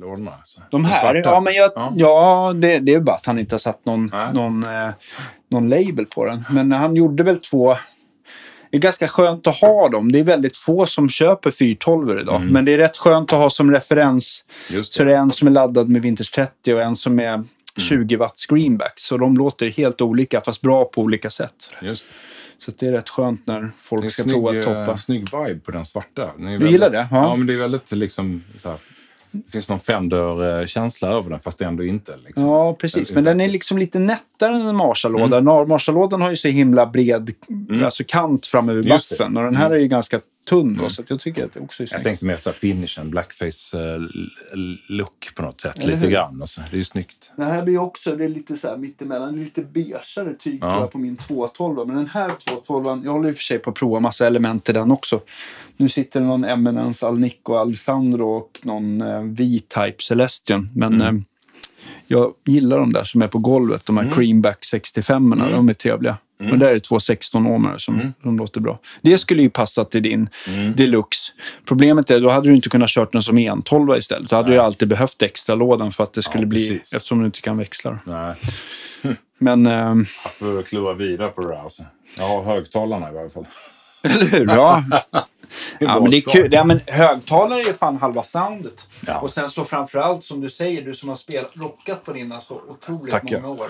lådorna. 0.00 0.30
Alltså. 0.38 0.60
De 0.70 0.84
här? 0.84 1.00
svarta. 1.00 1.18
Ja, 1.30 1.40
men 1.40 1.54
jag, 1.54 1.72
Ja. 1.74 1.92
ja, 1.96 2.52
det, 2.56 2.78
det 2.78 2.94
är 2.94 3.00
bara 3.00 3.16
att 3.16 3.26
han 3.26 3.38
inte 3.38 3.54
har 3.54 3.58
satt 3.58 3.84
någon, 3.84 4.10
Nej. 4.12 4.34
någon, 4.34 4.62
eh, 4.64 4.90
någon 5.50 5.68
label 5.68 6.06
på 6.06 6.24
den. 6.24 6.44
Men 6.50 6.72
han 6.72 6.96
gjorde 6.96 7.22
väl 7.22 7.36
två... 7.40 7.76
Det 8.70 8.78
är 8.78 8.80
ganska 8.82 9.08
skönt 9.08 9.46
att 9.46 9.56
ha 9.56 9.88
dem. 9.88 10.12
Det 10.12 10.18
är 10.18 10.24
väldigt 10.24 10.56
få 10.56 10.86
som 10.86 11.08
köper 11.08 11.50
412 11.50 12.18
idag. 12.18 12.42
Men 12.50 12.64
det 12.64 12.72
är 12.74 12.78
rätt 12.78 12.96
skönt 12.96 13.32
att 13.32 13.38
ha 13.38 13.50
som 13.50 13.70
referens. 13.72 14.44
Just 14.70 14.94
Så 14.94 15.04
det. 15.04 15.10
det 15.10 15.16
är 15.16 15.20
en 15.20 15.30
som 15.30 15.48
är 15.48 15.52
laddad 15.52 15.88
med 15.88 16.02
Vintage 16.02 16.32
30 16.34 16.74
och 16.74 16.80
en 16.80 16.96
som 16.96 17.20
är 17.20 17.44
20 17.78 18.16
watts 18.16 18.46
greenback. 18.46 18.92
Så 18.96 19.16
de 19.16 19.36
låter 19.36 19.68
helt 19.70 20.00
olika, 20.00 20.40
fast 20.40 20.60
bra 20.62 20.84
på 20.84 21.00
olika 21.02 21.30
sätt. 21.30 21.54
Just 21.82 22.04
det. 22.08 22.64
Så 22.64 22.72
det 22.78 22.86
är 22.86 22.92
rätt 22.92 23.08
skönt 23.08 23.46
när 23.46 23.60
Det 23.60 23.66
är 23.66 23.70
folk 23.82 24.04
en 24.04 24.10
ska 24.10 24.22
snygg, 24.22 24.34
prova 24.34 24.50
att 24.50 24.56
eh, 24.56 24.62
toppa. 24.62 24.96
snygg 24.96 25.20
vibe 25.20 25.60
på 25.60 25.70
den 25.70 25.84
svarta. 25.84 26.30
Den 26.36 26.46
är 26.46 26.50
Du 26.50 26.58
väldigt- 26.58 26.70
gillar 26.72 26.90
det? 26.90 27.08
Ja. 27.10 27.16
Ja. 27.16 27.36
men 27.36 27.46
det 27.46 27.54
är 27.54 27.58
väldigt 27.58 27.92
liksom 27.92 28.44
så 28.58 28.68
här, 28.68 28.78
Det 29.34 29.52
finns 29.52 29.68
någon 29.68 29.80
Fender-känsla 29.80 31.08
över 31.08 31.30
den, 31.30 31.40
fast 31.40 31.60
ändå 31.60 31.84
inte. 31.84 32.12
Liksom. 32.26 32.44
Ja, 32.44 32.74
precis. 32.74 33.14
Men 33.14 33.24
den 33.24 33.40
är 33.40 33.48
liksom 33.48 33.78
lite 33.78 33.98
nättare 33.98 34.54
än 34.54 34.66
en 34.66 34.76
Marshall-låda. 34.76 35.38
Mm. 35.38 35.68
Marshall-lådan 35.68 36.22
har 36.22 36.30
ju 36.30 36.36
så 36.36 36.48
himla 36.48 36.86
bred 36.86 37.30
alltså 37.84 38.04
kant 38.06 38.46
fram 38.46 38.68
över 38.68 38.82
Just 38.82 39.10
det. 39.10 39.16
baffen. 39.18 39.36
Och 39.36 39.44
den 39.44 39.56
här 39.56 39.70
är 39.70 39.78
ju 39.78 39.86
ganska 39.86 40.20
tunn 40.44 40.76
då, 40.76 40.88
så 40.88 41.02
att 41.02 41.10
jag 41.10 41.20
tycker 41.20 41.44
att 41.44 41.52
det 41.52 41.60
också 41.60 41.82
är 41.82 41.84
Jag 41.84 41.88
snyggt. 41.90 42.04
tänkte 42.04 42.24
mer 42.26 42.36
så 42.36 42.50
här 42.50 42.54
finishen, 42.56 43.10
blackface-look 43.10 45.34
på 45.34 45.42
något 45.42 45.60
sätt. 45.60 45.78
Eller 45.78 45.94
lite 45.94 46.06
hur? 46.06 46.12
grann. 46.12 46.40
Alltså. 46.40 46.60
Det 46.70 46.76
är 46.76 46.78
ju 46.78 46.84
snyggt. 46.84 47.32
Den 47.36 47.46
här 47.46 47.62
blir 47.62 47.78
också, 47.78 48.16
det 48.16 48.24
är 48.24 48.28
lite 48.28 48.56
så 48.56 48.68
här 48.68 48.76
mittemellan, 48.76 49.36
lite 49.44 49.62
beigare 49.62 50.34
tyg 50.38 50.60
tror 50.60 50.72
Ja. 50.72 50.80
jag 50.80 50.92
på 50.92 50.98
min 50.98 51.16
212. 51.16 51.86
Men 51.86 51.96
den 51.96 52.06
här 52.06 52.28
212, 52.28 53.02
jag 53.04 53.12
håller 53.12 53.28
i 53.28 53.32
och 53.32 53.36
för 53.36 53.44
sig 53.44 53.58
på 53.58 53.70
att 53.70 53.76
prova 53.76 54.00
massa 54.00 54.26
element 54.26 54.68
i 54.68 54.72
den 54.72 54.90
också. 54.90 55.20
Nu 55.76 55.88
sitter 55.88 56.20
det 56.20 56.26
någon 56.26 56.44
Eminence, 56.44 57.06
Alnico, 57.06 57.54
Alessandro 57.54 58.28
och 58.28 58.60
någon 58.62 59.02
eh, 59.02 59.20
V-Type 59.22 60.02
Celestion. 60.02 60.70
Men 60.74 60.94
Mm. 60.94 61.16
eh, 61.16 61.22
jag 62.06 62.32
gillar 62.46 62.78
de 62.78 62.92
där 62.92 63.04
som 63.04 63.22
är 63.22 63.28
på 63.28 63.38
golvet, 63.38 63.86
de 63.86 63.96
här 63.96 64.10
Creamback 64.14 64.64
65 64.64 65.32
Mm. 65.32 65.52
De 65.52 65.68
är 65.68 65.74
trevliga. 65.74 66.16
Och 66.52 66.58
där 66.58 66.68
är 66.68 66.74
det 66.74 66.80
två 66.80 67.00
16 67.00 67.46
ohmare 67.46 67.78
som, 67.78 68.12
som 68.22 68.38
låter 68.38 68.60
bra. 68.60 68.78
Det 69.02 69.18
skulle 69.18 69.42
ju 69.42 69.50
passa 69.50 69.84
till 69.84 70.02
din 70.02 70.28
Mm. 70.48 70.74
Deluxe. 70.76 71.32
Problemet 71.64 72.10
är 72.10 72.20
då 72.20 72.30
hade 72.30 72.48
du 72.48 72.54
inte 72.54 72.68
kunnat 72.68 72.90
kört 72.90 73.12
den 73.12 73.22
som 73.22 73.38
en 73.38 73.62
12 73.62 73.96
istället. 73.96 74.30
Då 74.30 74.36
hade 74.36 74.48
du 74.48 74.54
ju 74.54 74.60
alltid 74.60 74.88
behövt 74.88 75.22
extra 75.22 75.54
lådan 75.54 75.92
för 75.92 76.04
att 76.04 76.12
det 76.12 76.22
skulle 76.22 76.42
Ja, 76.42 76.48
bli, 76.48 76.68
precis. 76.70 76.94
eftersom 76.94 77.18
du 77.20 77.26
inte 77.26 77.40
kan 77.40 77.58
växla. 77.58 77.98
Nej, 78.04 78.34
Men, 79.38 79.66
ehm, 79.66 80.04
jag 80.24 80.32
får 80.56 80.62
klura 80.62 80.92
vidare 80.94 81.28
på 81.28 81.40
det 81.40 81.48
där. 81.48 81.62
Alltså. 81.62 81.82
Jag 82.18 82.28
har 82.28 82.42
högtalarna 82.44 83.10
i 83.10 83.14
varje 83.14 83.30
fall. 83.30 83.46
Eller 84.04 84.26
hur? 84.26 84.46
Ja. 84.48 84.84
Ja, 85.80 86.00
men 86.00 86.10
det 86.10 86.16
är 86.16 86.20
kul. 86.20 86.52
Ja, 86.52 86.64
men 86.64 86.80
högtalare 86.86 87.60
är 87.60 87.72
fan 87.72 87.96
halva 87.96 88.22
soundet. 88.22 88.88
Ja. 89.06 89.18
Och 89.18 89.30
sen 89.30 89.50
så 89.50 89.64
framförallt 89.64 90.24
som 90.24 90.40
du 90.40 90.50
säger, 90.50 90.82
du 90.82 90.94
som 90.94 91.08
har 91.08 91.16
spelat, 91.16 91.50
rockat 91.54 92.04
på 92.04 92.12
dina 92.12 92.40
så 92.40 92.60
otroligt 92.68 93.10
Tackar. 93.12 93.40
många 93.40 93.60
år. 93.62 93.68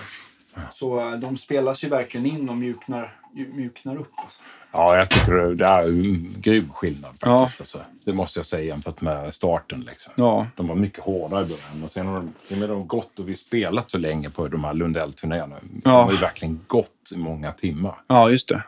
Så 0.75 1.01
eh, 1.01 1.11
de 1.13 1.37
spelas 1.37 1.85
ju 1.85 1.89
verkligen 1.89 2.27
in 2.27 2.49
och 2.49 2.57
mjuknar, 2.57 3.17
ju- 3.35 3.53
mjuknar 3.53 3.97
upp. 3.97 4.11
Alltså. 4.17 4.43
Ja, 4.73 4.97
jag 4.97 5.11
tycker 5.11 5.33
det, 5.33 5.65
är 5.65 5.83
en 5.89 6.35
grym 6.39 6.71
skillnad 6.75 7.15
Ja. 7.21 7.41
faktiskt. 7.41 7.61
Alltså. 7.61 7.81
Det 8.05 8.13
måste 8.13 8.39
jag 8.39 8.47
säga 8.47 8.63
jämfört 8.65 9.01
med 9.01 9.35
starten. 9.35 9.81
Liksom. 9.81 10.13
Ja. 10.17 10.47
De 10.57 10.69
var 10.69 10.75
mycket 10.75 11.05
hårdare 11.05 11.43
i 11.43 11.47
början. 11.47 11.85
Och 11.85 11.91
sen 11.91 12.07
har 12.07 12.15
de, 12.48 12.57
med 12.61 12.69
de 12.69 12.87
gått 12.87 13.19
och 13.19 13.29
vi 13.29 13.35
spelat 13.35 13.91
så 13.91 13.98
länge 13.98 14.31
på 14.31 14.48
de 14.48 14.65
här 14.65 14.75
Lundell-turnéerna. 14.75 15.57
De 15.63 15.81
Ja. 15.91 16.03
har 16.03 16.13
ju 16.13 16.19
verkligen 16.19 16.61
gått 16.67 17.13
i 17.15 17.19
många 17.19 17.53
timmar. 17.53 17.95
Ja, 18.07 18.31
just 18.31 18.48
det. 18.48 18.63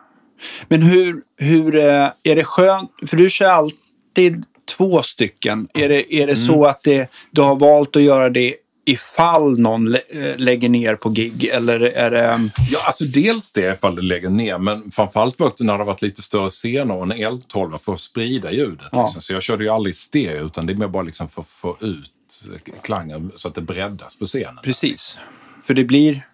Men 0.68 0.82
hur, 0.82 1.22
hur 1.36 1.76
eh, 1.76 2.08
är 2.24 2.36
det 2.36 2.44
skönt? 2.44 2.90
För 3.06 3.16
du 3.16 3.30
kör 3.30 3.46
alltid 3.46 4.44
två 4.76 5.02
stycken. 5.02 5.68
Är 5.74 5.88
det, 5.88 6.14
är 6.14 6.26
det 6.26 6.36
så 6.36 6.64
att 6.64 6.82
det, 6.82 7.10
du 7.30 7.40
har 7.40 7.56
valt 7.56 7.96
att 7.96 8.02
göra 8.02 8.30
det 8.30 8.54
ifall 8.88 9.58
någon 9.58 9.90
lä, 9.90 10.00
eh, 10.10 10.36
lägger 10.36 10.68
ner 10.68 10.96
på 10.96 11.08
gig? 11.08 11.44
Eller 11.44 11.80
är 11.80 12.10
det... 12.10 12.50
Ja, 12.70 12.78
alltså 12.86 13.04
dels 13.04 13.52
det 13.52 13.72
ifall 13.72 13.96
det 13.96 14.02
lägger 14.02 14.30
ner, 14.30 14.58
men 14.58 14.90
framförallt 14.90 15.38
var 15.38 15.52
det 15.56 15.64
när 15.64 15.72
det 15.72 15.78
har 15.78 15.84
varit 15.84 16.02
lite 16.02 16.22
större 16.22 16.50
scener 16.50 16.96
och 16.96 17.02
en 17.02 17.12
L12 17.12 17.78
för 17.78 17.92
att 17.92 18.00
sprida 18.00 18.52
ljudet. 18.52 18.88
Ja. 18.92 19.04
Liksom. 19.04 19.22
Så 19.22 19.32
jag 19.32 19.42
körde 19.42 19.64
ju 19.64 19.70
aldrig 19.70 19.96
stereo, 19.96 20.46
utan 20.46 20.66
det 20.66 20.72
är 20.72 20.74
mer 20.74 20.88
bara 20.88 21.02
liksom 21.02 21.28
för 21.28 21.40
att 21.40 21.48
få 21.48 21.76
ut 21.80 22.12
klangen 22.82 23.32
så 23.36 23.48
att 23.48 23.54
det 23.54 23.60
breddas 23.60 24.18
på 24.18 24.26
scenen. 24.26 24.58
Precis. 24.62 25.18
För 25.64 25.74
det 25.74 25.84
blir, 25.84 26.26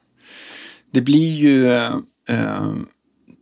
det 0.91 1.01
blir 1.01 1.35
ju... 1.35 1.73
Eh, 1.73 1.95
eh, 2.29 2.73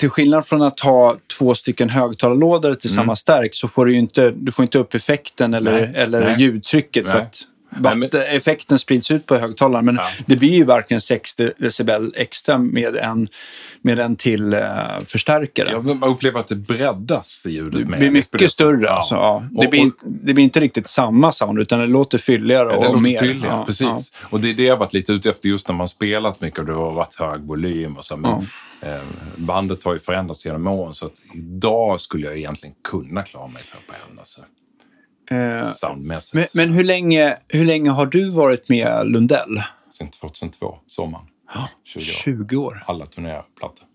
till 0.01 0.11
skillnad 0.11 0.47
från 0.47 0.63
att 0.63 0.81
ha 0.81 1.17
två 1.39 1.55
stycken 1.55 1.91
högtalarlådor 1.91 2.75
till 2.75 2.91
samma 2.91 3.17
stärk 3.17 3.55
så 3.55 3.69
får 3.69 3.87
du 3.87 3.95
inte, 3.95 4.31
du 4.31 4.53
får 4.53 4.63
inte 4.63 4.79
upp 4.79 4.95
effekten 4.95 5.55
eller, 5.55 5.79
Mm. 5.79 5.91
Nej. 5.93 6.03
eller 6.03 6.21
Nej. 6.21 6.37
ljudtrycket. 6.39 7.07
För 7.07 7.15
Nej. 7.15 7.23
att 7.23 7.37
Vatten- 7.71 8.23
effekten 8.29 8.79
sprids 8.79 9.11
ut 9.11 9.27
på 9.27 9.37
högtalaren. 9.37 9.85
Men 9.85 9.95
Ja. 9.95 10.07
det 10.27 10.37
blir 10.37 10.51
ju 10.55 10.65
verkligen 10.65 11.01
60 11.01 11.53
decibel 11.59 12.13
extra 12.17 12.59
med 12.59 12.97
en, 12.97 13.29
med 13.83 13.99
en 13.99 14.17
till 14.17 14.53
eh, 14.53 14.61
förstärkare. 15.07 15.71
Jag 15.71 16.05
upplever 16.05 16.41
att 16.41 16.47
det 16.49 16.57
breddas 16.57 17.43
i 17.47 17.51
ljudet 17.51 17.81
Det 17.91 17.97
blir 17.99 18.11
mycket 18.11 18.51
större. 18.51 18.85
Ja. 18.85 18.91
Alltså, 18.91 19.15
ja. 19.15 19.43
det, 19.51 19.65
Och- 19.65 19.71
blir, 19.71 19.81
och- 19.81 19.85
inte- 19.85 20.05
det 20.07 20.35
blir 20.35 20.45
inte 20.45 20.61
riktigt 20.61 20.89
samma 20.89 21.33
sound 21.33 21.59
utan 21.59 21.81
det 21.81 21.87
låter 21.87 22.19
fylligare 22.19 22.69
och 22.69 22.83
det 22.83 22.89
låter 22.89 23.01
mer. 23.01 23.21
fylligare, 23.21 23.65
precis. 23.67 24.13
Och 24.21 24.41
det 24.41 24.51
är 24.51 24.55
det 24.55 24.63
jag 24.65 24.77
varit 24.77 24.93
lite 24.93 25.13
ute 25.13 25.31
efter 25.31 25.49
just 25.49 25.69
när 25.69 25.75
man 25.75 25.89
spelat 25.89 26.41
mycket 26.41 26.59
och 26.59 26.67
det 26.67 26.73
har 26.73 26.93
varit 26.93 27.15
hög 27.15 27.41
volym 27.41 27.97
och 27.97 28.05
så. 28.05 28.17
Men, 28.17 28.33
eh, 28.83 29.01
bandet 29.37 29.85
har 29.85 29.93
ju 29.93 29.99
förändrats 29.99 30.45
genom 30.47 30.67
åren 30.67 30.95
så 30.95 31.07
att 31.07 31.13
idag 31.35 32.01
skulle 32.01 32.27
jag 32.27 32.39
egentligen 32.39 32.75
kunna 32.91 33.23
klara 33.23 33.47
mig 33.47 33.63
på 33.87 33.95
en. 34.13 34.19
Alltså, 34.19 34.41
Eh, 35.31 35.73
soundmässigt. 35.73 36.55
Men, 36.55 36.67
men 36.67 36.77
hur, 36.77 36.85
länge, 36.85 37.37
hur 37.49 37.65
länge 37.65 37.91
har 37.91 38.07
du 38.07 38.31
varit 38.31 38.69
med 38.69 39.07
Lundell? 39.07 39.63
Sen 39.91 40.11
2002, 40.11 40.79
sommaren. 40.87 41.27
20 41.85 42.01
år. 42.01 42.05
20 42.05 42.57
år. 42.57 42.85
Alla 42.87 43.07
turnéplattor. 43.07 43.87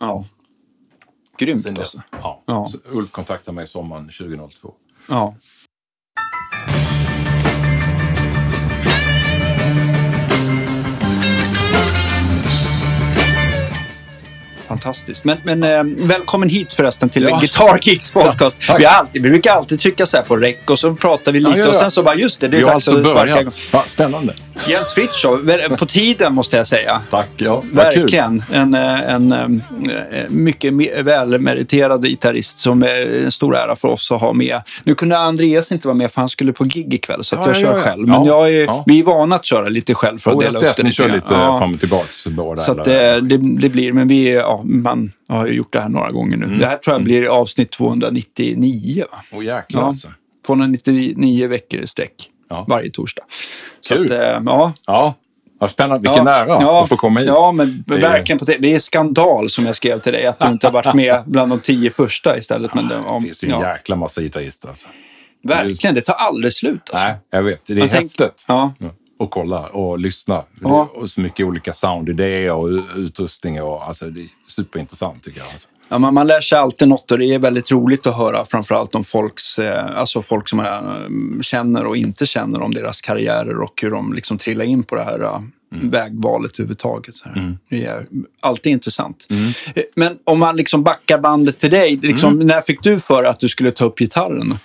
Ja. 0.00 0.24
Grymt 1.38 1.62
Sen 1.62 1.78
alltså. 1.78 2.02
Ja. 2.10 2.42
Ja. 2.46 2.68
Ulf 2.84 3.10
kontaktade 3.10 3.54
mig 3.54 3.66
sommaren 3.66 4.04
2002. 4.04 4.74
Ja. 5.08 5.34
Fantastiskt. 14.78 15.24
Men, 15.24 15.36
men 15.44 15.62
eh, 15.62 16.06
välkommen 16.06 16.48
hit 16.48 16.72
förresten 16.74 17.08
till 17.08 17.22
Ja. 17.22 17.36
Guitar 17.40 17.78
Kicks 17.78 18.12
podcast. 18.12 18.60
tack. 18.66 18.80
vi, 18.80 18.84
alltid, 18.86 19.22
vi 19.22 19.30
brukar 19.30 19.52
alltid 19.52 19.80
trycka 19.80 20.06
så 20.06 20.16
här 20.16 20.24
på 20.24 20.36
rec 20.36 20.56
och 20.66 20.78
så 20.78 20.94
pratar 20.94 21.32
vi 21.32 21.40
lite 21.40 21.58
ja, 21.58 21.64
ja. 21.64 21.70
och 21.70 21.76
sen 21.76 21.90
så 21.90 22.02
bara 22.02 22.14
just 22.14 22.40
det, 22.40 22.48
det 22.48 22.56
är 22.56 22.58
Vi 22.58 22.64
dags 22.64 22.74
alltså 22.74 22.98
att 22.98 23.06
sparka 23.06 23.40
igång. 23.40 23.82
Spännande. 23.86 24.34
Jens 24.68 24.92
Fritiof, 24.94 25.78
på 25.78 25.86
tiden 25.86 26.34
måste 26.34 26.56
jag 26.56 26.66
säga. 26.66 27.00
Tack. 27.10 27.28
Ja. 27.36 27.62
Verkligen. 27.72 28.42
En, 28.52 28.74
eh, 28.74 29.10
en, 29.14 29.32
eh, 29.32 29.48
mycket 30.28 30.72
me- 30.74 31.02
välmeriterad 31.02 32.04
gitarrist 32.04 32.60
som 32.60 32.82
är 32.82 33.24
en 33.24 33.32
stor 33.32 33.56
ära 33.56 33.76
för 33.76 33.88
oss 33.88 34.12
att 34.12 34.20
ha 34.20 34.32
med. 34.32 34.60
Nu 34.84 34.94
kunde 34.94 35.18
Andreas 35.18 35.72
inte 35.72 35.86
vara 35.88 35.96
med 35.96 36.10
för 36.12 36.20
han 36.20 36.28
skulle 36.28 36.52
på 36.52 36.64
gig 36.64 36.94
ikväll 36.94 37.24
så 37.24 37.36
att 37.36 37.46
Ja, 37.46 37.52
jag 37.52 37.60
ja, 37.62 37.66
kör 37.66 37.76
ja. 37.76 37.82
själv. 37.82 38.08
Men 38.08 38.24
Ja, 38.24 38.48
jag 38.48 38.54
är, 38.54 38.64
ja. 38.64 38.82
vi 38.86 38.98
är 39.00 39.04
vana 39.04 39.36
att 39.36 39.44
köra 39.44 39.68
lite 39.68 39.94
själv 39.94 40.18
för 40.18 40.30
att 40.30 40.34
jag 40.34 40.52
dela 40.52 40.58
har 40.58 40.66
upp 40.66 40.68
sett 40.70 40.76
det 40.76 40.82
ni 40.82 40.88
lite 40.88 40.96
kör 40.96 41.06
grann. 41.08 41.14
lite 41.16 41.34
Ja. 41.34 41.58
fram 41.58 41.74
och 41.74 41.80
tillbaks 41.80 42.26
båda. 42.26 42.62
Så 42.62 42.72
att, 42.72 42.86
eh, 42.86 42.92
det, 42.94 43.38
det 43.58 43.68
blir, 43.68 43.92
men 43.92 44.08
vi, 44.08 44.34
ja, 44.34 44.62
man 44.64 45.12
har 45.28 45.46
ju 45.46 45.52
gjort 45.52 45.72
det 45.72 45.80
här 45.80 45.88
några 45.88 46.10
gånger 46.10 46.36
nu. 46.36 46.46
Det 46.58 46.66
här 46.66 46.76
tror 46.76 46.94
jag 46.96 47.04
blir 47.04 47.26
avsnitt 47.40 47.70
299. 47.70 49.04
Va? 49.12 49.18
Åh 49.32 49.44
jäklar 49.44 49.80
Ja. 49.82 49.86
alltså. 49.88 50.08
299 50.46 51.48
veckor 51.48 51.80
i 51.80 51.86
sträck 51.86 52.30
Ja. 52.50 52.64
varje 52.68 52.90
torsdag. 52.90 53.22
Så 53.80 53.94
Kul. 53.94 54.04
att, 54.04 54.10
eh, 54.10 54.40
ja, 54.46 54.72
Ja, 54.86 55.14
vad 55.58 55.70
spännande. 55.70 56.08
Vilken 56.10 56.26
ära 56.26 56.46
ja, 56.46 56.82
att 56.82 56.88
få 56.88 56.96
komma 56.96 57.20
hit. 57.20 57.28
Ja, 57.28 57.52
men 57.52 57.84
Det 57.86 57.94
är- 57.94 58.00
verkligen. 58.00 58.38
På 58.38 58.44
det. 58.44 58.56
det 58.60 58.74
är 58.74 58.78
skandal 58.78 59.50
som 59.50 59.66
jag 59.66 59.76
skrev 59.76 59.98
till 59.98 60.12
dig, 60.12 60.26
att 60.26 60.38
du 60.38 60.48
inte 60.48 60.66
har 60.66 60.72
varit 60.72 60.94
med 60.94 61.22
bland 61.26 61.52
de 61.52 61.58
tio 61.58 61.90
första 61.90 62.38
istället. 62.38 62.74
Men 62.74 62.88
det, 62.88 62.94
Det 62.94 63.00
om, 63.00 63.22
finns 63.22 63.44
ju 63.44 63.48
en 63.48 63.60
ja, 63.60 63.72
jäkla 63.74 63.96
massa 63.96 64.20
gitarrister. 64.20 64.68
Alltså. 64.68 64.88
verkligen, 65.44 65.94
det 65.94 66.00
tar 66.00 66.14
aldrig 66.14 66.52
slut. 66.52 66.80
Alltså. 66.92 67.08
Nej, 67.08 67.16
jag 67.30 67.42
vet. 67.42 67.66
Det 67.66 67.72
är 67.72 67.76
Man 67.78 67.88
tänk- 67.88 68.02
häftigt. 68.02 68.44
Ja. 68.48 68.72
Och 69.18 69.30
kolla 69.30 69.66
och 69.66 69.98
lyssna. 69.98 70.42
Ja. 70.60 70.88
Och 70.94 71.10
så 71.10 71.20
mycket 71.20 71.46
olika 71.46 71.72
soundidéer 71.72 72.52
och 72.54 72.68
utrustning. 72.96 73.62
Och, 73.62 73.88
alltså, 73.88 74.04
det 74.10 74.20
är 74.20 74.28
superintressant 74.48 75.24
tycker 75.24 75.40
jag. 75.40 75.48
Alltså. 75.52 75.68
Ja, 75.88 75.98
man, 75.98 76.14
man 76.14 76.26
lär 76.26 76.40
sig 76.40 76.58
alltid 76.58 76.88
något 76.88 77.10
och 77.10 77.18
det 77.18 77.34
är 77.34 77.38
väldigt 77.38 77.70
roligt 77.70 78.06
att 78.06 78.16
höra 78.16 78.44
framförallt 78.44 78.94
om 78.94 79.04
folks, 79.04 79.58
eh, 79.58 79.96
alltså 79.96 80.22
folk 80.22 80.48
som 80.48 80.56
man 80.56 80.86
eh, 81.36 81.42
känner 81.42 81.86
och 81.86 81.96
inte 81.96 82.26
känner 82.26 82.62
om 82.62 82.74
deras 82.74 83.00
karriärer 83.00 83.60
och 83.60 83.82
hur 83.82 83.90
de 83.90 84.12
liksom 84.12 84.38
trillar 84.38 84.64
in 84.64 84.82
på 84.82 84.94
det 84.94 85.04
här 85.04 85.22
eh, 85.22 85.40
vägvalet 85.70 86.52
överhuvudtaget. 86.52 87.14
Så 87.14 87.28
här. 87.28 87.56
Det 87.70 87.84
är 87.84 88.06
alltid 88.40 88.72
intressant. 88.72 89.26
Eh, 89.74 89.82
Men 89.96 90.18
om 90.24 90.38
man 90.38 90.56
liksom 90.56 90.82
backar 90.82 91.18
bandet 91.18 91.58
till 91.58 91.70
dig, 91.70 91.96
liksom, 91.96 92.38
när 92.38 92.60
fick 92.60 92.82
du 92.82 93.00
för 93.00 93.24
att 93.24 93.40
du 93.40 93.48
skulle 93.48 93.72
ta 93.72 93.84
upp 93.84 93.98
gitarren? 93.98 94.58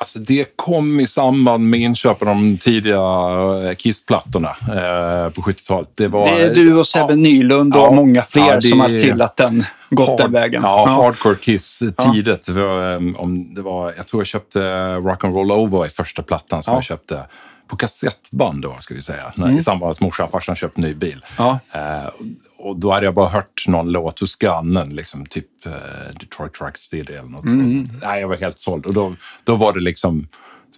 Alltså 0.00 0.18
det 0.18 0.56
kom 0.56 1.00
i 1.00 1.06
samband 1.06 1.70
med 1.70 1.80
inköpen 1.80 2.28
av 2.28 2.34
de 2.34 2.58
tidiga 2.58 2.96
eh, 2.96 3.74
Kiss-plattorna 3.74 4.48
eh, 4.48 5.30
på 5.30 5.42
70-talet. 5.42 5.88
Det, 5.94 6.08
var, 6.08 6.24
det 6.24 6.42
är 6.42 6.54
du 6.54 6.78
och 6.78 6.86
Sebbe 6.86 7.12
ja, 7.12 7.16
Nylund 7.16 7.76
och 7.76 7.82
ja, 7.82 7.92
många 7.92 8.22
fler 8.22 8.54
ja, 8.54 8.60
som 8.60 8.80
har 8.80 8.88
trillat 8.88 9.36
den, 9.36 9.64
gått 9.90 10.08
hard, 10.08 10.18
den 10.18 10.32
vägen. 10.32 10.62
Ja, 10.62 10.84
ja. 10.86 10.92
Hardcore 10.92 11.36
Kiss 11.36 11.78
tidigt. 12.12 12.46
Det 12.46 12.52
var, 12.52 12.92
eh, 12.92 12.96
om 13.16 13.54
det 13.54 13.62
var, 13.62 13.94
jag 13.96 14.06
tror 14.06 14.20
jag 14.20 14.26
köpte 14.26 14.60
Rock'n'Roll 14.96 15.52
Over 15.52 15.86
i 15.86 15.88
första 15.88 16.22
plattan 16.22 16.62
som 16.62 16.74
jag 16.74 16.84
köpte 16.84 17.26
på 17.70 17.76
kassettband 17.76 18.62
då, 18.62 18.76
ska 18.80 18.94
vi 18.94 19.02
säga. 19.02 19.32
Mm. 19.36 19.58
I 19.58 19.62
samband 19.62 19.88
med 19.88 19.90
att 19.90 20.00
morsan 20.00 20.24
och 20.24 20.30
farsan 20.30 20.56
köpte 20.56 20.80
ny 20.80 20.94
bil. 20.94 21.24
Ja. 21.38 21.58
Eh, 21.72 22.10
och 22.58 22.76
då 22.76 22.92
hade 22.92 23.06
jag 23.06 23.14
bara 23.14 23.28
hört 23.28 23.64
någon 23.68 23.92
låt 23.92 24.20
hos 24.20 24.36
grannen, 24.36 24.88
liksom, 24.88 25.26
typ 25.26 25.66
eh, 25.66 25.72
Detroit 26.20 26.54
Track 26.54 26.78
City 26.78 27.12
eller 27.12 27.22
något. 27.22 27.44
Mm. 27.44 27.88
Nej, 28.02 28.20
jag 28.20 28.28
var 28.28 28.36
helt 28.36 28.58
såld. 28.58 28.86
Och 28.86 28.94
då, 28.94 29.14
då 29.44 29.54
var 29.54 29.72
det 29.72 29.80
liksom 29.80 30.28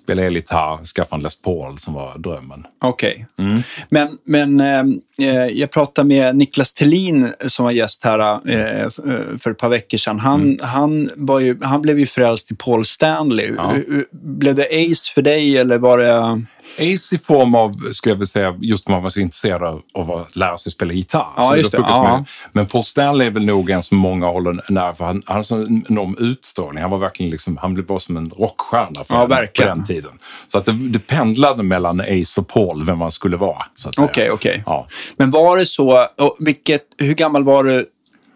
spela 0.02 0.22
elgitarr, 0.22 0.84
skaffa 0.84 1.16
en 1.16 1.22
Les 1.22 1.42
Paul 1.42 1.78
som 1.78 1.94
var 1.94 2.18
drömmen. 2.18 2.66
Okej. 2.84 3.26
Okay. 3.36 3.46
Mm. 3.46 3.62
Men, 3.88 4.18
men 4.24 4.60
eh, 4.60 5.28
eh, 5.28 5.46
jag 5.46 5.70
pratade 5.70 6.08
med 6.08 6.36
Niklas 6.36 6.74
Tellin 6.74 7.32
som 7.46 7.64
var 7.64 7.72
gäst 7.72 8.04
här 8.04 8.34
eh, 8.50 8.90
för 9.38 9.50
ett 9.50 9.58
par 9.58 9.68
veckor 9.68 9.98
sedan. 9.98 10.18
Han, 10.18 10.42
mm. 10.42 10.58
han, 10.62 11.10
var 11.16 11.40
ju, 11.40 11.58
han 11.62 11.82
blev 11.82 11.98
ju 11.98 12.06
frälst 12.06 12.50
i 12.50 12.54
Paul 12.54 12.84
Stanley. 12.84 13.54
Ja. 13.56 13.74
Blev 14.10 14.54
det 14.54 14.66
Ace 14.66 15.12
för 15.14 15.22
dig 15.22 15.58
eller 15.58 15.78
var 15.78 15.98
det... 15.98 16.42
Ace 16.78 17.14
i 17.16 17.18
form 17.18 17.54
av, 17.54 17.92
skulle 17.92 18.10
jag 18.12 18.16
vilja 18.16 18.26
säga, 18.26 18.56
just 18.60 18.88
man 18.88 19.02
var 19.02 19.10
så 19.10 19.20
intresserad 19.20 19.82
av 19.94 20.10
att 20.10 20.36
lära 20.36 20.58
sig 20.58 20.72
spela 20.72 20.92
gitarr. 20.92 21.32
Ja, 21.36 21.56
just 21.56 21.72
det. 21.72 21.78
Ja. 21.78 22.24
Men 22.52 22.66
Paul 22.66 22.84
Stanley 22.84 23.26
är 23.26 23.30
väl 23.30 23.44
nog 23.44 23.70
en 23.70 23.82
som 23.82 23.98
många 23.98 24.26
håller 24.26 24.62
nära, 24.68 24.94
för 24.94 25.04
han, 25.04 25.22
han 25.26 25.44
hade 25.50 25.64
en 25.64 25.84
enorm 25.88 26.16
utstrålning. 26.18 26.82
Han 26.82 26.90
var 26.90 26.98
verkligen 26.98 27.30
liksom, 27.30 27.56
han 27.56 27.84
var 27.84 27.98
som 27.98 28.16
en 28.16 28.30
rockstjärna 28.30 29.04
för 29.04 29.14
ja, 29.14 29.26
den, 29.26 29.48
på 29.56 29.62
den 29.62 29.84
tiden. 29.84 30.12
Så 30.48 30.58
att 30.58 30.64
det, 30.64 30.72
det 30.72 30.98
pendlade 30.98 31.62
mellan 31.62 32.00
Ace 32.00 32.40
och 32.40 32.48
Paul, 32.48 32.84
vem 32.84 32.98
man 32.98 33.12
skulle 33.12 33.36
vara. 33.36 33.66
Okej, 33.86 34.02
okej. 34.02 34.30
Okay, 34.30 34.30
okay. 34.30 34.62
ja. 34.66 34.86
Men 35.16 35.30
var 35.30 35.56
det 35.56 35.66
så, 35.66 36.06
vilket, 36.38 36.82
hur 36.98 37.14
gammal 37.14 37.44
var 37.44 37.64
du 37.64 37.86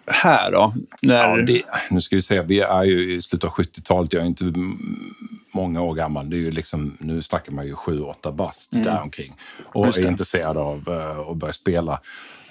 här 0.06 0.52
då? 0.52 0.72
När... 1.02 1.38
Ja, 1.38 1.44
det, 1.46 1.62
nu 1.90 2.00
ska 2.00 2.16
vi 2.16 2.22
se, 2.22 2.42
vi 2.42 2.60
är 2.60 2.84
ju 2.84 3.14
i 3.14 3.22
slutet 3.22 3.50
av 3.50 3.56
70-talet. 3.56 4.12
Jag 4.12 4.22
är 4.22 4.26
inte 4.26 4.44
många 5.52 5.82
år 5.82 5.94
gammal. 5.94 6.31
Det 6.31 6.37
är 6.37 6.38
ju 6.38 6.50
liksom, 6.50 6.96
nu 7.00 7.22
snackar 7.22 7.52
man 7.52 7.66
ju 7.66 7.75
sju, 7.75 8.00
åtta 8.00 8.32
bast 8.32 8.72
mm. 8.72 8.84
däromkring. 8.84 9.37
Och 9.64 9.98
är 9.98 10.08
intresserad 10.08 10.56
av 10.56 10.88
uh, 10.88 11.31
att 11.31 11.37
börja 11.37 11.52
spela. 11.52 12.00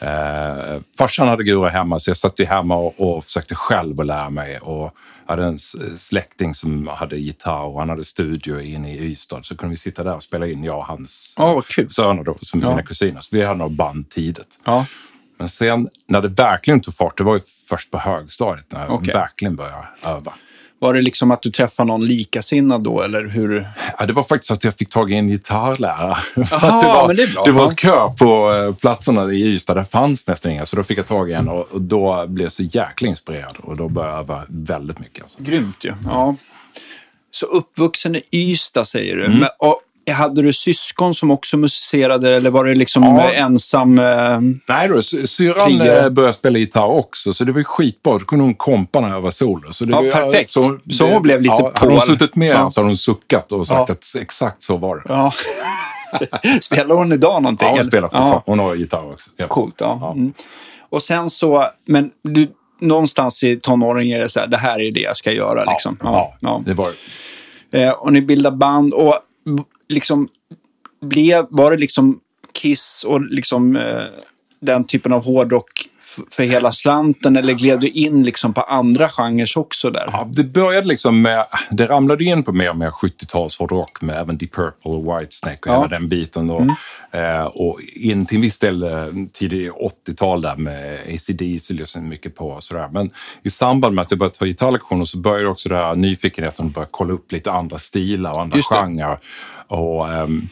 Uh, 0.02 0.82
farsan 0.98 1.28
hade 1.28 1.44
gura 1.44 1.70
hemma 1.70 2.00
så 2.00 2.10
jag 2.10 2.18
satt 2.18 2.40
ju 2.40 2.46
hemma 2.46 2.76
och, 2.76 2.94
och 3.00 3.24
försökte 3.24 3.56
själv 3.56 4.00
att 4.00 4.06
lära 4.06 4.30
mig. 4.30 4.60
Och 4.60 4.96
hade 5.26 5.44
en 5.44 5.60
släkting 5.98 6.54
som 6.54 6.88
hade 6.88 7.18
gitarr 7.18 7.66
och 7.66 7.80
han 7.80 7.90
hade 7.90 8.04
studio 8.04 8.62
inne 8.62 8.96
i 8.96 8.98
Ystad. 8.98 9.44
Så 9.44 9.58
kunde 9.58 9.74
vi 9.74 9.78
sitta 9.78 10.04
där 10.04 10.16
och 10.16 10.24
spela 10.24 10.48
in, 10.48 10.64
jag 10.64 10.78
och 10.78 10.86
hans 10.86 11.36
oh, 11.38 11.64
söner 11.90 12.24
då, 12.24 12.38
som 12.42 12.62
ja. 12.62 12.70
mina 12.70 12.82
kusiner. 12.84 13.22
Så 13.22 13.36
vi 13.36 13.44
hade 13.44 13.58
några 13.58 13.70
band 13.70 14.10
tidigt. 14.10 14.60
Ja. 14.66 14.86
Men 15.38 15.50
sen 15.50 15.88
när 16.08 16.22
det 16.22 16.28
verkligen 16.28 16.82
tog 16.82 16.94
fart, 16.94 17.18
det 17.18 17.24
var 17.24 17.34
ju 17.34 17.42
först 17.70 17.92
på 17.92 17.98
högstadiet 17.98 18.72
när 18.72 18.82
jag 18.82 18.92
okay. 18.92 19.14
verkligen 19.14 19.56
började 19.56 19.88
öva. 20.04 20.34
Var 20.86 20.94
det 20.94 21.02
liksom 21.02 21.32
att 21.32 21.42
du 21.42 21.52
träffade 21.52 21.88
någon 21.88 22.08
likasinnad 22.08 22.84
då, 22.84 23.02
eller 23.02 23.28
hur? 23.28 23.68
Ja, 23.98 24.06
det 24.06 24.14
var 24.14 24.24
faktiskt 24.24 24.52
att 24.52 24.64
jag 24.64 24.74
fick 24.74 24.90
tag 24.90 25.12
i 25.12 25.16
en 25.16 25.28
gitarrlärare. 25.28 26.18
Aha, 26.52 26.82
det 26.82 26.88
var, 26.88 27.08
men 27.08 27.16
det 27.16 27.24
är 27.24 27.34
bra. 27.34 27.44
Det 27.46 27.52
var 27.52 27.72
kö 27.72 28.10
på 28.10 28.54
eh, 28.54 28.76
platserna 28.76 29.34
i 29.34 29.44
Ystad, 29.44 29.74
det 29.74 29.86
fanns 29.86 30.28
nästan 30.28 30.52
inga, 30.52 30.66
så 30.66 30.76
då 30.76 30.84
fick 30.84 30.98
jag 30.98 31.08
tag 31.08 31.30
i 31.30 31.34
en 31.34 31.50
och, 31.50 31.82
då 31.82 32.28
blev 32.28 32.46
jag 32.46 32.52
så 32.52 32.64
jäkla 32.64 33.08
inspirerad 33.08 33.56
och 33.58 33.78
då 33.78 33.90
började 33.90 34.14
jag 34.14 34.20
öva 34.20 34.44
väldigt 34.48 35.00
mycket. 35.00 35.22
Alltså. 35.24 35.44
Grymt 35.44 35.84
ju. 35.84 35.90
Ja. 35.90 35.96
ja. 36.06 36.36
Så 37.32 37.46
uppvuxen 37.46 38.16
i 38.16 38.24
Ystad 38.32 38.86
säger 38.86 39.16
du. 39.16 39.26
Mm. 39.26 39.40
Men, 39.40 39.50
och 39.60 39.82
hade 40.14 40.42
du 40.42 40.54
syskon 40.54 41.14
som 41.14 41.32
också 41.32 41.58
musicerade 41.58 42.36
eller 42.36 42.50
var 42.50 42.66
det 42.66 42.76
liksom 42.76 43.04
ja. 43.04 43.32
ensam? 43.32 44.00
Eh, 44.00 44.40
Nej 44.68 44.88
då, 44.88 45.02
syrran 45.02 45.82
eh, 45.82 46.10
började 46.10 46.34
spela 46.34 46.58
gitarr 46.58 46.88
också 46.88 47.34
så 47.34 47.44
det 47.44 47.52
var 47.52 47.64
skitbra. 47.64 48.14
Då 48.14 48.26
kunde 48.26 48.46
hon 48.46 48.54
kompa 48.54 49.02
när 49.02 49.10
jag 49.10 49.22
var 49.22 49.32
solo. 49.32 49.74
Så 49.74 49.86
ja, 49.90 50.02
var, 50.02 50.12
perfekt. 50.12 50.50
Så, 50.50 50.80
det, 50.84 50.94
så 50.94 51.10
hon 51.10 51.22
blev 51.22 51.42
lite 51.42 51.56
ja, 51.60 51.72
Hade 51.76 51.92
hon 51.92 52.02
suttit 52.02 52.36
med 52.36 52.50
ja. 52.50 52.70
så 52.70 52.80
hade 52.80 52.90
hon 52.90 52.98
suckat 52.98 53.52
och 53.52 53.68
sagt 53.68 53.90
att 53.90 54.16
exakt 54.20 54.64
så 54.64 54.78
var 54.78 54.96
det. 54.96 55.04
Ja. 55.06 55.34
spelar 56.62 56.96
hon 56.96 57.14
idag 57.14 57.42
någonting? 57.42 57.68
Ja, 57.68 57.76
hon 57.76 57.86
spelar 57.86 58.10
ja. 58.14 58.44
Hon 58.46 58.60
har 58.60 58.76
gitarr 58.76 59.12
också. 59.12 59.30
Ja. 59.38 59.48
Coolt, 59.48 59.76
ja. 59.78 60.12
Mm. 60.16 60.34
Och 60.90 61.04
sen 61.04 61.30
så, 61.30 61.66
men 61.86 62.12
du, 62.22 62.48
någonstans 62.80 63.44
i 63.44 63.60
tonåren 63.60 64.08
är 64.08 64.20
det 64.20 64.30
så 64.30 64.40
här, 64.40 64.48
det 64.48 64.58
här 64.58 64.82
är 64.82 64.92
det 64.92 65.00
jag 65.00 65.18
ska 65.18 65.32
göra. 65.32 65.72
Liksom. 65.72 65.98
Ja, 66.04 66.34
ja, 66.40 66.62
det 66.66 66.74
var 66.74 66.90
det. 67.72 67.84
Eh, 67.84 67.92
och 67.92 68.14
ni 68.14 68.22
bildar 68.22 68.52
band. 68.52 68.94
Och 68.94 69.20
liksom 69.90 70.28
blev, 71.02 71.46
var 71.50 71.72
det 71.72 71.78
liksom 71.78 72.20
Kiss 72.54 73.06
och 73.08 73.22
liksom 73.22 73.76
eh, 73.76 74.04
den 74.60 74.84
typen 74.84 75.14
av 75.14 75.26
hårdrock 75.26 75.90
för 76.32 76.44
hela 76.44 76.72
slanten 76.72 77.38
eller 77.38 77.54
gled 77.54 77.80
du 77.80 77.88
in 77.88 78.24
liksom 78.24 78.54
på 78.54 78.62
andra 78.62 79.10
genrer 79.10 79.58
också 79.58 79.90
där? 79.90 80.06
Ja, 80.08 80.28
det 80.32 80.44
började 80.44 80.88
liksom 80.88 81.22
med, 81.22 81.46
det 81.70 81.86
ramlade 81.86 82.24
in 82.24 82.44
på 82.44 82.52
mer 82.52 82.70
och 82.70 82.78
mer 82.78 82.90
70-tals 82.90 83.58
hårdrock 83.60 84.02
med 84.02 84.20
även 84.20 84.38
Deep 84.38 84.52
Purple 84.52 84.92
och 84.92 85.20
Whitesnake 85.20 85.70
och 85.70 85.76
ja. 85.76 85.76
hela 85.76 85.88
den 85.88 86.10
biten. 86.10 86.48
Då. 86.48 86.58
Mm. 86.58 86.76
Eh, 87.12 87.46
och 87.46 87.80
in 87.82 88.26
till 88.26 88.36
en 88.36 88.42
viss 88.42 88.60
del 88.60 88.84
eh, 88.84 89.06
tidigt 89.34 89.74
80-tal 90.08 90.42
där 90.42 90.56
med 90.56 91.00
ACDC 91.00 91.74
lyssnade 91.74 92.08
mycket 92.08 92.36
på 92.36 92.48
och 92.48 92.64
sådär. 92.64 92.90
Men 92.92 93.10
i 93.44 93.50
samband 93.50 93.96
med 93.96 94.02
att 94.02 94.12
jag 94.12 94.20
började 94.20 94.36
ta 94.36 94.46
gitarrlektioner 94.46 95.06
så 95.06 95.18
började 95.18 95.48
också 95.48 95.70
det 95.70 95.76
här 95.76 95.96
nyfikenheten 95.96 96.68
att 96.68 96.74
börja 96.74 96.88
kolla 96.92 97.14
upp 97.14 97.32
lite 97.32 97.52
andra 97.52 97.78
stilar 97.78 98.34
och 98.34 98.42
andra 98.42 98.62
genrer. 98.62 99.18
Och, 99.68 100.10
um, 100.10 100.50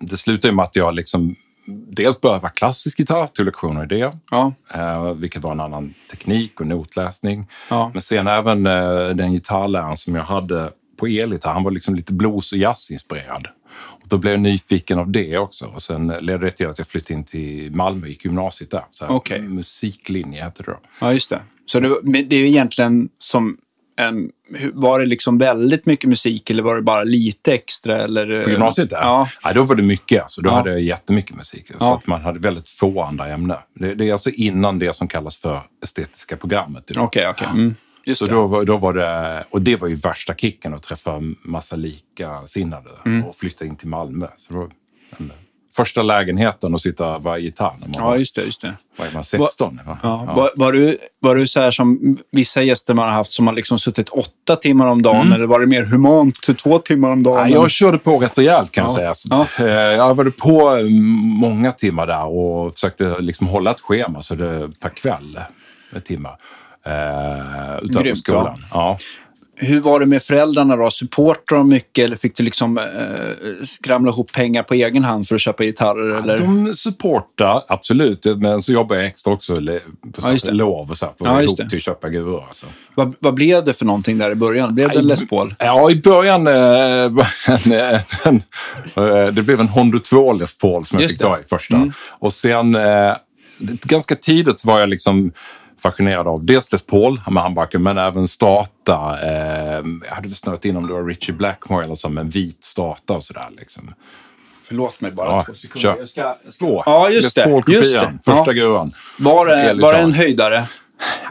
det 0.00 0.16
slutade 0.16 0.54
med 0.54 0.62
att 0.62 0.76
jag 0.76 0.94
liksom 0.94 1.36
dels 1.66 2.20
började 2.20 2.38
öva 2.38 2.48
klassisk 2.48 2.98
gitarr, 2.98 3.26
tog 3.26 3.46
lektioner 3.46 3.84
i 3.84 3.86
det, 3.86 4.12
ja. 4.30 4.52
eh, 4.74 5.12
vilket 5.12 5.42
var 5.42 5.52
en 5.52 5.60
annan 5.60 5.94
teknik 6.10 6.60
och 6.60 6.66
notläsning. 6.66 7.46
Ja. 7.70 7.90
Men 7.92 8.02
sen 8.02 8.26
även 8.26 8.66
eh, 8.66 9.08
den 9.08 9.32
gitarrläraren 9.32 9.96
som 9.96 10.14
jag 10.14 10.24
hade 10.24 10.72
på 10.96 11.06
elgitarr, 11.06 11.52
han 11.52 11.64
var 11.64 11.70
liksom 11.70 11.94
lite 11.94 12.12
blues 12.12 12.52
och 12.52 12.58
jazzinspirerad. 12.58 13.48
Och 13.72 14.08
då 14.08 14.18
blev 14.18 14.32
jag 14.32 14.40
nyfiken 14.40 14.98
av 14.98 15.10
det 15.10 15.38
också. 15.38 15.66
Och 15.66 15.82
sen 15.82 16.06
ledde 16.06 16.44
det 16.44 16.50
till 16.50 16.68
att 16.68 16.78
jag 16.78 16.86
flyttade 16.86 17.14
in 17.14 17.24
till 17.24 17.72
Malmö, 17.72 18.06
gick 18.06 18.24
gymnasiet 18.24 18.70
där. 18.70 18.84
Så 18.92 19.08
okay. 19.08 19.40
Musiklinje 19.40 20.42
hette 20.42 20.62
det 20.62 20.70
då. 20.70 20.78
Ja, 21.00 21.12
just 21.12 21.30
det. 21.30 21.42
Så 21.66 21.80
det, 21.80 22.00
det 22.02 22.36
är 22.36 22.44
egentligen 22.44 23.08
som 23.18 23.56
en, 24.08 24.30
var 24.72 25.00
det 25.00 25.06
liksom 25.06 25.38
väldigt 25.38 25.86
mycket 25.86 26.08
musik 26.08 26.50
eller 26.50 26.62
var 26.62 26.76
det 26.76 26.82
bara 26.82 27.04
lite 27.04 27.54
extra? 27.54 27.96
Eller? 28.02 28.44
På 28.44 28.50
gymnasiet? 28.50 28.92
Ja. 28.92 29.28
ja. 29.42 29.52
då 29.52 29.62
var 29.62 29.74
det 29.74 29.82
mycket. 29.82 30.22
Alltså. 30.22 30.40
Då 30.40 30.50
ja. 30.50 30.54
hade 30.54 30.70
jag 30.70 30.80
jättemycket 30.80 31.36
musik. 31.36 31.66
Så 31.68 31.74
ja. 31.80 31.94
att 31.94 32.06
man 32.06 32.20
hade 32.20 32.38
väldigt 32.38 32.68
få 32.68 33.02
andra 33.02 33.26
ämnen. 33.26 33.56
Det, 33.74 33.94
det, 33.94 34.08
är 34.08 34.12
alltså 34.12 34.30
innan 34.30 34.78
det 34.78 34.92
som 34.92 35.08
kallas 35.08 35.36
för 35.36 35.62
estetiska 35.82 36.36
programmet. 36.36 36.90
Okej, 36.90 37.02
okej. 37.02 37.28
Okay, 37.28 37.48
okay. 37.48 37.60
mm. 37.60 38.14
så 38.14 38.26
då, 38.26 38.64
då 38.64 38.76
var 38.76 38.94
det, 38.94 39.44
och 39.50 39.62
det 39.62 39.76
var 39.76 39.88
ju 39.88 39.94
värsta 39.94 40.34
kicken 40.34 40.74
att 40.74 40.82
träffa 40.82 41.20
massa 41.42 41.76
likasinnade 41.76 42.90
mm. 43.06 43.24
och 43.24 43.36
flytta 43.36 43.64
in 43.64 43.76
till 43.76 43.88
Malmö. 43.88 44.26
Så 44.36 44.54
då, 44.54 44.70
första 45.84 46.02
lägenheten 46.02 46.74
och 46.74 46.80
sitta 46.80 47.16
och 47.16 47.22
vara 47.22 47.38
gitarr 47.38 47.72
när 47.80 47.88
man 47.88 48.08
ja, 48.08 48.16
just 48.16 48.34
det, 48.34 48.42
just 48.42 48.62
det. 48.62 48.74
var 48.96 49.06
man 49.14 49.24
16. 49.24 49.80
Va? 49.86 49.98
Ja. 50.02 50.24
Ja. 50.26 50.34
Var, 50.34 50.50
var, 50.56 50.72
du, 50.72 50.96
var 51.20 51.34
du 51.34 51.46
så 51.46 51.60
här 51.60 51.70
som 51.70 52.18
vissa 52.32 52.62
gäster 52.62 52.94
man 52.94 53.08
har 53.08 53.14
haft 53.14 53.32
som 53.32 53.46
har 53.46 53.54
liksom 53.54 53.78
suttit 53.78 54.08
åtta 54.08 54.56
timmar 54.56 54.86
om 54.86 55.02
dagen 55.02 55.20
mm. 55.20 55.32
eller 55.32 55.46
var 55.46 55.60
det 55.60 55.66
mer 55.66 55.84
humant 55.84 56.58
två 56.58 56.78
timmar 56.78 57.12
om 57.12 57.22
dagen? 57.22 57.50
Ja, 57.50 57.54
jag 57.54 57.70
körde 57.70 57.98
på 57.98 58.18
rätt 58.18 58.38
rejält 58.38 58.70
kan 58.70 58.84
jag 58.84 59.16
säga. 59.16 59.46
Eh, 59.58 59.66
jag 59.74 60.14
var 60.14 60.30
på 60.30 60.86
många 61.40 61.72
timmar 61.72 62.06
där 62.06 62.24
och 62.24 62.74
försökte 62.74 63.16
liksom 63.18 63.46
hålla 63.46 63.70
ett 63.70 63.80
schema 63.80 64.22
så 64.22 64.34
det 64.34 64.70
per 64.80 64.88
kväll, 64.88 65.40
ett 65.96 66.04
timmar. 66.04 66.36
Eh, 66.86 67.78
utanför 67.82 68.04
Grymt, 68.04 68.18
skolan. 68.18 68.64
Ja. 68.72 68.98
Hur 69.62 69.80
var 69.80 70.00
det 70.00 70.06
med 70.06 70.22
föräldrarna 70.22 70.76
då? 70.76 70.90
Supportade 70.90 71.60
de 71.60 71.68
mycket 71.68 72.04
eller 72.04 72.16
fick 72.16 72.36
du 72.36 72.42
liksom 72.42 72.78
eh, 72.78 73.64
skramla 73.64 74.10
ihop 74.10 74.32
pengar 74.32 74.62
på 74.62 74.74
egen 74.74 75.04
hand 75.04 75.28
för 75.28 75.34
att 75.34 75.40
köpa 75.40 75.64
gitarrer? 75.64 76.22
Eller? 76.22 76.34
Ja, 76.34 76.40
de 76.40 76.74
supportar 76.74 77.62
absolut, 77.68 78.26
men 78.36 78.62
så 78.62 78.72
jobbar 78.72 78.96
jag 78.96 79.06
extra 79.06 79.32
också 79.32 79.54
på 79.54 80.22
ja, 80.22 80.38
lov 80.44 80.90
och 80.90 80.98
så 80.98 81.06
här, 81.06 81.12
för 81.18 81.26
att 81.26 81.32
ja, 81.32 81.42
ihop 81.42 81.56
till 81.56 81.76
att 81.78 81.82
köpa 81.82 82.08
guror. 82.08 82.44
Alltså. 82.48 82.66
Vad, 82.94 83.14
vad, 83.20 83.34
blev 83.34 83.64
det 83.64 83.72
för 83.72 83.84
någonting 83.84 84.18
där 84.18 84.30
i 84.30 84.34
början? 84.34 84.74
Blev 84.74 84.88
det 84.88 84.98
en 84.98 85.06
Les 85.06 85.28
Paul? 85.28 85.54
Ja, 85.58 85.90
i 85.90 85.96
början 85.96 86.46
eh, 86.46 86.54
en, 86.54 87.72
en, 87.72 88.02
en, 88.24 88.42
eh, 88.94 89.26
det 89.26 89.42
blev 89.42 89.60
en 89.60 89.68
Honda 89.68 89.98
2 89.98 90.32
Les 90.32 90.58
Paul 90.58 90.86
som 90.86 90.96
jag 90.96 91.02
Just 91.02 91.14
fick 91.14 91.22
ta 91.22 91.40
i 91.40 91.42
första. 91.44 91.76
Mm. 91.76 91.92
Och 92.18 92.32
sen 92.32 92.74
eh, 92.74 93.12
ganska 93.82 94.14
tidigt 94.14 94.60
så 94.60 94.68
var 94.68 94.80
jag 94.80 94.88
liksom 94.88 95.32
fascinerad 95.82 96.28
av 96.28 96.44
dels 96.44 96.72
Les 96.72 96.82
Paul 96.82 97.20
med 97.30 97.42
handbacken, 97.42 97.82
men 97.82 97.98
även 97.98 98.28
Strata. 98.28 99.18
Eh, 99.22 99.84
jag 100.08 100.14
hade 100.14 100.30
snöat 100.30 100.64
in 100.64 100.76
om 100.76 100.86
det 100.86 100.92
var 100.92 101.04
Richie 101.04 101.34
Blackmore 101.34 101.84
eller 101.84 101.94
som 101.94 102.18
en 102.18 102.30
vit 102.30 102.64
Strata 102.64 103.12
och 103.12 103.24
sådär. 103.24 103.48
Liksom. 103.58 103.94
Förlåt 104.64 105.00
mig 105.00 105.12
bara 105.12 105.30
ja, 105.30 105.44
två 105.46 105.54
sekunder. 105.54 105.80
Kör. 105.80 105.98
Jag 105.98 106.08
ska, 106.08 106.20
jag 106.44 106.54
ska... 106.54 106.66
Två. 106.66 106.82
Ja, 106.86 107.10
just 107.10 107.34
det. 107.34 107.62
Just 107.66 107.94
det. 107.94 108.18
Första 108.24 108.44
ja. 108.46 108.52
gruvan. 108.52 108.92
Var 109.18 109.46
det, 109.46 109.74
var 109.74 109.92
det 109.92 109.98
en 109.98 110.12
höjdare? 110.12 110.64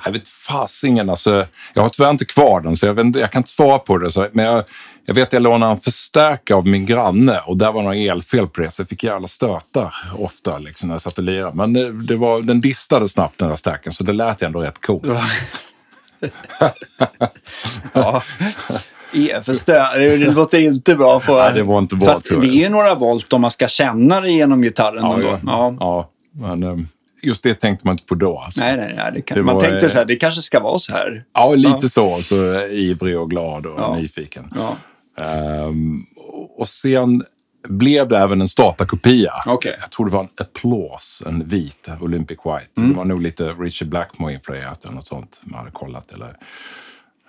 Jag 0.05 0.11
vet 0.11 0.29
fasingen. 0.29 1.09
Alltså, 1.09 1.45
jag 1.73 1.81
har 1.81 1.89
tyvärr 1.89 2.09
inte 2.09 2.25
kvar 2.25 2.61
den, 2.61 2.77
så 2.77 2.85
jag, 2.85 2.93
vet, 2.93 3.15
jag 3.15 3.31
kan 3.31 3.39
inte 3.39 3.49
svara 3.49 3.79
på 3.79 3.97
det. 3.97 4.11
Så, 4.11 4.27
men 4.31 4.45
jag, 4.45 4.63
Jag 5.05 5.13
vet 5.15 5.33
jag 5.33 5.41
lånade 5.41 5.71
en 5.71 5.79
förstärkare 5.79 6.57
av 6.57 6.67
min 6.67 6.85
granne 6.85 7.39
och 7.39 7.57
där 7.57 7.71
var 7.71 7.81
några 7.81 7.95
elfel 7.95 8.47
på 8.47 8.61
det, 8.61 8.71
så 8.71 8.81
jag 8.81 8.89
fick 8.89 9.03
jävla 9.03 9.27
stötar 9.27 9.93
ofta 10.17 10.57
liksom, 10.57 10.87
när 10.87 10.95
jag 10.95 11.01
satt 11.01 11.17
och 11.17 11.23
lirade. 11.23 11.55
Men 11.55 11.73
det, 11.73 11.91
det 11.91 12.15
var, 12.15 12.41
den 12.41 12.61
distade 12.61 13.09
snabbt 13.09 13.37
den 13.39 13.49
där 13.49 13.55
stärken, 13.55 13.93
så 13.93 14.03
det 14.03 14.13
lät 14.13 14.41
ändå 14.41 14.59
rätt 14.61 14.81
coolt. 14.81 15.07
ja. 17.93 18.23
E-förstör, 19.13 19.99
det 19.99 20.33
låter 20.33 20.59
inte 20.59 20.95
bra. 20.95 21.19
För, 21.19 21.33
Nej, 21.33 21.51
det 21.55 21.63
var 21.63 21.79
inte 21.79 21.95
bra, 21.95 22.21
för 22.25 22.41
det 22.41 22.47
är 22.47 22.63
ju 22.63 22.69
några 22.69 22.95
volt 22.95 23.33
om 23.33 23.41
man 23.41 23.51
ska 23.51 23.67
känna 23.67 24.21
det 24.21 24.31
genom 24.31 24.61
gitarren. 24.61 24.99
Ja, 25.01 25.13
ändå. 25.13 25.27
ja. 25.27 25.39
Ja. 25.45 25.75
ja, 25.79 26.09
men 26.31 26.63
eh, 26.63 26.85
just 27.23 27.43
det 27.43 27.53
tänkte 27.53 27.87
man 27.87 27.93
inte 27.93 28.05
på 28.05 28.15
då. 28.15 28.39
Alltså. 28.39 28.59
Nej, 28.59 28.77
nej, 28.77 28.93
nej. 28.97 29.11
Det 29.13 29.21
kan, 29.21 29.37
Det 29.37 29.43
man 29.43 29.55
var, 29.55 29.61
tänkte 29.61 29.85
eh, 29.85 29.91
så 29.91 29.97
här, 29.97 30.05
det 30.05 30.15
kanske 30.15 30.41
ska 30.41 30.59
vara 30.59 30.79
så 30.79 30.91
här. 30.91 31.23
Ja, 31.33 31.55
lite 31.55 31.89
så. 31.89 32.21
Så 32.23 32.53
eh, 32.53 32.61
ivrig 32.73 33.19
och 33.19 33.29
glad 33.29 33.65
och 33.65 33.79
Ja. 33.79 33.95
nyfiken. 33.95 34.51
Ja. 34.55 34.75
Ehm, 35.19 36.05
och 36.57 36.67
sen 36.67 37.23
blev 37.67 38.07
det 38.07 38.17
även 38.17 38.41
en 38.41 38.47
statakopia. 38.49 39.33
Okej. 39.45 39.75
Jag 39.81 39.91
tror 39.91 40.05
det 40.05 40.11
var 40.11 40.23
en 40.23 40.29
Applause, 40.37 41.25
en 41.29 41.47
vit 41.47 41.89
Olympic 42.01 42.37
White. 42.45 42.71
Mm. 42.81 42.89
Det 42.91 42.97
var 42.97 43.05
nog 43.05 43.21
lite 43.21 43.53
Richard 43.53 43.89
Blackmore-influerat 43.89 44.85
eller 44.85 44.95
något 44.95 45.07
sånt 45.07 45.41
man 45.43 45.59
hade 45.59 45.71
kollat. 45.71 46.13
Eller, 46.13 46.37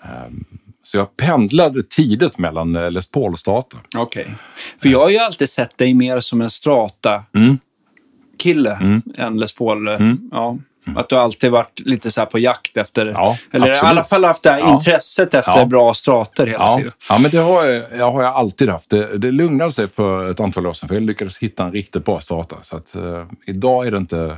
Ehm, 0.05 0.45
så 0.83 0.97
jag 0.97 1.17
pendlade 1.17 1.83
tidigt 1.83 2.39
mellan 2.39 2.77
eh, 2.77 2.91
Les 2.91 3.11
Paul 3.11 3.33
och 3.33 3.39
Stata. 3.39 3.77
Okej. 3.97 4.35
För 4.79 4.89
jag 4.89 5.01
har 5.01 5.11
ju 5.11 5.19
alltid 5.19 5.49
sett 5.49 5.79
dig 5.79 5.95
mer 5.95 6.21
som 6.21 6.41
en 6.41 6.51
strata-kille 6.51 8.77
Mm. 8.81 9.03
än 9.17 9.39
Les 9.39 9.55
Paul. 9.55 9.89
Ja. 10.31 10.59
Att 10.97 11.09
du 11.09 11.17
alltid 11.17 11.51
varit 11.51 11.81
lite 11.81 12.11
så 12.11 12.27
på 12.27 12.39
jakt 12.39 12.77
efter, 12.77 13.07
Ja, 13.07 13.37
eller 13.53 13.67
i 13.67 13.71
absolut. 13.71 13.91
alla 13.91 14.05
fall 14.05 14.25
haft 14.25 14.43
det 14.43 14.51
här 14.51 14.59
Ja. 14.59 14.75
intresset 14.75 15.35
efter 15.35 15.59
Ja. 15.59 15.65
bra 15.65 15.95
strater 15.95 16.47
hela 16.47 16.65
Ja, 16.65 16.77
tiden. 16.77 16.93
ja 17.09 17.19
men 17.19 17.31
det 17.31 17.39
har 17.39 17.65
jag, 17.65 17.85
jag 17.99 18.11
har 18.13 18.23
jag 18.23 18.35
alltid 18.35 18.71
haft. 18.71 18.91
Det, 18.91 19.17
det 19.19 19.33
lugnade 19.33 19.73
sig 19.73 19.89
för 19.89 20.31
ett 20.31 20.41
antal 20.41 20.67
år 20.67 20.73
sedan, 20.73 20.89
för 20.89 20.97
jag 20.97 21.03
lyckades 21.03 21.39
hitta 21.39 21.65
en 21.65 21.73
riktigt 21.73 22.05
bra 22.05 22.21
Strata. 22.21 22.57
Så 22.63 22.77
att, 22.77 22.95
eh, 22.95 23.25
idag 23.47 23.87
är 23.87 23.91
det 23.91 23.97
inte 23.97 24.37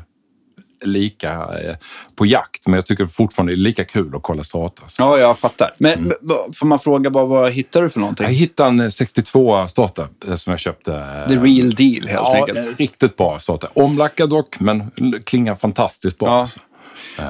lika 0.82 1.30
eh, 1.32 1.76
på 2.16 2.26
jakt, 2.26 2.66
men 2.66 2.74
jag 2.74 2.86
tycker 2.86 3.06
fortfarande 3.06 3.52
det 3.52 3.56
är 3.56 3.58
lika 3.58 3.84
kul 3.84 4.16
att 4.16 4.22
kolla 4.22 4.44
Strata. 4.44 4.82
Så 4.88 5.02
Ja, 5.02 5.18
jag 5.18 5.38
fattar. 5.38 5.74
Men 5.78 5.92
Mm. 5.92 6.12
får 6.54 6.66
man 6.66 6.78
fråga 6.78 7.10
vad, 7.10 7.28
vad 7.28 7.52
hittar 7.52 7.82
du 7.82 7.90
för 7.90 8.00
någonting? 8.00 8.26
Jag 8.26 8.32
hittade 8.32 8.84
en 8.84 8.90
62 8.92 9.68
Strata 9.68 10.08
eh, 10.28 10.34
som 10.34 10.50
jag 10.50 10.60
köpte. 10.60 10.92
eh, 10.94 11.28
The 11.28 11.34
real 11.36 11.70
deal 11.74 12.06
helt 12.08 12.12
ja, 12.12 12.34
enkelt. 12.36 12.58
en 12.58 12.74
riktigt 12.76 13.16
bra 13.16 13.38
Strata. 13.38 13.68
Omlackad 13.74 14.30
dock, 14.30 14.60
men 14.60 14.90
klingar 15.24 15.54
fantastiskt 15.54 16.18
bra. 16.18 16.28
Ja. 16.28 16.40
alltså. 16.40 16.60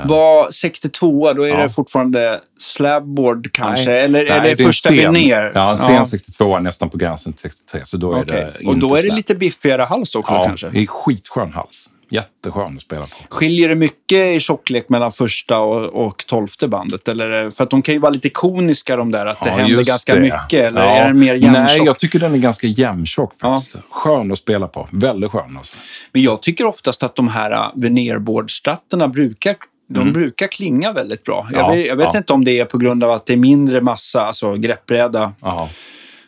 Var 0.05 0.51
62, 0.51 1.33
då 1.33 1.43
är 1.43 1.49
Ja. 1.49 1.57
det 1.63 1.69
fortfarande 1.69 2.41
slabboard 2.59 3.53
kanske? 3.53 3.91
Nej. 3.91 4.01
Eller 4.05 4.25
är 4.27 4.41
Nej, 4.41 4.55
det 4.57 4.63
är 4.63 4.67
första 4.67 4.91
veneer? 4.91 5.53
Ja, 5.55 5.71
en 5.71 5.79
sen 5.79 6.07
62 6.07 6.57
är 6.57 6.61
nästan 6.61 6.91
på 6.91 6.97
gränsen 6.97 7.33
till 7.33 7.43
63, 7.43 7.81
så 7.85 7.97
då 7.97 8.13
är 8.15 8.23
Okej. 8.23 8.53
det 8.61 8.67
Och 8.69 8.79
då 8.79 8.95
är 8.95 8.97
det 8.97 9.03
slab. 9.03 9.17
lite 9.17 9.35
biffigare 9.35 9.83
hals 9.83 10.15
också 10.15 10.33
Ja, 10.33 10.45
kanske? 10.45 10.69
det 10.71 10.79
är 10.83 10.87
skitskön 10.87 11.53
hals. 11.53 11.89
Jätteskön 12.13 12.77
att 12.77 12.83
spela 12.83 13.03
på. 13.03 13.09
Skiljer 13.29 13.69
det 13.69 13.75
mycket 13.75 14.37
i 14.37 14.41
tjocklek 14.41 14.89
mellan 14.89 15.13
första 15.13 15.59
och, 15.59 16.07
och 16.07 16.25
tolfte 16.27 16.69
bandet? 16.69 17.09
Eller, 17.09 17.29
det- 17.31 17.51
för 17.51 17.65
att 17.65 17.71
de 17.71 17.83
kan 17.83 17.95
ju 17.95 18.01
vara 18.01 18.13
lite 18.13 18.29
koniska 18.31 18.97
de 18.97 19.11
där, 19.11 19.27
att 19.27 19.41
det 19.41 19.49
Ja, 19.49 19.55
händer 19.57 19.77
just 19.77 19.89
ganska 19.89 20.15
det. 20.15 20.21
mycket. 20.21 20.53
Eller 20.53 20.81
Ja. 20.85 20.91
är 20.91 21.07
den 21.07 21.19
mer 21.19 21.33
Nej, 21.33 21.43
jämntjock? 21.43 21.87
jag 21.89 21.99
tycker 21.99 22.19
den 22.19 22.35
är 22.35 22.39
ganska 22.39 22.67
jämntjock 22.67 23.39
faktiskt. 23.41 23.77
Skön 23.91 24.33
att 24.33 24.39
spela 24.39 24.69
på. 24.69 24.89
Väldigt 24.93 25.31
skön 25.31 25.57
alltså. 25.57 25.77
Men 26.13 26.23
jag 26.23 26.43
tycker 26.43 26.65
oftast 26.67 27.03
att 27.03 27.15
de 27.17 27.29
här 27.29 27.51
äh, 27.51 27.67
veneerboardstatterna 27.75 29.09
brukar 29.09 29.57
de 29.89 30.13
brukar 30.13 30.47
klinga 30.47 30.93
väldigt 30.93 31.25
bra. 31.25 31.49
Jag, 31.53 31.59
Mm. 31.61 31.71
Ja, 31.71 31.77
vet, 31.77 31.87
jag 31.87 31.97
vet 31.97 32.09
ja. 32.13 32.19
inte 32.19 32.33
om 32.33 32.45
det 32.45 32.59
är 32.59 32.65
på 32.65 32.79
grund 32.79 33.05
av 33.05 33.11
att 33.11 33.27
det 33.27 33.33
är 33.33 33.37
mindre 33.37 33.81
massa, 33.81 34.23
alltså 34.27 34.55
greppbräda. 34.57 35.33
Ja, 35.41 35.69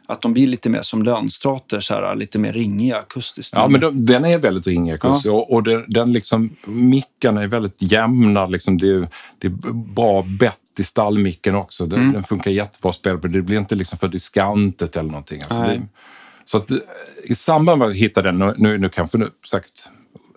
Att 0.06 0.22
de 0.22 0.32
blir 0.32 0.46
lite 0.46 0.70
mer 0.70 0.82
som 0.82 1.02
lönstrater, 1.02 1.80
så 1.80 1.94
här, 1.94 2.14
lite 2.14 2.38
mer 2.38 2.52
ringiga 2.52 2.98
akustiskt. 2.98 3.52
ja 3.54 3.68
men 3.68 3.80
de, 3.80 4.06
den 4.06 4.24
är 4.24 4.38
väldigt 4.38 4.66
ringig 4.66 4.92
akustisk. 4.92 5.32
och, 5.32 5.52
och 5.52 5.62
den, 5.62 5.84
den 5.88 6.12
liksom, 6.12 6.56
micken 6.66 7.36
är 7.36 7.46
väldigt 7.46 7.82
jämna. 7.82 8.44
Liksom, 8.46 8.78
det, 8.78 8.88
är, 8.88 9.08
det 9.38 9.46
är 9.46 9.72
bra 9.72 10.22
bett 10.22 10.60
i 10.78 10.84
stallmicken 10.84 11.54
också. 11.54 11.86
Den, 11.86 12.00
Mm. 12.00 12.12
den 12.12 12.22
funkar 12.24 12.50
jättebra 12.50 12.90
att 12.90 12.96
spela 12.96 13.18
på. 13.18 13.28
Det 13.28 13.42
blir 13.42 13.58
inte 13.58 13.74
liksom 13.74 13.98
för 13.98 14.08
diskantet 14.08 14.96
eller 14.96 15.10
någonting. 15.10 15.42
Alltså, 15.42 15.62
det, 15.62 15.82
så 16.44 16.56
att, 16.56 16.70
eh, 16.70 16.76
i 17.24 17.34
samband 17.34 17.78
med 17.78 17.86
att 17.88 17.94
jag 17.94 17.98
hittade 18.00 18.32
den, 18.32 18.54
nu, 18.58 18.78
nu, 18.78 18.88
kanske 18.88 19.18
nu, 19.18 19.30
sagt 19.46 19.90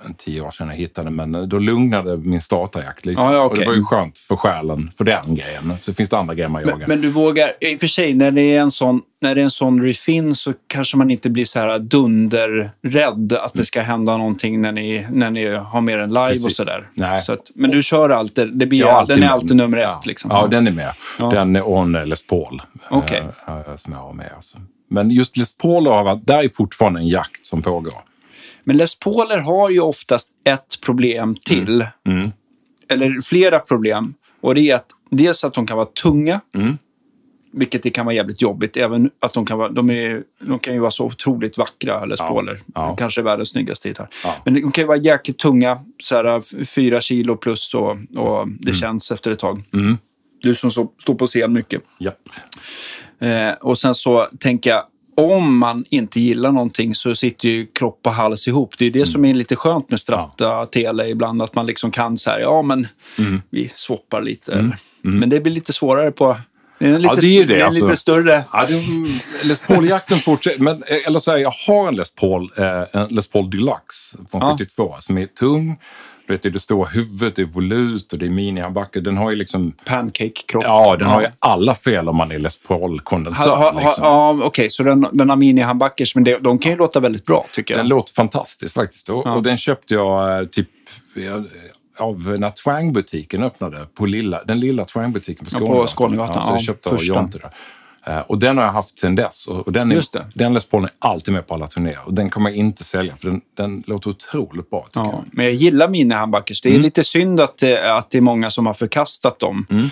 en 0.05 0.13
tio 0.13 0.41
år 0.41 0.51
sedan 0.51 0.67
jag 0.67 0.75
hittade 0.75 1.07
den, 1.07 1.15
men 1.15 1.35
eh, 1.35 1.41
då 1.41 1.59
lugnade 1.59 2.17
min 2.17 2.41
startarjakt 2.41 3.05
lite. 3.05 3.21
Ja, 3.21 3.33
ja, 3.33 3.41
Och 3.41 3.57
det 3.57 3.65
var 3.65 3.73
ju 3.73 3.83
skönt 3.83 4.17
för 4.17 4.35
själen, 4.35 4.91
för 4.97 5.03
den 5.03 5.35
grejen. 5.35 5.73
Så 5.81 5.93
finns 5.93 6.09
det 6.09 6.17
andra 6.17 6.33
grejer 6.35 6.49
man 6.49 6.61
jagar. 6.61 6.77
Men, 6.77 6.87
men 6.87 7.01
du 7.01 7.09
vågar, 7.09 7.51
i 7.61 7.75
och 7.75 7.79
för 7.79 7.87
sig, 7.87 8.13
när 8.13 8.31
det 8.31 8.41
är 8.41 8.61
en 8.61 8.71
sån, 8.71 9.01
när 9.21 9.35
det 9.35 9.41
är 9.41 9.43
en 9.43 9.51
sån 9.51 9.81
riffin 9.81 10.35
så 10.35 10.53
kanske 10.67 10.97
man 10.97 11.11
inte 11.11 11.29
blir 11.29 11.45
så 11.45 11.59
här 11.59 11.79
dunderrädd 11.79 13.33
att 13.33 13.53
det 13.53 13.65
ska 13.65 13.81
hända 13.81 14.17
någonting 14.17 14.61
när 14.61 14.71
ni, 14.71 15.07
när 15.11 15.31
ni 15.31 15.55
har 15.55 15.81
mer 15.81 15.97
en 15.97 16.09
live 16.09 16.21
och 16.21 16.29
Precis. 16.29 16.55
sådär. 16.55 16.89
Nej. 16.93 17.23
Så 17.23 17.33
att, 17.33 17.51
men 17.55 17.71
du 17.71 17.83
kör 17.83 18.09
alltid, 18.09 18.57
det 18.57 18.65
blir, 18.65 18.83
har 18.83 19.05
den 19.05 19.17
är 19.17 19.19
med. 19.19 19.31
alltid 19.31 19.55
nummer 19.55 19.77
ett 19.77 19.83
ja. 19.83 20.01
liksom. 20.05 20.31
Ja, 20.33 20.47
den 20.47 20.67
är 20.67 20.71
med. 20.71 20.93
Ja. 21.19 21.29
Den 21.29 21.55
är 21.55 21.67
on 21.67 21.91
Les 21.91 22.27
Paul. 22.27 22.61
Eh, 22.91 23.75
som 23.75 23.93
jag 23.93 23.99
har 23.99 24.13
med. 24.13 24.31
Alltså. 24.35 24.57
Men 24.89 25.11
just 25.11 25.37
Les 25.37 25.57
Paul 25.57 25.83
där 26.25 26.43
är 26.43 26.49
fortfarande 26.49 26.99
en 26.99 27.07
jakt 27.07 27.45
som 27.45 27.61
pågår. 27.61 27.93
Men 28.67 28.77
Les 28.77 28.99
Pauler 28.99 29.37
har 29.37 29.69
ju 29.69 29.79
oftast 29.79 30.31
ett 30.43 30.81
problem 30.81 31.35
till. 31.45 31.85
Mm. 32.07 32.31
Eller 32.89 33.21
flera 33.21 33.59
problem. 33.59 34.13
Och 34.41 34.55
det 34.55 34.61
är 34.69 34.75
att 34.75 34.85
dels 35.09 35.43
att 35.43 35.53
de 35.53 35.67
kan 35.67 35.77
vara 35.77 35.87
tunga. 36.01 36.41
Mm. 36.55 36.77
Vilket 37.53 37.83
det 37.83 37.89
kan 37.89 38.05
vara 38.05 38.15
jävligt 38.15 38.41
jobbigt. 38.41 38.77
Även 38.77 39.09
att 39.19 39.33
de 39.33 39.45
kan 39.45 39.57
vara, 39.57 39.69
de, 39.69 39.89
är, 39.89 40.23
de 40.39 40.59
kan 40.59 40.73
ju 40.73 40.79
vara 40.79 40.91
så 40.91 41.05
otroligt 41.05 41.57
vackra, 41.57 42.05
Les 42.05 42.19
Ja, 42.19 42.27
Pauler. 42.27 42.59
ja. 42.75 42.95
Kanske 42.95 43.21
världens 43.21 43.49
snyggaste 43.49 43.87
gitarr. 43.87 44.07
Ja. 44.23 44.35
Men 44.45 44.53
de 44.53 44.71
kan 44.71 44.81
ju 44.81 44.87
vara 44.87 44.97
jäkligt 44.97 45.37
tunga. 45.37 45.79
Så 46.03 46.15
här, 46.15 46.65
fyra 46.65 47.01
kilo 47.01 47.35
plus 47.37 47.73
och, 47.73 47.89
och 48.15 48.47
det 48.47 48.69
Mm. 48.69 48.73
känns 48.73 49.11
efter 49.11 49.31
ett 49.31 49.39
tag. 49.39 49.63
Du 50.41 50.55
som 50.55 50.71
så, 50.71 50.91
står 51.01 51.15
på 51.15 51.25
scen 51.25 51.53
mycket. 51.53 51.81
Japp. 51.99 52.19
Eh, 53.19 53.51
och 53.61 53.77
sen 53.77 53.95
så 53.95 54.27
tänker 54.39 54.69
jag, 54.69 54.83
om 55.17 55.57
man 55.57 55.85
inte 55.89 56.19
gillar 56.19 56.51
någonting 56.51 56.95
så 56.95 57.15
sitter 57.15 57.49
ju 57.49 57.65
kropp 57.65 57.99
och 58.03 58.11
hals 58.13 58.47
ihop. 58.47 58.77
Det 58.77 58.85
är 58.85 58.89
Mm. 58.89 58.99
det 58.99 59.05
som 59.05 59.25
är 59.25 59.33
lite 59.33 59.55
skönt 59.55 59.89
med 59.91 59.99
Strata 59.99 60.65
Tele 60.65 61.07
ibland, 61.09 61.41
att 61.41 61.55
man 61.55 61.65
liksom 61.65 61.91
kan 61.91 62.17
så 62.17 62.29
här, 62.29 62.39
ja 62.39 62.61
men 62.61 62.87
Mm. 63.17 63.41
vi 63.49 63.71
swappar 63.75 64.21
lite. 64.21 64.53
eller- 64.53 64.77
Men 65.01 65.29
det 65.29 65.39
blir 65.39 65.53
lite 65.53 65.73
svårare 65.73 66.11
på... 66.11 66.37
Det 66.79 66.85
är, 66.85 66.93
en 66.93 67.01
lite, 67.01 67.15
det 67.21 67.27
är 67.27 67.31
ju 67.39 67.43
det, 67.45 67.59
är 67.59 67.65
alltså. 67.65 67.85
lite 67.85 67.97
större. 67.97 68.43
Ja, 68.53 68.65
det, 68.67 68.81
Les 69.47 69.61
Paul-jakten 69.61 70.19
fortsätter. 70.19 70.59
Men, 70.59 70.73
eh, 70.83 71.07
eller 71.07 71.19
så 71.19 71.31
här, 71.31 71.37
jag 71.37 71.53
har 71.67 71.87
en 71.87 71.95
Les 71.95 72.11
Paul, 72.11 72.51
eh, 72.57 73.01
en 73.01 73.07
Les 73.09 73.27
Paul 73.27 73.49
Deluxe 73.49 74.17
från 74.31 74.41
Ja. 74.41 74.51
72 74.59 74.95
som 74.99 75.17
är 75.17 75.25
tung. 75.25 75.77
Du 76.27 76.33
vet, 76.33 76.53
det 76.53 76.59
stora 76.59 76.87
huvudet, 76.87 77.35
det 77.35 77.41
är 77.41 77.45
volut 77.45 78.13
och 78.13 78.19
det 78.19 78.25
är 78.25 78.29
minihandbacker. 78.29 79.01
Den 79.01 79.17
har 79.17 79.29
ju 79.29 79.35
liksom... 79.35 79.73
Pancake-kropp. 79.85 80.63
Ja, 80.63 80.95
den 80.95 81.07
har 81.07 81.21
ju 81.21 81.27
alla 81.39 81.75
fel 81.75 82.09
om 82.09 82.15
man 82.15 82.31
är 82.31 82.39
Les 82.39 82.59
Paul-kondensör. 82.67 83.73
Liksom. 83.73 84.03
ja, 84.03 84.39
Okej, 84.43 84.69
så 84.69 84.83
den, 84.83 85.07
den 85.11 85.29
har 85.29 85.37
mini-handbackers, 85.37 86.11
men 86.15 86.23
det, 86.23 86.37
de 86.39 86.59
kan 86.59 86.71
ju 86.71 86.77
låta 86.77 86.99
väldigt 86.99 87.25
bra 87.25 87.45
tycker 87.53 87.73
jag. 87.73 87.79
Den 87.79 87.89
låter 87.89 88.13
fantastiskt 88.13 88.73
faktiskt. 88.73 89.09
Och, 89.09 89.27
och 89.27 89.43
den 89.43 89.57
köpte 89.57 89.93
jag 89.93 90.39
eh, 90.39 90.45
typ 90.45 90.69
ja, 91.13 91.43
av 91.97 92.35
när 92.39 92.49
Twang-butiken 92.49 93.43
öppnade. 93.43 93.87
På 93.93 94.05
lilla, 94.05 94.43
den 94.43 94.59
lilla 94.59 94.83
Twang-butiken 94.83 95.45
på 95.45 95.49
Ja, 95.51 95.59
på 95.59 95.87
Skånegatan. 95.87 95.87
Skånegatan, 95.87 96.35
Ja, 96.35 96.41
så 96.41 96.49
jag 96.51 96.59
ja, 96.59 96.59
köpte. 96.59 97.05
Jonte 97.05 97.37
där. 97.37 97.51
Eh, 98.07 98.19
Och 98.19 98.39
den 98.39 98.57
har 98.57 98.65
jag 98.65 98.71
haft 98.71 98.99
sedan 98.99 99.15
dess. 99.15 99.47
Och 99.47 99.71
den, 99.71 99.91
är, 99.91 100.03
den 100.37 100.53
Les 100.53 100.65
Paulen 100.65 100.89
är 101.01 101.07
alltid 101.09 101.33
med 101.33 101.47
på 101.47 101.53
alla 101.53 101.67
turnéer. 101.67 101.99
Och 102.05 102.13
den 102.13 102.29
kommer 102.29 102.49
jag 102.49 102.57
inte 102.57 102.83
sälja, 102.83 103.17
för 103.17 103.29
den, 103.29 103.41
den 103.57 103.83
låter 103.87 104.09
otroligt 104.09 104.69
bra. 104.69 104.87
Ja, 104.93 105.05
jag. 105.13 105.23
men 105.31 105.45
jag 105.45 105.53
gillar 105.53 105.87
mini-handbackers. 105.87 106.65
Mm. 106.65 106.73
Det 106.73 106.81
är 106.81 106.83
lite 106.83 107.03
synd 107.03 107.39
att 107.41 107.57
det, 107.57 107.95
att 107.97 108.09
det 108.09 108.17
är 108.17 108.21
många 108.21 108.51
som 108.51 108.65
har 108.65 108.73
förkastat 108.73 109.39
dem. 109.39 109.65
Mm. 109.69 109.89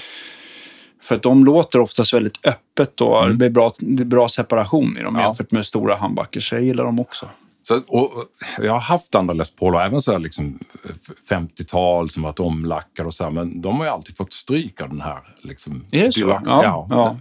För 1.04 1.16
att 1.16 1.22
de 1.24 1.46
låter 1.46 1.80
oftast 1.80 2.14
väldigt 2.14 2.46
öppet 2.48 3.02
och 3.02 3.28
det 3.28 3.34
blir 3.34 3.50
bra, 3.50 3.72
det 3.80 4.04
är 4.04 4.06
bra 4.06 4.30
separation 4.30 4.98
i 4.98 5.02
dem 5.02 5.08
Mm. 5.08 5.22
Ja. 5.22 5.28
jämfört 5.28 5.52
med 5.52 5.66
stora 5.66 5.96
handbackers. 5.96 6.52
Jag 6.52 6.62
gillar 6.64 6.84
dem 6.84 7.00
också. 7.00 7.30
Så, 7.68 7.82
och, 7.88 8.12
jag 8.60 8.72
har 8.74 8.80
haft 8.80 9.16
andra 9.16 9.34
Les 9.34 9.50
Paul, 9.50 9.76
även 9.76 10.02
så 10.02 10.18
liksom 10.18 10.60
f- 10.86 11.16
50-tal 11.30 12.10
som 12.10 12.24
varit 12.24 12.40
omlackade 12.40 13.08
och 13.08 13.14
så 13.14 13.24
här, 13.24 13.32
men 13.32 13.62
de 13.62 13.78
har 13.78 13.86
ju 13.86 13.92
alltid 13.92 14.18
fått 14.18 14.34
stryk 14.34 14.82
av 14.82 14.90
den 14.90 15.02
här. 15.02 15.20
Liksom, 15.42 15.84
Är 15.92 16.04
det 16.06 16.12
så? 16.12 16.20
Ja, 16.20 16.42
Ja. 16.46 16.88
ja. 16.90 17.18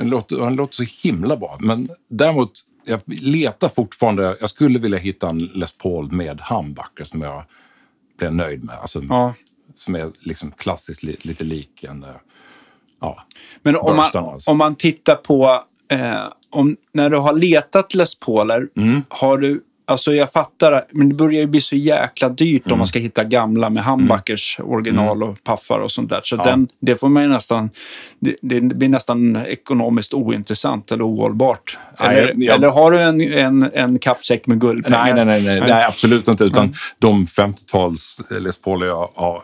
Den, 0.00 0.08
låter, 0.10 0.36
den 0.36 0.54
låter 0.56 0.74
så 0.74 1.08
himla 1.08 1.36
bra. 1.36 1.56
Men 1.60 1.88
däremot, 2.08 2.50
jag 2.84 3.00
letar 3.06 3.68
fortfarande, 3.68 4.36
jag 4.40 4.50
skulle 4.50 4.78
vilja 4.78 4.98
hitta 4.98 5.28
en 5.28 5.38
Les 5.38 5.72
Paul 5.72 6.12
med 6.12 6.40
humbucker 6.40 7.04
som 7.04 7.22
jag 7.22 7.44
blir 8.18 8.30
nöjd 8.30 8.64
med. 8.64 8.78
Alltså, 8.78 9.02
Ja. 9.08 9.34
Som 9.76 9.94
är 9.94 10.10
liksom 10.20 10.50
klassiskt 10.52 11.02
li, 11.02 11.16
lite 11.20 11.44
lik 11.44 11.84
en... 11.84 12.02
eh, 12.04 12.08
Ja, 13.00 13.24
Men 13.62 13.76
om 13.76 13.96
man, 13.96 14.10
alltså. 14.14 14.50
om 14.50 14.58
man 14.58 14.74
tittar 14.76 15.14
på, 15.14 15.60
eh, 15.88 16.24
om, 16.50 16.76
när 16.92 17.10
du 17.10 17.16
har 17.16 17.32
letat 17.32 17.94
Les 17.94 18.14
Pauler, 18.18 18.68
Mm. 18.76 19.02
har 19.08 19.38
du 19.38 19.64
Alltså 19.86 20.14
jag 20.14 20.32
fattar, 20.32 20.84
men 20.90 21.08
det 21.08 21.14
börjar 21.14 21.40
ju 21.40 21.46
bli 21.46 21.60
så 21.60 21.76
jäkla 21.76 22.28
dyrt 22.28 22.66
Mm. 22.66 22.72
om 22.72 22.78
man 22.78 22.86
ska 22.86 22.98
hitta 22.98 23.24
gamla 23.24 23.70
med 23.70 23.82
handbackers 23.82 24.58
original 24.62 25.22
och 25.22 25.44
paffar 25.44 25.78
och 25.78 25.90
sånt 25.92 26.10
där. 26.10 26.20
Så 26.24 26.36
den, 26.36 26.68
det 26.80 26.96
får 26.96 27.08
man 27.08 27.22
ju 27.22 27.28
nästan, 27.28 27.70
det, 28.20 28.36
det 28.42 28.60
blir 28.60 28.88
nästan 28.88 29.36
ekonomiskt 29.46 30.14
ointressant 30.14 30.92
eller 30.92 31.06
ohållbart. 31.08 31.78
Nej, 32.00 32.18
Eller, 32.18 32.32
jag- 32.36 32.56
eller 32.56 32.70
har 32.70 32.90
du 32.90 33.00
en, 33.00 33.20
en, 33.20 33.70
en 33.74 33.98
kappsäck 33.98 34.46
med 34.46 34.60
guldpengar? 34.60 35.04
Nej, 35.04 35.24
nej, 35.24 35.42
nej, 35.42 35.60
nej, 35.60 35.68
nej 35.70 35.84
absolut 35.84 36.28
inte. 36.28 36.44
Utan 36.44 36.74
de 36.98 37.26
50-tals 37.26 38.20
Les 38.30 38.60
Paul 38.60 38.86
jag 38.86 39.08
har 39.14 39.42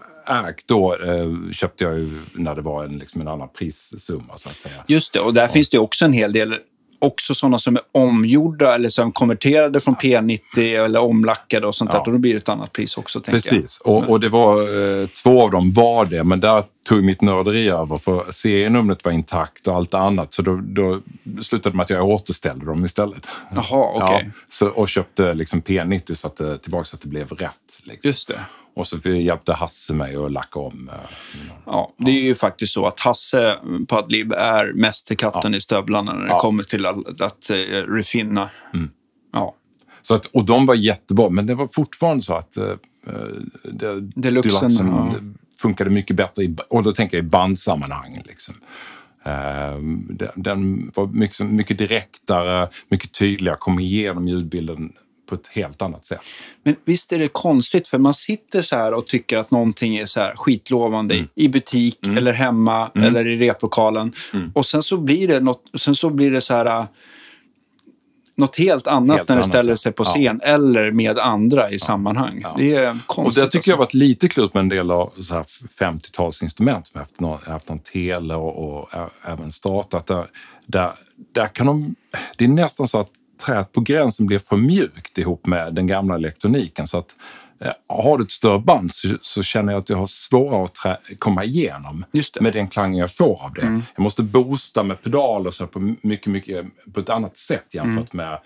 ägt 0.49 0.69
då 0.69 0.95
eh, 0.95 1.53
köpte 1.53 1.85
jag 1.85 1.99
ju 1.99 2.11
när 2.35 2.55
det 2.55 2.63
var 2.63 2.85
en, 2.85 2.99
liksom 2.99 3.21
en 3.21 3.29
annan 3.29 3.49
prissumma 3.59 4.37
så 4.37 4.49
att 4.49 4.61
säga. 4.61 4.75
Just 4.87 5.13
det, 5.13 5.21
och 5.21 5.35
där 5.35 5.49
finns 5.49 5.71
det 5.71 5.79
också 5.79 6.05
en 6.05 6.13
hel 6.13 6.33
del 6.33 6.57
också 7.01 7.35
sådana 7.35 7.59
som 7.59 7.77
är 7.77 7.83
omgjorda 7.93 8.75
eller 8.75 8.89
som 8.89 9.13
konverterade 9.13 9.81
från 9.81 9.97
P90 9.97 10.85
eller 10.85 11.01
omlackade 11.01 11.67
och 11.67 11.75
sånt 11.75 11.91
Ja. 11.93 11.99
där. 11.99 12.07
Och 12.07 12.13
då 12.13 12.19
blir 12.19 12.33
det 12.33 12.39
ett 12.39 12.49
annat 12.49 12.73
pris 12.73 12.97
också, 12.97 13.21
Precis, 13.21 13.81
och, 13.81 14.09
och 14.11 14.21
det 14.21 14.29
var 14.29 14.61
eh, 15.01 15.07
två 15.07 15.43
av 15.43 15.51
dem 15.51 15.73
var 15.73 16.05
det, 16.05 16.25
men 16.25 16.41
där 16.41 16.65
tog 16.89 17.05
mitt 17.05 17.21
nörderi 17.21 17.69
över 17.69 17.97
för 17.99 18.31
serienumret 18.31 19.05
var 19.05 19.13
intakt 19.13 19.67
och 19.69 19.75
allt 19.77 19.95
annat. 19.95 20.35
Så 20.35 20.43
då, 20.43 20.57
då 20.63 21.01
slutade 21.43 21.77
med 21.77 21.85
att 21.85 21.91
jag 21.91 22.05
återställde 22.09 22.67
dem 22.67 22.85
istället. 22.85 23.29
Jaha, 23.55 23.91
okej. 23.95 24.23
Ja, 24.25 24.31
så, 24.49 24.69
och 24.69 24.89
köpte 24.89 25.35
liksom 25.35 25.63
P90 25.63 26.15
så 26.15 26.27
att 26.27 26.37
det, 26.37 26.59
tillbaka 26.59 26.85
så 26.85 26.97
att 26.97 27.03
det 27.03 27.09
blev 27.09 27.29
rätt. 27.29 27.53
Liksom. 27.85 28.09
Just 28.09 28.29
det. 28.29 28.41
Och 28.81 28.87
så 28.87 29.11
hjälpte 29.11 29.53
Hasse 29.53 29.95
mig 29.95 30.17
att 30.17 30.33
lacka 30.33 30.59
om. 30.61 30.91
eh, 30.93 31.11
Ja, 31.67 31.93
det 31.97 32.11
är 32.11 32.23
ju 32.23 32.35
faktiskt 32.35 32.73
så 32.73 32.87
att 32.87 33.01
Hasse 33.01 33.57
på 33.89 33.97
Adlib 33.97 34.33
är 34.33 34.73
mästerkatten 34.73 35.55
i 35.55 35.61
stövlarna 35.61 36.13
när 36.13 36.21
det 36.23 36.29
Ja. 36.29 36.39
kommer 36.41 36.63
till 36.63 36.87
att, 36.87 37.21
att 37.21 37.51
uh, 37.51 37.93
refinna. 37.95 38.51
Ja. 39.33 39.55
Så 40.03 40.15
att, 40.15 40.27
och 40.27 40.45
de 40.45 40.67
var 40.67 40.75
jättebra, 40.75 41.29
men 41.31 41.47
det 41.47 41.55
var 41.55 41.69
fortfarande 41.73 42.23
så 42.23 42.35
att 42.35 42.57
eh, 42.57 42.65
eh, 43.07 43.13
det, 43.73 44.01
Deluxen, 44.01 44.71
ja. 44.87 45.15
funkade 45.59 45.91
mycket 45.91 46.17
bättre, 46.17 46.43
i, 46.43 46.57
och 46.69 46.83
då 46.83 46.93
tänker 46.93 47.17
jag 47.17 47.25
i 47.25 47.29
bandsammanhang. 47.29 48.23
Liksom. 48.25 48.55
Eh, 49.25 49.79
den, 50.11 50.31
den 50.37 50.91
var 50.95 51.07
mycket, 51.07 51.41
mycket 51.47 51.79
direktare, 51.79 52.69
mycket 52.89 53.13
tydligare, 53.13 53.57
kom 53.61 53.81
igenom 53.81 54.29
ljudbilden 54.29 54.93
på 55.31 55.35
ett 55.35 55.47
helt 55.47 55.83
annat 55.83 56.07
sätt. 56.07 56.21
Men 56.63 56.77
visst 56.85 57.13
är 57.13 57.19
det 57.19 57.29
konstigt, 57.29 57.89
för 57.89 57.99
man 57.99 58.15
sitter 58.15 58.63
så 58.63 58.77
här 58.77 58.93
och 58.95 59.07
tycker 59.07 59.39
att 59.39 59.51
någonting 59.51 59.97
är 59.97 60.07
så 60.07 60.21
här 60.21 60.35
skitlovande 60.37 61.15
Mm. 61.15 61.29
i 61.35 61.49
butik 61.49 62.07
eller 62.07 62.33
hemma 62.33 62.91
eller 62.95 63.27
i 63.29 63.37
replokalen. 63.39 64.13
Mm. 64.33 64.53
Och 64.55 64.67
sen 64.67 64.83
så 64.83 64.97
blir 64.97 65.29
det, 65.29 65.41
något, 65.41 65.63
sen 65.79 65.95
så 65.95 66.11
blir 66.11 66.31
det 66.31 66.41
så 66.41 66.55
här... 66.55 66.67
äh, 66.67 66.85
Något 68.37 68.57
helt 68.59 68.87
annat 68.87 69.17
Helt 69.17 69.29
när 69.29 69.37
det 69.37 69.41
annat, 69.43 69.49
ställer 69.53 69.71
ja. 69.73 69.77
sig 69.77 69.93
på 69.93 70.03
Ja. 70.03 70.11
scen 70.11 70.41
eller 70.45 70.91
med 70.91 71.19
andra 71.19 71.71
i 71.71 71.79
sammanhang. 71.79 72.41
Ja. 72.43 72.55
Det 72.59 72.75
är 72.75 72.91
Och 72.91 72.97
konstigt. 73.07 73.45
det 73.45 73.51
tycker 73.51 73.71
jag 73.71 73.77
har 73.77 73.83
alltså. 73.83 73.97
varit 73.99 74.03
lite 74.09 74.29
klurigt 74.29 74.55
med 74.55 74.61
en 74.61 74.69
del 74.69 74.91
av 74.91 75.13
så 75.21 75.35
här 75.35 75.43
50-talsinstrument 75.79 76.83
som 76.85 76.91
jag 76.93 77.01
haft 77.01 77.21
någon, 77.21 77.39
haft 77.47 77.69
någon 77.69 77.79
tele 77.79 78.35
och, 78.35 78.81
och 78.81 78.89
även 79.25 79.53
startat. 79.53 80.07
Där, 80.07 80.27
där, 80.67 80.93
där 81.33 81.47
kan 81.47 81.67
de, 81.67 81.95
det 82.37 82.45
är 82.45 82.49
nästan 82.49 82.89
så 82.89 83.01
att 83.01 83.09
träet 83.41 83.73
på 83.73 83.81
gränsen 83.81 84.27
blir 84.27 84.39
för 84.39 84.57
mjukt 84.57 85.19
ihop 85.19 85.47
med 85.47 85.75
den 85.75 85.87
gamla 85.87 86.15
elektroniken. 86.15 86.87
Så 86.87 86.99
att 86.99 87.17
eh, 87.61 87.73
har 87.87 88.19
du 88.19 88.25
ett 88.25 88.31
större 88.31 88.59
band 88.59 88.93
så, 88.93 89.19
så 89.21 89.43
känner 89.43 89.73
jag 89.73 89.81
att 89.81 89.89
jag 89.89 89.97
har 89.97 90.07
svårare 90.07 90.65
att 90.65 90.75
trä, 90.75 90.97
komma 91.19 91.45
igenom 91.45 92.05
med 92.41 92.53
den 92.53 92.69
klangen 92.69 92.99
jag 92.99 93.15
får 93.15 93.43
av 93.43 93.55
det. 93.55 93.83
Jag 93.95 94.03
måste 94.03 94.23
boosta 94.23 94.83
med 94.83 95.03
pedal 95.03 95.47
och 95.47 95.55
så 95.55 95.67
på 95.67 95.95
mycket, 96.03 96.27
mycket 96.27 96.67
på 96.95 97.01
ett 97.01 97.09
annat 97.09 97.37
sätt 97.37 97.75
jämfört 97.75 98.13
med 98.13 98.39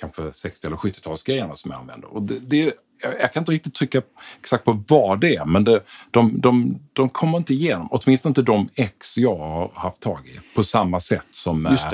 kanske 0.00 0.32
60 0.32 0.66
eller 0.66 0.76
70-talsgrejerna 0.76 1.54
som 1.54 1.70
jag 1.70 1.80
använder. 1.80 2.14
Och 2.14 2.22
det, 2.22 2.38
det, 2.38 2.72
jag, 3.20 3.32
kan 3.32 3.40
inte 3.40 3.52
riktigt 3.52 3.74
trycka 3.74 4.02
exakt 4.40 4.64
på 4.64 4.82
vad 4.88 5.20
det 5.20 5.36
är, 5.36 5.44
men 5.44 5.64
det, 5.64 5.80
de, 6.10 6.40
de, 6.40 6.78
de 6.92 7.08
kommer 7.08 7.38
inte 7.38 7.54
igenom, 7.54 7.88
åtminstone 7.90 8.30
inte 8.30 8.42
de 8.42 8.68
ex 8.74 9.18
jag 9.18 9.36
har 9.36 9.70
haft 9.74 10.00
tag 10.00 10.28
i, 10.28 10.54
på 10.54 10.64
samma 10.64 11.00
sätt 11.00 11.26
som 11.30 11.68
Just 11.70 11.90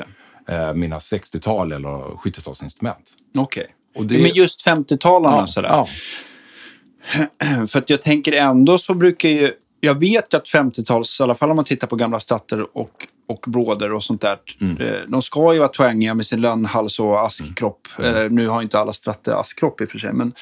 eh, 0.49 0.75
mina 0.75 0.99
60-tal 0.99 1.73
eller 1.73 1.89
70-talsinstrument. 1.89 2.95
Okej. 3.39 3.67
Och 3.97 4.05
det- 4.07 4.23
Men 4.23 4.31
just 4.35 4.67
50-talarna 4.67 5.47
sådär. 5.47 5.69
ja, 5.69 5.87
För 7.69 7.79
att 7.79 7.91
jag 7.91 8.03
tänker 8.03 8.33
ändå 8.33 8.79
så 8.79 8.95
brukar 8.95 9.29
ju... 9.29 9.53
Jag 9.83 10.01
vet 10.01 10.35
ju 10.35 10.39
att 10.39 10.47
50-tals, 10.49 11.21
i 11.21 11.23
alla 11.23 11.35
fall 11.35 11.51
om 11.51 11.57
man 11.57 11.65
tittar 11.65 11.87
på 11.87 11.97
gamla 11.97 12.21
stratter 12.21 12.77
och, 12.79 13.07
och 13.29 13.45
bråder 13.47 13.93
och 13.93 14.03
sånt 14.05 14.21
där. 14.21 14.39
eh, 14.81 14.93
De 15.09 15.23
ska 15.23 15.53
ju 15.53 15.59
vara 15.59 15.69
twangiga 15.69 16.15
med 16.15 16.27
sin 16.27 16.41
lönnhals 16.41 16.99
och 17.01 17.27
askkropp. 17.27 17.89
Eh, 17.99 18.31
Nu 18.31 18.49
har 18.49 18.63
inte 18.63 18.79
alla 18.79 18.93
stratter 18.93 19.33
askkropp 19.33 19.81
i 19.81 19.85
och 19.85 19.89
för 19.89 19.99
sig, 19.99 20.13
men, 20.13 20.33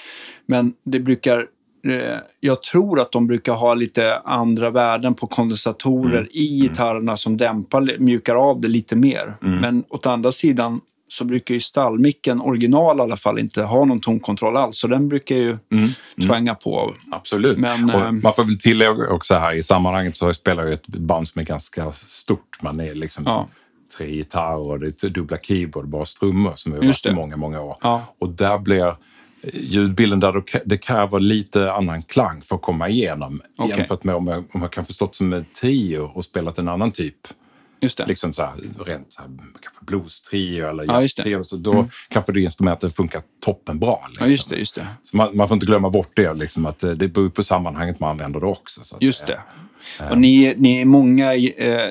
men 0.46 0.72
det 0.84 1.00
brukar... 1.00 1.46
eh, 1.87 2.16
Jag 2.40 2.62
tror 2.62 3.00
att 3.00 3.12
de 3.12 3.26
brukar 3.26 3.52
ha 3.52 3.74
lite 3.74 4.18
andra 4.18 4.70
värden 4.70 5.14
på 5.14 5.26
kondensatorer 5.26 6.29
i 6.31 6.61
gitarrerna 6.61 7.16
som 7.16 7.37
dämpar, 7.37 7.98
mjukar 7.98 8.35
av 8.35 8.61
det 8.61 8.68
lite 8.68 8.96
mer. 8.96 9.35
Men 9.40 9.85
åt 9.88 10.07
andra 10.07 10.33
sidan 10.33 10.81
så 11.11 11.24
brukar 11.24 11.55
ju 11.55 11.61
stallmicken, 11.61 12.40
original 12.40 12.98
i 12.98 13.00
alla 13.00 13.16
fall, 13.16 13.38
inte 13.38 13.62
ha 13.62 13.85
någon 13.85 14.00
tonkontroll 14.00 14.57
alls. 14.57 14.79
Så 14.79 14.87
den 14.88 15.09
brukar 15.09 15.35
ju 15.37 15.57
twanga 16.26 16.55
på. 16.55 16.94
Absolut. 17.11 17.59
Men, 17.59 17.90
och 17.90 18.00
ehm, 18.00 18.20
man 18.22 18.33
får 18.35 18.44
väl 18.44 18.59
tillägga 18.59 19.11
också 19.11 19.35
här 19.35 19.52
i 19.55 19.62
sammanhanget 19.62 20.16
så 20.16 20.35
spelar 20.35 20.62
jag 20.64 20.72
ett 20.72 20.87
band 20.87 21.29
som 21.29 21.40
är 21.40 21.44
ganska 21.44 21.92
stort. 21.92 22.62
Man 22.62 22.81
är 22.81 22.94
liksom 22.94 23.24
Ja. 23.26 23.48
tre 23.98 24.11
gitarrer 24.16 24.57
och 24.70 24.81
det 24.81 25.05
är 25.05 25.09
dubbla 25.09 25.38
keyboard 25.38 25.88
bara 25.88 26.05
strummor 26.05 26.52
som 26.57 26.72
har 26.72 26.83
Just 26.83 27.07
varit 27.07 27.12
i 27.12 27.16
många, 27.16 27.37
många 27.37 27.61
år. 27.61 27.76
Ja. 27.83 28.14
Och 28.18 28.29
där 28.29 28.59
blir 28.59 28.87
eh, 28.87 28.94
ljudbilden 29.42 30.20
där 30.20 30.42
det 30.64 30.79
kräver 30.79 31.18
lite 31.18 31.72
annan 31.72 32.03
klang 32.03 32.42
för 32.42 32.57
att 32.57 32.62
komma 32.62 32.88
igenom. 32.88 33.42
Okej. 33.59 33.77
Jämfört 33.79 34.05
med 34.05 34.14
om 34.14 34.27
jag, 34.27 34.44
om 34.53 34.62
jag 34.62 34.72
kanske 34.72 34.92
stått 34.94 35.16
som 35.16 35.33
en 35.33 35.44
trio 35.61 35.98
och 36.01 36.24
spelat 36.24 36.59
en 36.59 36.68
annan 36.68 36.92
typ. 36.92 37.14
Just 37.81 37.98
det. 37.98 38.07
Liksom 38.07 38.33
så 38.35 38.42
här, 38.42 38.53
rent 38.87 39.12
så 39.12 39.20
här, 39.22 39.31
kanske 39.61 39.85
blues-trio 39.85 40.68
eller 40.68 40.85
Ja. 40.85 40.90
Mm. 40.92 41.03
jazz-trio. 41.03 41.42
Så 41.44 41.57
då 41.57 41.88
kanske 42.09 42.33
det 42.33 42.40
instrumentet 42.40 42.96
funkar 42.96 43.22
toppenbra. 43.44 43.96
Liksom. 44.09 44.27
Ja, 44.27 44.33
just 44.33 44.51
det. 44.51 44.57
Just 44.57 44.74
det. 44.74 44.87
Så 45.05 45.16
man, 45.16 45.37
man 45.37 45.48
får 45.48 45.55
inte 45.55 45.66
glömma 45.66 45.90
bort 45.90 46.11
det, 46.14 46.35
liksom, 46.35 46.66
att 46.66 46.83
eh, 46.83 46.90
det 46.90 47.09
beror 47.09 47.31
på 47.31 47.42
sammanhanget 47.42 48.01
man 48.01 48.11
använder 48.11 48.40
det 48.40 48.46
också. 48.46 48.85
Så 48.85 48.96
att 48.96 49.03
Just 49.03 49.27
säga. 49.27 49.37
det. 49.37 49.42
Och 50.10 50.18
ni, 50.18 50.54
ni 50.56 50.80
är 50.80 50.84
många, 50.84 51.34
eh, 51.34 51.40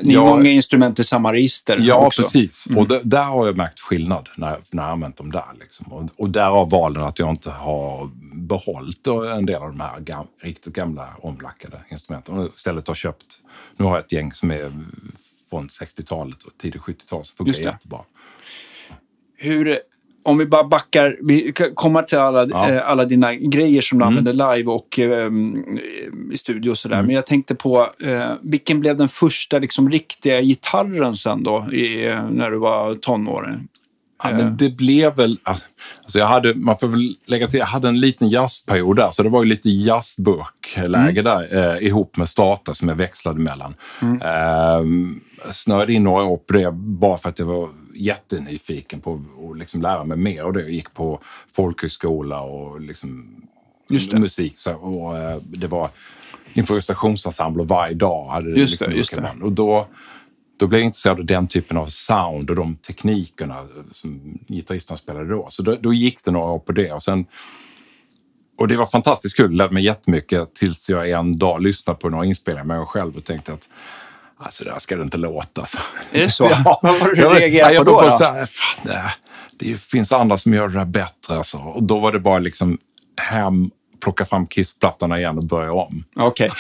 ni 0.01 0.13
Ja. 0.13 0.21
är 0.21 0.25
många 0.25 0.49
instrument 0.49 0.99
i 0.99 1.03
samma 1.03 1.33
register 1.33 1.77
Ja, 1.81 1.95
också. 1.95 2.21
Mm. 2.21 2.25
precis. 2.47 2.67
Och 2.77 2.87
d- 2.87 2.99
där 3.03 3.23
har 3.23 3.45
jag 3.45 3.57
märkt 3.57 3.79
skillnad 3.79 4.29
när, 4.37 4.59
när 4.71 4.83
jag 4.83 4.91
använt 4.91 5.17
dem 5.17 5.31
där. 5.31 5.45
Liksom. 5.59 5.93
Och, 5.93 6.09
och 6.17 6.29
därav 6.29 6.69
valen 6.69 7.03
att 7.03 7.19
jag 7.19 7.29
inte 7.29 7.51
har 7.51 8.09
behållit 8.33 9.07
en 9.07 9.45
del 9.45 9.55
av 9.61 9.67
de 9.67 9.79
här 9.79 9.99
gam, 9.99 10.27
riktigt 10.41 10.73
gamla 10.73 11.07
omlackade 11.21 11.79
instrumenten. 11.89 12.37
Och 12.37 12.49
istället 12.55 12.87
har 12.87 12.95
köpt, 12.95 13.25
nu 13.77 13.85
har 13.85 13.91
jag 13.95 13.99
ett 14.05 14.11
gäng 14.11 14.31
som 14.33 14.51
är 14.51 14.71
från 15.49 15.67
60-talet 15.67 16.43
och 16.43 16.51
tidigt 16.57 16.81
70-tal 16.81 17.25
som 17.25 17.35
funkar 17.45 17.53
det. 17.53 17.65
jättebra. 17.69 17.99
Hur, 19.37 19.77
om 20.27 20.37
vi 20.37 20.45
bara 20.45 20.63
backar, 20.63 21.17
vi 21.21 21.53
komma 21.75 22.01
till 22.01 22.17
alla, 22.17 22.45
Ja. 22.45 22.65
Mm. 22.65 22.77
eh, 22.77 22.89
alla 22.89 23.05
dina 23.05 23.33
grejer 23.33 23.81
som 23.81 23.99
du 23.99 24.05
använder 24.05 24.33
live 24.33 24.71
och 24.71 24.99
eh, 24.99 25.31
i 26.33 26.37
studio 26.37 26.69
och 26.71 26.77
sådär. 26.77 27.01
Men 27.01 27.15
jag 27.15 27.25
tänkte 27.25 27.55
på, 27.55 27.87
eh, 27.99 28.31
vilken 28.41 28.79
blev 28.79 28.97
den 28.97 29.07
första 29.09 29.59
liksom, 29.59 29.89
riktiga 29.89 30.41
gitarren 30.41 31.15
sen 31.15 31.43
då, 31.43 31.67
i, 31.71 32.07
eh, 32.07 32.29
när 32.29 32.51
du 32.51 32.57
var 32.57 32.95
tonåring? 32.95 33.67
Ja, 34.23 34.29
men 34.31 34.57
det 34.57 34.69
blev 34.69 35.15
väl... 35.15 35.39
Alltså 35.43 36.19
jag 36.19 36.27
hade, 36.27 36.53
man 36.55 36.77
får 36.77 36.87
väl 36.87 37.15
lägga 37.25 37.47
till, 37.47 37.59
jag 37.59 37.65
hade 37.65 37.87
en 37.87 37.99
liten 37.99 38.29
jazzperiod 38.29 38.95
där, 38.95 39.11
så 39.11 39.23
det 39.23 39.29
var 39.29 39.43
ju 39.43 39.49
lite 39.49 39.69
jazzburkläge 39.69 41.21
där 41.21 41.75
eh, 41.77 41.87
ihop 41.87 42.17
med 42.17 42.29
Strata 42.29 42.73
som 42.73 42.89
jag 42.89 42.95
växlade 42.95 43.39
mellan. 43.39 43.75
Eh, 44.01 44.81
snöade 45.51 45.93
in 45.93 46.03
några 46.03 46.23
år 46.23 46.37
på 46.37 46.53
det 46.53 46.71
bara 46.71 47.17
för 47.17 47.29
att 47.29 47.39
jag 47.39 47.45
var 47.45 47.69
jättenyfiken 47.97 49.01
på 49.01 49.21
att 49.51 49.57
liksom 49.57 49.81
lära 49.81 50.03
mig 50.03 50.17
mer 50.17 50.43
och 50.43 50.53
det. 50.53 50.71
Gick 50.71 50.93
på 50.93 51.19
folkhögskola 51.51 52.41
och 52.41 52.81
liksom 52.81 53.41
det. 53.87 54.19
musik. 54.19 54.53
Så, 54.55 54.73
och, 54.73 55.17
eh, 55.17 55.37
det 55.41 55.67
var 55.67 55.89
improvisationsensembler 56.53 57.63
varje 57.63 57.93
dag. 57.93 58.29
Hade 58.29 58.49
Just 58.49 58.71
liksom 58.71 58.89
det, 58.89 58.95
just 58.95 59.15
det. 59.15 59.33
Och 59.41 59.51
då, 59.51 59.87
då 60.57 60.67
blev 60.67 60.79
jag 60.79 60.85
intresserad 60.85 61.19
av 61.19 61.25
den 61.25 61.47
typen 61.47 61.77
av 61.77 61.87
sound 61.87 62.49
och 62.49 62.55
de 62.55 62.75
teknikerna 62.75 63.67
som 63.91 64.39
gitarristerna 64.47 64.97
spelade 64.97 65.29
då. 65.29 65.47
Så 65.49 65.61
då, 65.61 65.77
då 65.81 65.93
gick 65.93 66.23
det 66.25 66.31
några 66.31 66.51
år 66.51 66.59
på 66.59 66.71
det. 66.71 66.91
Och, 66.91 67.03
sen, 67.03 67.25
och 68.57 68.67
det 68.67 68.77
var 68.77 68.85
fantastiskt 68.85 69.37
kul, 69.37 69.51
lärde 69.51 69.73
mig 69.73 69.83
jättemycket 69.83 70.55
tills 70.55 70.89
jag 70.89 71.09
en 71.09 71.37
dag 71.37 71.61
lyssnade 71.61 71.99
på 71.99 72.09
några 72.09 72.25
inspelningar 72.25 72.65
med 72.65 72.77
mig 72.77 72.85
själv 72.85 73.17
och 73.17 73.25
tänkte 73.25 73.53
att 73.53 73.69
Alltså 74.39 74.63
det 74.63 74.71
här 74.71 74.79
ska 74.79 74.95
det 74.95 75.03
inte 75.03 75.17
låta. 75.17 75.65
Så. 75.65 75.77
Är 76.11 76.21
det 76.21 76.31
så? 76.31 76.43
Ja, 76.51 76.79
Vad 76.81 76.99
var 76.99 77.07
det 77.09 77.15
du 77.15 77.29
reagerade 77.29 77.77
på 77.77 77.83
då, 77.83 78.01
då? 78.01 78.11
så 78.11 78.23
här, 78.23 78.45
fan, 78.45 78.85
det, 78.85 79.03
det 79.59 79.81
finns 79.81 80.11
andra 80.11 80.37
som 80.37 80.53
gör 80.53 80.67
det 80.67 80.79
där 80.79 80.85
bättre. 80.85 81.37
Alltså. 81.37 81.57
Och 81.57 81.83
då 81.83 81.99
var 81.99 82.11
det 82.11 82.19
bara 82.19 82.39
liksom 82.39 82.77
hem 83.21 83.71
plocka 83.99 84.25
fram 84.25 84.47
Kiss-plattorna 84.47 85.19
igen 85.19 85.37
och 85.37 85.43
börja 85.43 85.71
om. 85.73 86.03
Okej. 86.15 86.49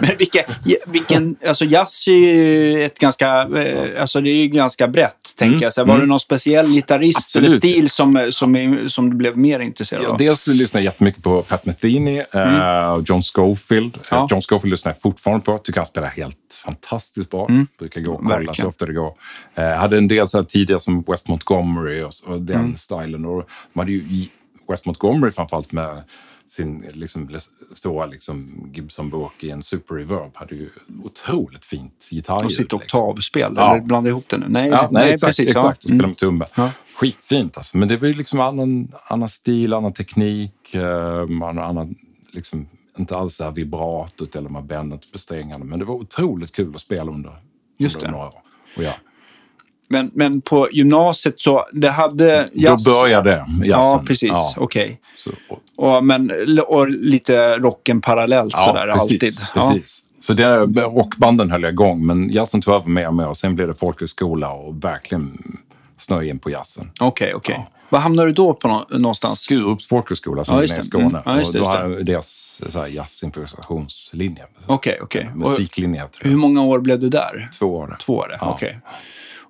Men 0.00 0.10
vilka, 0.18 0.42
vilken, 0.86 1.36
alltså 1.48 1.64
jazz 1.64 2.08
är 2.08 2.12
ju 2.12 2.84
ett 2.84 2.98
ganska, 2.98 3.42
eh, 3.42 4.00
alltså 4.00 4.20
det 4.20 4.30
är 4.30 4.34
ju 4.36 4.46
ganska 4.48 4.88
brett, 4.88 5.36
tänker 5.38 5.66
jag. 5.66 5.72
Så 5.72 5.84
var 5.84 6.00
det 6.00 6.06
någon 6.06 6.20
speciell 6.20 6.68
gitarrist 6.72 7.36
eller 7.36 7.46
Absolut. 7.46 7.72
stil 7.72 7.90
som, 7.90 8.28
som, 8.30 8.78
som 8.88 9.10
du 9.10 9.16
blev 9.16 9.38
mer 9.38 9.60
intresserad 9.60 10.02
Ja, 10.04 10.08
av? 10.08 10.18
dels 10.18 10.46
lyssnar 10.46 10.80
jag 10.80 10.84
jättemycket 10.84 11.22
på 11.22 11.42
Pat 11.42 11.66
Metheny 11.66 12.20
och 12.96 13.02
John 13.08 13.22
Schofield. 13.22 13.96
Eh, 13.96 14.02
Ja. 14.10 14.26
John 14.30 14.40
Schofield 14.40 14.70
lyssnar 14.70 14.92
jag 14.92 15.00
fortfarande 15.00 15.44
på. 15.44 15.58
Tycker 15.58 15.80
han 15.80 15.86
spelar 15.86 16.08
helt 16.08 16.36
fantastiskt 16.64 17.30
bra. 17.30 17.48
Brukar 17.78 18.00
gå 18.00 18.12
och 18.12 18.18
kolla 18.22 18.34
Verkligen. 18.36 18.54
så 18.54 18.68
ofta 18.68 18.86
det 18.86 18.92
går. 18.92 19.14
Eh, 19.54 19.64
hade 19.70 19.98
en 19.98 20.08
del 20.08 20.28
så 20.28 20.38
här 20.38 20.44
tidigare 20.44 20.80
som 20.80 21.04
West 21.08 21.28
Montgomery 21.28 22.02
och, 22.02 22.12
och 22.26 22.40
den 22.40 22.76
stilen. 22.78 23.24
Och 23.24 23.48
de 23.72 23.78
hade 23.80 23.92
ju 23.92 24.26
West 24.72 24.86
Montgomery 24.86 25.30
framförallt 25.30 25.72
med 25.72 26.02
sin 26.46 26.84
liksom, 26.92 27.28
stora 27.72 28.06
liksom, 28.06 28.70
Gibson-bok 28.74 29.44
i 29.44 29.50
en 29.50 29.62
super 29.62 29.94
reverb 29.94 30.30
hade 30.36 30.54
ju 30.54 30.70
otroligt 31.04 31.64
fint 31.64 32.08
gitarrljud. 32.10 32.44
Och 32.46 32.52
sitt 32.52 32.60
liksom. 32.60 32.76
oktavspel, 32.78 33.52
Ja. 33.56 33.74
eller 33.74 33.84
blanda 33.84 34.10
ihop 34.10 34.28
det 34.28 34.38
nu? 34.38 34.46
Nej, 34.48 34.68
Ja, 34.68 34.88
nej, 34.90 35.12
exakt. 35.12 35.28
precis. 35.28 35.46
exakt. 35.56 35.84
Och 35.84 35.90
spela 35.90 36.06
med 36.08 36.16
tumme. 36.16 36.46
Ja. 36.54 36.70
Skitfint 36.96 37.56
alltså. 37.56 37.76
Men 37.76 37.88
det 37.88 37.96
var 37.96 38.08
ju 38.08 38.14
liksom 38.14 38.40
annan, 38.40 38.92
annan 39.06 39.28
stil, 39.28 39.72
annan 39.74 39.92
teknik, 39.92 40.74
eh, 40.74 41.20
annan, 41.42 41.94
liksom, 42.32 42.68
inte 42.98 43.16
alls 43.16 43.38
det 43.38 43.44
här 43.44 43.50
vibratot 43.50 44.36
eller 44.36 44.48
med 44.48 44.64
bändet 44.64 45.12
på 45.12 45.18
strängarna. 45.18 45.64
Men 45.64 45.78
det 45.78 45.84
var 45.84 45.94
otroligt 45.94 46.52
kul 46.52 46.74
att 46.74 46.80
spela 46.80 47.12
under, 47.12 47.36
Just 47.78 47.94
under 47.96 48.06
det. 48.06 48.12
några 48.12 48.26
år. 48.26 48.42
Och 48.76 48.82
ja, 48.82 48.92
Men, 49.92 50.10
men 50.14 50.40
på 50.40 50.68
gymnasiet 50.72 51.40
så, 51.40 51.64
det 51.72 51.88
hade 51.88 52.48
jazz... 52.52 52.84
Då 52.84 52.90
började 53.02 53.30
jazzen. 53.30 53.62
Ja, 53.64 54.02
precis. 54.06 54.30
Ja, 54.32 54.54
Okej. 54.56 55.00
så, 55.14 55.30
och, 55.48 55.96
Och, 55.96 56.04
men, 56.04 56.32
och 56.68 56.88
lite 56.88 57.58
rocken 57.58 58.00
parallellt 58.00 58.54
ja, 58.56 58.60
sådär, 58.60 58.92
precis, 58.92 59.12
alltid. 59.12 59.34
Ja. 59.54 59.70
Precis. 59.72 60.02
Så 60.20 60.32
det, 60.32 60.56
rockbanden 60.66 61.50
höll 61.50 61.62
jag 61.62 61.72
igång, 61.72 62.06
men 62.06 62.30
jazzen 62.30 62.60
tog 62.62 62.74
över 62.74 62.88
mer 62.88 63.06
och 63.08 63.14
mer. 63.14 63.26
Och 63.28 63.36
sen 63.36 63.54
blev 63.54 63.68
det 63.68 63.74
folkhögskola 63.74 64.50
och 64.52 64.84
verkligen 64.84 65.42
snöa 65.98 66.24
in 66.24 66.38
på 66.38 66.50
jazzen. 66.50 66.90
Okej, 67.00 67.34
okej. 67.34 67.66
Vad 67.88 68.00
hamnade 68.00 68.28
du 68.28 68.32
då 68.32 68.54
på 68.54 68.68
nå- 68.68 68.86
någonstans? 68.90 69.40
Skurups 69.40 69.88
folkhögskola 69.88 70.44
som 70.44 70.54
Ja, 70.56 70.62
är 70.62 70.80
i. 70.80 70.84
Skåne. 70.84 71.04
Mm. 71.04 71.22
Ja, 71.24 71.38
just 71.38 71.52
det, 71.52 71.58
och 71.60 71.64
då 71.64 71.70
har 71.70 71.90
jag 71.90 72.06
deras 72.06 72.60
så 72.68 72.86
jazzimprovisationslinje. 72.88 74.44
Okej, 74.66 74.98
okej. 75.02 75.28
Och 75.32 75.36
Musiklinje, 75.36 76.00
tror 76.00 76.10
jag. 76.22 76.30
Hur 76.30 76.36
många 76.36 76.62
år 76.62 76.78
blev 76.78 76.98
du 76.98 77.08
där? 77.08 77.48
Två 77.58 77.66
år. 77.76 77.96
Två 78.00 78.14
år, 78.14 78.36
Ja. 78.40 78.50
okej. 78.50 78.80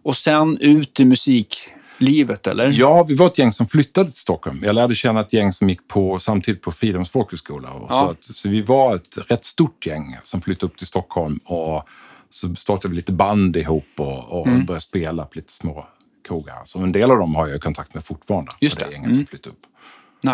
Och 0.03 0.17
sen 0.17 0.59
ut 0.61 1.01
i 1.01 1.05
musiklivet, 1.05 2.47
eller? 2.47 2.73
Ja, 2.79 3.03
vi 3.09 3.15
var 3.15 3.27
ett 3.27 3.39
gäng 3.39 3.53
som 3.53 3.67
flyttade 3.67 4.11
till 4.11 4.19
Stockholm. 4.19 4.61
Jag 4.63 4.75
lärde 4.75 4.95
känna 4.95 5.21
ett 5.21 5.33
gäng 5.33 5.53
som 5.53 5.69
gick 5.69 5.89
på 5.89 6.19
samtidigt 6.19 6.63
på 6.63 6.73
Fridhems 6.73 7.11
folkhögskola. 7.11 7.69
Ja. 7.73 7.89
Så, 7.89 8.11
att, 8.11 8.37
så 8.37 8.49
vi 8.49 8.63
var 8.63 8.95
ett 8.97 9.19
rätt 9.29 9.45
stort 9.45 9.87
gäng 9.87 10.17
som 10.23 10.41
flyttade 10.43 10.73
upp 10.73 10.79
till 10.79 10.87
Stockholm. 10.87 11.37
Och 11.45 11.89
så 12.31 12.55
startade 12.55 12.89
vi 12.89 12.97
lite 12.97 13.13
band 13.13 13.57
ihop 13.57 13.85
och, 13.97 14.41
och 14.41 14.47
Mm. 14.47 14.65
började 14.67 14.81
spela 14.85 15.25
på 15.25 15.31
lite 15.35 15.53
små 15.53 15.87
krogar. 16.29 16.63
Så 16.65 16.79
en 16.79 16.93
del 16.93 17.11
av 17.11 17.19
dem 17.19 17.35
har 17.35 17.49
jag 17.49 17.63
kontakt 17.63 17.95
med 17.95 18.05
fortfarande. 18.05 18.53
Just 18.61 18.79
det 18.79 18.85
det. 18.87 18.93
gänget 18.93 19.17
som 19.17 19.27
flyttade 19.27 19.55
upp. 19.57 19.63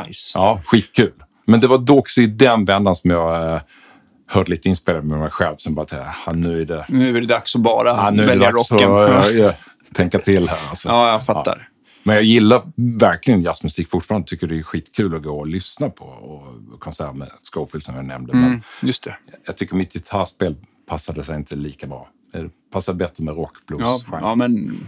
Nice. 0.06 0.38
Ja, 0.38 0.62
skitkul. 0.66 1.12
Men 1.46 1.60
det 1.60 1.66
var 1.66 1.78
då 1.78 1.98
också 1.98 2.20
i 2.20 2.26
den 2.26 2.64
vändan 2.64 2.96
som 2.96 3.10
jag 3.10 3.54
eh, 3.54 3.60
hörde 4.28 4.50
lite 4.50 4.68
inspelad 4.68 5.04
med 5.04 5.18
mig 5.18 5.30
själv. 5.30 5.56
Som 5.56 5.74
bara, 5.74 5.86
ah, 6.26 6.32
nu 6.32 6.60
är 6.60 6.64
det, 6.64 6.84
Nu 6.88 7.16
är 7.16 7.20
det 7.20 7.26
dags 7.26 7.56
att 7.56 7.62
bara 7.62 7.92
ah, 7.92 8.10
nu 8.10 8.26
välja 8.26 8.50
rocken. 8.50 8.92
att 8.92 9.34
ja. 9.34 9.52
tänka 9.94 10.18
till 10.18 10.48
här. 10.48 10.68
Alltså. 10.70 10.88
ja, 10.88 11.10
jag 11.12 11.24
fattar. 11.26 11.68
Men 12.02 12.14
jag 12.14 12.24
gillar 12.24 12.62
verkligen 12.98 13.42
jazzmusik 13.42 13.88
fortfarande. 13.90 14.28
Tycker 14.28 14.46
det 14.46 14.58
är 14.58 14.62
skitkul 14.62 15.14
att 15.16 15.22
gå 15.22 15.38
och 15.38 15.46
lyssna 15.46 15.90
på. 15.90 16.04
Och 16.04 16.80
konserter 16.80 17.12
med 17.12 17.30
Scofield 17.42 17.84
som 17.84 17.96
jag 17.96 18.04
nämnde. 18.04 18.32
Men 18.34 18.44
Mm, 18.44 18.60
just 18.82 19.04
det. 19.04 19.16
jag 19.46 19.56
tycker 19.56 19.74
mitt 19.76 19.92
gitarrspel 19.92 20.56
passade 20.88 21.24
sig 21.24 21.36
inte 21.36 21.56
lika 21.56 21.86
bra. 21.86 22.08
Det 22.32 22.50
passar 22.72 22.92
bättre 22.94 23.24
med 23.24 23.36
rock, 23.36 23.52
blues. 23.66 23.82
Ja, 23.82 23.98
genre. 24.06 24.20
ja, 24.22 24.34
men 24.34 24.80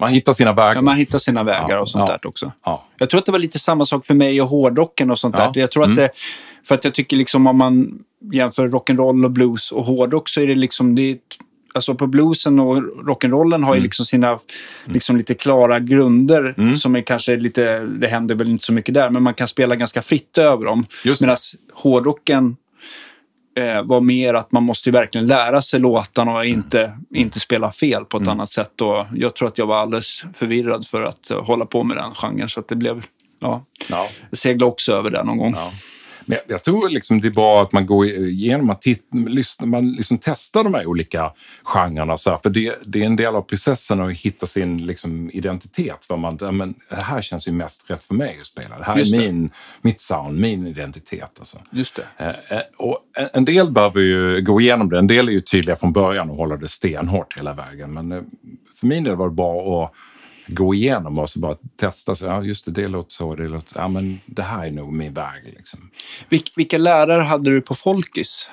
Man 0.00 0.10
hittar 0.10 0.32
sina 0.32 0.52
vägar. 0.52 0.74
ja, 0.74 0.80
man 0.82 0.96
hittar 0.96 1.18
sina 1.18 1.42
vägar 1.42 1.66
Ja, 1.68 1.80
och 1.80 1.88
sånt 1.88 2.08
ja. 2.08 2.18
där 2.22 2.28
också. 2.28 2.52
Ja. 2.64 2.84
Jag 2.98 3.10
tror 3.10 3.18
att 3.18 3.26
det 3.26 3.32
var 3.32 3.38
lite 3.38 3.58
samma 3.58 3.84
sak 3.86 4.06
för 4.06 4.14
mig 4.14 4.42
och 4.42 4.48
hårdrocken 4.48 5.10
och 5.10 5.18
sånt 5.18 5.34
Ja. 5.38 5.42
Mm. 5.42 5.52
där. 5.52 5.60
Jag 5.60 5.70
tror 5.70 5.84
att 5.90 5.96
det, 5.96 6.10
för 6.64 6.74
att 6.74 6.84
jag 6.84 6.94
tycker 6.94 7.16
liksom 7.16 7.46
om 7.46 7.58
man 7.58 7.98
jämför 8.32 8.68
rock'n'roll 8.68 9.24
och 9.24 9.30
blues 9.30 9.72
och 9.72 9.84
hårdrock 9.84 10.28
så 10.28 10.40
är 10.40 10.46
det 10.46 10.54
liksom, 10.54 10.94
det 10.94 11.02
är, 11.10 11.18
alltså 11.74 11.94
på 11.94 12.06
bluesen 12.06 12.58
och 12.58 12.76
rock'n'rollen 12.82 13.54
Mm. 13.54 13.64
har 13.64 13.74
ju 13.74 13.80
liksom 13.80 14.06
sina 14.06 14.38
liksom 14.84 15.16
lite 15.16 15.34
klara 15.34 15.78
grunder 15.78 16.74
som 16.76 16.96
är 16.96 17.00
kanske 17.00 17.36
lite, 17.36 17.78
det 17.78 18.06
händer 18.08 18.34
väl 18.34 18.48
inte 18.50 18.64
så 18.64 18.72
mycket 18.72 18.94
där, 18.94 19.10
men 19.10 19.22
man 19.22 19.34
kan 19.34 19.48
spela 19.48 19.76
ganska 19.76 20.02
fritt 20.02 20.38
över 20.38 20.64
dem. 20.64 20.86
Medan 21.20 21.36
hårdrocken 21.74 22.56
eh, 23.58 23.82
var 23.82 24.00
mer 24.00 24.34
att 24.34 24.52
man 24.52 24.62
måste 24.62 24.90
verkligen 24.90 25.26
lära 25.26 25.62
sig 25.62 25.80
låtarna 25.80 26.34
och 26.34 26.44
inte, 26.44 26.92
inte 27.14 27.40
spela 27.40 27.70
fel 27.70 28.04
på 28.04 28.16
ett 28.16 28.22
Mm. 28.22 28.32
annat 28.32 28.50
sätt. 28.50 28.80
Och 28.80 29.04
jag 29.14 29.34
tror 29.34 29.48
att 29.48 29.58
jag 29.58 29.66
var 29.66 29.76
alldeles 29.76 30.22
förvirrad 30.34 30.86
för 30.86 31.02
att 31.02 31.28
hålla 31.28 31.66
på 31.66 31.84
med 31.84 31.96
den 31.96 32.10
genren. 32.14 32.48
Så 32.48 32.60
att 32.60 32.68
det 32.68 32.76
blev, 32.76 33.04
ja, 33.40 33.64
Ja. 33.88 34.08
jag 34.30 34.38
seglade 34.38 34.64
också 34.64 34.92
över 34.92 35.10
där 35.10 35.24
någon 35.24 35.38
gång. 35.38 35.54
Ja. 35.56 35.72
Men 36.28 36.38
jag, 36.46 36.54
jag 36.54 36.62
tror 36.64 36.88
liksom 36.88 37.20
det 37.20 37.28
är 37.28 37.32
bra 37.32 37.62
att 37.62 37.72
man 37.72 37.86
går 37.86 38.06
igenom, 38.06 38.70
att 38.70 38.82
titt, 38.82 39.06
lyssnar, 39.12 39.66
man 39.66 39.92
liksom 39.92 40.18
testar 40.18 40.64
de 40.64 40.74
här 40.74 40.86
olika 40.86 41.32
genrerna. 41.64 42.16
Så 42.16 42.30
här, 42.30 42.38
för 42.42 42.50
det, 42.50 42.74
det 42.86 43.00
är 43.02 43.06
en 43.06 43.16
del 43.16 43.34
av 43.36 43.42
processen 43.42 44.00
att 44.00 44.12
hitta 44.18 44.46
sin 44.46 44.86
liksom, 44.86 45.30
identitet. 45.30 46.04
För 46.04 46.16
man, 46.16 46.38
ja, 46.40 46.50
men, 46.50 46.74
det 46.90 46.96
här 46.96 47.20
känns 47.22 47.48
ju 47.48 47.52
mest 47.52 47.90
rätt 47.90 48.04
för 48.04 48.14
mig 48.14 48.38
att 48.40 48.46
spela. 48.46 48.78
Det 48.78 48.84
här 48.84 48.96
Just 48.96 49.14
är 49.14 49.18
det. 49.18 49.26
min, 49.32 49.50
mitt 49.82 50.00
sound, 50.00 50.38
min 50.40 50.66
identitet. 50.66 51.36
Alltså. 51.38 51.58
Just 51.70 51.96
det. 51.96 52.06
Eh, 52.24 52.56
eh, 52.58 52.62
Och 52.78 52.98
en- 53.18 53.28
en 53.32 53.44
del 53.44 53.70
behöver 53.70 54.00
ju 54.00 54.40
gå 54.42 54.60
igenom 54.60 54.88
det. 54.88 54.98
En 54.98 55.06
del 55.06 55.28
är 55.28 55.32
ju 55.32 55.40
tydliga 55.40 55.76
från 55.76 55.92
början 55.92 56.30
och 56.30 56.36
hålla 56.36 56.56
det 56.56 56.68
stenhårt 56.68 57.38
hela 57.38 57.52
vägen. 57.52 57.92
Men 57.92 58.12
eh, 58.12 58.22
för 58.80 58.86
min 58.86 59.04
del 59.04 59.16
var 59.16 59.28
det 59.28 59.34
bara 59.34 59.84
att 59.84 59.92
gå 60.48 60.74
igenom 60.74 61.18
och 61.18 61.30
så 61.30 61.38
bara 61.38 61.56
testa. 61.80 62.14
Så, 62.14 62.26
ja, 62.26 62.42
just 62.42 62.64
det, 62.64 62.70
det 62.70 62.88
låter 62.88 63.10
så. 63.12 63.34
Det, 63.34 63.48
låter, 63.48 63.80
ja, 63.80 63.88
men 63.88 64.20
det 64.26 64.42
här 64.42 64.66
är 64.66 64.70
nog 64.70 64.92
min 64.92 65.14
väg. 65.14 65.44
Liksom. 65.56 65.90
Vil- 66.28 66.52
vilka 66.56 66.78
lärare 66.78 67.22
hade 67.22 67.50
du 67.50 67.60
på 67.60 67.74
Folkis? 67.74 68.48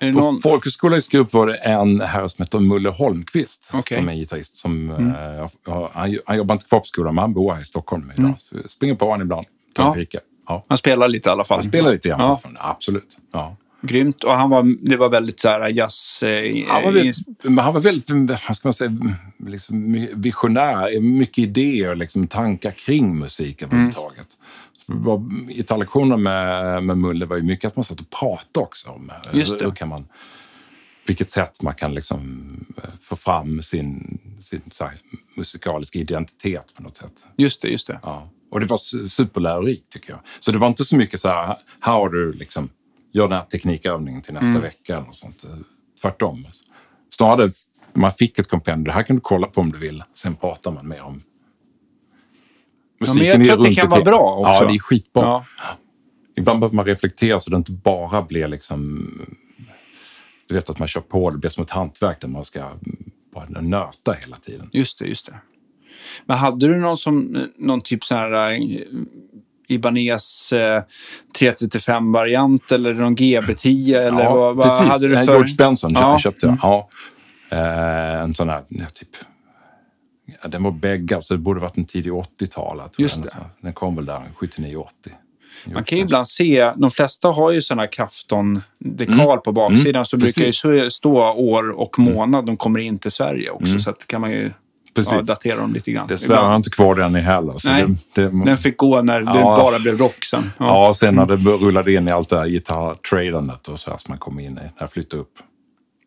På 0.00 0.06
någon... 0.06 0.42
folkhögskolan 0.42 0.98
i 0.98 1.02
Skurup 1.02 1.32
var 1.32 1.46
det 1.46 1.54
en 1.56 2.00
herre 2.00 2.28
som 2.28 2.42
heter 2.42 2.60
Mulle 2.60 2.88
Holmqvist 2.88 3.70
Okej. 3.72 3.98
som 3.98 4.08
är 4.08 4.14
gitarrist. 4.14 4.56
Som, 4.56 4.90
eh, 4.90 5.46
jag- 5.64 5.90
han, 5.92 6.18
han 6.26 6.36
jobbar 6.36 6.54
inte 6.54 6.66
kvar 6.66 6.80
på 6.80 6.86
skolan, 6.86 7.14
men 7.14 7.22
han 7.22 7.34
bor 7.34 7.52
här 7.54 7.60
i 7.62 7.64
Stockholm 7.64 8.12
idag. 8.18 8.34
Så 8.48 8.56
jag 8.62 8.70
springer 8.70 8.94
på 8.94 9.04
honom 9.04 9.22
ibland, 9.22 9.46
tar 9.74 9.82
en 9.84 9.88
Ja. 9.88 9.94
fika. 9.94 10.18
Ja. 10.48 10.64
Han 10.68 10.78
spelar 10.78 11.08
lite 11.08 11.28
i 11.28 11.32
alla 11.32 11.44
fall. 11.44 11.58
Han 11.58 11.68
spelar 11.68 11.92
lite 11.92 12.08
grann 12.08 12.20
Ja. 12.20 12.40
absolut. 12.58 13.16
Ja. 13.32 13.56
Grymt. 13.86 14.24
Och 14.24 14.32
han 14.32 14.50
var, 14.50 14.88
det 14.88 14.96
var 14.96 15.08
väldigt 15.08 15.40
så 15.40 15.48
här 15.48 15.68
jazz... 15.68 16.22
Eh, 16.22 16.66
Han 16.68 16.82
var 16.82 16.92
väldigt, 16.92 17.16
han 17.44 17.74
var 17.74 17.80
väldigt 17.80 18.10
vad 18.46 18.56
ska 18.56 18.68
man 18.68 18.72
säga, 18.74 18.96
liksom 19.46 20.06
visionär. 20.14 21.00
Mycket 21.00 21.38
idéer, 21.38 21.94
liksom, 21.94 22.26
tankar 22.26 22.70
kring 22.70 23.18
musik 23.18 23.62
överhuvudtaget. 23.62 24.28
Mm. 24.88 25.46
Gitarrlektioner 25.48 26.16
med, 26.16 26.82
med 26.84 26.98
Mulle 26.98 27.26
var 27.26 27.36
ju 27.36 27.42
mycket 27.42 27.64
att 27.68 27.76
man 27.76 27.84
satt 27.84 28.00
och 28.00 28.10
pratade 28.10 28.64
också 28.66 28.90
om 28.90 29.10
eh, 29.10 29.38
Just 29.38 29.58
det. 29.58 29.64
hur 29.64 29.72
kan 29.72 29.88
man, 29.88 30.04
vilket 31.06 31.30
sätt 31.30 31.62
man 31.62 31.74
kan 31.74 31.94
liksom 31.94 32.46
eh, 32.76 32.90
få 33.00 33.16
fram 33.16 33.62
sin, 33.62 34.18
sin 34.40 34.60
här, 34.80 34.92
musikaliska 35.36 35.98
identitet 35.98 36.66
på 36.76 36.82
något 36.82 36.96
sätt. 36.96 37.26
Just 37.36 37.62
det, 37.62 37.68
just 37.68 37.86
det. 37.86 37.98
Ja. 38.02 38.30
Och 38.50 38.60
det 38.60 38.66
var 38.66 38.76
su- 38.76 39.08
superlärorikt 39.08 39.92
tycker 39.92 40.10
jag. 40.10 40.20
Så 40.40 40.52
det 40.52 40.58
var 40.58 40.68
inte 40.68 40.84
så 40.84 40.96
mycket 40.96 41.20
så 41.20 41.28
här, 41.28 41.46
här 41.80 41.92
har 41.92 42.08
du 42.08 42.32
liksom, 42.32 42.68
gör 43.14 43.28
den 43.28 43.38
här 43.38 43.44
teknikövningen 43.44 44.22
till 44.22 44.34
nästa 44.34 44.58
vecka 44.58 44.96
eller 44.96 45.12
sånt. 45.12 45.44
Tvärtom. 46.02 46.46
Snarare, 47.10 47.48
man 47.92 48.12
fick 48.12 48.38
ett 48.38 48.48
kompendium, 48.48 48.84
det 48.84 48.92
här 48.92 49.02
kan 49.02 49.16
du 49.16 49.20
kolla 49.20 49.46
på 49.46 49.60
om 49.60 49.72
du 49.72 49.78
vill. 49.78 50.02
Sen 50.14 50.36
pratar 50.36 50.72
man 50.72 50.88
mer 50.88 51.02
om 51.02 51.20
men 52.98 53.26
jag 53.26 53.44
tror 53.44 53.58
att 53.58 53.64
det 53.64 53.74
kan 53.74 53.90
vara 53.90 54.02
bra 54.02 54.34
också. 54.38 54.62
Ja, 54.62 54.68
det 54.68 54.74
är 54.74 54.78
skitbra. 54.78 55.22
Ja. 55.22 55.44
Ibland 56.36 56.60
behöver 56.60 56.76
man 56.76 56.84
reflektera 56.84 57.40
så 57.40 57.50
det 57.50 57.56
inte 57.56 57.72
bara 57.72 58.22
blir 58.22 58.48
liksom... 58.48 59.10
Du 60.46 60.54
vet 60.54 60.70
att 60.70 60.78
man 60.78 60.88
kör 60.88 61.00
på, 61.00 61.30
det 61.30 61.38
blir 61.38 61.50
som 61.50 61.64
ett 61.64 61.70
hantverk 61.70 62.20
där 62.20 62.28
man 62.28 62.44
ska 62.44 62.70
bara 63.34 63.60
nöta 63.60 64.12
hela 64.12 64.36
tiden. 64.36 64.70
Just 64.72 64.98
det, 64.98 65.06
just 65.06 65.26
det. 65.26 65.34
Men 66.26 66.38
hade 66.38 66.68
du 66.68 66.76
någon, 66.76 66.96
som, 66.96 67.46
någon 67.56 67.80
typ 67.80 68.04
så 68.04 68.14
här 68.14 68.52
eh, 68.52 68.58
Ibanez 69.68 70.52
eh, 70.52 70.82
335-variant 71.38 72.72
eller 72.72 72.94
någon 72.94 73.16
GB10? 73.16 73.96
Eller 73.98 74.30
vad, 74.30 74.56
vad 74.56 74.66
precis. 74.66 74.86
hade 74.88 75.08
du 75.08 75.14
Eh, 75.14 75.24
för... 75.24 75.32
George 75.32 75.54
Benson 75.58 75.92
Ja. 75.94 76.06
Mm. 76.08 76.18
köpte 76.18 76.46
jag. 76.46 76.56
Ja. 76.62 76.88
Eh, 77.48 78.20
en 78.22 78.34
sån 78.34 78.48
här, 78.48 78.64
ja, 78.68 78.84
typ... 78.94 79.08
Ja, 80.42 80.48
den 80.48 80.62
var 80.62 80.70
bägge, 80.70 81.18
så 81.22 81.34
det 81.34 81.38
borde 81.38 81.60
varit 81.60 81.76
en 81.76 81.84
tidig 81.84 82.12
80-tal. 82.12 82.76
tror 82.78 82.90
Just 82.98 83.16
jag. 83.16 83.24
det. 83.24 83.30
Så 83.30 83.38
Den 83.60 83.72
kom 83.72 83.96
väl 83.96 84.06
där 84.06 84.22
79-80. 84.40 84.84
Man 85.66 85.84
kan 85.84 85.98
ju 85.98 86.04
ibland 86.04 86.28
se, 86.28 86.72
de 86.76 86.90
flesta 86.90 87.28
har 87.28 87.50
ju 87.50 87.62
sådana 87.62 87.86
Krafton-dekal 87.86 89.38
på 89.38 89.52
baksidan, 89.52 90.06
så 90.06 90.16
brukar 90.16 90.42
Mm. 90.42 90.52
Mm. 90.64 90.76
det 90.78 90.84
ju 90.84 90.90
stå 90.90 91.32
år 91.32 91.70
och 91.70 91.98
månad 91.98 92.46
de 92.46 92.56
kommer 92.56 92.78
in 92.80 92.98
till 92.98 93.10
Sverige 93.10 93.50
också. 93.50 93.78
Så 93.80 93.90
att 93.90 94.06
kan 94.06 94.20
man 94.20 94.30
ju... 94.30 94.50
precis. 94.94 95.12
ja, 95.12 95.22
datera 95.22 95.56
dem 95.56 95.72
lite 95.72 95.92
grann. 95.92 96.06
Dessvärre 96.06 96.38
har 96.38 96.46
jag 96.50 96.56
inte 96.56 96.70
kvar 96.70 96.94
den 96.94 97.16
i 97.16 97.20
heller. 97.20 97.54
Så 97.58 97.68
Nej, 97.70 97.84
det, 98.14 98.22
det, 98.28 98.44
Den 98.44 98.58
fick 98.58 98.76
gå 98.76 99.02
när 99.02 99.20
det 99.20 99.30
Ja. 99.34 99.56
bara 99.56 99.78
blev 99.78 99.98
rock 99.98 100.24
sen. 100.24 100.52
ja. 100.58 100.94
sen 100.96 101.14
när 101.14 101.26
det 101.26 101.36
rullade 101.36 101.92
in 101.92 102.08
i 102.08 102.10
allt 102.10 102.28
det 102.28 102.36
här 102.38 102.46
gitarrtradandet 102.46 103.68
och 103.68 103.80
så 103.80 103.90
här 103.90 103.98
som 103.98 104.12
man 104.12 104.18
kom 104.18 104.40
in 104.40 104.46
i, 104.46 104.54
när 104.54 104.72
jag 104.78 104.90
flyttade 104.90 105.22
upp. 105.22 105.32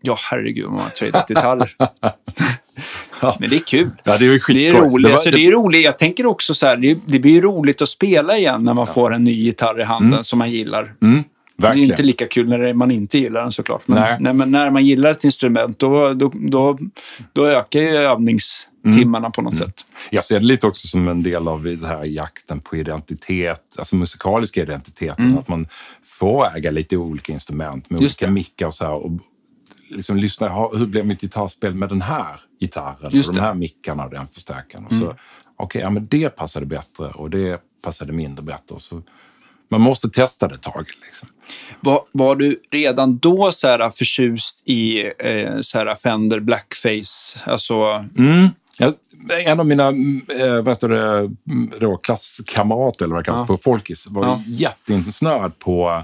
Ja, 0.02 0.18
herregud 0.32 0.66
vad 0.66 0.74
man 0.74 0.82
har 0.84 0.90
tradat 0.90 1.28
gitarrer. 1.28 1.72
Men 3.40 3.50
det 3.50 3.56
är 3.56 3.60
kul. 3.60 3.90
Ja, 4.04 4.18
det 4.18 4.26
är 4.26 4.26
ju 4.26 4.30
Det 4.30 4.36
är 4.36 4.40
skitskoj. 4.40 4.74
roligt. 4.90 5.06
var- 5.06 5.12
alltså, 5.14 5.32
det 5.32 5.48
är 5.48 5.52
roligt. 5.52 5.86
Jag 5.86 5.98
tänker 6.00 6.26
också 6.26 6.54
så 6.54 6.66
här, 6.66 6.78
det, 6.78 6.98
det 7.06 7.20
blir 7.20 7.32
ju 7.32 7.42
roligt 7.42 7.82
att 7.82 7.90
spela 7.90 8.38
igen 8.38 8.64
när 8.64 8.74
man 8.74 8.88
får 8.88 9.14
en 9.14 9.24
ny 9.24 9.32
gitarr 9.34 9.80
i 9.82 9.84
handen 9.84 10.24
som 10.24 10.40
man 10.40 10.52
gillar. 10.52 10.94
Mm, 11.02 11.24
Det 11.58 11.68
är 11.68 11.78
inte 11.78 12.04
lika 12.04 12.26
kul 12.28 12.50
när 12.50 12.60
det- 12.60 12.74
man 12.74 12.92
inte 12.92 13.18
gillar 13.18 13.42
den 13.42 13.52
såklart. 13.52 13.88
Men, 13.88 14.00
Nej. 14.02 14.18
nej, 14.20 14.34
men 14.34 14.52
när 14.52 14.70
man 14.72 14.86
gillar 14.86 15.12
ett 15.12 15.24
instrument 15.24 15.80
då, 15.80 16.14
då, 16.14 16.32
då, 16.36 16.78
då 17.34 17.48
ökar 17.48 17.80
ju 17.80 18.06
övningstimmarna 18.88 19.30
på 19.32 19.42
något 19.42 19.54
Mm. 19.54 19.66
sätt. 19.68 19.86
Jag 20.10 20.26
ser 20.26 20.40
det 20.40 20.46
lite 20.46 20.68
också 20.68 20.88
som 20.88 21.08
en 21.08 21.24
del 21.24 21.48
av 21.48 21.64
det 21.64 21.88
här 21.88 22.06
jakten 22.06 22.60
på 22.60 22.76
identitet, 22.78 23.76
alltså 23.78 23.96
musikaliska 23.96 24.62
identiteten. 24.62 25.38
Att 25.38 25.48
man 25.48 25.68
får 26.04 26.56
äga 26.58 26.72
lite 26.72 26.98
olika 26.98 27.34
instrument 27.34 27.90
med 27.90 27.98
Mm. 27.98 28.04
Just 28.04 28.16
olika 28.22 28.26
det. 28.28 28.34
mickar 28.34 28.66
och 28.68 28.74
så 28.74 28.86
här. 28.86 28.94
Och 28.94 29.12
lyssna, 29.90 30.16
lyssna, 30.16 30.48
hur 30.74 30.86
blev 30.86 31.06
mitt 31.06 31.22
gitarrspel 31.22 31.76
med 31.76 31.90
den 31.90 32.02
här 32.02 32.40
gitarren 32.60 33.12
Just 33.12 33.30
och 33.30 33.36
de 33.36 33.40
det. 33.42 33.46
här 33.48 33.54
mickarna 33.54 34.04
och 34.06 34.12
den 34.12 34.28
förstärkaren? 34.28 34.86
Och 34.86 34.94
så, 34.94 35.16
Okej, 35.60 35.82
ja, 35.82 35.90
men 35.90 36.08
det 36.08 36.30
passade 36.30 36.66
bättre 36.66 37.08
och 37.08 37.30
det 37.30 37.62
passade 37.84 38.14
mindre 38.14 38.44
bättre. 38.44 38.76
Och 38.76 38.82
så, 38.82 39.02
man 39.70 39.82
måste 39.82 40.10
testa 40.10 40.48
det 40.48 40.56
ett 40.56 40.62
tag. 40.62 40.86
Liksom. 41.06 41.30
Var, 41.80 42.02
var 42.12 42.36
du 42.36 42.60
redan 42.72 43.18
då 43.18 43.52
så 43.52 43.68
här 43.68 43.90
förtjust 43.90 44.62
i 44.66 45.06
eh, 45.20 45.62
så 45.62 45.78
här 45.78 45.96
Fender 45.96 46.40
Blackface? 46.40 47.40
Alltså, 47.46 48.06
Mm. 48.18 48.48
Ja, 48.80 48.94
en 49.46 49.60
av 49.60 49.66
mina 49.66 49.88
äh, 49.88 50.54
vad 50.56 50.68
heter 50.68 50.90
det, 50.90 51.18
mm, 51.52 51.72
då, 51.80 51.98
klasskamrater, 51.98 53.06
eller 53.06 53.16
vad 53.16 53.24
det 53.24 53.32
kallas, 53.32 53.48
på 53.48 53.58
Folkis 53.58 54.08
var 54.08 54.26
Ja. 54.26 54.42
jätteinsnöad 54.48 55.60
på 55.60 56.04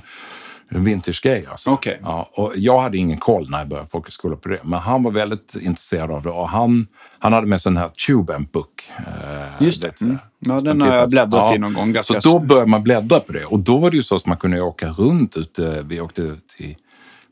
vintage-grejer. 0.70 1.50
Alltså. 1.50 1.70
Okej. 1.70 2.00
Ja, 2.02 2.30
och 2.34 2.54
jag 2.56 2.80
hade 2.82 2.98
ingen 2.98 3.18
koll 3.18 3.50
när 3.50 3.58
jag 3.60 3.68
började 3.68 3.90
folkhögskola 3.90 4.36
på 4.36 4.50
det, 4.50 4.60
men 4.64 4.80
han 4.80 5.04
var 5.04 5.12
väldigt 5.12 5.56
intresserad 5.62 6.12
av 6.12 6.22
det. 6.24 6.30
Och 6.30 6.50
han, 6.50 6.88
han 7.20 7.34
hade 7.34 7.48
med 7.48 7.62
sig 7.62 7.70
den 7.72 7.78
här 7.78 7.90
Tube 8.08 8.36
Amp 8.36 8.52
Book. 8.52 8.84
eh, 8.98 9.66
Just 9.66 9.82
det. 9.82 10.02
Mm. 10.02 10.18
Ja, 10.40 10.60
den 10.60 10.82
har 10.82 10.96
jag 10.96 11.10
bläddrat 11.10 11.56
i 11.56 11.60
någon 11.60 11.74
gång 11.74 11.96
Så 12.04 12.20
då 12.20 12.40
började 12.40 12.68
man 12.70 12.84
bläddra 12.84 13.20
på 13.20 13.32
det. 13.34 13.46
Och 13.46 13.60
då 13.60 13.78
var 13.78 13.92
det 13.92 13.98
ju 13.98 14.04
så 14.04 14.16
att 14.16 14.26
man 14.26 14.38
kunde 14.38 14.62
åka 14.62 14.90
runt 14.90 15.38
ute. 15.38 15.82
Vi 15.88 16.02
åkte 16.02 16.36
till 16.58 16.76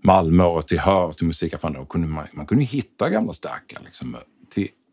Malmö 0.04 0.44
och 0.44 0.68
till 0.68 0.80
Hör, 0.80 1.12
till 1.12 1.28
musikaffären. 1.28 1.76
Och 1.76 1.90
kunde 1.90 2.08
man, 2.08 2.26
man 2.34 2.46
kunde 2.46 2.64
hitta 2.64 3.10
gamla 3.10 3.34
stärkare 3.34 3.80
liksom, 3.86 4.16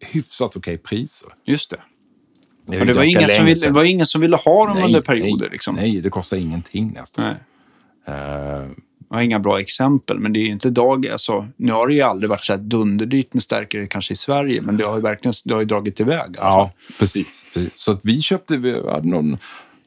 hyfsat 0.00 0.56
okej 0.56 0.78
priser. 0.78 1.28
just 1.44 1.70
det. 1.70 1.76
Det, 2.66 2.84
det, 2.84 2.92
var 2.94 3.02
ingen 3.04 3.28
som 3.28 3.44
ville, 3.44 3.66
det 3.66 3.72
var 3.72 3.84
ingen 3.84 4.06
som 4.06 4.20
ville 4.20 4.37
ha 4.37 4.66
dem 4.66 4.76
Nej, 4.76 4.84
under 4.84 5.00
perioder. 5.00 5.40
nej, 5.40 5.48
liksom. 5.52 5.74
Nej, 5.76 6.00
det 6.00 6.11
kostar 6.11 6.37
ingenting 6.37 6.92
nästan. 6.94 7.24
Nej. 7.24 7.37
Eh, 8.16 8.68
Jag 9.11 9.16
har 9.16 9.22
inga 9.22 9.38
bra 9.38 9.61
exempel, 9.61 10.18
men 10.18 10.32
det 10.32 10.38
är 10.38 10.42
ju 10.42 10.50
inte 10.50 10.70
dag... 10.70 11.06
Alltså, 11.08 11.48
nu 11.56 11.72
har 11.72 11.88
det 11.88 11.94
ju 11.94 12.00
aldrig 12.02 12.30
varit 12.30 12.44
så 12.44 12.52
här 12.52 12.61
dunderdyrt 12.61 13.34
med 13.34 13.42
stärkare 13.42 13.87
kanske 13.87 14.12
i 14.12 14.16
Sverige, 14.16 14.62
men 14.62 14.76
det 14.76 14.84
har 14.84 14.96
ju 14.96 15.02
verkligen 15.02 15.34
det 15.44 15.54
har 15.54 15.61
ju 15.61 15.66
dragit 15.66 16.00
iväg. 16.00 16.18
fall. 16.20 16.32
ja, 16.37 16.70
precis. 16.98 17.46
Så 17.76 17.92
att 17.92 18.00
vi 18.04 18.20
köpte, 18.22 18.56
vi 18.56 18.72
hade 18.90 19.08
någon, 19.08 19.38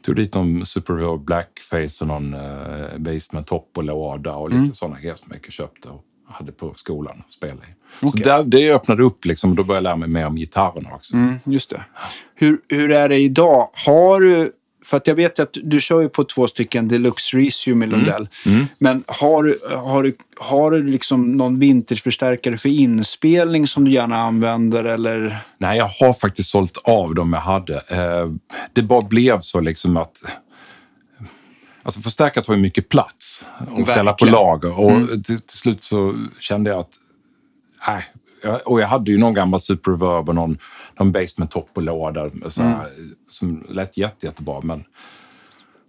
tog 0.01 0.15
dit 0.15 0.35
någon 0.35 0.65
Super 0.65 1.17
Blackface 1.17 2.03
och 2.03 2.07
någon 2.07 2.33
uh, 2.33 2.97
Basement 2.97 3.47
Top 3.47 3.69
och 3.77 3.83
låda 3.83 4.35
och 4.35 4.49
lite 4.49 4.61
Mm. 4.61 4.73
sådana 4.73 4.99
grejer 4.99 5.15
som 5.15 5.31
jag 5.43 5.51
köpte 5.53 5.89
och 5.89 6.03
hade 6.27 6.51
på 6.51 6.73
skolan 6.75 7.23
och 7.27 7.33
spelade 7.33 7.61
i. 7.61 7.73
Så 7.99 8.07
Okej. 8.07 8.21
där, 8.23 8.43
det 8.43 8.73
öppnade 8.73 9.03
upp 9.03 9.25
liksom 9.25 9.49
och 9.49 9.55
då 9.55 9.63
började 9.63 9.77
jag 9.79 9.83
lära 9.83 9.95
mig 9.95 10.09
mer 10.09 10.25
om 10.25 10.35
gitarrerna 10.35 10.89
också. 10.93 11.13
Mm, 11.13 11.39
just 11.43 11.69
det. 11.69 11.83
Hur, 12.35 12.57
hur 12.67 12.91
är 12.91 13.09
det 13.09 13.17
idag? 13.17 13.69
Har 13.85 14.21
du... 14.21 14.51
För 14.85 14.97
att 14.97 15.07
jag 15.07 15.15
vet 15.15 15.39
att 15.39 15.57
du 15.63 15.81
kör 15.81 16.01
ju 16.01 16.09
på 16.09 16.23
två 16.23 16.47
stycken 16.47 16.87
Deluxe 16.87 17.37
Resume 17.37 17.85
i 17.85 17.89
Mm. 17.89 17.99
Lundell. 17.99 18.27
Men 18.79 19.03
har 19.07 19.43
du, 19.43 19.59
har 19.77 20.03
du, 20.03 20.15
har 20.39 20.71
du 20.71 20.83
liksom 20.83 21.31
någon 21.31 21.59
vintageförstärkare 21.59 22.57
för 22.57 22.69
inspelning 22.69 23.67
som 23.67 23.85
du 23.85 23.91
gärna 23.91 24.17
använder? 24.17 24.83
Eller? 24.83 25.37
Nej, 25.57 25.77
jag 25.77 25.87
har 25.87 26.13
faktiskt 26.13 26.49
sålt 26.49 26.77
av 26.83 27.15
dem 27.15 27.33
jag 27.33 27.39
hade. 27.39 27.75
Eh, 27.87 28.31
det 28.73 28.81
bara 28.81 29.01
blev 29.01 29.39
så 29.39 29.59
liksom 29.59 29.97
att... 29.97 30.17
Alltså 31.83 32.01
förstärkare 32.01 32.43
tar 32.45 32.53
ju 32.53 32.59
mycket 32.59 32.89
plats 32.89 33.45
att 33.79 33.89
ställa 33.89 34.13
på 34.13 34.25
lager. 34.25 34.79
Och 34.79 35.07
till, 35.09 35.23
till 35.23 35.57
slut 35.57 35.83
så 35.83 36.15
kände 36.39 36.69
jag 36.69 36.79
att... 36.79 36.97
Jag- 38.43 38.61
Och 38.65 38.81
jag 38.81 38.87
hade 38.87 39.11
ju 39.11 39.17
någon 39.17 39.33
gammal 39.33 39.61
Super 39.61 39.91
Reverb 39.91 40.29
och 40.29 40.35
någon, 40.35 40.57
någon 40.99 41.11
Basement 41.11 41.51
Top 41.51 41.69
och 41.73 41.83
låda 41.83 42.29
så 42.49 42.63
här, 42.63 42.87
som 43.29 43.65
lät 43.69 43.97
jätte, 43.97 44.25
jättebra. 44.25 44.61
Men 44.63 44.83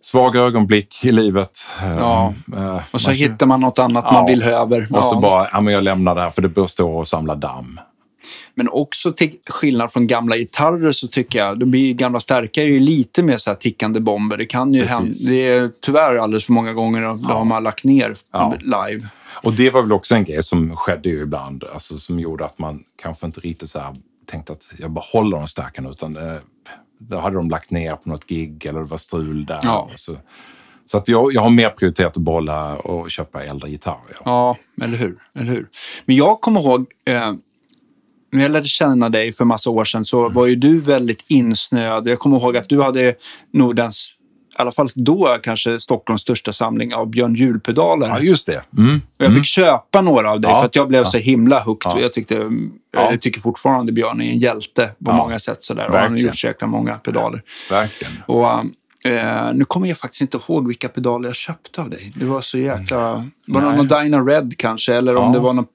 svaga 0.04 0.40
ögonblick 0.40 1.04
i 1.04 1.12
livet. 1.12 1.58
Eh, 1.82 1.96
Ja. 1.96 2.34
eh, 2.56 2.80
Och 2.90 3.00
så 3.00 3.08
man- 3.08 3.16
hittar 3.16 3.46
man 3.46 3.60
något 3.60 3.78
annat 3.78 4.04
Ja. 4.06 4.12
man 4.12 4.26
vill 4.26 4.42
över. 4.42 4.86
Och 4.90 5.04
så 5.04 5.20
bara, 5.20 5.48
ja 5.52 5.60
men 5.60 5.74
jag 5.74 5.84
lämnar 5.84 6.14
det 6.14 6.20
här 6.20 6.30
för 6.30 6.42
det 6.42 6.48
bör 6.48 6.66
stå 6.66 6.92
och 6.98 7.08
samla 7.08 7.34
damm. 7.34 7.80
Men 8.54 8.68
också 8.68 9.12
till 9.12 9.32
skillnad 9.50 9.92
från 9.92 10.06
gamla 10.06 10.36
gitarrer 10.36 10.92
så 10.92 11.08
tycker 11.08 11.38
jag, 11.38 11.58
då 11.58 11.66
blir 11.66 11.86
ju 11.86 11.92
gamla 11.92 12.20
stärkare 12.20 12.64
ju 12.64 12.80
lite 12.80 13.22
mer 13.22 13.36
så 13.36 13.50
här 13.50 13.56
tickande 13.56 14.00
bomber. 14.00 14.36
Det 14.36 14.46
kan 14.46 14.74
ju 14.74 14.80
Precis. 14.82 14.98
hända, 14.98 15.14
det 15.30 15.48
är 15.48 15.70
tyvärr 15.80 16.16
alldeles 16.16 16.44
för 16.44 16.52
många 16.52 16.72
gånger 16.72 17.02
då 17.28 17.34
har 17.34 17.44
man 17.44 17.62
lagt 17.62 17.84
ner 17.84 18.14
live. 18.60 19.06
Och 19.42 19.52
det 19.52 19.70
var 19.70 19.82
väl 19.82 19.92
också 19.92 20.14
en 20.14 20.24
grej 20.24 20.42
som 20.42 20.76
skedde 20.76 21.08
ju 21.08 21.22
ibland, 21.22 21.64
alltså, 21.64 21.98
som 21.98 22.20
gjorde 22.20 22.44
att 22.44 22.58
man 22.58 22.84
kanske 23.02 23.26
inte 23.26 23.40
riktigt 23.40 23.70
så 23.70 23.78
här 23.78 23.96
tänkte 24.26 24.52
att 24.52 24.74
jag 24.78 24.90
behåller 24.90 25.38
de 25.38 25.46
stärkarna, 25.46 25.90
utan 25.90 26.12
det, 26.12 26.40
då 26.98 27.18
hade 27.18 27.36
de 27.36 27.50
lagt 27.50 27.70
ner 27.70 27.96
på 27.96 28.08
något 28.08 28.26
gig 28.26 28.66
eller 28.66 28.80
det 28.80 28.86
var 28.86 28.98
strul 28.98 29.46
där. 29.46 29.60
Ja. 29.62 29.90
Så, 29.96 30.16
så 30.86 30.98
att 30.98 31.08
jag, 31.08 31.32
jag 31.32 31.42
har 31.42 31.50
mer 31.50 31.70
prioriterat 31.70 32.16
att 32.16 32.22
behålla 32.22 32.76
och 32.76 33.10
köpa 33.10 33.44
äldre 33.44 33.70
gitarrer. 33.70 34.16
Ja. 34.24 34.56
Eller 34.82 34.98
hur? 34.98 35.18
Eller 35.34 35.50
hur? 35.50 35.68
Men 36.04 36.16
jag 36.16 36.40
kommer 36.40 36.60
ihåg, 36.60 36.86
eh, 37.04 37.32
när 38.32 38.42
jag 38.42 38.50
lärde 38.50 38.68
känna 38.68 39.08
dig 39.08 39.32
för 39.32 39.44
massa 39.44 39.70
år 39.70 39.84
sedan 39.84 40.04
så 40.04 40.28
var 40.28 40.46
ju 40.46 40.56
du 40.56 40.80
väldigt 40.80 41.24
insnöad. 41.28 42.08
Jag 42.08 42.18
kommer 42.18 42.36
ihåg 42.36 42.56
att 42.56 42.68
du 42.68 42.82
hade 42.82 43.14
Nordens, 43.50 44.14
i 44.58 44.62
alla 44.62 44.72
fall 44.72 44.88
då 44.94 45.36
kanske 45.42 45.80
Stockholms 45.80 46.20
största 46.20 46.52
samling 46.52 46.94
av 46.94 47.10
Björn 47.10 47.34
Juhl-pedaler. 47.34 48.06
ja, 48.08 48.18
just 48.20 48.46
det. 48.46 48.62
Mm. 48.78 49.00
Och 49.18 49.24
jag 49.24 49.34
fick 49.34 49.44
köpa 49.44 50.00
några 50.00 50.30
av 50.30 50.40
dig 50.40 50.50
Ja. 50.50 50.58
för 50.58 50.66
att 50.66 50.76
jag 50.76 50.88
blev 50.88 51.04
så 51.04 51.18
himla 51.18 51.60
hooked. 51.60 51.92
Ja. 51.94 52.00
Jag, 52.00 52.12
tyckte, 52.12 52.34
Ja. 52.92 53.10
jag 53.10 53.20
tycker 53.20 53.40
fortfarande 53.40 53.92
Björn 53.92 54.20
är 54.20 54.30
en 54.30 54.38
hjälte 54.38 54.86
på 55.04 55.10
Ja. 55.10 55.16
många 55.16 55.38
sätt. 55.38 55.64
Sådär. 55.64 55.88
Och 55.88 55.98
han 55.98 56.10
har 56.12 56.18
gjort 56.18 56.38
så 56.38 56.66
många 56.66 56.94
pedaler. 56.94 57.42
Verkligen. 57.70 58.12
Och, 58.26 58.46
eh, 59.04 59.54
nu 59.54 59.64
kommer 59.64 59.88
jag 59.88 59.98
faktiskt 59.98 60.22
inte 60.22 60.36
ihåg 60.48 60.66
vilka 60.68 60.88
pedaler 60.88 61.28
jag 61.28 61.36
köpte 61.36 61.80
av 61.80 61.90
dig. 61.90 62.12
Det 62.16 62.24
var 62.24 62.40
så 62.40 62.58
jäkla... 62.58 63.24
Var 63.46 63.60
det 63.62 63.76
någon 63.76 63.88
Dyna 63.88 64.18
Red 64.20 64.54
kanske? 64.58 64.94
Eller 64.94 65.16
om 65.16 65.24
Ja. 65.26 65.32
det 65.32 65.38
var 65.38 65.52
någon 65.52 65.66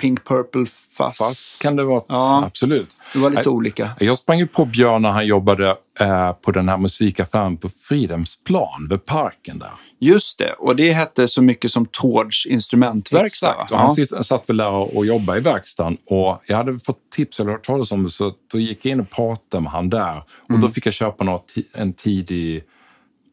Pink 0.00 0.24
Purple 0.24 0.66
Fuzz? 0.66 1.18
Fast 1.18 1.62
kan 1.62 1.76
det 1.76 1.84
vara, 1.84 2.02
Ja. 2.08 2.44
absolut. 2.46 2.96
Det 3.12 3.18
var 3.18 3.30
lite 3.30 3.42
Nej. 3.42 3.48
olika. 3.48 3.90
Jag 3.98 4.18
sprang 4.18 4.38
ju 4.38 4.46
på 4.46 4.64
Björn 4.64 5.02
när 5.02 5.10
han 5.10 5.26
jobbade 5.26 5.76
eh, 6.00 6.32
på 6.32 6.50
den 6.50 6.68
här 6.68 6.78
musikaffären 6.78 7.56
på 7.56 7.68
Fridhemsplan 7.68 8.86
vid 8.90 9.04
parken 9.06 9.58
där. 9.58 9.70
Just 10.04 10.38
det, 10.38 10.52
och 10.52 10.76
det 10.76 10.92
hette 10.92 11.28
så 11.28 11.42
mycket 11.42 11.70
som 11.70 11.86
Tårds 11.86 12.46
instrumentverkstad. 12.46 13.26
Exakt, 13.50 13.70
och 13.72 13.78
han 13.78 13.88
Ja. 13.88 13.94
sitt, 13.94 14.26
satt 14.26 14.48
väl 14.48 14.56
där 14.56 14.96
och, 14.96 15.06
jobbade 15.06 15.38
i 15.38 15.42
verkstaden. 15.42 15.96
Och 16.06 16.42
jag 16.46 16.56
hade 16.56 16.78
fått 16.78 16.98
tips 17.14 17.40
eller 17.40 17.50
hört 17.52 17.64
talas 17.66 17.92
om 17.92 18.02
det, 18.02 18.10
så 18.10 18.32
då 18.52 18.58
gick 18.58 18.84
jag 18.84 18.92
in 18.92 19.00
och 19.00 19.10
pratade 19.10 19.62
med 19.62 19.72
han 19.72 19.90
där. 19.90 20.16
Och 20.26 20.50
Mm. 20.50 20.60
då 20.60 20.68
fick 20.68 20.86
jag 20.86 20.94
köpa 20.94 21.24
något, 21.24 21.52
en 21.74 21.92
tidig 21.92 22.64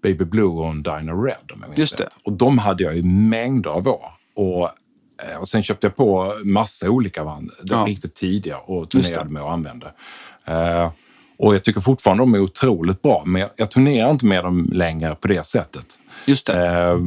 Baby 0.04 0.26
Blue 0.26 0.46
och 0.48 0.70
en 0.70 0.84
Diner 0.84 1.24
Red, 1.26 1.52
om 1.54 1.60
jag 1.62 1.70
minns 1.70 1.80
Just 1.80 1.98
det. 1.98 2.04
rätt. 2.04 2.18
Och 2.24 2.34
de 2.34 2.58
hade 2.58 2.84
jag 2.84 2.98
i 2.98 3.04
mängder 3.04 3.70
av 3.70 3.88
år. 3.88 4.06
Och, 4.36 4.64
eh, 5.30 5.38
och 5.40 5.48
sen 5.48 5.64
köpte 5.64 5.88
jag 5.88 5.96
på 5.96 6.34
massa 6.44 6.90
olika 6.90 7.24
band, 7.26 7.52
de 7.64 7.74
Ja. 7.80 7.86
riktigt 7.88 8.16
tidiga, 8.16 8.58
och 8.58 8.90
turnerade 8.90 9.30
med 9.30 9.44
och 9.44 9.52
använde. 9.52 9.92
Eh, 10.46 10.92
och 11.42 11.56
jag 11.56 11.64
tycker 11.64 11.82
fortfarande 11.82 12.24
de 12.24 12.34
är 12.34 12.40
otroligt 12.40 13.02
bra, 13.02 13.24
men 13.26 13.42
jag, 13.42 13.50
jag 13.56 13.72
turnerar 13.72 14.12
inte 14.12 14.26
med 14.26 14.44
dem 14.44 14.70
längre 14.74 15.16
på 15.16 15.28
det 15.28 15.46
sättet. 15.46 15.86
Just 16.26 16.46
det. 16.48 16.68
Eh, 16.68 16.98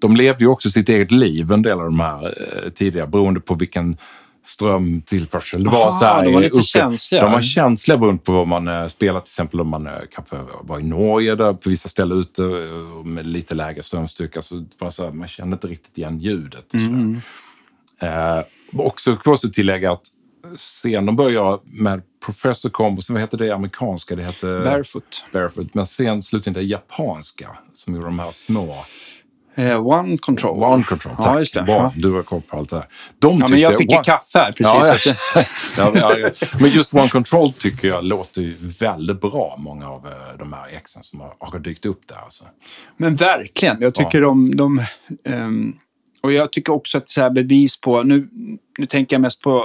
de 0.00 0.16
levde 0.16 0.44
ju 0.44 0.50
också 0.50 0.70
sitt 0.70 0.88
eget 0.88 1.10
liv, 1.12 1.52
en 1.52 1.62
del 1.62 1.78
av 1.78 1.84
de 1.84 2.00
här 2.00 2.24
eh, 2.24 2.70
tidigare, 2.70 3.06
beroende 3.06 3.40
på 3.40 3.54
vilken 3.54 3.96
strömtillförsel 4.44 5.64
det 5.64 5.70
var. 5.70 5.82
Aha, 5.82 5.98
så 5.98 6.04
här, 6.04 6.24
de 6.24 6.34
var 6.34 6.40
lite 6.40 6.54
uppe- 6.56 6.62
känsliga. 6.62 7.22
De 7.22 7.32
var 7.32 7.42
känsliga 7.42 7.98
beroende 7.98 8.22
på 8.22 8.32
vad 8.32 8.48
man 8.48 8.68
eh, 8.68 8.86
spelar. 8.86 9.20
Till 9.20 9.30
exempel 9.30 9.60
om 9.60 9.68
man 9.68 9.86
eh, 9.86 9.92
kanske 10.14 10.36
var 10.60 10.78
i 10.78 10.82
Norge, 10.82 11.34
där 11.34 11.52
på 11.52 11.70
vissa 11.70 11.88
ställen 11.88 12.18
ute 12.18 12.42
eh, 12.44 13.04
med 13.04 13.26
lite 13.26 13.54
lägre 13.54 13.82
strömstyrka. 13.82 14.42
Så 14.42 14.64
bara 14.78 14.90
så 14.90 15.04
här, 15.04 15.12
man 15.12 15.28
kände 15.28 15.52
inte 15.54 15.66
riktigt 15.66 15.98
igen 15.98 16.18
ljudet. 16.20 16.74
Och 16.74 16.80
så 16.80 16.86
Mm. 16.86 17.20
eh, 18.00 18.44
också 18.76 19.18
att 19.26 19.52
tillägga 19.52 19.92
att 19.92 20.02
sen 20.56 21.06
de 21.06 21.16
började 21.16 21.58
med 21.64 22.02
Professor 22.26 22.70
Combos, 22.70 23.10
vad 23.10 23.20
heter 23.20 23.38
det 23.38 23.50
amerikanska? 23.50 24.14
Det 24.16 24.22
heter 24.24 24.64
Barefoot. 24.64 25.24
Barefoot. 25.32 25.74
Men 25.74 25.86
sen 25.86 26.22
slutligen 26.22 26.54
det 26.54 26.62
japanska 26.62 27.56
som 27.74 27.94
gjorde 27.94 28.06
de 28.06 28.18
här 28.18 28.30
små 28.32 28.76
Eh, 29.58 29.86
One 29.86 30.16
Control. 30.18 30.62
One 30.62 30.84
Control, 30.84 31.16
tack. 31.16 31.26
Ja, 31.26 31.38
just 31.38 31.54
det. 31.54 31.62
Bra, 31.62 31.74
Ja. 31.74 31.92
du 31.96 32.12
har 32.12 32.22
koll 32.22 32.40
på 32.42 32.56
allt 32.56 32.70
det 32.70 32.76
här. 32.76 32.86
De 33.18 33.38
Ja, 33.38 33.48
men 33.48 33.60
jag 33.60 33.78
fick 33.78 33.90
ju 33.92 33.98
One- 33.98 34.04
kaffe 34.04 34.38
här 34.38 34.52
precis. 34.52 35.34
Ja, 35.78 35.92
ja. 35.94 36.30
Men 36.60 36.70
just 36.70 36.94
One 36.94 37.08
Control 37.08 37.52
tycker 37.52 37.88
jag 37.88 38.04
låter 38.04 38.42
ju 38.42 38.56
väldigt 38.80 39.20
bra, 39.20 39.56
många 39.58 39.88
av 39.88 40.06
eh, 40.06 40.38
de 40.38 40.52
här 40.52 40.68
exen 40.68 41.02
som 41.02 41.20
har, 41.20 41.34
har 41.38 41.58
dykt 41.58 41.86
upp 41.86 42.00
där. 42.08 42.16
Alltså. 42.16 42.44
Men 42.96 43.16
verkligen. 43.16 43.76
Jag 43.80 43.94
tycker 43.94 44.20
de... 44.22 44.56
de 44.56 44.84
ehm, 45.24 45.76
och 46.20 46.32
jag 46.32 46.52
tycker 46.52 46.72
också 46.72 46.98
att 46.98 47.08
så 47.08 47.20
här 47.20 47.30
bevis 47.30 47.80
på... 47.80 48.02
Nu, 48.02 48.28
nu 48.78 48.86
tänker 48.86 49.14
jag 49.16 49.20
mest 49.20 49.40
på... 49.42 49.64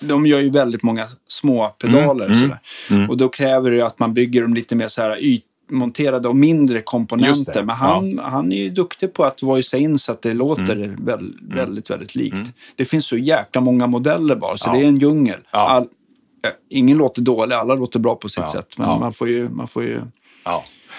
De 0.00 0.26
gör 0.26 0.40
ju 0.40 0.50
väldigt 0.50 0.82
många 0.82 1.04
små 1.28 1.68
pedaler. 1.68 2.26
Mm, 2.26 2.36
och 2.50 2.56
sådär. 2.88 3.10
Och 3.10 3.16
då 3.16 3.28
kräver 3.28 3.70
det 3.70 3.82
att 3.82 3.98
man 3.98 4.14
bygger 4.14 4.42
dem 4.42 4.54
lite 4.54 4.76
mer 4.76 4.88
så 4.88 5.02
här 5.02 5.18
ytmonterade 5.20 6.28
och 6.28 6.36
mindre 6.36 6.82
komponenter. 6.82 7.62
Men 7.62 7.76
han, 7.76 8.18
han 8.18 8.52
är 8.52 8.62
ju 8.62 8.70
duktig 8.70 9.12
på 9.12 9.24
att 9.24 9.42
voicea 9.42 9.80
in 9.80 9.98
så 9.98 10.12
att 10.12 10.22
det 10.22 10.32
låter 10.32 10.76
Mm. 10.76 11.04
väl, 11.04 11.34
väldigt, 11.42 11.90
väldigt 11.90 12.14
likt. 12.14 12.52
Det 12.76 12.84
finns 12.84 13.06
så 13.06 13.16
jäkla 13.16 13.60
många 13.60 13.86
modeller 13.86 14.36
bara, 14.36 14.56
så 14.56 14.68
Ja. 14.70 14.72
det 14.74 14.84
är 14.84 14.88
en 14.88 14.98
djungel. 14.98 15.40
Ja. 15.52 15.58
All, 15.68 15.82
eh, 15.82 16.50
ingen 16.70 16.98
låter 16.98 17.22
dålig, 17.22 17.54
alla 17.54 17.74
låter 17.74 17.98
bra 17.98 18.14
på 18.14 18.28
sitt 18.28 18.38
Ja. 18.38 18.46
sätt. 18.46 18.78
Men 18.78 18.88
Ja. 18.88 18.98
man 18.98 19.12
får 19.12 19.28
ju, 19.28 19.48
man 19.48 19.68
får 19.68 19.82
ju 19.84 20.00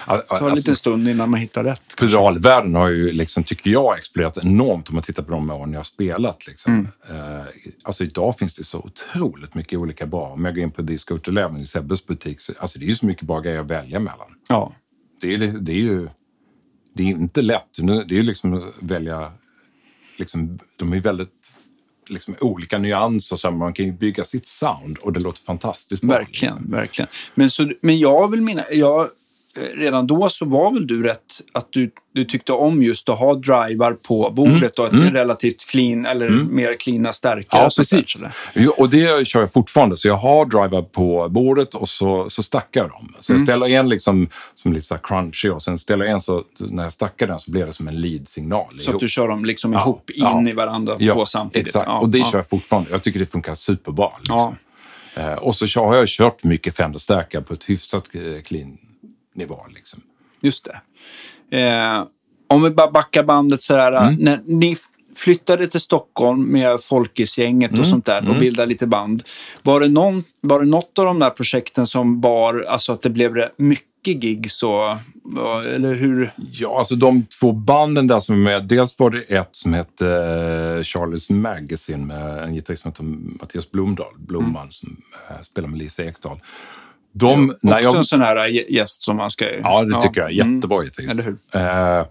Ja. 0.07 0.13
Al- 0.13 0.21
ta 0.21 0.38
en 0.38 0.43
alltså, 0.43 0.55
liten 0.55 0.75
stund 0.75 1.07
innan 1.07 1.29
man 1.29 1.39
hittar 1.39 1.63
rätt. 1.63 1.95
Pedalvärlden 1.99 2.75
har 2.75 2.89
ju, 2.89 3.12
liksom, 3.12 3.43
tycker 3.43 3.69
jag, 3.69 3.97
exploderat 3.97 4.45
enormt 4.45 4.89
om 4.89 4.95
man 4.95 5.03
tittar 5.03 5.23
på 5.23 5.31
de 5.31 5.49
åren 5.49 5.71
jag 5.73 5.79
har 5.79 5.83
spelat. 5.83 6.47
Liksom. 6.47 6.73
Mm. 7.10 7.39
Eh, 7.39 7.45
alltså 7.83 8.03
idag 8.03 8.38
finns 8.38 8.55
det 8.55 8.63
så 8.63 8.79
otroligt 8.79 9.55
mycket 9.55 9.79
olika 9.79 10.05
bra. 10.05 10.27
Om 10.27 10.45
jag 10.45 10.55
går 10.55 10.63
in 10.63 10.71
på 10.71 10.81
Disco 10.81 11.17
Eleven 11.27 11.57
i 11.62 11.65
Sebbes 11.65 12.05
butik, 12.05 12.41
så, 12.41 12.53
alltså 12.60 12.79
det 12.79 12.86
är 12.86 12.88
ju 12.88 12.95
så 12.95 13.05
mycket 13.05 13.23
bra 13.23 13.39
grejer 13.39 13.60
att 13.60 13.67
välja 13.67 13.99
mellan. 13.99 14.27
Ja. 14.49 14.73
Det 15.21 15.33
är, 15.33 15.38
det 15.38 15.71
är 15.71 15.75
ju 15.75 16.10
det 16.93 17.03
är 17.03 17.07
inte 17.07 17.41
lätt. 17.41 17.77
Det 17.81 17.93
är 17.93 18.17
ju 18.17 18.21
liksom 18.21 18.53
att 18.53 18.63
välja... 18.79 19.31
Liksom, 20.17 20.60
de 20.77 20.93
är 20.93 20.99
väldigt 20.99 21.57
liksom, 22.07 22.36
olika 22.41 22.77
nyanser, 22.77 23.36
så 23.36 23.51
man 23.51 23.73
kan 23.73 23.86
ju 23.86 23.91
bygga 23.91 24.23
sitt 24.23 24.47
sound 24.47 24.97
och 24.97 25.13
det 25.13 25.19
låter 25.19 25.41
fantastiskt 25.43 26.03
bra. 26.03 26.17
Verkligen, 26.17 26.53
Liksom. 26.53 26.71
verkligen. 26.71 27.10
Men, 27.36 27.49
så, 27.49 27.71
men 27.81 27.99
jag 27.99 28.31
vill 28.31 28.41
minna, 28.41 28.63
jag, 28.71 29.07
redan 29.76 30.08
då 30.08 30.30
så 30.30 30.46
var 30.46 30.72
väl 30.72 30.88
du 30.88 31.04
rätt 31.04 31.41
att 31.54 31.67
du, 31.70 31.91
du 32.13 32.26
tyckte 32.26 32.54
om 32.54 32.84
just 32.84 33.10
att 33.10 33.20
ha 33.20 33.34
drivar 33.34 33.93
på 33.93 34.32
bordet 34.36 34.80
och 34.80 34.86
att 34.86 34.91
det 34.91 35.08
är 35.08 35.12
relativt 35.12 35.65
clean, 35.70 36.06
eller 36.06 36.30
mer 36.30 36.80
cleana 36.80 37.13
stärkare. 37.13 37.62
Ja, 37.62 37.67
och 37.67 37.76
precis. 37.78 38.24
Och 38.78 38.89
det 38.89 39.28
kör 39.28 39.39
jag 39.39 39.54
fortfarande. 39.54 39.96
Så 39.96 40.08
jag 40.08 40.17
har 40.17 40.46
driver 40.46 40.82
på 40.82 41.30
bordet 41.30 41.74
och 41.74 41.89
så, 41.89 42.30
så 42.30 42.43
stackar 42.43 42.82
jag 42.82 42.89
dem. 42.89 43.15
Så 43.20 43.34
jag 43.34 43.41
ställer 43.41 43.67
en 43.70 43.89
liksom, 43.89 44.30
som 44.56 44.74
lite 44.74 44.86
så 44.86 44.93
här 44.93 45.02
crunchy 45.04 45.50
och 45.50 45.63
sen 45.63 45.80
ställer 45.80 46.06
jag 46.06 46.13
en 46.13 46.22
så 46.22 46.43
när 46.58 46.84
jag 46.84 46.93
stackar 46.93 47.28
den 47.28 47.39
så 47.39 47.52
blir 47.52 47.65
det 47.65 47.74
som 47.74 47.88
en 47.88 48.02
lead-signal. 48.02 48.80
Så 48.80 48.93
att 48.93 49.00
du 49.00 49.08
kör 49.10 49.28
dem 49.28 49.46
liksom 49.46 49.74
Ja, 49.74 49.82
ihop 49.82 50.10
in 50.10 50.24
ja. 50.24 50.50
i 50.50 50.54
varandra 50.54 50.96
Ja, 51.00 51.13
på 51.13 51.26
samtidigt. 51.26 51.67
Exakt, 51.67 51.86
Ja, 51.88 52.00
och 52.00 52.10
det 52.10 52.17
ja. 52.17 52.26
kör 52.32 52.39
jag 52.39 52.50
fortfarande. 52.50 52.89
Jag 52.91 53.04
tycker 53.04 53.20
det 53.20 53.26
funkar 53.26 53.56
superbra. 53.56 54.10
Liksom. 54.20 54.56
Eh, 55.15 55.34
och 55.34 55.56
så 55.56 55.86
har 55.86 55.96
jag 55.96 56.08
kört 56.08 56.43
mycket 56.43 56.76
Fender-stärkare 56.76 57.41
på 57.41 57.54
ett 57.54 57.70
hyfsat 57.70 58.04
eh, 58.12 58.41
clean 59.38 59.50
nivå. 59.50 59.60
Liksom. 59.76 60.02
Just 60.41 60.67
det. 61.50 61.58
Eh, 61.60 62.04
om 62.50 62.63
vi 62.63 62.69
bara 62.69 62.91
backar 62.91 63.23
bandet 63.23 63.62
så 63.62 63.76
här. 63.76 63.91
Mm. 63.91 64.15
När 64.19 64.39
ni 64.45 64.76
flyttade 65.15 65.67
till 65.67 65.80
Stockholm 65.80 66.43
med 66.43 66.82
Folkisgänget 66.82 67.69
Mm. 67.71 67.82
och 67.82 67.88
sånt 67.88 68.06
där 68.06 68.30
och 68.30 68.36
bildade 68.36 68.67
lite 68.69 68.88
band. 68.88 69.23
Var 69.63 69.80
det, 69.80 69.88
någon, 69.89 70.23
var 70.41 70.60
det 70.60 70.65
något 70.65 71.00
av 71.00 71.06
de 71.06 71.19
där 71.19 71.30
projekten 71.30 71.88
som 71.88 72.21
bar, 72.21 72.65
alltså 72.69 72.93
att 72.93 73.02
det 73.02 73.10
blev 73.10 73.34
det 73.34 73.52
mycket 73.58 73.88
och, 74.63 74.89
och- 75.43 75.65
eller 75.65 75.93
hur? 75.93 76.32
Ja, 76.52 76.78
alltså 76.80 76.95
de 76.95 77.26
två 77.39 77.52
banden 77.52 78.08
där 78.08 78.19
som 78.19 78.36
är 78.36 78.39
med. 78.39 78.63
Dels 78.67 79.00
var 79.00 79.10
det 79.10 79.21
ett 79.21 79.50
som 79.52 79.73
hette 79.73 80.08
eh, 80.08 80.82
Charlie's 80.82 81.32
Magazine 81.32 82.06
med 82.06 82.43
en 82.43 82.54
gitarrist 82.54 82.82
som 82.82 82.91
heter 82.91 83.04
Mattias 83.04 83.71
Blomdahl, 83.71 84.13
Blomman, 84.17 84.71
som 84.71 84.97
eh, 85.30 85.41
spelar 85.43 85.67
med 85.69 85.80
Lisa 85.80 86.04
Ekdahl. 86.04 86.39
De, 87.19 87.53
när 87.62 87.73
Också 87.73 87.84
jag, 87.88 87.95
en 87.95 88.03
sån 88.03 88.21
här 88.21 88.36
gä- 88.36 88.65
gäst 88.69 89.03
som 89.03 89.17
man 89.17 89.32
ska... 89.32 89.45
Ja, 89.60 89.84
det 89.84 90.01
tycker 90.01 90.21
jag. 90.21 90.32
Jättebra 90.32 90.84
gitarrist. 90.84 91.27
Hur? 91.27 91.38
Eh, 91.62 92.06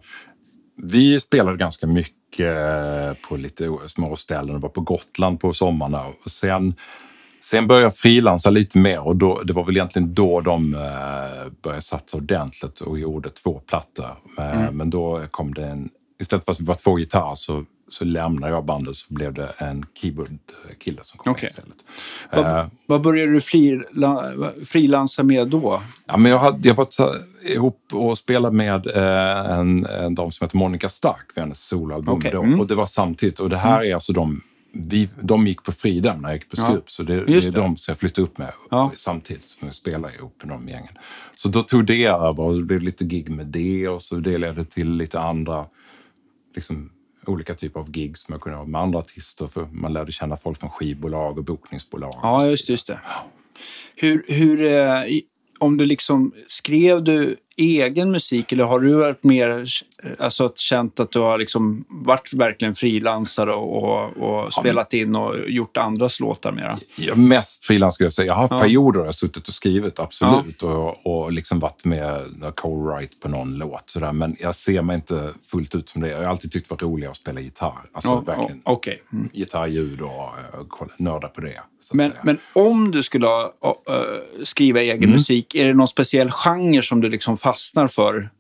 vi 0.83 1.21
spelade 1.21 1.57
ganska 1.57 1.87
mycket 1.87 3.23
på 3.29 3.37
lite 3.37 3.69
små 3.87 4.16
ställen. 4.16 4.55
och 4.55 4.61
var 4.61 4.69
på 4.69 4.81
Gotland 4.81 5.40
på 5.40 5.53
sommarna. 5.53 6.05
Och 6.25 6.31
sen, 6.31 6.75
sen 7.42 7.66
började 7.66 7.85
jag 7.85 7.97
frilansa 7.97 8.51
lite 8.51 8.79
mer 8.79 9.01
och 9.07 9.16
då, 9.16 9.42
det 9.42 9.53
var 9.53 9.64
väl 9.64 9.77
egentligen 9.77 10.14
då 10.14 10.40
de 10.40 10.75
eh, 10.75 10.81
började 11.62 11.83
satsa 11.83 12.16
ordentligt 12.16 12.81
och 12.81 12.99
gjorde 12.99 13.31
två 13.31 13.61
plattor. 13.61 14.07
Eh, 14.38 14.53
Mm. 14.61 14.77
Men 14.77 14.90
då 14.90 15.23
kom 15.31 15.55
det 15.55 15.64
en... 15.66 15.88
Istället 16.19 16.45
för 16.45 16.53
att 16.53 16.59
det 16.59 16.65
var 16.65 16.75
två 16.75 16.95
gitarrer 16.95 17.35
så, 17.35 17.65
så 17.89 18.05
lämnade 18.05 18.53
jag 18.53 18.65
bandet 18.65 18.97
så 18.97 19.15
blev 19.15 19.35
det 19.35 19.47
en 19.59 19.85
keyboard-kille 19.95 21.01
som 21.05 21.19
kom 21.19 21.33
med 21.33 21.43
istället. 21.51 21.77
Vad, 22.33 22.71
vad 22.87 23.01
började 23.01 23.33
du 23.33 23.41
frila, 23.41 24.33
frilansa 24.65 25.23
med 25.23 25.49
då? 25.49 25.83
Ja, 26.07 26.17
men 26.17 26.33
jag 26.33 26.39
har 26.39 26.59
jag 26.63 26.75
varit 26.75 26.97
ihop 27.55 27.81
och 27.93 28.19
spelat 28.19 28.55
med 28.55 28.87
eh, 28.87 29.51
en, 29.59 29.87
en 29.87 30.15
dam 30.15 30.31
som 30.31 30.45
heter 30.45 30.57
Monica 30.57 30.89
Stark 30.89 31.33
för 31.35 31.41
hennes 31.41 31.61
soloalbum. 31.67 32.15
Okej, 32.15 32.31
då. 32.33 32.43
mm. 32.43 32.61
Och 32.61 32.67
det 32.67 32.75
var 32.75 32.87
samtidigt. 32.87 33.41
Och 33.41 33.51
det 33.51 33.57
här 33.59 33.85
är 33.85 33.95
alltså 33.95 34.13
de... 34.13 34.43
Vi, 34.73 35.09
de 35.23 35.47
gick 35.47 35.63
på 35.63 35.73
Fridhem 35.73 36.21
när 36.23 36.29
jag 36.29 36.37
gick 36.37 36.51
på 36.51 36.57
Ja, 36.59 36.65
Skup. 36.71 36.91
Så 36.91 37.03
det, 37.03 37.25
det 37.25 37.37
är 37.37 37.41
det. 37.41 37.51
de 37.51 37.77
som 37.77 37.93
jag 37.93 37.99
flyttade 37.99 38.23
upp 38.27 38.39
med 38.39 38.53
Ja. 38.71 38.93
samtidigt 38.97 39.45
som 39.49 39.69
jag 39.69 39.75
spelade 39.75 40.15
ihop 40.15 40.45
med 40.45 40.55
de 40.55 40.69
gängen. 40.69 40.99
Så 41.37 41.49
då 41.49 41.63
tog 41.63 41.85
det 41.87 42.05
över 42.07 42.41
och 42.41 42.57
det 42.57 42.63
blev 42.63 42.81
lite 42.81 43.05
gig 43.05 43.31
med 43.31 43.47
det 43.47 43.89
och 43.89 44.03
så 44.03 44.17
det 44.17 44.39
ledde 44.39 44.65
till 44.65 44.91
lite 44.93 45.21
andra 45.21 45.65
liksom, 46.57 46.90
olika 47.27 47.55
typer 47.55 47.81
av 47.81 47.90
gig 47.90 48.19
som 48.19 48.33
jag 48.33 48.40
kunde 48.40 48.59
ha 48.59 48.64
med 48.64 48.81
andra 48.81 48.99
artister. 48.99 49.47
För 49.47 49.66
man 49.66 49.92
lärde 49.92 50.12
känna 50.12 50.37
folk 50.37 50.59
från 50.61 50.71
skivbolag 50.71 51.38
och 51.38 51.45
bokningsbolag. 51.45 52.21
Ja, 52.23 52.47
just 52.47 52.66
det. 52.66 52.73
Just 52.73 52.87
det. 52.87 53.01
Hur, 53.95 54.25
hur, 54.29 54.61
eh, 54.61 55.03
om 55.59 55.77
du 55.77 55.87
liksom, 55.87 56.33
skrev 56.47 57.05
du 57.05 57.37
egen 57.57 58.11
musik 58.11 58.53
eller 58.53 58.64
har 58.64 58.81
du 58.81 58.92
varit 58.95 59.25
mer, 59.25 59.64
alltså 60.19 60.53
känt 60.57 61.01
att 61.01 61.11
du 61.11 61.19
har 61.19 61.38
liksom 61.38 61.85
varit 61.88 62.33
verkligen 62.33 62.75
frilansare 62.75 63.53
och, 63.53 63.83
och, 63.83 64.16
och 64.45 64.53
spelat 64.53 64.92
in 64.95 65.16
och 65.16 65.35
gjort 65.49 65.77
andras 65.77 66.21
låtar 66.21 66.53
mera? 66.53 66.79
Ja, 66.97 67.14
mest 67.14 67.64
frilans 67.64 67.95
skulle 67.95 68.07
jag 68.07 68.12
säga. 68.12 68.27
Jag 68.27 68.35
har 68.35 68.40
haft 68.42 68.53
Ja. 68.53 68.61
perioder 68.61 68.99
där 68.99 69.07
jag 69.07 69.14
suttit 69.14 69.49
och 69.49 69.55
skrivit, 69.55 69.99
absolut. 70.01 70.62
Och, 70.62 71.07
och 71.07 71.33
liksom 71.33 71.59
varit 71.61 71.85
med 71.85 72.25
co-write 72.57 73.21
på 73.23 73.29
någon 73.29 73.55
låt. 73.59 73.90
Sådär. 73.90 74.12
Men 74.12 74.37
jag 74.40 74.55
ser 74.55 74.83
mig 74.83 74.95
inte 74.97 75.33
fullt 75.51 75.75
ut 75.75 75.88
som 75.88 76.03
det. 76.03 76.09
Jag 76.09 76.19
har 76.19 76.25
alltid 76.25 76.53
tyckt 76.53 76.69
det 76.69 76.75
var 76.75 76.88
roligare 76.88 77.11
att 77.11 77.16
spela 77.16 77.40
gitarr. 77.40 77.73
Alltså 77.92 78.11
Ja, 78.11 78.21
verkligen 78.21 78.62
ja, 78.64 78.73
Okej. 78.73 79.03
Mm. 79.12 79.29
gitarrljud 79.33 80.01
och, 80.01 80.11
och 80.61 80.69
kolla- 80.69 80.92
nörda 80.99 81.29
på 81.29 81.40
det. 81.40 81.61
Men, 81.92 82.12
men 82.25 82.38
om 82.53 82.90
du 82.90 83.03
skulle 83.03 83.27
ha, 83.27 83.42
äh, 83.62 83.73
skriva 84.45 84.81
egen 84.81 84.97
Mm. 84.97 85.11
musik, 85.11 85.55
är 85.55 85.66
det 85.66 85.75
någon 85.75 85.88
speciell 85.88 86.31
genre 86.31 86.83
som 86.83 87.01
du 87.01 87.09
liksom 87.09 87.37
fastnar 87.53 87.89
för? 87.89 88.31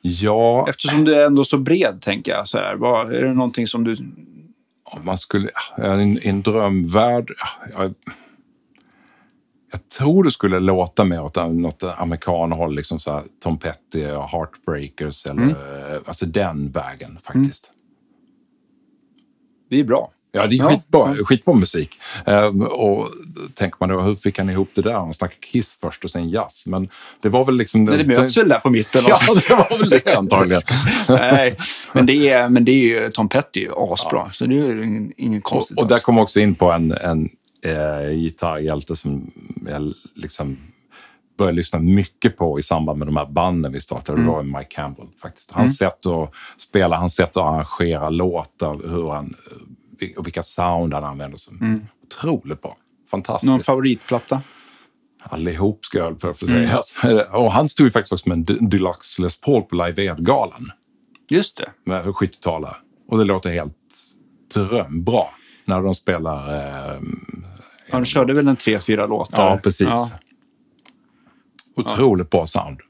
Ja, 0.00 0.66
Eftersom 0.68 1.04
du 1.04 1.14
är 1.14 1.26
ändå 1.26 1.44
så 1.44 1.58
bred, 1.58 2.02
tänker 2.02 2.32
jag. 2.32 2.48
Så 2.48 2.58
här, 2.58 2.76
vad, 2.76 3.12
är 3.12 3.22
det 3.22 3.32
någonting 3.34 3.66
som 3.66 3.84
du... 3.84 3.96
om 4.84 5.04
man 5.04 5.18
skulle... 5.18 5.48
En, 5.76 6.18
en 6.22 6.42
drömvärld... 6.42 7.30
ja, 7.38 7.72
Jag, 7.82 7.94
jag 9.72 9.88
tror 9.88 10.24
det 10.24 10.30
skulle 10.30 10.60
låta 10.60 11.04
mer 11.04 11.20
åt 11.22 11.36
något 11.36 11.82
amerikanhåll, 11.82 12.74
liksom 12.74 13.00
så 13.00 13.12
här 13.12 13.22
Tom 13.42 13.58
Petty 13.58 14.06
och 14.06 14.28
Heartbreakers 14.28 15.26
eller 15.26 15.42
Mm. 15.42 16.02
alltså 16.06 16.26
den 16.26 16.70
vägen 16.70 17.18
faktiskt. 17.22 17.70
Det 19.70 19.80
är 19.80 19.84
bra. 19.84 20.10
Ja, 20.36 20.46
det 20.46 20.56
är 20.56 20.58
Ja, 20.58 20.70
skitbra, 20.70 21.14
skitbra 21.24 21.54
musik. 21.54 21.98
Ehm, 22.26 22.62
och 22.62 23.08
tänker 23.54 23.76
man 23.80 23.88
då, 23.88 24.00
hur 24.00 24.14
fick 24.14 24.38
han 24.38 24.50
ihop 24.50 24.70
det 24.74 24.82
där? 24.82 24.92
Han 24.92 25.14
snackade 25.14 25.40
Kiss 25.40 25.78
först 25.80 26.04
och 26.04 26.10
sen 26.10 26.30
jazz. 26.30 26.66
Men 26.66 26.88
det 27.20 27.28
var 27.28 27.44
väl 27.44 27.56
liksom... 27.56 27.84
Det 27.84 28.04
möts 28.04 28.36
väl 28.36 28.48
där 28.48 28.58
på 28.58 28.70
mitten? 28.70 29.02
Ja, 29.08 29.18
någonstans. 29.20 29.44
det 29.48 29.54
var 29.54 29.78
väl 29.78 29.88
det 29.88 30.16
antagligen. 30.16 30.62
Nej, 31.08 31.56
men 31.92 32.06
det 32.06 32.28
är, 32.28 32.48
men 32.48 32.64
det 32.64 32.72
är 32.72 33.02
ju 33.02 33.10
Tom 33.10 33.28
Petty 33.28 33.66
asbra. 33.76 34.30
Så 34.32 34.46
det 34.46 34.58
är 34.58 34.82
ingen, 34.82 35.12
ingen 35.16 35.38
och, 35.38 35.44
konstigt 35.44 35.78
och 35.78 35.86
där 35.86 35.94
alls. 35.94 36.04
kom 36.04 36.18
också 36.18 36.40
in 36.40 36.54
på 36.54 36.72
en, 36.72 36.92
en 36.92 37.30
eh, 37.62 38.10
gitarrhjälte 38.10 38.96
som 38.96 39.30
jag 39.66 39.94
liksom 40.14 40.58
började 41.38 41.56
lyssna 41.56 41.78
mycket 41.78 42.36
på 42.36 42.58
i 42.58 42.62
samband 42.62 42.98
med 42.98 43.08
de 43.08 43.16
här 43.16 43.26
banden 43.26 43.72
vi 43.72 43.80
startade. 43.80 44.22
Det 44.22 44.28
var 44.28 44.42
ju 44.42 44.48
Mike 44.48 44.74
Campbell 44.74 45.06
faktiskt. 45.22 45.52
Hans 45.52 45.76
sätt 45.76 46.06
att 46.06 46.30
spela, 46.56 46.96
hans 46.96 47.14
sätt 47.14 47.36
att 47.36 47.42
arrangera 47.42 48.10
låtar, 48.10 48.88
hur 48.88 49.10
han, 49.10 49.34
och 50.16 50.26
vilka 50.26 50.42
sound 50.42 50.94
han 50.94 51.04
använder. 51.04 51.38
Som, 51.38 51.80
Otroligt 52.06 52.62
bra. 52.62 52.76
Fantastiskt. 53.10 53.50
Någon 53.50 53.60
favoritplatta? 53.60 54.42
Allihop 55.22 55.84
ska 55.84 55.98
jag 55.98 56.04
väl 56.04 56.14
på 56.14 56.34
för 56.34 56.46
säga. 56.46 56.76
Alltså, 56.76 57.08
Och 57.32 57.52
han 57.52 57.68
stod 57.68 57.86
ju 57.86 57.90
faktiskt 57.90 58.12
också 58.12 58.28
med 58.28 58.50
en 58.50 58.68
Deluxe 58.68 59.22
Les 59.22 59.36
Paul 59.40 59.62
på 59.62 59.74
Live 59.74 60.10
Aid-galan 60.10 60.70
Just 61.28 61.56
det. 61.56 61.70
med 61.86 62.04
70-talare. 62.06 62.76
Och 63.08 63.18
det 63.18 63.24
låter 63.24 63.50
helt 63.50 63.76
drömbra 64.54 65.22
när 65.64 65.82
de 65.82 65.94
spelar... 65.94 66.54
Eh, 66.94 67.00
Han 67.90 68.04
körde 68.04 68.34
väl 68.34 68.48
en 68.48 68.56
tre, 68.56 68.78
fyra 68.80 69.06
låtar? 69.06 69.50
ja, 69.50 69.60
precis. 69.62 69.86
Ja. 69.86 70.08
Otroligt 71.76 72.30
bra 72.30 72.46
sound. 72.46 72.80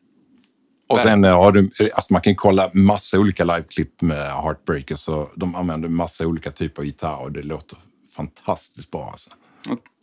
Och 0.87 1.01
sen 1.01 1.25
har 1.25 1.53
du, 1.53 1.71
alltså 1.95 2.13
man 2.13 2.23
kan 2.23 2.37
kolla 2.37 2.71
massa 2.73 3.19
olika 3.19 3.45
liveklipp 3.45 4.03
med 4.03 4.33
Heartbreakers 4.33 5.09
och 5.09 5.31
de 5.37 5.55
använder 5.55 5.89
massa 5.89 6.27
olika 6.27 6.51
typer 6.51 6.83
av 6.83 6.87
gitarr 6.87 7.17
och 7.17 7.33
det 7.33 7.43
låter 7.43 7.79
fantastiskt 8.17 8.91
bra. 8.91 9.09
Alltså. 9.13 9.31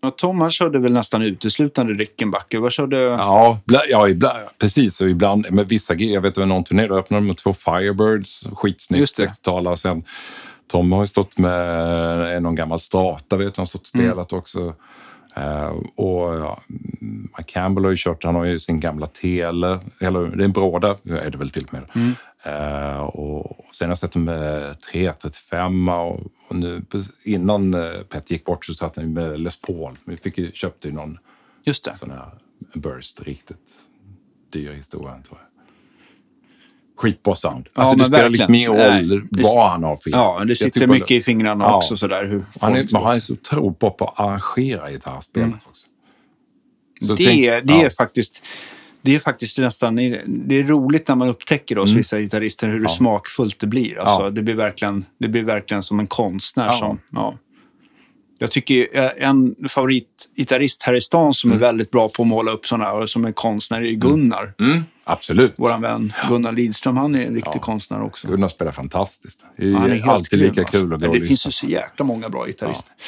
Och 0.01 0.17
Tom 0.17 0.41
han 0.41 0.51
körde 0.51 0.79
väl 0.79 0.93
nästan 0.93 1.21
uteslutande 1.21 1.93
Rickenbacker. 1.93 2.59
Vad 2.59 2.71
körde... 2.71 2.97
Ja, 2.97 3.59
ja 3.89 4.09
ibland, 4.09 4.37
precis. 4.59 5.01
Och 5.01 5.09
ibland, 5.09 5.51
med 5.51 5.67
vissa 5.67 5.95
Jag 5.95 6.21
vet 6.21 6.37
att 6.37 6.47
någon 6.47 6.63
turné 6.63 6.87
då 6.87 6.95
öppnade 6.95 7.21
de 7.21 7.27
med 7.27 7.37
två 7.37 7.53
Firebirds. 7.53 8.45
Skitsnyggt 8.55 9.19
60-tal. 9.19 9.77
Sen 9.77 10.03
Tom 10.71 10.91
har 10.91 11.01
ju 11.01 11.07
stått 11.07 11.37
med 11.37 12.43
någon 12.43 12.55
gammal 12.55 12.79
Strata, 12.79 13.37
vet 13.37 13.57
han 13.57 13.61
har 13.61 13.65
stått 13.65 13.89
och 13.89 13.95
mm. 13.95 14.11
spelat 14.11 14.31
mm. 14.31 14.39
också. 14.39 14.73
Uh, 15.37 15.81
och 15.95 16.35
ja, 16.35 16.61
Mike 16.99 17.43
Campbell 17.51 17.83
har 17.83 17.91
ju 17.91 17.97
kört, 17.99 18.23
han 18.23 18.35
har 18.35 18.45
ju 18.45 18.59
sin 18.59 18.79
gamla 18.79 19.07
Tele, 19.07 19.79
eller 19.99 20.25
det 20.25 20.43
är 20.43 20.45
en 20.45 20.51
bråda 20.51 20.95
är 21.05 21.29
det 21.29 21.37
väl 21.37 21.49
till 21.49 21.65
och 21.65 21.73
med. 21.73 21.83
Mm. 21.95 22.13
Uh, 22.47 23.01
och 23.01 23.75
sen 23.75 23.87
har 23.87 23.91
jag 23.91 23.97
sett 23.97 24.11
dem 24.11 24.23
med 24.23 24.81
335 24.81 25.89
och, 25.89 26.19
och 26.47 26.55
nu 26.55 26.85
innan 27.23 27.73
uh, 27.73 28.01
Pet 28.01 28.31
gick 28.31 28.45
bort 28.45 28.65
så 28.65 28.73
satt 28.73 28.95
han 28.95 29.13
med 29.13 29.41
Les 29.41 29.61
Paul. 29.61 29.97
Vi 30.05 30.17
fick 30.17 30.37
ju, 30.37 30.51
köpte 30.51 30.87
ju 30.87 30.93
någon 30.93 31.17
Just 31.63 31.83
det. 31.83 31.97
sån 31.97 32.11
här 32.11 32.31
Burst, 32.73 33.21
riktigt 33.21 33.71
dyr 34.49 34.73
historia 34.73 35.21
tror 35.27 35.39
jag 35.39 35.50
skitbra 37.01 37.35
sound. 37.35 37.67
Alltså 37.73 37.95
ja, 37.95 37.99
det 37.99 38.05
spelar 38.05 38.29
liksom 38.29 38.55
ingen 38.55 38.71
roll 38.71 39.27
vad 39.29 39.69
han 39.71 39.83
har 39.83 39.97
för 39.97 40.09
Ja, 40.09 40.43
det 40.47 40.55
sitter 40.55 40.87
mycket 40.87 41.07
det. 41.07 41.15
i 41.15 41.21
fingrarna 41.21 41.63
ja. 41.63 41.77
också. 41.77 41.97
Sådär, 41.97 42.25
hur 42.25 42.43
han, 42.59 42.75
är, 42.75 43.03
han 43.03 43.15
är 43.15 43.19
så 43.19 43.33
otroligt 43.33 43.79
bra 43.79 43.89
på 43.89 44.05
att 44.05 44.19
arrangera 44.19 44.91
gitarrspelet 44.91 45.45
mm. 45.45 45.59
också. 45.65 45.87
Så 47.01 47.15
det, 47.15 47.23
tänk, 47.23 47.41
det 47.67 47.73
ja. 47.73 47.85
är 47.85 47.89
faktiskt... 47.89 48.43
Det 49.03 49.15
är 49.15 49.19
faktiskt 49.19 49.57
nästan 49.57 49.95
det 49.95 50.59
är 50.59 50.63
roligt 50.63 51.07
när 51.07 51.15
man 51.15 51.29
upptäcker 51.29 51.75
hos 51.75 51.89
mm. 51.89 51.97
vissa 51.97 52.19
gitarrister 52.19 52.67
hur 52.67 52.81
ja. 52.81 52.89
smakfullt 52.89 53.59
det 53.59 53.67
blir. 53.67 53.99
Alltså, 53.99 54.29
det, 54.29 54.41
blir 54.41 54.55
verkligen, 54.55 55.05
det 55.17 55.27
blir 55.27 55.43
verkligen 55.43 55.83
som 55.83 55.99
en 55.99 56.07
konstnär. 56.07 56.71
Som, 56.71 56.99
ja. 57.09 57.35
Jag 58.41 58.51
tycker 58.51 58.87
eh, 58.93 59.09
en 59.17 59.55
favoritgitarrist 59.69 60.83
här 60.83 60.93
i 60.93 61.01
stan 61.01 61.33
som 61.33 61.51
mm. 61.51 61.63
är 61.63 61.67
väldigt 61.67 61.91
bra 61.91 62.09
på 62.09 62.21
att 62.21 62.27
måla 62.27 62.51
upp 62.51 62.67
sådana 62.67 62.85
här, 62.85 63.05
som 63.05 63.25
är 63.25 63.31
konstnär, 63.31 63.81
är 63.81 63.91
Gunnar. 63.91 64.53
Mm. 64.59 64.71
Mm. 64.71 64.83
Absolut. 65.03 65.53
Vår 65.57 65.77
vän 65.77 66.13
Gunnar 66.29 66.51
Lidström, 66.51 66.97
han 66.97 67.15
är 67.15 67.27
en 67.27 67.33
riktig 67.33 67.51
ja. 67.55 67.59
konstnär 67.59 68.01
också. 68.01 68.27
Gunnar 68.27 68.47
spelar 68.47 68.71
fantastiskt. 68.71 69.45
Det 69.57 69.69
är, 69.69 69.73
han 69.73 69.91
är 69.91 70.09
alltid 70.09 70.39
grym, 70.39 70.49
lika 70.49 70.63
kul 70.63 70.93
att 70.93 71.01
gå 71.01 71.13
Det 71.13 71.21
finns 71.21 71.47
ju 71.47 71.51
så 71.51 71.65
jäkla 71.67 72.05
många 72.05 72.29
bra 72.29 72.45
gitarrister. 72.45 72.93
Ja. 72.97 73.03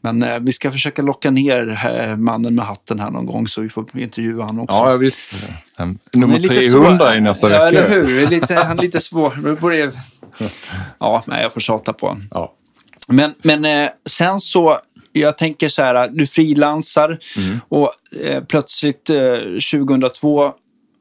Men 0.00 0.22
eh, 0.22 0.38
vi 0.40 0.52
ska 0.52 0.72
försöka 0.72 1.02
locka 1.02 1.30
ner 1.30 1.80
eh, 1.86 2.16
mannen 2.16 2.54
med 2.54 2.64
hatten 2.64 3.00
här 3.00 3.10
någon 3.10 3.26
gång 3.26 3.48
så 3.48 3.60
vi 3.60 3.68
får 3.68 3.98
intervjua 3.98 4.44
honom 4.44 4.64
också. 4.64 4.76
Ja, 4.76 4.96
visst. 4.96 5.34
Nummer 6.12 6.38
300 6.38 7.16
i 7.16 7.20
nästa 7.20 7.48
vecka. 7.48 7.62
Ja, 7.62 7.68
eller 7.68 7.88
hur. 7.88 8.26
Lite, 8.26 8.54
han 8.54 8.78
är 8.78 8.82
lite 8.82 9.00
svår. 9.00 9.92
Ja, 10.98 11.22
nej, 11.26 11.42
jag 11.42 11.52
får 11.52 11.60
tjata 11.60 11.92
på 11.92 12.06
honom. 12.06 12.28
Ja. 12.30 12.54
Men, 13.08 13.34
men 13.42 13.64
eh, 13.64 13.90
sen 14.06 14.40
så, 14.40 14.78
jag 15.12 15.38
tänker 15.38 15.68
så 15.68 15.82
här, 15.82 16.08
du 16.08 16.26
frilansar 16.26 17.18
mm. 17.36 17.60
och 17.68 17.92
eh, 18.24 18.44
plötsligt 18.44 19.10
eh, 19.10 19.36
2002 19.72 20.52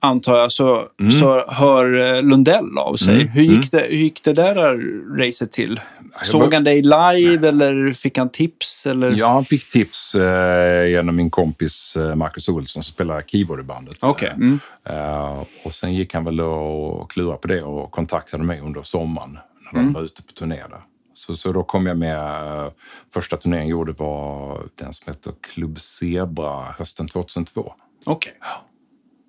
antar 0.01 0.37
jag, 0.37 0.51
så, 0.51 0.83
mm. 0.99 1.19
så 1.19 1.45
hör 1.47 2.15
eh, 2.15 2.23
Lundell 2.23 2.77
av 2.77 2.95
sig. 2.95 3.15
Mm. 3.15 3.27
Hur, 3.27 3.41
gick 3.41 3.51
mm. 3.51 3.67
det, 3.71 3.87
hur 3.89 3.97
gick 3.97 4.23
det 4.23 4.33
där 4.33 4.77
racet 5.17 5.51
till? 5.51 5.79
Såg 6.23 6.53
han 6.53 6.63
dig 6.63 6.81
live 6.81 7.47
eller 7.47 7.93
fick 7.93 8.17
han 8.17 8.29
tips? 8.29 8.85
Eller? 8.85 9.11
Ja, 9.11 9.27
han 9.27 9.45
fick 9.45 9.67
tips 9.67 10.15
eh, 10.15 10.89
genom 10.89 11.15
min 11.15 11.29
kompis 11.29 11.95
eh, 11.95 12.15
Marcus 12.15 12.49
Olsson 12.49 12.83
som 12.83 12.93
spelar 12.93 13.21
keyboard 13.21 13.59
i 13.59 13.63
bandet. 13.63 14.03
Okay. 14.03 14.29
Mm. 14.29 14.59
Eh, 14.83 15.43
och 15.63 15.73
sen 15.73 15.93
gick 15.93 16.13
han 16.13 16.25
väl 16.25 16.41
och 16.41 17.11
klurade 17.11 17.37
på 17.37 17.47
det 17.47 17.61
och 17.61 17.91
kontaktade 17.91 18.43
mig 18.43 18.59
under 18.59 18.83
sommaren 18.83 19.33
när 19.33 19.71
de 19.71 19.79
mm. 19.79 19.93
var 19.93 20.01
ute 20.01 20.23
på 20.23 20.31
turné 20.31 20.55
där. 20.55 20.81
Så, 21.17 21.35
så 21.35 21.51
då 21.51 21.63
kom 21.63 21.85
jag 21.85 21.97
med. 21.97 22.17
Eh, 22.65 22.71
första 23.09 23.37
turnén 23.37 23.59
jag 23.59 23.69
gjorde 23.69 23.91
var 23.91 24.63
den 24.75 24.93
som 24.93 25.13
heter 25.13 25.33
Club 25.41 25.79
Zebra 25.79 26.63
hösten 26.77 27.07
2002. 27.07 27.73
Okej. 28.05 28.33
Okay. 28.39 28.49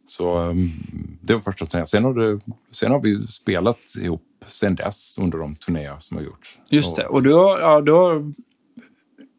Så 0.09 0.39
um, 0.39 0.72
det 1.22 1.34
var 1.34 1.41
första 1.41 1.66
turnén. 1.66 1.86
Sen 1.86 2.05
har, 2.05 2.14
det, 2.14 2.41
sen 2.72 2.91
har 2.91 3.01
vi 3.01 3.18
spelat 3.26 3.78
ihop 4.01 4.22
sen 4.49 4.74
dess 4.74 5.18
under 5.18 5.39
de 5.39 5.57
turnéer 5.57 5.97
som 6.01 6.16
har 6.16 6.24
gjorts. 6.24 6.59
Just 6.68 6.97
det. 6.97 7.07
Och 7.07 7.22
då, 7.22 7.59
ja, 7.61 7.80
då, 7.80 8.32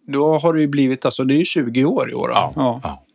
då 0.07 0.37
har 0.37 0.53
det 0.53 0.61
ju 0.61 0.67
blivit, 0.67 1.05
alltså 1.05 1.23
det 1.23 1.33
är 1.33 1.39
ju 1.39 1.45
20 1.45 1.85
år 1.85 2.11
i 2.11 2.13
år. 2.13 2.29
Ja, 2.29 2.53
ja. 2.55 2.79
ja. 2.83 3.05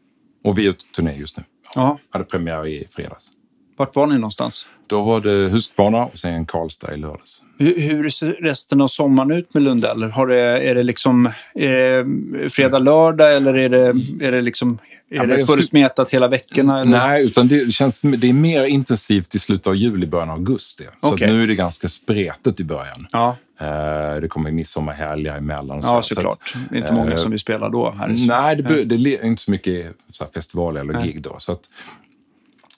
Och 0.44 0.58
vi 0.58 0.66
är 0.66 0.70
ute 0.70 0.84
turné 0.84 1.16
just 1.16 1.36
nu. 1.36 1.44
Ja. 1.74 1.98
Hade 2.10 2.24
premiär 2.24 2.66
i 2.66 2.86
fredags. 2.90 3.30
Vart 3.76 3.96
var 3.96 4.06
ni 4.06 4.14
någonstans? 4.14 4.66
Då 4.86 5.02
var 5.02 5.20
det 5.20 5.48
Huskvarna 5.48 6.04
och 6.04 6.18
sen 6.18 6.46
Karlstad 6.46 6.94
i 6.94 6.96
lördags. 6.96 7.43
Hur, 7.58 8.10
ser 8.10 8.32
resten 8.32 8.80
av 8.80 8.88
sommaren 8.88 9.30
ut 9.30 9.54
med 9.54 9.62
Lundell? 9.62 10.02
Har 10.02 10.26
det, 10.26 10.38
är 10.38 10.74
det 10.74 10.82
liksom 10.82 11.26
eh, 11.54 12.50
fredag, 12.50 12.78
lördag 12.78 13.36
eller 13.36 13.56
är 13.56 13.68
det, 13.68 13.86
är 14.26 14.32
det, 14.32 14.40
liksom, 14.40 14.78
är 15.10 15.16
ja, 15.16 15.26
det 15.26 15.46
fullsmetat 15.46 16.10
hela 16.10 16.28
veckorna? 16.28 16.80
Eller? 16.80 16.98
Nej, 16.98 17.24
utan 17.24 17.48
det, 17.48 17.72
känns, 17.72 18.00
det 18.00 18.28
är 18.28 18.32
mer 18.32 18.64
intensivt 18.64 19.34
i 19.34 19.38
slutet 19.38 19.66
av 19.66 19.76
juli, 19.76 20.06
början 20.06 20.30
av 20.30 20.36
augusti. 20.36 20.84
Så 21.02 21.12
okay. 21.12 21.32
nu 21.32 21.42
är 21.42 21.46
det 21.46 21.54
ganska 21.54 21.88
spretet 21.88 22.60
i 22.60 22.64
början. 22.64 23.06
Ja. 23.12 23.36
Eh, 23.60 24.20
det 24.20 24.28
kommer 24.28 24.50
midsommarhelger 24.50 25.36
emellan. 25.36 25.80
ja, 25.82 26.02
så, 26.02 26.14
såklart. 26.14 26.48
Så 26.48 26.58
att, 26.58 26.64
det 26.70 26.76
är 26.76 26.80
inte 26.80 26.92
många 26.92 27.10
eh, 27.10 27.16
som 27.16 27.30
vill 27.30 27.40
spela 27.40 27.68
då. 27.68 27.90
Här 27.90 28.08
nej, 28.26 28.56
det, 28.56 28.84
det, 28.84 29.16
är 29.16 29.24
inte 29.24 29.42
så 29.42 29.50
mycket 29.50 29.92
så 30.12 30.26
festivaler 30.34 30.80
eller 30.80 30.92
nej. 30.92 31.06
gig 31.06 31.22
då. 31.22 31.36
Så 31.38 31.52
att, 31.52 31.60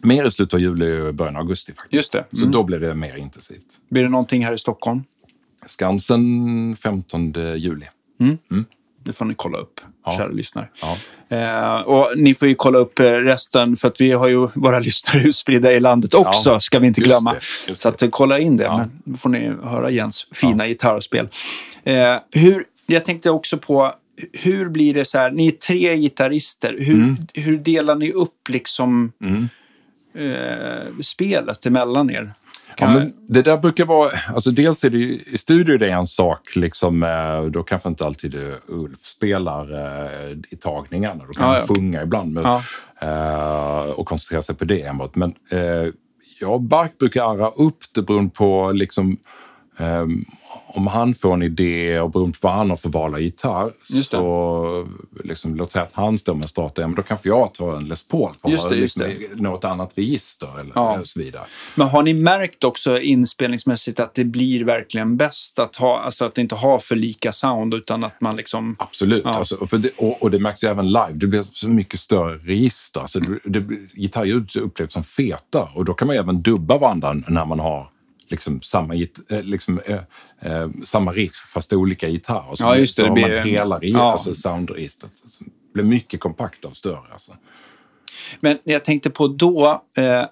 Mer 0.03 0.25
i 0.25 0.31
slutet 0.31 0.55
av 0.55 0.61
juli 0.61 1.01
och 1.01 1.15
början 1.15 1.37
av 1.37 1.43
augusti. 1.43 1.73
faktiskt. 1.73 1.95
Just 1.95 2.13
det. 2.13 2.19
Mm. 2.19 2.29
Så 2.33 2.47
då 2.47 2.63
blir 2.63 2.79
det 2.79 2.95
mer 2.95 3.17
intensivt. 3.17 3.67
Blir 3.91 4.03
det 4.03 4.09
någonting 4.09 4.45
här 4.45 4.53
i 4.53 4.59
Stockholm? 4.59 5.05
Skansen 5.67 6.77
15 6.77 7.33
juli. 7.57 7.87
Mm. 8.21 8.39
Mm. 8.51 8.65
Det 9.05 9.13
får 9.13 9.25
ni 9.25 9.35
kolla 9.35 9.59
upp, 9.59 9.81
ja. 10.05 10.17
kära 10.17 10.29
lyssnare. 10.29 10.69
Ja. 10.81 10.97
Eh, 11.37 11.81
och 11.81 12.13
ni 12.17 12.35
får 12.35 12.49
ju 12.49 12.55
kolla 12.55 12.79
upp 12.79 12.99
eh, 12.99 13.05
resten, 13.05 13.77
för 13.77 13.89
att 13.89 14.01
vi 14.01 14.13
har 14.13 14.29
ju 14.29 14.49
våra 14.55 14.79
lyssnare 14.79 15.23
utspridda 15.23 15.73
i 15.73 15.81
landet 15.81 16.15
också, 16.15 16.51
ja. 16.51 16.61
ska 16.61 16.79
vi 16.79 16.87
inte 16.87 17.01
glömma. 17.01 17.35
Just 17.35 17.67
det, 17.67 17.71
just 17.71 17.83
Så 17.83 17.89
att, 17.89 18.03
kolla 18.11 18.39
in 18.39 18.57
det. 18.57 18.65
Ja. 18.65 18.77
Men 18.77 18.91
då 19.05 19.17
får 19.17 19.29
ni 19.29 19.53
höra 19.63 19.91
Jens 19.91 20.27
fina 20.33 20.65
ja. 20.65 20.69
gitarrspel. 20.69 21.29
Eh, 21.85 22.17
hur, 22.31 22.65
jag 22.87 23.05
tänkte 23.05 23.31
också 23.31 23.59
på, 23.59 23.93
hur 24.33 24.69
blir 24.69 24.95
det 24.95 25.05
så 25.05 25.19
här, 25.19 25.31
ni 25.31 25.47
är 25.47 25.51
tre 25.51 25.97
gitarrister, 25.97 26.77
hur, 26.81 26.95
mm. 26.95 27.17
hur 27.35 27.59
delar 27.59 27.95
ni 27.95 28.13
upp 28.13 28.49
liksom 28.49 29.13
mm 29.23 29.49
eh, 30.17 31.03
spelet 31.03 31.67
emellan 31.67 32.11
er? 32.11 32.31
Ja, 32.79 32.91
men 32.91 33.13
det 33.29 33.43
där 33.43 33.57
brukar 33.57 33.85
vara, 33.85 34.11
alltså 34.35 34.51
dels 34.51 34.85
är 34.85 34.91
det 34.91 34.99
ju, 34.99 35.23
i 35.27 35.39
studio 35.39 35.79
det 35.79 35.89
är 35.89 35.97
en 35.97 36.07
sak, 36.07 36.57
liksom, 36.57 37.03
eh, 37.03 37.43
då 37.43 37.63
kanske 37.63 37.89
inte 37.89 38.05
alltid 38.05 38.35
Ulf 38.67 38.99
spelar 38.99 39.73
eh, 39.73 40.39
i 40.51 40.57
tagningarna. 40.57 41.25
Då 41.27 41.33
kan 41.33 41.47
han 41.47 41.55
ja. 41.55 41.67
sjunga 41.75 42.03
ibland 42.03 42.33
med, 42.33 42.45
ja. 42.45 42.63
eh, 43.01 43.91
och 43.91 44.07
koncentrera 44.07 44.43
sig 44.43 44.55
på 44.55 44.65
det 44.65 44.83
enbart. 44.83 45.15
Men 45.15 45.35
eh, 45.51 45.93
jag 46.41 46.53
och 46.53 46.61
Bark 46.61 46.99
brukar 46.99 47.33
arra 47.33 47.49
upp 47.49 47.79
det 47.95 48.03
beroende 48.03 48.31
på 48.31 48.73
liksom, 48.73 49.17
om 50.67 50.87
han 50.87 51.15
får 51.15 51.35
en 51.35 51.43
idé 51.43 52.01
och 52.01 52.11
beroende 52.11 52.39
på 52.39 52.49
vad 52.49 52.57
han 52.57 52.71
har 52.71 52.77
för 52.77 52.89
val 52.89 53.15
av 53.15 53.21
gitarr, 53.21 53.73
så 54.03 54.89
liksom, 55.25 55.55
låt 55.55 55.73
säga 55.73 55.83
att 55.83 55.93
han 55.93 56.19
står 56.19 56.35
med 56.35 56.43
en 56.43 56.49
strata, 56.49 56.83
ja, 56.83 56.89
men 56.89 56.97
då 56.97 57.03
kanske 57.03 57.29
jag 57.29 57.55
tar 57.55 57.77
en 57.77 57.89
Les 57.89 58.09
Paul 58.09 58.35
för 58.43 58.49
just 58.49 58.69
det, 58.69 58.75
liksom, 58.75 59.15
något 59.35 59.65
annat 59.65 59.99
register 59.99 60.61
eller, 60.61 60.73
ja. 60.75 61.01
så 61.05 61.21
vidare. 61.21 61.45
Men 61.75 61.89
har 61.89 62.03
ni 62.03 62.15
märkt 62.15 62.65
också 62.65 63.01
inspelningsmässigt 63.01 64.01
att 64.01 64.15
det 64.15 64.25
blir 64.25 64.65
verkligen 64.65 65.17
bäst 65.17 65.59
att, 65.59 65.77
ha, 65.77 66.01
alltså 66.01 66.25
att 66.25 66.39
inte 66.39 66.55
ha 66.55 66.79
för 66.79 66.97
lika 66.97 67.33
sound 67.33 67.75
utan 67.75 68.05
att 68.05 68.21
man 68.21 68.37
liksom... 68.37 68.77
Absolut, 68.79 69.23
ja. 69.25 69.31
alltså, 69.31 69.67
det, 69.67 69.91
och, 69.97 70.23
och, 70.23 70.31
det 70.31 70.39
märks 70.39 70.65
ju 70.65 70.69
även 70.69 70.87
live. 70.87 71.13
Det 71.13 71.27
blir 71.27 71.43
så 71.43 71.69
mycket 71.69 72.01
större 72.01 72.37
register. 72.37 73.01
Alltså, 73.01 73.21
det, 73.21 73.39
det, 73.45 73.77
gitarrljud 73.95 74.57
upplevs 74.57 74.93
som 74.93 75.05
feta 75.05 75.69
och 75.75 75.85
då 75.85 75.95
kan 75.95 76.07
man 76.07 76.17
ju 76.17 76.23
även 76.23 76.43
dubba 76.43 76.79
varandra 76.79 77.13
när 77.13 77.45
man 77.45 77.61
har 77.61 77.96
liksom 78.29 78.63
samma, 78.63 78.95
eh, 78.95 79.43
liksom, 79.43 79.81
eh, 79.87 80.01
eh, 80.41 80.69
samma 80.85 81.13
riff 81.13 81.35
fast 81.55 81.73
olika 81.73 82.09
gitarrer. 82.09 82.57
Så 82.57 82.65
ja, 82.65 82.77
just 82.77 82.97
det. 82.97 83.03
Så 83.03 83.09
det 83.09 83.15
blir, 83.15 83.37
man 83.37 83.49
hela 83.49 83.79
ja. 83.83 84.13
alltså 84.13 84.35
soundregistret. 84.35 85.13
Det 85.41 85.73
blir 85.75 85.85
mycket 85.85 86.21
kompaktare 86.21 86.71
och 86.71 86.77
större. 86.77 87.13
Alltså. 87.13 87.33
Men 88.41 88.59
jag 88.65 88.85
tänkte 88.85 89.11
på 89.11 89.29
då, 89.29 89.83
eh, 89.97 90.25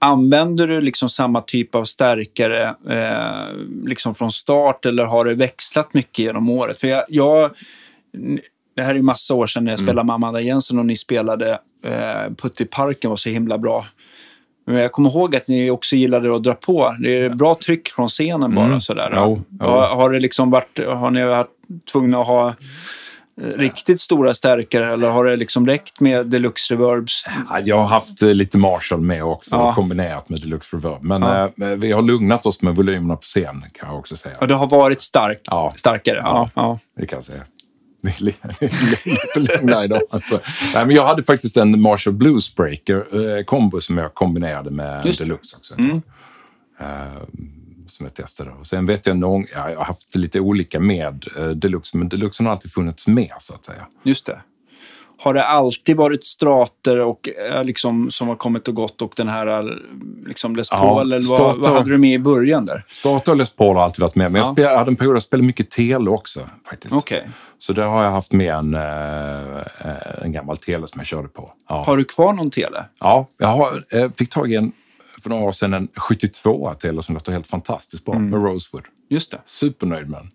använder 0.00 0.66
du 0.66 0.80
liksom 0.80 1.08
samma 1.08 1.40
typ 1.40 1.74
av 1.74 1.84
stärkare 1.84 2.74
eh, 2.88 3.56
liksom 3.84 4.14
från 4.14 4.32
start 4.32 4.86
eller 4.86 5.04
har 5.04 5.24
det 5.24 5.34
växlat 5.34 5.94
mycket 5.94 6.18
genom 6.18 6.50
året? 6.50 6.80
För 6.80 6.88
jag, 6.88 7.04
jag 7.08 7.50
det 8.76 8.82
här 8.82 8.94
är 8.94 9.02
massa 9.02 9.34
år 9.34 9.46
sedan 9.46 9.64
när 9.64 9.72
jag 9.72 9.78
mm. 9.78 9.88
spelade 9.88 10.06
med 10.06 10.14
Amanda 10.14 10.40
Jensen 10.40 10.78
och 10.78 10.86
ni 10.86 10.96
spelade 10.96 11.58
eh, 11.84 12.34
Putt 12.36 12.60
i 12.60 12.64
parken 12.64 13.10
var 13.10 13.16
så 13.16 13.28
himla 13.28 13.58
bra. 13.58 13.86
Men 14.66 14.76
jag 14.76 14.92
kommer 14.92 15.10
ihåg 15.10 15.36
att 15.36 15.48
ni 15.48 15.70
också 15.70 15.96
gillade 15.96 16.36
att 16.36 16.42
dra 16.42 16.54
på. 16.54 16.96
Det 17.00 17.18
är 17.18 17.28
bra 17.30 17.54
tryck 17.64 17.88
från 17.88 18.08
scenen 18.08 18.54
bara. 18.54 18.66
Mm. 18.66 18.80
Sådär. 18.80 19.12
Jo, 19.16 19.42
jo. 19.60 19.66
Har, 19.66 19.86
har, 19.86 20.10
det 20.10 20.20
liksom 20.20 20.50
varit, 20.50 20.78
har 20.86 21.10
ni 21.10 21.24
varit 21.24 21.46
tvungna 21.92 22.18
att 22.20 22.26
ha 22.26 22.54
riktigt 23.56 24.00
stora 24.00 24.34
stärkare 24.34 24.92
eller 24.92 25.10
har 25.10 25.24
det 25.24 25.36
liksom 25.36 25.66
räckt 25.66 26.00
med 26.00 26.26
deluxe 26.26 26.74
reverbs? 26.74 27.24
Ja, 27.50 27.60
Jag 27.64 27.76
har 27.76 27.84
haft 27.86 28.22
eh, 28.22 28.28
lite 28.34 28.58
Marshall 28.58 29.00
med 29.00 29.24
också, 29.24 29.50
Ja. 29.54 29.74
kombinerat 29.74 30.28
med 30.28 30.40
Deluxe 30.40 30.76
Reverb. 30.76 31.02
Men 31.02 31.22
Ja. 31.22 31.44
eh, 31.66 31.68
vi 31.76 31.92
har 31.92 32.02
lugnat 32.02 32.46
oss 32.46 32.62
med 32.62 32.76
volymerna 32.76 33.16
på 33.16 33.22
scen, 33.22 33.64
kan 33.72 33.88
jag 33.88 33.98
också 33.98 34.16
säga. 34.16 34.36
Ja, 34.40 34.46
det 34.46 34.54
har 34.54 34.66
varit 34.66 35.00
starkt, 35.00 35.40
Ja. 35.50 35.72
starkare. 35.76 36.16
Ja. 36.24 36.50
Ja. 36.54 36.78
Det 37.00 37.06
kan 37.06 37.16
jag 37.16 37.24
säga. 37.24 37.42
Lite 38.02 39.40
lugna 39.40 39.84
idag. 39.84 40.00
Alltså. 40.10 40.40
Nej, 40.74 40.86
men 40.86 40.96
jag 40.96 41.06
hade 41.06 41.22
faktiskt 41.22 41.56
en 41.56 41.80
Marshall 41.80 42.14
Bluesbreaker 42.14 43.36
eh, 43.38 43.44
kombo 43.44 43.80
som 43.80 43.98
jag 43.98 44.14
kombinerade 44.14 44.70
med 44.70 45.06
Just. 45.06 45.18
Deluxe 45.18 45.56
också. 45.56 45.74
Eh, 46.80 47.22
som 47.88 48.06
jag 48.06 48.14
testade. 48.14 48.50
Och 48.50 48.66
sen 48.66 48.86
vet 48.86 49.06
jag 49.06 49.16
någon, 49.16 49.44
ja, 49.54 49.70
jag 49.70 49.78
har 49.78 49.84
haft 49.84 50.14
lite 50.16 50.40
olika 50.40 50.80
med 50.80 51.26
eh, 51.36 51.48
Deluxe, 51.48 51.96
men 51.96 52.08
Deluxe 52.08 52.42
har 52.42 52.50
alltid 52.50 52.72
funnits 52.72 53.06
med 53.06 53.32
så 53.40 53.54
att 53.54 53.64
säga. 53.64 53.86
Just 54.02 54.26
det. 54.26 54.40
Har 55.22 55.34
det 55.34 55.44
alltid 55.44 55.96
varit 55.96 56.24
strater 56.24 57.00
och, 57.00 57.28
eh, 57.52 57.64
liksom, 57.64 58.10
som 58.10 58.28
har 58.28 58.36
kommit 58.36 58.68
och 58.68 58.74
gått 58.74 59.02
och 59.02 59.12
den 59.16 59.28
här 59.28 59.46
eh, 59.46 59.70
liksom 60.26 60.56
Les 60.56 60.68
Ja, 60.70 60.78
Paul? 60.78 61.02
eller 61.02 61.16
vad, 61.16 61.24
Strater- 61.40 61.60
vad 61.62 61.72
hade 61.78 61.90
du 61.90 61.98
med 61.98 62.12
i 62.14 62.18
början 62.18 62.66
där? 62.66 62.84
Starter 62.92 63.32
och 63.32 63.38
Les 63.38 63.52
Paul 63.56 63.76
har 63.76 63.84
alltid 63.84 64.00
varit 64.00 64.14
med, 64.14 64.32
men 64.32 64.40
Ja. 64.40 64.46
jag, 64.46 64.52
spelade, 64.54 64.72
jag 64.74 64.78
hade 64.78 64.90
en 64.90 64.96
period 64.96 65.12
där 65.12 65.16
jag 65.16 65.22
spelade 65.22 65.46
mycket 65.46 65.70
tele 65.70 66.10
också. 66.10 66.48
faktiskt. 66.68 66.94
Okej. 66.94 67.28
Så 67.58 67.72
där 67.72 67.82
har 67.86 68.04
jag 68.04 68.10
haft 68.10 68.32
med 68.32 68.54
en, 68.54 68.74
eh, 68.74 70.22
en 70.24 70.32
gammal 70.32 70.56
tele 70.56 70.86
som 70.86 71.00
jag 71.00 71.06
körde 71.06 71.28
på. 71.28 71.52
Ja, 71.68 71.82
Har 71.86 71.96
du 71.96 72.04
kvar 72.04 72.32
någon 72.32 72.50
tele? 72.50 72.84
ja 73.00 73.26
jag 73.38 73.48
har, 73.48 73.84
eh, 73.92 74.10
fick 74.16 74.30
tag 74.30 74.52
i 74.52 74.56
en 74.56 74.72
för 75.22 75.30
några 75.30 75.44
år 75.44 75.52
sedan 75.52 75.74
en 75.74 75.88
72 75.96 76.74
tele 76.74 77.02
som 77.02 77.14
låter 77.14 77.32
helt 77.32 77.46
fantastiskt 77.46 78.04
bra 78.04 78.18
med 78.18 78.44
Rosewood. 78.44 78.84
Just 79.10 79.30
det. 79.30 79.38
Supernöjd 79.44 80.10
med 80.10 80.20
den. 80.20 80.30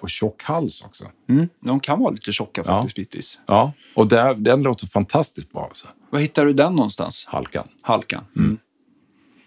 Och 0.00 0.10
tjock 0.10 0.42
hals 0.42 0.82
också. 0.84 1.04
Mm. 1.28 1.48
De 1.60 1.80
kan 1.80 2.00
vara 2.00 2.10
lite 2.10 2.32
tjocka 2.32 2.64
faktiskt 2.64 2.94
bitvis. 2.96 3.38
Ja, 3.46 3.72
och 3.94 4.06
där, 4.06 4.34
den 4.34 4.62
låter 4.62 4.86
fantastiskt 4.86 5.52
bra. 5.52 5.64
Alltså. 5.64 5.86
Var 6.10 6.20
hittar 6.20 6.46
du 6.46 6.52
den 6.52 6.74
någonstans? 6.76 7.24
Halkan. 7.28 7.68
Halkan. 7.82 8.24
Mm. 8.36 8.58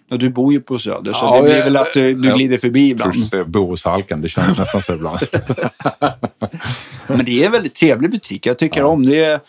Ja, 0.10 0.18
du 0.18 0.30
bor 0.30 0.54
ju 0.54 0.62
på 0.62 0.80
Söder, 0.80 1.14
så 1.14 1.20
Ja, 1.26 1.36
det 1.38 1.44
blir 1.44 1.58
jag- 1.58 1.64
väl 1.64 1.78
att 1.78 1.94
du, 1.94 2.14
du 2.14 2.28
jag- 2.28 2.36
glider 2.38 2.58
förbi 2.58 2.90
ibland. 2.90 3.14
Tror 3.14 3.22
du 3.22 3.28
säger 3.28 3.44
Borås 3.44 3.86
Halkan, 3.86 4.22
det 4.22 4.30
känns 4.30 4.58
nästan 4.60 4.82
så 4.82 4.94
ibland. 4.94 5.20
Men 7.08 7.26
det 7.26 7.42
är 7.42 7.46
en 7.46 7.52
väldigt 7.52 7.76
trevlig 7.76 8.12
butik. 8.12 8.46
Jag 8.46 8.58
tycker 8.58 8.84
om 8.84 9.06
det. 9.06 9.24
Är, 9.26 9.40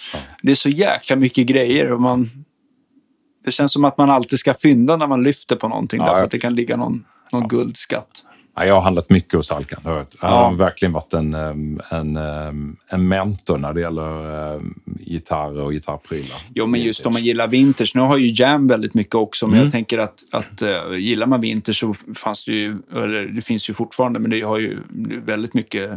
det 0.42 0.50
är 0.50 0.56
så 0.56 0.68
jäkla 0.68 1.16
mycket 1.16 1.46
grejer. 1.46 1.92
Och 1.92 2.00
man, 2.00 2.30
det 3.44 3.50
känns 3.52 3.72
som 3.72 3.84
att 3.84 3.98
man 3.98 4.10
alltid 4.10 4.38
ska 4.38 4.54
fynda 4.54 4.96
när 4.96 5.06
man 5.06 5.22
lyfter 5.22 5.56
på 5.56 5.68
någonting. 5.68 5.98
Ja, 6.00 6.04
därför 6.06 6.18
jag- 6.18 6.24
att 6.24 6.30
det 6.30 6.38
kan 6.38 6.54
ligga 6.54 6.76
någon, 6.76 7.04
någon 7.32 7.48
guldskatt. 7.48 8.24
Ja, 8.58 8.66
jag 8.66 8.74
har 8.74 8.80
handlat 8.82 9.10
mycket 9.10 9.32
hos 9.32 9.50
Halkan. 9.50 9.80
Jag. 9.84 9.92
Han 9.94 10.06
Ja. 10.20 10.28
har 10.28 10.54
verkligen 10.54 10.92
varit 10.92 11.12
en, 11.12 11.34
en, 11.90 12.16
en 12.88 13.08
mentor 13.08 13.58
när 13.58 13.72
det 13.72 13.80
gäller 13.80 14.60
gitarrer 15.00 15.60
och 15.62 15.72
gitarrprylar. 15.72 16.38
Jo, 16.54 16.66
men 16.66 16.80
just 16.80 17.06
om 17.06 17.12
man 17.12 17.24
gillar 17.24 17.48
vintage. 17.48 17.92
Nu 17.94 18.00
har 18.00 18.16
ju 18.18 18.42
Jam 18.42 18.66
väldigt 18.66 18.94
mycket 18.94 19.14
också, 19.14 19.46
men 19.46 19.54
Mm. 19.54 19.64
jag 19.66 19.72
tänker 19.72 19.98
att, 19.98 20.14
att 20.30 20.62
uh, 20.62 20.98
gillar 20.98 21.26
man 21.26 21.40
vintage 21.40 21.76
så 21.76 21.94
fanns 22.14 22.44
det 22.44 22.52
ju, 22.52 22.76
eller 22.92 23.24
det 23.26 23.40
finns 23.42 23.70
ju 23.70 23.74
fortfarande, 23.74 24.18
men 24.20 24.30
det 24.30 24.40
har 24.40 24.58
ju 24.58 24.78
väldigt 25.26 25.54
mycket 25.54 25.90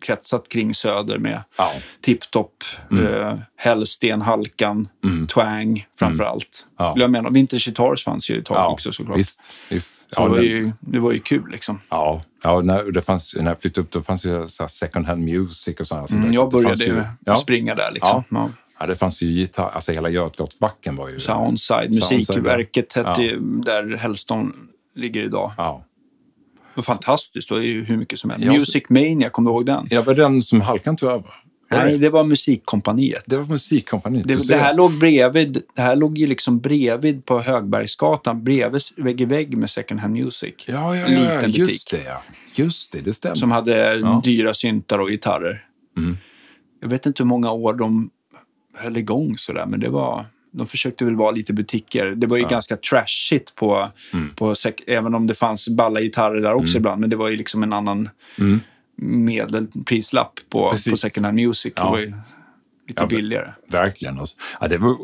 kretsat 0.00 0.48
kring 0.48 0.74
Söder 0.74 1.18
med 1.18 1.40
Ja. 1.58 1.72
Tipptopp, 2.00 2.64
mm. 2.90 3.38
Hellsten, 3.56 4.22
Halkan, 4.22 4.88
Twang 5.34 5.86
framför 5.98 6.24
allt. 6.24 6.66
Mm. 6.80 6.88
Ja. 6.88 6.94
Jag 6.98 7.10
menar, 7.10 7.30
Vintage 7.30 7.64
Guitars 7.64 8.04
fanns 8.04 8.30
ju 8.30 8.38
ett 8.38 8.44
tag 8.44 8.56
Ja, 8.56 8.68
också 8.68 8.92
såklart. 8.92 9.18
Visst, 9.18 9.40
visst. 9.70 9.94
Ja, 10.16 10.24
det, 10.24 10.30
var 10.30 10.38
ju, 10.42 10.72
det 10.80 10.98
var 10.98 11.12
ju 11.12 11.18
kul 11.18 11.50
liksom. 11.50 11.80
Ja, 11.90 12.22
ja 12.42 12.60
när, 12.60 12.82
det 12.92 13.00
fanns, 13.02 13.36
när 13.40 13.50
jag 13.50 13.60
flyttade 13.60 13.84
upp 13.86 13.92
då 13.92 14.02
fanns 14.02 14.26
ju 14.26 14.48
så 14.48 14.68
second 14.68 15.06
hand 15.06 15.24
music 15.24 15.80
och 15.80 15.86
sådär. 15.86 16.06
Så 16.06 16.14
Mm, 16.14 16.28
det- 16.28 16.34
jag 16.34 16.46
det 16.46 16.52
började 16.52 16.84
ju, 16.84 17.02
ja, 17.24 17.36
springa 17.36 17.74
där 17.74 17.92
liksom. 17.92 18.24
Ja. 18.30 18.50
ja, 18.80 18.86
det 18.86 18.94
fanns 18.94 19.22
ju 19.22 19.26
gitarr, 19.32 19.70
alltså 19.74 19.92
hela 19.92 20.08
Götgatsbacken 20.08 20.96
var 20.96 21.08
ju... 21.08 21.20
Soundside, 21.20 21.94
Soundside, 21.94 22.18
musikverket 22.18 22.92
hette 22.92 23.08
ja. 23.16 23.22
ju 23.22 23.40
där 23.40 23.96
Hellston 23.96 24.52
ligger 24.96 25.22
idag. 25.22 25.52
Ja. 25.56 25.84
Det 26.74 26.78
var 26.78 26.82
fantastiskt, 26.82 27.48
det 27.48 27.54
var 27.54 27.62
ju 27.62 27.84
hur 27.84 27.96
mycket 27.96 28.18
som 28.18 28.30
helst. 28.30 28.44
Ja, 28.46 28.52
Music 28.52 28.82
Mania, 28.88 29.30
kommer 29.30 29.50
du 29.50 29.54
ihåg 29.54 29.66
den? 29.66 29.86
Jag 29.90 30.02
var 30.02 30.14
den 30.14 30.42
som 30.42 30.60
Halkan 30.60 30.96
tog 30.96 31.10
över. 31.10 31.30
Nej, 31.78 31.92
det? 31.92 31.98
det 31.98 32.10
var 32.10 32.24
Musikkompaniet. 32.24 33.22
det 33.26 33.36
var 33.36 33.44
musikkompaniet. 33.44 34.28
Det, 34.28 34.48
det, 34.48 34.56
här 34.56 34.74
låg 34.74 34.98
bredvid, 34.98 35.62
det 35.76 35.82
här 35.82 35.96
låg 35.96 36.18
ju 36.18 36.26
liksom 36.26 36.60
bredvid 36.60 37.24
på 37.24 37.40
Högbergsgatan, 37.40 38.44
bredvid, 38.44 38.82
vägg 38.96 39.20
i 39.20 39.24
vägg 39.24 39.56
med 39.56 39.70
Second 39.70 40.00
Hand 40.00 40.14
Music. 40.14 40.54
Ja, 40.66 40.96
ja, 40.96 41.06
en 41.06 41.12
ja, 41.12 41.34
liten 41.34 41.50
just 41.52 41.90
butik. 41.90 42.04
det. 42.04 42.10
Ja. 42.10 42.22
Just 42.54 42.92
det, 42.92 43.00
det 43.00 43.12
stämmer. 43.14 43.34
Som 43.36 43.50
hade 43.50 43.94
Ja. 43.94 44.20
dyra 44.24 44.54
syntar 44.54 44.98
och 44.98 45.08
gitarrer. 45.08 45.64
Mm. 45.96 46.16
Jag 46.80 46.88
vet 46.88 47.06
inte 47.06 47.22
hur 47.22 47.28
många 47.28 47.50
år 47.52 47.74
de 47.74 48.10
höll 48.76 48.96
igång 48.96 49.38
sådär, 49.38 49.66
men 49.66 49.80
det 49.80 49.88
var... 49.88 50.24
De 50.56 50.66
försökte 50.66 51.04
väl 51.04 51.16
vara 51.16 51.30
lite 51.30 51.52
butiker. 51.52 52.06
Det 52.06 52.26
var 52.26 52.36
ju 52.36 52.44
ganska 52.46 52.76
trashigt 52.76 53.54
på, 53.54 53.88
Mm. 54.12 54.34
på 54.34 54.54
även 54.86 55.14
om 55.14 55.26
det 55.26 55.34
fanns 55.34 55.68
balla 55.68 56.00
gitarrer 56.00 56.40
där 56.40 56.54
också 56.54 56.76
ibland, 56.76 57.00
men 57.00 57.10
det 57.10 57.16
var 57.16 57.28
ju 57.28 57.36
liksom 57.36 57.62
en 57.62 57.72
annan 57.72 58.08
Mm. 58.38 58.60
Medelprislapp 58.96 60.32
på, 60.50 60.70
Precis. 60.70 60.90
på 60.90 60.96
Second 60.96 61.26
Hand 61.26 61.36
Music. 61.36 61.72
Det 61.74 61.82
Ja. 61.82 61.90
var 61.90 61.98
ju 61.98 62.06
lite 62.88 63.02
Ja, 63.02 63.06
billigare. 63.06 63.50
Verkligen. 63.68 64.20
Ja, 64.60 64.68
det 64.68 64.78
var 64.78 64.96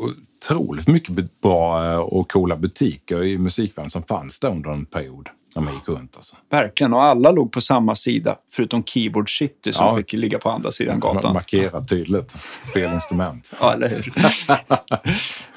otroligt 0.45 0.87
mycket 0.87 1.41
bra 1.41 1.85
eh, 1.91 1.95
och 1.97 2.31
coola 2.31 2.55
butiker 2.55 3.23
i 3.23 3.37
musikvärlden 3.37 3.91
som 3.91 4.03
fanns 4.03 4.39
där 4.39 4.49
under 4.49 4.69
en 4.69 4.85
period 4.85 5.29
när 5.55 5.61
man 5.61 5.73
gick 5.73 5.87
runt. 5.87 6.15
Alltså. 6.15 6.35
Verkligen, 6.51 6.93
och 6.93 7.03
alla 7.03 7.31
låg 7.31 7.51
på 7.51 7.61
samma 7.61 7.95
sida, 7.95 8.35
förutom 8.51 8.83
Keyboard 8.83 9.37
City 9.37 9.73
som 9.73 9.85
Ja. 9.85 9.97
fick 9.97 10.13
ligga 10.13 10.39
på 10.39 10.49
andra 10.49 10.71
sidan 10.71 10.99
gatan. 10.99 11.33
Markerat 11.33 11.89
tydligt. 11.89 12.31
Fel 12.73 12.93
instrument. 12.93 13.53
Ja, 13.59 13.73
eller 13.73 13.89
hur? 13.89 14.13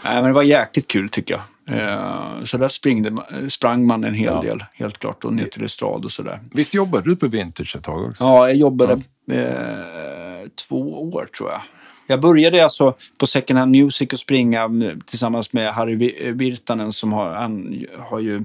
Nej, 0.05 0.15
men 0.15 0.25
det 0.25 0.33
var 0.33 0.43
jäkligt 0.43 0.89
kul 0.89 1.09
tycker 1.09 1.35
jag. 1.35 1.43
Eh, 1.69 2.45
Så 2.45 2.57
där 2.59 2.69
springde, 2.69 3.11
ma- 3.11 3.49
sprang 3.49 3.87
man 3.87 4.05
en 4.05 4.15
hel 4.15 4.33
Ja. 4.35 4.41
del, 4.41 4.65
helt 4.73 4.99
klart, 4.99 5.25
och 5.25 5.33
ner 5.35 5.45
till 5.47 5.65
Estrad 5.65 6.05
och 6.05 6.13
sådär. 6.13 6.41
Visst 6.53 6.75
jobbade 6.75 7.11
du 7.11 7.17
på 7.17 7.27
Vintage 7.29 7.77
ett 7.77 7.83
tag 7.83 8.05
också? 8.11 8.25
Ja, 8.25 8.49
jag 8.49 8.57
jobbade 8.57 8.93
eh, 9.31 10.49
två 10.69 11.03
år 11.13 11.29
tror 11.39 11.51
jag. 11.51 11.61
Jag 12.07 12.21
började 12.21 12.65
alltså 12.65 12.95
på 13.19 13.27
Second 13.27 13.59
Hand 13.59 13.71
Music 13.77 14.13
och 14.13 14.19
springa 14.19 14.71
tillsammans 15.07 15.53
med 15.53 15.73
Harry 15.73 15.95
Vi- 15.97 16.33
Virtanen 16.35 16.93
som 16.93 17.13
har, 17.13 17.31
han 17.35 17.85
har 17.99 18.21
ju, 18.21 18.45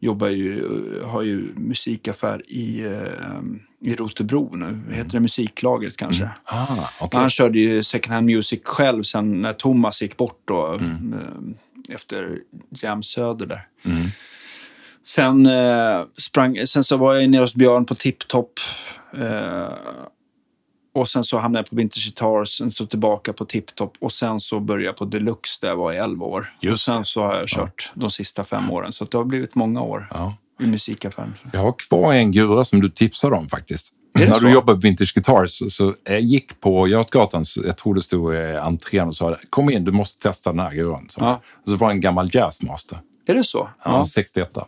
jobbar 0.00 0.28
ju, 0.28 0.62
har 1.04 1.22
ju 1.22 1.44
musikaffär 1.56 2.42
i, 2.52 2.84
eh, 2.84 3.90
i 3.90 3.94
Rotebro 3.94 4.56
nu. 4.56 4.80
Heter 4.90 5.10
det 5.10 5.20
Musiklagret 5.20 5.96
kanske? 5.96 6.30
Ah, 6.44 6.66
okej. 7.00 7.20
Han 7.20 7.30
körde 7.30 7.58
ju 7.58 7.82
Second 7.82 8.14
Hand 8.14 8.26
Music 8.26 8.60
själv 8.64 9.02
sen 9.02 9.42
när 9.42 9.52
Thomas 9.52 10.02
gick 10.02 10.16
bort 10.16 10.40
då, 10.44 10.74
eh, 10.74 10.80
efter 11.88 12.38
Jam 12.70 13.02
Söder 13.02 13.46
där. 13.46 13.60
Sen, 15.06 15.46
eh, 15.46 16.02
sprang, 16.18 16.66
sen 16.66 16.84
så 16.84 16.96
var 16.96 17.14
jag 17.14 17.30
nere 17.30 17.40
hos 17.42 17.54
Björn 17.54 17.84
på 17.84 17.94
Tipptopp. 17.94 18.52
Eh, 19.16 19.68
och 20.94 21.08
sen 21.08 21.24
så 21.24 21.38
hamnade 21.38 21.58
jag 21.60 21.70
på 21.70 21.76
Vintage 21.76 22.04
Guitars, 22.04 22.48
sen 22.58 22.70
så 22.72 22.86
tillbaka 22.86 23.32
på 23.32 23.44
Tipptopp 23.44 23.96
och 24.00 24.12
sen 24.12 24.40
så 24.40 24.60
började 24.60 24.84
jag 24.86 24.96
på 24.96 25.04
Deluxe 25.04 25.58
där 25.60 25.68
jag 25.68 25.76
var 25.76 25.92
i 25.92 25.96
11 25.96 26.26
år. 26.26 26.46
Just 26.60 26.72
och 26.88 26.94
sen 26.94 27.04
så 27.04 27.22
har 27.22 27.34
jag 27.36 27.48
kört 27.48 27.92
de 27.94 28.10
sista 28.10 28.44
fem 28.44 28.70
åren, 28.70 28.92
så 28.92 29.04
det 29.04 29.16
har 29.16 29.24
blivit 29.24 29.54
många 29.54 29.80
år 29.82 30.06
Ja. 30.10 30.34
i 30.60 30.66
musikaffären. 30.66 31.34
Jag 31.52 31.60
har 31.60 31.72
kvar 31.88 32.12
en 32.12 32.32
gura 32.32 32.64
som 32.64 32.80
du 32.80 32.90
tipsade 32.90 33.36
om 33.36 33.48
faktiskt. 33.48 33.92
När 34.26 34.34
så? 34.34 34.44
du 34.46 34.52
jobbade 34.52 34.76
på 34.76 34.80
Vintage 34.80 35.14
Guitars 35.14 35.50
så, 35.50 35.70
så 35.70 35.94
jag 36.04 36.20
gick 36.20 36.60
på 36.60 36.88
Götgatan, 36.88 37.44
så 37.44 37.62
jag 37.66 37.76
tror 37.76 37.94
det 37.94 38.02
stod 38.02 38.34
i 38.34 38.38
entrén 38.56 39.08
och 39.08 39.16
sa 39.16 39.36
kom 39.50 39.70
in, 39.70 39.84
du 39.84 39.92
måste 39.92 40.22
testa 40.28 40.50
den 40.50 40.60
här 40.60 40.72
guran. 40.74 41.08
Så, 41.10 41.20
Ja. 41.20 41.40
och 41.64 41.70
så 41.70 41.76
var 41.76 41.88
det 41.88 41.94
en 41.94 42.00
gammal 42.00 42.28
Jazzmaster, 42.32 42.98
Är 43.26 43.34
det 43.34 43.44
så? 43.44 43.68
ja. 43.84 44.00
en 44.00 44.06
61 44.06 44.58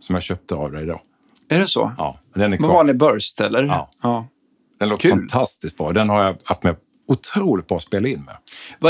som 0.00 0.14
jag 0.14 0.22
köpte 0.22 0.54
av 0.54 0.72
dig 0.72 0.86
då. 0.86 1.00
Är 1.48 1.58
det 1.60 1.66
så? 1.66 1.92
Ja, 1.98 2.18
men 2.32 2.40
den 2.40 2.52
är 2.52 2.56
kvar. 2.56 2.68
vanlig 2.68 2.96
burst, 2.98 3.40
eller? 3.40 3.62
Ja. 3.62 3.90
ja. 4.02 4.26
Den 4.78 4.88
låter 4.88 5.02
Kul. 5.02 5.10
fantastiskt 5.10 5.76
bra. 5.76 5.92
Den 5.92 6.08
har 6.08 6.24
jag 6.24 6.36
haft 6.44 6.62
med 6.62 6.76
otroligt 7.08 7.66
bra 7.68 7.76
att 7.76 7.82
spela 7.82 8.08
in 8.08 8.24
med. 8.24 8.36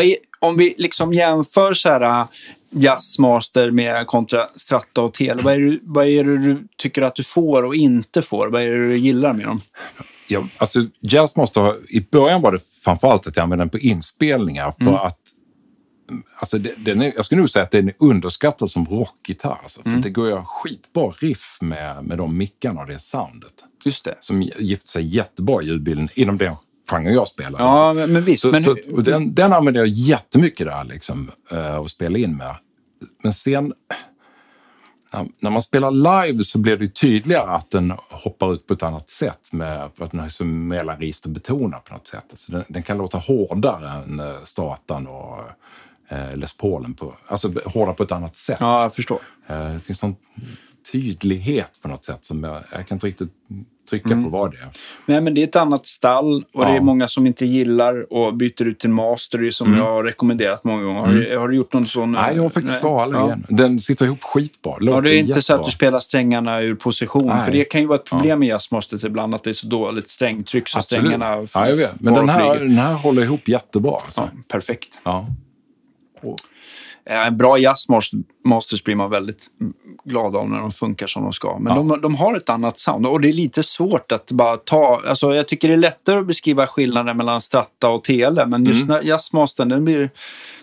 Är, 0.04 0.14
om 0.38 0.56
vi 0.56 0.74
liksom 0.78 1.12
jämför 1.14 1.74
så 1.74 1.88
här 1.88 2.24
jazzmaster 2.70 3.70
med 3.70 4.06
kontra 4.06 4.46
Strata 4.56 5.00
och 5.02 5.14
Tele, 5.14 5.42
vad 5.42 5.54
är, 5.54 5.60
det, 5.60 5.78
vad 5.82 6.06
är 6.06 6.24
det 6.24 6.38
du 6.38 6.68
tycker 6.76 7.02
att 7.02 7.14
du 7.14 7.22
får 7.24 7.62
och 7.62 7.74
inte 7.74 8.22
får? 8.22 8.48
Vad 8.48 8.62
är 8.62 8.70
det 8.72 8.88
du 8.88 8.96
gillar 8.96 9.32
med 9.32 9.46
dem? 9.46 9.60
Ja, 10.28 10.44
alltså 10.56 10.86
Jazzmaster, 11.00 11.76
i 11.96 12.00
början 12.00 12.42
var 12.42 12.52
det 12.52 12.58
framförallt 12.84 13.26
att 13.26 13.36
jag 13.36 13.42
använde 13.42 13.64
den 13.64 13.70
på 13.70 13.78
inspelningar 13.78 14.70
för 14.78 14.82
Mm. 14.90 14.94
att 14.94 15.18
Alltså 16.38 16.58
den 16.58 17.02
är, 17.02 17.12
jag 17.16 17.24
skulle 17.24 17.38
nog 17.40 17.50
säga 17.50 17.62
att 17.62 17.70
den 17.70 17.88
är 17.88 17.94
underskattad 17.98 18.70
som 18.70 18.86
rockgitarr. 18.86 19.58
Alltså, 19.62 19.82
för 19.82 19.88
Mm. 19.88 20.00
det 20.00 20.10
går 20.10 20.28
ju 20.28 20.36
skitbra 20.44 21.10
riff 21.18 21.58
med, 21.60 22.04
med 22.04 22.18
de 22.18 22.36
mickarna 22.38 22.80
och 22.80 22.86
det 22.86 22.98
soundet. 22.98 23.52
Just 23.84 24.04
det. 24.04 24.14
Som 24.20 24.42
gifter 24.42 24.88
sig 24.88 25.16
jättebra 25.16 25.62
i 25.62 25.66
ljudbilden 25.66 26.08
inom 26.14 26.38
den 26.38 26.54
genren 26.90 27.14
jag 27.14 27.28
spelar. 27.28 27.60
Ja, 27.60 27.92
men, 27.92 28.12
men 28.12 28.24
visst. 28.24 28.42
Så, 28.42 28.50
men, 28.50 28.62
så, 28.62 28.76
och 28.92 29.02
den, 29.02 29.34
den 29.34 29.52
använder 29.52 29.80
jag 29.80 29.88
jättemycket 29.88 30.66
där 30.66 30.84
liksom, 30.84 31.30
eh, 31.50 31.76
och 31.76 31.90
spela 31.90 32.18
in 32.18 32.36
med. 32.36 32.54
Men 33.22 33.32
sen... 33.32 33.72
när 35.40 35.50
man 35.50 35.62
spelar 35.62 35.90
live 35.90 36.44
så 36.44 36.58
blir 36.58 36.76
det 36.76 36.88
tydligare 36.88 37.50
att 37.50 37.70
den 37.70 37.92
hoppar 38.10 38.52
ut 38.52 38.66
på 38.66 38.74
ett 38.74 38.82
annat 38.82 39.10
sätt 39.10 39.52
med 39.52 39.82
att 39.82 40.10
den 40.10 40.20
är 40.20 40.28
så 40.28 40.44
mellanregisterbetonad 40.44 41.84
på 41.84 41.94
något 41.94 42.08
sätt. 42.08 42.26
Alltså 42.30 42.52
den, 42.52 42.64
den, 42.68 42.82
kan 42.82 42.98
låta 42.98 43.18
hårdare 43.18 43.90
än 43.90 44.20
uh, 44.20 44.44
Stratan 44.44 45.06
och 45.06 45.38
uh, 46.12 46.36
Les 46.36 46.52
Paulen. 46.52 46.94
På, 46.94 47.14
alltså 47.26 47.52
hårdare 47.64 47.94
på 47.94 48.02
ett 48.02 48.12
annat 48.12 48.36
sätt. 48.36 48.58
Ja, 48.60 48.82
jag 48.82 48.94
förstår. 48.94 49.20
Uh, 49.50 49.74
det 49.74 49.80
finns 49.80 50.02
någon 50.02 50.16
tydlighet 50.92 51.78
på 51.82 51.88
något 51.88 52.04
sätt 52.04 52.24
som 52.24 52.44
jag, 52.44 52.62
jag 52.72 52.86
kan 52.86 52.96
inte 52.96 53.06
riktigt 53.06 53.30
trycka 53.90 54.08
mm. 54.08 54.24
på 54.24 54.30
vad 54.30 54.50
det 54.50 54.56
är. 54.56 54.68
Nej, 55.06 55.20
men 55.20 55.34
det 55.34 55.42
är 55.42 55.44
ett 55.44 55.56
annat 55.56 55.86
stall 55.86 56.44
och 56.52 56.64
ja. 56.64 56.68
det 56.68 56.76
är 56.76 56.80
många 56.80 57.08
som 57.08 57.26
inte 57.26 57.46
gillar 57.46 58.12
och 58.12 58.34
byter 58.34 58.62
ut 58.62 58.78
till 58.78 58.90
master. 58.90 59.38
Det 59.38 59.46
är 59.46 59.50
som 59.50 59.66
mm. 59.66 59.78
jag 59.78 59.86
har 59.86 60.04
rekommenderat 60.04 60.64
många 60.64 60.82
gånger. 60.82 61.00
Har, 61.00 61.12
du, 61.12 61.26
mm. 61.26 61.40
har 61.40 61.48
du 61.48 61.56
gjort 61.56 61.72
någon 61.72 61.86
sån? 61.86 62.12
Nej, 62.12 62.36
jag 62.36 62.42
har 62.42 62.50
faktiskt 62.50 62.80
kvar 62.80 63.02
alla 63.02 63.18
ja. 63.18 63.26
igen. 63.26 63.46
Den 63.48 63.80
sitter 63.80 64.06
ihop 64.06 64.22
skitbra. 64.22 64.76
Låter 64.78 64.96
ja, 64.96 65.00
det 65.00 65.14
är 65.14 65.18
inte 65.18 65.28
jättebra. 65.28 65.42
så 65.42 65.54
att 65.54 65.64
du 65.64 65.70
spelar 65.70 65.98
strängarna 65.98 66.60
ur 66.60 66.74
position. 66.74 67.26
Nej. 67.26 67.44
För 67.44 67.52
det 67.52 67.64
kan 67.64 67.80
ju 67.80 67.86
vara 67.86 67.98
ett 67.98 68.04
problem 68.04 68.28
ja. 68.28 68.36
med 68.36 68.48
jazzmasters 68.48 69.04
ibland 69.04 69.34
att 69.34 69.42
det 69.42 69.50
är 69.50 69.54
så 69.54 69.66
dåligt 69.66 70.08
strängtryck 70.08 70.68
så 70.68 70.78
Absolut. 70.78 71.00
strängarna 71.00 71.46
Ja, 71.54 71.68
jag 71.68 71.76
vet. 71.76 72.00
Men 72.00 72.14
den 72.14 72.28
här, 72.28 72.58
den 72.58 72.78
här 72.78 72.94
håller 72.94 73.22
ihop 73.22 73.48
jättebra. 73.48 73.98
Alltså. 74.04 74.20
Ja, 74.20 74.42
perfekt. 74.48 75.00
Ja. 75.04 75.26
Och. 76.22 76.40
Eh, 77.06 77.26
en 77.26 77.36
bra 77.36 77.58
jazzmasters 77.58 78.84
blir 78.84 78.94
man 78.94 79.10
väldigt 79.10 79.46
glad 80.04 80.36
av 80.36 80.50
när 80.50 80.58
de 80.58 80.72
funkar 80.72 81.06
som 81.06 81.22
de 81.22 81.32
ska. 81.32 81.58
Men 81.58 81.76
ja. 81.76 81.82
de, 81.82 82.00
de, 82.00 82.14
har 82.14 82.36
ett 82.36 82.48
annat 82.48 82.78
sound 82.78 83.06
och 83.06 83.20
det 83.20 83.28
är 83.28 83.32
lite 83.32 83.62
svårt 83.62 84.12
att 84.12 84.32
bara 84.32 84.56
ta... 84.56 85.02
Alltså 85.06 85.34
jag 85.34 85.48
tycker 85.48 85.68
det 85.68 85.74
är 85.74 85.78
lättare 85.78 86.18
att 86.18 86.26
beskriva 86.26 86.66
skillnaden 86.66 87.16
mellan 87.16 87.40
Stratta 87.40 87.88
och 87.88 88.04
Tele, 88.04 88.46
men 88.46 88.64
just 88.64 88.88
mm. 88.88 89.06
jazzmastern 89.06 89.68
den 89.68 89.84
blir 89.84 90.10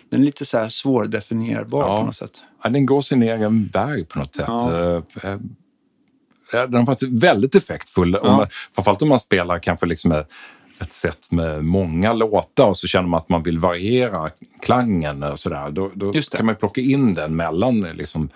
den 0.10 0.22
är 0.22 0.26
lite 0.26 0.46
så 0.46 0.58
här 0.58 0.70
svårdefinierbar 0.70 1.82
ja. 1.82 1.98
på 1.98 2.06
något 2.06 2.16
sätt. 2.16 2.44
Ja, 2.64 2.70
den 2.70 2.86
går 2.86 3.02
sin 3.02 3.24
egen 3.24 3.68
väg 3.68 4.10
på 4.10 4.20
något 4.20 4.36
sätt. 4.36 4.46
Ja. 4.48 4.96
Eh, 5.24 5.32
eh, 5.32 5.40
den 6.52 6.74
har 6.74 6.86
varit 6.86 7.04
väldigt 7.04 7.56
effektfull. 7.56 8.20
Ja. 8.24 8.48
framförallt 8.76 9.02
om 9.02 9.10
man 9.10 9.20
spelar 9.20 9.60
kanske 9.60 9.86
liksom 9.86 10.24
ett 10.80 10.94
sätt 10.94 11.32
med 11.32 11.66
många 11.66 12.14
låtar 12.14 12.68
och 12.68 12.78
så 12.78 12.88
känner 12.88 13.08
man 13.08 13.18
att 13.18 13.30
man 13.30 13.44
vill 13.44 13.60
variera 13.60 14.32
klangen 14.62 15.24
och 15.24 15.40
sådär. 15.40 15.72
Då, 15.72 15.92
då 15.96 16.14
kan 16.14 16.46
man 16.46 16.56
plocka 16.56 16.82
in 16.82 17.14
den 17.14 17.36
mellan 17.36 17.82
liksom, 17.82 18.30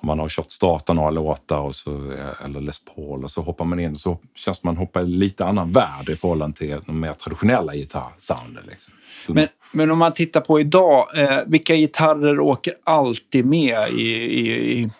om 0.00 0.06
man 0.06 0.18
har 0.18 0.28
kört 0.28 0.50
starta 0.50 0.92
några 0.92 1.10
låtar 1.10 1.58
och 1.58 1.74
så, 1.74 2.12
eller 2.44 2.60
Les 2.60 2.84
Paul 2.94 3.24
och 3.24 3.30
så 3.30 3.42
hoppar 3.42 3.64
man 3.64 3.80
in 3.80 3.98
så 3.98 4.18
känns 4.34 4.60
det 4.60 4.66
man 4.66 4.76
hoppar 4.76 5.02
i 5.02 5.06
lite 5.06 5.46
annan 5.46 5.72
värld 5.72 6.08
i 6.08 6.16
förhållande 6.16 6.56
till 6.56 6.80
de 6.86 7.00
mer 7.00 7.12
traditionella 7.12 7.74
gitarrsoundet. 7.74 8.66
Liksom. 8.66 8.94
Men, 9.26 9.48
men 9.72 9.90
om 9.90 9.98
man 9.98 10.12
tittar 10.12 10.40
på 10.40 10.60
idag, 10.60 11.04
eh, 11.16 11.38
vilka 11.46 11.76
gitarrer 11.76 12.40
åker 12.40 12.74
alltid 12.84 13.46
med 13.46 13.88
i... 13.90 14.02
i, 14.02 14.72
i... 14.72 14.90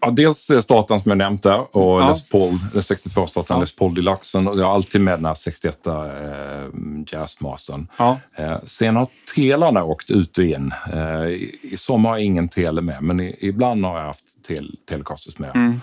Ja, 0.00 0.10
dels 0.10 0.50
starten 0.60 1.00
som 1.00 1.10
jag 1.10 1.18
nämnde 1.18 1.54
och 1.54 2.00
ja. 2.00 2.08
Les 2.08 2.28
Paul, 2.28 2.58
62-starten, 2.74 3.56
ja. 3.56 3.60
Les 3.60 3.76
Paul 3.76 3.94
Deluxen 3.94 4.44
jag 4.44 4.66
har 4.66 4.74
alltid 4.74 5.00
med 5.00 5.18
den 5.18 5.24
här 5.24 5.34
61 5.34 5.86
eh, 5.86 5.92
Jazzmastern. 7.06 7.88
Ja. 7.96 8.20
Eh, 8.36 8.58
sen 8.64 8.96
har 8.96 9.06
telarna 9.34 9.84
åkt 9.84 10.10
ut 10.10 10.38
och 10.38 10.44
in. 10.44 10.72
Eh, 10.92 11.26
i, 11.26 11.58
I 11.62 11.76
sommar 11.76 12.10
har 12.10 12.16
jag 12.16 12.24
ingen 12.24 12.48
tele 12.48 12.80
med, 12.80 13.02
men 13.02 13.20
i, 13.20 13.36
ibland 13.40 13.84
har 13.84 13.98
jag 13.98 14.06
haft 14.06 14.44
tel, 14.46 14.76
telecasters 14.88 15.38
med. 15.38 15.56
Mm. 15.56 15.80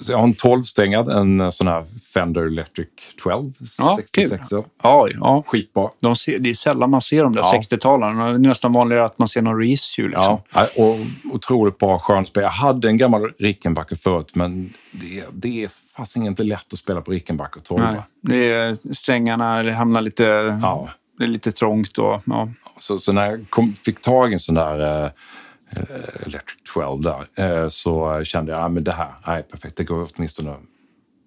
Eh, 0.00 0.04
så 0.04 0.12
jag 0.12 0.18
har 0.18 0.24
en 0.24 0.34
12-stängad, 0.34 1.10
en 1.18 1.52
sån 1.52 1.66
här 1.66 1.84
Fender 2.14 2.46
Electric 2.46 2.88
12, 3.22 3.52
ja, 3.78 3.94
66 3.96 4.48
kul. 4.48 4.62
Ja, 4.82 5.08
ja. 5.20 5.44
Skitbra. 5.46 5.88
De 6.00 6.16
ser, 6.16 6.38
det 6.38 6.50
är 6.50 6.54
sällan 6.54 6.90
man 6.90 7.02
ser 7.02 7.22
de 7.22 7.34
där 7.34 7.42
ja. 7.42 7.60
60-talarna. 7.60 8.28
Det 8.28 8.34
är 8.34 8.38
nästan 8.38 8.72
vanligare 8.72 9.04
att 9.04 9.18
man 9.18 9.28
ser 9.28 9.42
någon 9.42 9.58
reissue. 9.58 10.08
Liksom. 10.08 10.38
Ja, 10.52 10.66
och 10.76 10.96
otroligt 11.32 11.78
bra 11.78 11.98
skönspel. 11.98 12.42
Jag 12.42 12.50
hade 12.50 12.88
en 12.88 12.96
gammal 12.96 13.32
Rickenbacker 13.38 13.96
förut, 13.96 14.30
men 14.34 14.72
det, 14.90 15.24
det 15.32 15.64
är 15.64 15.70
fasen 15.96 16.26
inte 16.26 16.42
lätt 16.42 16.72
att 16.72 16.78
spela 16.78 17.00
på 17.00 17.10
Rickenbacker 17.10 17.60
12. 17.60 17.82
Nej, 17.82 18.00
det 18.20 18.52
är 18.52 18.94
strängarna, 18.94 19.62
det 19.62 19.72
hamnar 19.72 20.02
lite... 20.02 20.58
Ja. 20.62 20.88
Det 21.18 21.24
är 21.24 21.28
lite 21.28 21.52
trångt 21.52 21.98
och... 21.98 22.22
Ja. 22.26 22.48
Så, 22.78 22.98
så 22.98 23.12
när 23.12 23.30
jag 23.30 23.44
kom, 23.48 23.72
fick 23.72 24.00
tag 24.00 24.30
i 24.30 24.32
en 24.32 24.40
sån 24.40 24.54
där 24.54 25.04
eh, 25.04 25.04
Eh, 25.04 25.10
Electric 26.26 26.62
12 26.74 27.02
där, 27.02 27.68
så 27.68 28.24
kände 28.24 28.52
jag 28.52 28.60
ah, 28.60 28.64
att 28.64 28.74
ja, 28.74 28.80
det 28.80 28.92
här 28.92 29.12
är 29.22 29.42
perfekt. 29.42 29.76
Det 29.76 29.84
går 29.84 30.08
åtminstone 30.14 30.56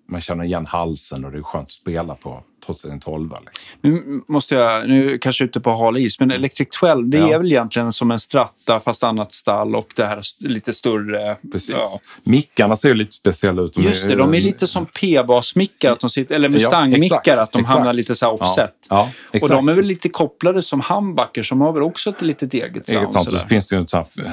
man 0.07 0.21
känner 0.21 0.43
igen 0.43 0.65
halsen 0.65 1.25
och 1.25 1.31
det 1.31 1.37
är 1.37 1.41
skönt 1.41 1.67
att 1.67 1.71
spela 1.71 2.15
på 2.15 2.43
trots 2.65 2.85
att 2.85 2.89
det 2.89 2.91
är 2.91 2.93
en 2.93 2.99
12. 2.99 3.29
Liksom. 3.29 3.43
Nu 3.81 4.21
måste 4.27 4.55
jag, 4.55 4.87
nu 4.87 5.17
kanske 5.17 5.43
ute 5.43 5.59
på 5.59 5.75
hal 5.75 5.97
is, 5.97 6.19
men 6.19 6.31
Electric 6.31 6.67
12 6.71 7.09
det 7.09 7.17
ja. 7.17 7.33
är 7.33 7.37
väl 7.37 7.51
egentligen 7.51 7.93
som 7.93 8.11
en 8.11 8.19
Stratta 8.19 8.79
fast 8.79 9.03
annat 9.03 9.33
stall 9.33 9.75
och 9.75 9.93
det 9.95 10.05
här 10.05 10.21
lite 10.39 10.73
större. 10.73 11.35
Precis. 11.51 11.69
Ja. 11.69 11.87
Mickarna 12.23 12.75
ser 12.75 12.89
ju 12.89 12.95
lite 12.95 13.15
speciella 13.15 13.61
ut. 13.61 13.77
Just 13.77 14.07
det, 14.07 14.15
de 14.15 14.33
är 14.33 14.41
lite 14.41 14.67
som 14.67 14.85
P-basmickar, 14.85 15.97
eller 16.29 16.49
Mustang-mickar, 16.49 17.21
ja, 17.35 17.41
att 17.41 17.51
de 17.51 17.59
exakt. 17.59 17.77
hamnar 17.77 17.93
lite 17.93 18.15
så 18.15 18.29
offset. 18.29 18.73
Ja, 18.89 19.09
och 19.41 19.49
de 19.49 19.69
är 19.69 19.73
väl 19.73 19.85
lite 19.85 20.09
kopplade 20.09 20.61
som 20.61 20.81
humbucker 20.81 21.43
som 21.43 21.61
har 21.61 21.71
väl 21.71 21.83
också 21.83 22.09
ett 22.09 22.21
litet 22.21 22.53
eget 22.53 22.85
sound. 22.85 22.99
Eget 22.99 23.13
sound. 23.13 23.31
Så, 23.31 23.37
så 23.37 23.47
finns 23.47 23.67
det 23.67 23.75
ju 23.75 23.85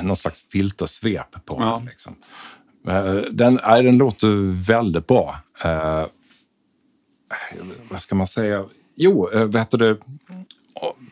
någon 0.03 0.17
slags 0.17 0.45
filtersvep 0.49 1.47
på 1.47 1.61
den. 1.61 1.85
Liksom. 1.85 2.17
Eh, 2.89 3.15
den, 3.31 3.61
nej, 3.67 3.83
den 3.83 3.99
låter 3.99 4.29
väldigt 4.67 5.07
bra. 5.07 5.37
Eh, 5.65 6.05
vad 7.91 8.03
ska 8.03 8.15
man 8.15 8.27
säga? 8.27 8.65
Jo, 8.95 9.31
eh, 9.31 9.45
vad 9.45 9.57
heter 9.57 9.79
det? 9.79 9.97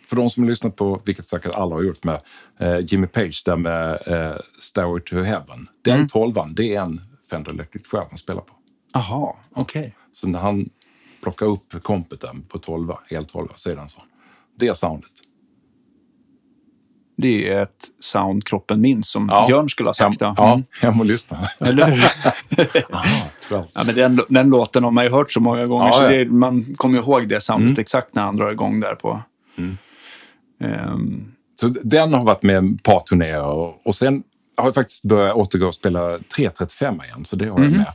För 0.05 0.17
de 0.17 0.31
som 0.31 0.43
har 0.43 0.51
lyssnat 0.51 0.77
på, 0.77 1.01
vilket 1.05 1.25
säkert 1.25 1.55
alla 1.55 1.75
har 1.75 1.83
gjort 1.83 2.05
med 2.05 2.21
eh, 2.59 2.79
Jimmy 2.79 3.07
Page 3.07 3.43
där 3.45 3.57
med 3.57 3.91
eh, 4.07 4.37
Stairway 4.59 5.01
to 5.01 5.17
Heaven. 5.17 5.69
Den 5.83 5.95
mm. 5.95 6.09
tolvan, 6.09 6.55
det 6.55 6.75
är 6.75 6.83
en 6.83 7.01
Fender 7.31 7.53
Electric 7.53 7.89
12 7.91 8.05
han 8.11 8.19
spelar 8.19 8.41
på. 8.41 8.55
Aha, 8.93 9.39
okej. 9.53 9.81
Okay. 9.81 9.93
Så 10.13 10.29
när 10.29 10.39
han 10.39 10.69
plockar 11.23 11.47
upp 11.47 11.83
kompeten 11.83 12.43
på 12.49 12.59
12, 12.59 12.93
hel 13.11 13.27
12, 13.27 13.49
så 13.57 13.71
är 13.71 13.77
den 13.77 13.89
sån. 13.89 14.05
Det 14.59 14.69
är 14.69 14.75
soundet 14.75 15.13
det 17.17 17.53
är 17.53 17.63
ett 17.63 17.89
sound 18.01 18.45
kroppen 18.47 18.81
minns, 18.81 19.09
som 19.09 19.29
ja. 19.31 19.47
Björn 19.47 19.69
skulle 19.69 19.89
ha 19.89 19.95
sagt. 19.95 20.23
Hem, 20.23 20.35
ja, 20.37 20.53
mm. 20.53 20.65
hem 20.81 21.01
och 21.01 21.07
lyssna. 21.07 21.49
Eller 21.61 21.89
ja, 23.51 23.85
men 23.87 23.95
den, 23.95 24.21
den 24.29 24.49
låten 24.49 24.85
har 24.85 24.91
man 24.91 25.05
ju 25.05 25.11
hört 25.11 25.33
så 25.33 25.41
många 25.41 25.67
gånger, 25.67 25.87
ja, 25.87 25.93
så 25.93 26.09
det, 26.09 26.25
man 26.31 26.75
kommer 26.77 26.99
ihåg 26.99 27.29
det 27.29 27.41
soundet 27.41 27.69
mm. 27.69 27.81
exakt 27.81 28.15
när 28.15 28.23
han 28.23 28.37
drar 28.37 28.51
igång 28.51 28.81
där 28.81 28.95
på... 28.95 29.23
Mm. 29.59 29.79
Um. 30.59 31.29
Så 31.61 31.69
den 31.69 32.15
har 32.15 32.25
varit 32.25 32.43
med 32.43 32.57
ett 32.57 32.83
par 32.83 33.01
turnéer 33.01 33.45
och, 33.45 33.87
och 33.87 33.95
sen 33.95 34.23
har 34.57 34.65
jag 34.65 34.75
faktiskt 34.75 35.03
börjat 35.03 35.37
återgå 35.37 35.67
och 35.67 35.75
spela 35.75 36.19
335 36.37 37.01
igen, 37.05 37.25
så 37.25 37.37
det 37.37 37.49
har 37.49 37.61
jag 37.61 37.69
mhm. 37.69 37.79
med. 37.79 37.87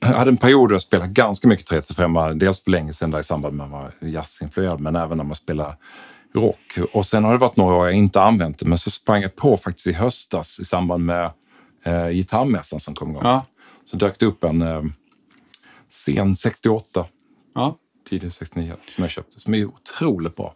Jag 0.00 0.08
hade 0.08 0.30
en 0.30 0.36
period 0.36 0.68
där 0.68 0.74
jag 0.74 0.82
spelade 0.82 1.12
ganska 1.12 1.48
mycket 1.48 1.66
335, 1.66 2.38
dels 2.38 2.64
för 2.64 2.70
länge 2.70 2.92
sedan 2.92 3.10
där 3.10 3.20
i 3.20 3.24
samband 3.24 3.56
med 3.56 3.64
att 3.64 3.70
man 3.70 3.80
var 3.80 4.08
jazzinfluerad, 4.08 4.80
men 4.80 4.96
även 4.96 5.18
när 5.18 5.24
man 5.24 5.36
spelar 5.36 5.74
rock. 6.36 6.78
Och 6.92 7.06
sen 7.06 7.24
har 7.24 7.32
det 7.32 7.38
varit 7.38 7.56
några 7.56 7.74
år 7.74 7.86
jag 7.86 7.94
inte 7.94 8.20
använt 8.20 8.58
det, 8.58 8.66
men 8.66 8.78
så 8.78 8.90
sprang 8.90 9.22
jag 9.22 9.36
på 9.36 9.56
faktiskt 9.56 9.86
i 9.86 9.92
höstas 9.92 10.60
i 10.60 10.64
samband 10.64 11.04
med 11.04 11.30
eh, 11.84 12.08
gitarrmässan 12.08 12.80
som 12.80 12.94
kom 12.94 13.10
igång. 13.10 13.22
Ja. 13.24 13.46
Så 13.84 13.96
dök 13.96 14.18
det 14.18 14.26
upp 14.26 14.44
en 14.44 14.62
eh, 14.62 14.82
sen 15.88 16.36
68, 16.36 17.06
ja. 17.54 17.76
tidig 18.08 18.32
69 18.32 18.76
som 18.88 19.04
jag 19.04 19.10
köpte, 19.10 19.40
som 19.40 19.54
är 19.54 19.64
otroligt 19.64 20.36
bra. 20.36 20.54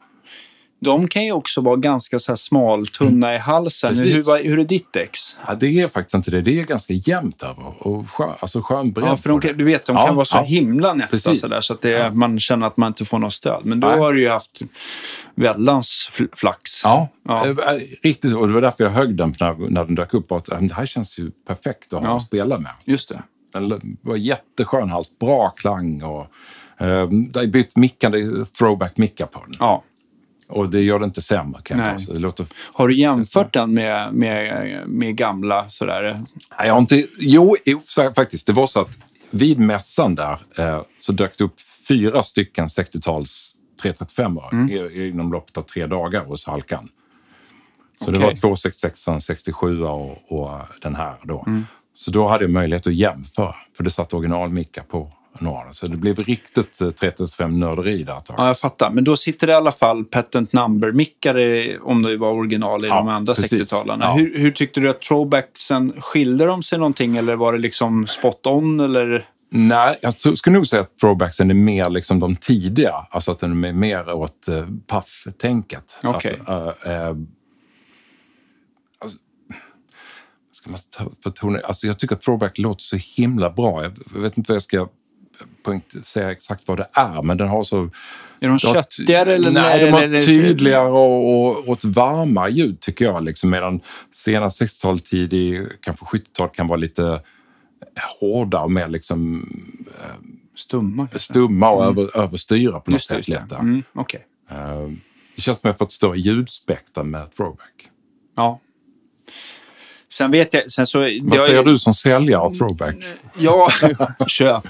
De 0.80 1.08
kan 1.08 1.24
ju 1.24 1.32
också 1.32 1.60
vara 1.60 1.76
ganska 1.76 2.18
så 2.18 2.32
här 2.32 2.36
smal, 2.36 2.86
tunna 2.86 3.28
mm. 3.28 3.36
i 3.36 3.38
halsen. 3.38 3.98
Hur, 3.98 4.44
hur 4.44 4.58
är 4.58 4.64
ditt 4.64 4.96
ex? 4.96 5.36
Ja, 5.46 5.54
det 5.54 5.80
är 5.80 5.88
faktiskt 5.88 6.14
inte 6.14 6.30
det. 6.30 6.40
Det 6.40 6.60
är 6.60 6.64
ganska 6.64 6.92
jämnt 6.92 7.42
över 7.42 7.86
och 7.86 8.10
skön, 8.10 8.34
alltså 8.40 8.62
skön 8.62 8.94
Ja, 8.96 9.16
för 9.16 9.28
de 9.28 9.40
kan, 9.40 9.56
du 9.56 9.64
vet, 9.64 9.84
de 9.84 9.96
kan 9.96 10.14
vara 10.14 10.24
så 10.24 10.36
ja. 10.36 10.42
himla 10.42 10.94
nätta 10.94 11.18
så, 11.18 11.46
där, 11.46 11.60
så 11.60 11.72
att 11.72 11.80
det, 11.80 12.14
man 12.14 12.40
känner 12.40 12.66
att 12.66 12.76
man 12.76 12.86
inte 12.86 13.04
får 13.04 13.18
något 13.18 13.32
stöd. 13.32 13.60
Men 13.62 13.80
då 13.80 13.88
Nej. 13.88 13.98
har 13.98 14.12
du 14.12 14.20
ju 14.20 14.28
haft 14.28 14.60
väldans 15.34 16.10
flax. 16.32 16.84
Ja, 16.84 17.08
ja. 17.28 17.46
Eh, 17.46 17.54
riktigt. 18.02 18.34
Och 18.34 18.48
det 18.48 18.54
var 18.54 18.60
därför 18.60 18.84
jag 18.84 18.90
högg 18.90 19.16
den 19.16 19.34
när, 19.40 19.70
när 19.70 19.84
den 19.84 19.94
dök 19.94 20.14
upp. 20.14 20.32
Att, 20.32 20.44
det 20.44 20.74
här 20.74 20.86
känns 20.86 21.18
ju 21.18 21.30
perfekt 21.30 21.92
att 21.92 22.04
ha 22.04 22.16
att 22.16 22.22
spela 22.22 22.58
med. 22.58 22.72
Just 22.84 23.08
det. 23.08 23.22
Den 23.52 23.96
var 24.02 24.16
jätteskön 24.16 24.90
hals, 24.90 25.18
bra 25.18 25.50
klang 25.50 26.02
och 26.02 26.26
eh, 26.78 27.08
det 27.10 27.40
är 27.40 27.46
bytt 27.46 27.76
mickar, 27.76 28.10
throwback-mickar 28.44 29.26
på 29.26 29.40
den. 29.46 29.56
Ja. 29.58 29.82
Och 30.50 30.70
det 30.70 30.80
gör 30.80 30.98
det 30.98 31.04
inte 31.04 31.22
sämre 31.22 31.62
kan 31.62 31.78
jag 31.78 32.00
det 32.08 32.18
låter... 32.18 32.46
Har 32.72 32.88
du 32.88 32.96
jämfört 32.96 33.52
den 33.52 33.74
med, 33.74 34.14
med, 34.14 34.82
med 34.86 35.16
gamla 35.16 35.68
sådär? 35.68 36.02
Nej, 36.58 36.66
jag 36.66 36.72
har 36.72 36.80
inte... 36.80 37.06
Jo, 37.18 37.56
faktiskt. 38.14 38.46
Det 38.46 38.52
var 38.52 38.66
så 38.66 38.80
att 38.80 38.98
vid 39.30 39.58
mässan 39.58 40.14
där 40.14 40.38
eh, 40.58 40.82
så 41.00 41.12
dök 41.12 41.38
det 41.38 41.44
upp 41.44 41.60
fyra 41.88 42.22
stycken 42.22 42.66
60-tals 42.66 43.54
335 43.82 44.38
mm. 44.52 44.90
inom 45.08 45.32
loppet 45.32 45.56
av 45.56 45.62
tre 45.62 45.86
dagar 45.86 46.24
hos 46.24 46.46
Halkan. 46.46 46.88
Så 47.98 48.04
okay. 48.04 48.18
det 48.18 48.24
var 48.24 48.32
266, 48.32 49.06
67 49.20 49.82
och, 49.82 50.32
och 50.32 50.58
den 50.82 50.96
här 50.96 51.16
då. 51.22 51.44
Mm. 51.46 51.66
Så 51.94 52.10
då 52.10 52.28
hade 52.28 52.44
jag 52.44 52.50
möjlighet 52.50 52.86
att 52.86 52.94
jämföra, 52.94 53.54
för 53.76 53.84
det 53.84 53.90
satt 53.90 54.14
originalmickar 54.14 54.82
på 54.82 55.12
några. 55.38 55.72
Så 55.72 55.86
det 55.86 55.96
blev 55.96 56.16
riktigt 56.16 56.80
335-nörderi 56.80 58.04
där 58.04 58.16
ett 58.16 58.24
tag. 58.24 58.34
Ja, 58.38 58.46
jag 58.46 58.58
fattar. 58.58 58.90
Men 58.90 59.04
då 59.04 59.16
sitter 59.16 59.46
det 59.46 59.52
i 59.52 59.56
alla 59.56 59.72
fall 59.72 60.04
patent 60.04 60.52
number-mickare, 60.52 61.78
om 61.78 62.02
det 62.02 62.16
var 62.16 62.32
original 62.32 62.84
i 62.84 62.88
ja, 62.88 62.94
de 62.94 63.08
andra 63.08 63.32
60-talarna. 63.32 64.04
Ja. 64.04 64.12
Hur, 64.12 64.38
hur, 64.38 64.50
tyckte 64.50 64.80
du 64.80 64.90
att 64.90 65.00
throwbacksen, 65.02 65.92
skilde 66.00 66.44
de 66.44 66.62
sig 66.62 66.78
någonting 66.78 67.16
eller 67.16 67.36
var 67.36 67.52
det 67.52 67.58
liksom 67.58 68.06
spot 68.06 68.46
on? 68.46 68.80
Eller? 68.80 69.26
Nej, 69.50 69.96
jag 70.02 70.38
skulle 70.38 70.56
nog 70.56 70.66
säga 70.66 70.82
att 70.82 70.98
throwbacksen 70.98 71.50
är 71.50 71.54
mer 71.54 71.90
liksom 71.90 72.20
de 72.20 72.36
tidiga. 72.36 72.94
Alltså 73.10 73.32
att 73.32 73.38
den 73.38 73.64
är 73.64 73.72
mer 73.72 74.14
åt 74.14 74.46
uh, 74.50 74.66
paff-tänket. 74.86 75.98
Okay. 76.02 76.34
Alltså, 76.46 76.90
uh, 76.90 77.10
uh, 77.10 77.16
ska 80.52 80.70
man 80.70 80.78
förtona? 81.22 81.58
Alltså 81.64 81.86
jag 81.86 81.98
tycker 81.98 82.14
att 82.14 82.20
throwback 82.20 82.58
låter 82.58 82.82
så 82.82 82.96
himla 82.96 83.50
bra. 83.50 83.82
Jag 83.82 84.20
vet 84.20 84.38
inte 84.38 84.52
vad 84.52 84.56
jag 84.56 84.62
ska 84.62 84.88
säga 86.04 86.32
exakt 86.32 86.68
vad 86.68 86.76
det 86.76 86.86
är, 86.92 87.22
men 87.22 87.36
den 87.36 87.48
har 87.48 87.62
så... 87.62 87.90
Är 88.40 88.48
de 88.48 88.58
köttigare? 88.58 89.34
Eller, 89.34 89.50
nej, 89.50 89.84
de 89.84 89.90
har 89.90 90.26
tydligare 90.26 90.90
och, 90.90 91.34
och, 91.34 91.68
och 91.68 91.78
ett 91.78 91.84
varmare 91.84 92.50
ljud 92.50 92.80
tycker 92.80 93.04
jag. 93.04 93.24
Liksom, 93.24 93.50
medan 93.50 93.80
sena 94.12 94.48
60-tal, 94.48 95.00
tidig, 95.00 95.66
kanske 95.80 96.04
70-tal 96.04 96.48
kan 96.48 96.66
vara 96.66 96.76
lite 96.76 97.22
hårda 98.20 98.60
och 98.60 98.70
mer 98.70 98.88
liksom... 98.88 99.48
Eh, 100.00 100.14
stumma? 100.56 101.08
Stumma 101.14 101.70
och 101.70 101.84
mm. 101.84 101.98
över, 101.98 102.18
överstyra 102.18 102.80
på 102.80 102.90
något 102.90 103.02
sätt. 103.02 103.28
Lätt 103.28 103.52
mm, 103.52 103.82
okay. 103.94 104.20
uh, 104.52 104.92
det 105.36 105.42
känns 105.42 105.60
som 105.60 105.70
att 105.70 105.74
jag 105.74 105.78
fått 105.78 105.92
större 105.92 106.18
ljudspektra 106.18 107.02
med 107.02 107.32
throwback. 107.32 107.88
Ja. 108.36 108.60
Sen 110.12 110.30
vet 110.30 110.54
jag... 110.54 110.70
Sen 110.70 110.86
så, 110.86 110.98
Vad 111.22 111.40
säger 111.40 111.64
du 111.64 111.78
som 111.78 111.94
säljare 111.94 112.40
av 112.40 112.54
throwback? 112.54 112.96
Ja, 113.38 113.70
köp. 114.26 114.64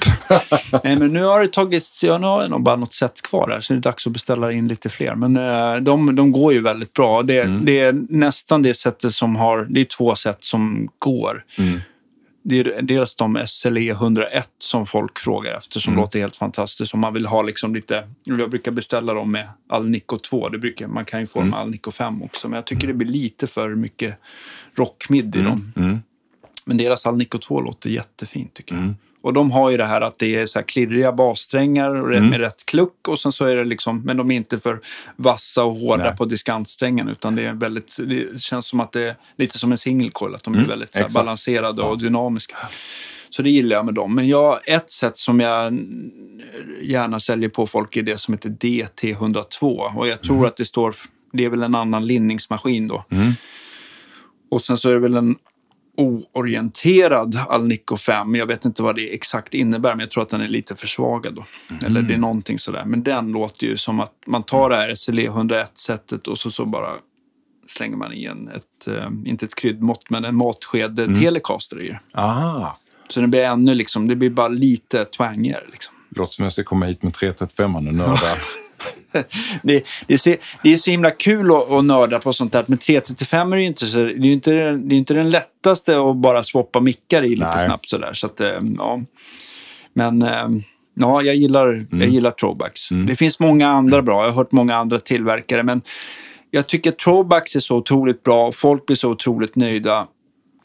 Nej, 0.84 0.96
men 0.96 1.12
nu 1.12 1.22
har 1.22 1.40
det 1.40 1.48
tagits... 1.48 2.04
Ja, 2.04 2.18
nu 2.18 2.26
har 2.26 2.42
jag 2.42 2.50
nog 2.50 2.62
bara 2.62 2.76
något 2.76 2.94
set 2.94 3.22
kvar 3.22 3.50
här, 3.50 3.60
så 3.60 3.72
det 3.72 3.78
är 3.78 3.80
dags 3.80 4.06
att 4.06 4.12
beställa 4.12 4.52
in 4.52 4.68
lite 4.68 4.88
fler. 4.88 5.14
Men 5.14 5.36
uh, 5.36 5.82
de, 5.82 6.16
de 6.16 6.32
går 6.32 6.52
ju 6.52 6.60
väldigt 6.60 6.92
bra. 6.92 7.22
Det, 7.22 7.40
mm. 7.40 7.64
det 7.64 7.80
är 7.80 7.92
nästan 8.08 8.62
det 8.62 8.74
sättet 8.74 9.12
som 9.12 9.36
har... 9.36 9.66
Det 9.70 9.80
är 9.80 9.84
två 9.84 10.14
sätt 10.14 10.38
som 10.40 10.88
går. 10.98 11.44
Mm. 11.58 11.80
Det 12.42 12.60
är 12.60 12.82
dels 12.82 13.14
de 13.14 13.42
SLE 13.46 13.90
101 13.90 14.48
som 14.58 14.86
folk 14.86 15.18
frågar 15.18 15.56
efter 15.56 15.80
som 15.80 15.92
mm. 15.92 16.02
låter 16.02 16.20
helt 16.20 16.36
fantastiskt. 16.36 16.94
Om 16.94 17.00
man 17.00 17.14
vill 17.14 17.26
ha 17.26 17.42
liksom 17.42 17.74
lite, 17.74 18.08
jag 18.24 18.50
brukar 18.50 18.72
beställa 18.72 19.14
dem 19.14 19.32
med 19.32 19.48
Alnico 19.68 20.18
2. 20.18 20.48
Det 20.48 20.58
brukar, 20.58 20.86
man 20.86 21.04
kan 21.04 21.20
ju 21.20 21.26
få 21.26 21.38
mm. 21.38 21.50
dem 21.50 21.58
med 21.58 21.66
Alnico 21.66 21.90
5 21.90 22.22
också. 22.22 22.48
Men 22.48 22.56
jag 22.56 22.64
tycker 22.64 22.86
det 22.86 22.94
blir 22.94 23.08
lite 23.08 23.46
för 23.46 23.74
mycket 23.74 24.14
rockmid 24.80 25.36
i 25.36 25.38
mm. 25.38 25.50
dem. 25.50 25.72
Mm. 25.76 25.98
Men 26.64 26.76
deras 26.76 27.06
Alnico 27.06 27.38
2 27.38 27.60
låter 27.60 27.90
jättefint 27.90 28.54
tycker 28.54 28.74
jag. 28.74 28.82
Mm. 28.82 28.96
Och 29.22 29.32
de 29.32 29.50
har 29.50 29.70
ju 29.70 29.76
det 29.76 29.84
här 29.84 30.00
att 30.00 30.18
det 30.18 30.36
är 30.36 30.46
så 30.46 30.58
här 30.58 30.66
klirriga 30.66 31.12
bassträngar 31.12 31.96
och 31.96 32.12
mm. 32.14 32.30
med 32.30 32.40
rätt 32.40 32.66
kluck 32.66 33.08
och 33.08 33.18
sen 33.18 33.32
så 33.32 33.44
är 33.44 33.56
det 33.56 33.64
liksom, 33.64 34.02
men 34.02 34.16
de 34.16 34.30
är 34.30 34.36
inte 34.36 34.58
för 34.58 34.80
vassa 35.16 35.64
och 35.64 35.76
hårda 35.76 36.02
Nej. 36.04 36.16
på 36.16 36.24
diskantsträngen 36.24 37.08
utan 37.08 37.36
det 37.36 37.46
är 37.46 37.54
väldigt, 37.54 37.96
det 38.06 38.42
känns 38.42 38.66
som 38.66 38.80
att 38.80 38.92
det 38.92 39.08
är 39.08 39.16
lite 39.36 39.58
som 39.58 39.72
en 39.72 39.78
single 39.78 40.10
coil, 40.10 40.34
att 40.34 40.42
de 40.42 40.54
mm. 40.54 40.64
är 40.64 40.68
väldigt 40.68 40.96
här, 40.96 41.08
balanserade 41.14 41.82
och 41.82 41.98
dynamiska. 41.98 42.56
Så 43.30 43.42
det 43.42 43.50
gillar 43.50 43.76
jag 43.76 43.84
med 43.84 43.94
dem. 43.94 44.14
Men 44.14 44.28
jag, 44.28 44.68
ett 44.68 44.90
sätt 44.90 45.18
som 45.18 45.40
jag 45.40 45.86
gärna 46.82 47.20
säljer 47.20 47.48
på 47.48 47.66
folk 47.66 47.96
är 47.96 48.02
det 48.02 48.18
som 48.18 48.34
heter 48.34 48.48
DT102 48.48 49.96
och 49.96 50.08
jag 50.08 50.20
tror 50.22 50.36
mm. 50.36 50.48
att 50.48 50.56
det 50.56 50.64
står, 50.64 50.94
det 51.32 51.44
är 51.44 51.48
väl 51.48 51.62
en 51.62 51.74
annan 51.74 52.06
linningsmaskin 52.06 52.88
då. 52.88 53.04
Mm. 53.10 53.32
Och 54.50 54.62
sen 54.62 54.78
så 54.78 54.88
är 54.88 54.92
det 54.92 55.00
väl 55.00 55.16
en 55.16 55.36
oorienterad 55.96 57.38
Alnico 57.48 57.96
5. 57.96 58.34
Jag 58.34 58.46
vet 58.46 58.64
inte 58.64 58.82
vad 58.82 58.96
det 58.96 59.14
exakt 59.14 59.54
innebär, 59.54 59.90
men 59.90 60.00
jag 60.00 60.10
tror 60.10 60.22
att 60.22 60.28
den 60.28 60.40
är 60.40 60.48
lite 60.48 60.76
försvagad. 60.76 61.34
Då. 61.34 61.44
Mm. 61.70 61.84
Eller 61.84 62.02
det 62.02 62.14
är 62.14 62.18
någonting 62.18 62.58
sådär. 62.58 62.84
Men 62.86 63.02
den 63.02 63.32
låter 63.32 63.66
ju 63.66 63.76
som 63.76 64.00
att 64.00 64.12
man 64.26 64.42
tar 64.42 64.70
det 64.70 64.76
här 64.76 64.94
SLE 64.94 65.28
101-sättet 65.28 66.26
och 66.26 66.38
så, 66.38 66.50
så 66.50 66.64
bara 66.64 66.90
slänger 67.68 67.96
man 67.96 68.12
i 68.12 68.24
en, 68.24 68.48
ett, 68.48 68.88
äh, 68.88 69.06
inte 69.24 69.46
ett 69.46 69.54
kryddmått, 69.54 70.10
men 70.10 70.24
en 70.24 70.36
matsked 70.36 70.98
mm. 70.98 71.20
Telecaster 71.20 71.82
i 71.82 71.98
Aha. 72.14 72.76
Så 73.08 73.20
det 73.20 73.26
blir 73.26 73.44
ännu 73.44 73.74
liksom, 73.74 74.08
det 74.08 74.16
blir 74.16 74.30
bara 74.30 74.48
lite 74.48 75.04
twangigare. 75.04 75.64
Liksom. 75.72 75.94
Låter 76.16 76.34
som 76.34 76.42
jag 76.42 76.52
ska 76.52 76.64
komma 76.64 76.86
hit 76.86 77.02
med 77.02 77.14
335 77.14 77.76
och 77.76 77.82
nörda. 77.82 78.20
det, 79.62 79.84
det, 80.06 80.14
är 80.14 80.16
så, 80.16 80.36
det 80.62 80.72
är 80.72 80.76
så 80.76 80.90
himla 80.90 81.10
kul 81.10 81.50
att, 81.50 81.70
att 81.70 81.84
nörda 81.84 82.18
på 82.18 82.32
sånt 82.32 82.52
där. 82.52 82.64
Men 82.66 82.78
335 82.78 83.52
är 83.52 83.56
ju 83.56 83.64
inte, 83.64 83.86
så, 83.86 83.98
det 83.98 84.04
är 84.04 84.32
inte, 84.32 84.52
det 84.72 84.94
är 84.94 84.98
inte 84.98 85.14
den 85.14 85.30
lättaste 85.30 86.00
att 86.00 86.16
bara 86.16 86.42
swappa 86.42 86.80
mickar 86.80 87.22
i 87.22 87.28
lite 87.28 87.50
Nej. 87.56 87.66
snabbt 87.66 87.88
sådär. 87.88 88.12
Så 88.12 88.26
att, 88.26 88.40
eh, 88.40 88.58
ja. 88.78 89.00
Men 89.92 90.22
eh, 90.22 90.48
ja, 90.94 91.22
jag 91.22 91.34
gillar, 91.34 91.68
mm. 91.68 92.00
jag 92.00 92.08
gillar 92.08 92.30
throwbacks. 92.30 92.90
Mm. 92.90 93.06
Det 93.06 93.16
finns 93.16 93.40
många 93.40 93.68
andra 93.68 94.02
bra. 94.02 94.22
Jag 94.22 94.30
har 94.30 94.36
hört 94.36 94.52
många 94.52 94.76
andra 94.76 94.98
tillverkare. 94.98 95.62
Men 95.62 95.82
jag 96.50 96.66
tycker 96.66 96.92
throwbacks 96.92 97.56
är 97.56 97.60
så 97.60 97.76
otroligt 97.76 98.22
bra. 98.22 98.46
och 98.46 98.54
Folk 98.54 98.86
blir 98.86 98.96
så 98.96 99.10
otroligt 99.10 99.56
nöjda. 99.56 100.06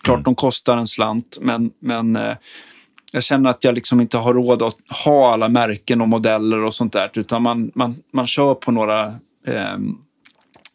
Klart 0.03 0.15
mm. 0.15 0.23
de 0.23 0.35
kostar 0.35 0.77
en 0.77 0.87
slant, 0.87 1.37
men, 1.41 1.71
men 1.81 2.15
eh, 2.15 2.35
jag 3.15 3.23
känner 3.23 3.49
att 3.49 3.63
jag 3.63 3.75
liksom 3.75 4.01
inte 4.01 4.17
har 4.17 4.33
råd 4.33 4.61
att 4.61 4.75
ha 5.05 5.33
alla 5.33 5.49
märken 5.49 6.01
och 6.01 6.07
modeller 6.07 6.63
och 6.63 6.73
sånt 6.73 6.93
där. 6.93 7.11
Utan 7.13 7.43
man, 7.43 7.71
man, 7.75 7.95
man 8.13 8.27
kör 8.27 8.53
på 8.53 8.71
några 8.71 9.05
eh, 9.47 9.77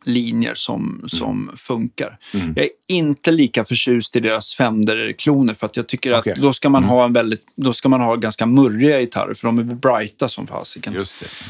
linjer 0.04 0.54
som, 0.54 0.94
mm. 0.94 1.08
som 1.08 1.50
funkar. 1.56 2.18
Mm. 2.34 2.52
Jag 2.56 2.64
är 2.64 2.70
inte 2.88 3.30
lika 3.30 3.64
förtjust 3.64 4.16
i 4.16 4.20
deras 4.20 4.54
Fender-kloner 4.54 5.54
för 5.54 5.66
att 5.66 5.76
jag 5.76 5.88
tycker 5.88 6.18
okay. 6.18 6.32
att 6.32 6.38
då 6.38 6.52
ska 6.52 6.68
man 6.68 6.82
mm. 6.82 6.90
ha 6.90 7.04
en 7.04 7.12
väldigt, 7.12 7.46
då 7.56 7.72
ska 7.72 7.88
man 7.88 8.00
ha 8.00 8.16
ganska 8.16 8.46
murriga 8.46 9.00
gitarrer 9.00 9.34
för 9.34 9.48
de 9.48 9.58
är 9.58 9.62
brighta 9.62 10.28
som 10.28 10.46
fasiken. 10.46 10.92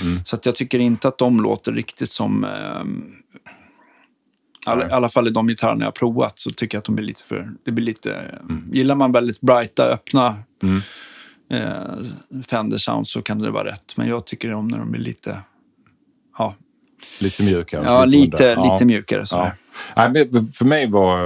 Mm. 0.03 0.21
Så 0.25 0.37
att 0.37 0.47
jag 0.47 0.55
tycker 0.55 0.79
inte 0.79 1.09
att 1.09 1.19
de 1.19 1.41
låter 1.41 1.73
riktigt 1.73 2.11
som 2.11 2.45
eh, 2.45 2.51
i 4.67 4.93
alla 4.93 5.09
fall 5.09 5.29
i 5.29 5.31
de 5.31 5.47
gitarrerna 5.47 5.81
jag 5.81 5.87
har 5.87 5.93
provat 5.93 6.39
så 6.39 6.51
tycker 6.51 6.77
jag 6.77 6.81
att 6.81 6.85
de 6.85 6.95
blir 6.95 7.07
lite 7.07 7.23
för... 7.23 7.49
Det 7.65 7.73
blir 7.73 7.85
lite, 7.85 8.15
mm. 8.15 8.69
Gillar 8.73 8.95
man 8.95 9.13
väldigt 9.13 9.41
brighta, 9.41 9.85
öppna 9.85 10.37
mm. 10.63 10.83
eh, 11.51 12.43
Fender 12.51 12.79
Sound 12.79 13.09
så 13.09 13.23
kan 13.23 13.39
det 13.39 13.51
vara 13.51 13.65
rätt. 13.65 13.97
Men 13.97 14.09
jag 14.09 14.27
tycker 14.27 14.55
om 14.55 14.69
när 14.69 14.79
de 14.79 14.91
blir 14.91 15.01
lite... 15.01 15.39
Ja, 16.39 16.55
Lite 17.21 17.43
mjukare? 17.43 17.85
Ja, 17.85 18.05
lite, 18.05 18.57
lite, 18.57 18.77
ja. 18.81 18.85
mjukare. 18.85 19.27
Sådär. 19.27 19.53
Ja. 19.97 20.09
Nej, 20.09 20.31
för 20.53 20.65
mig 20.65 20.91
var... 20.91 21.19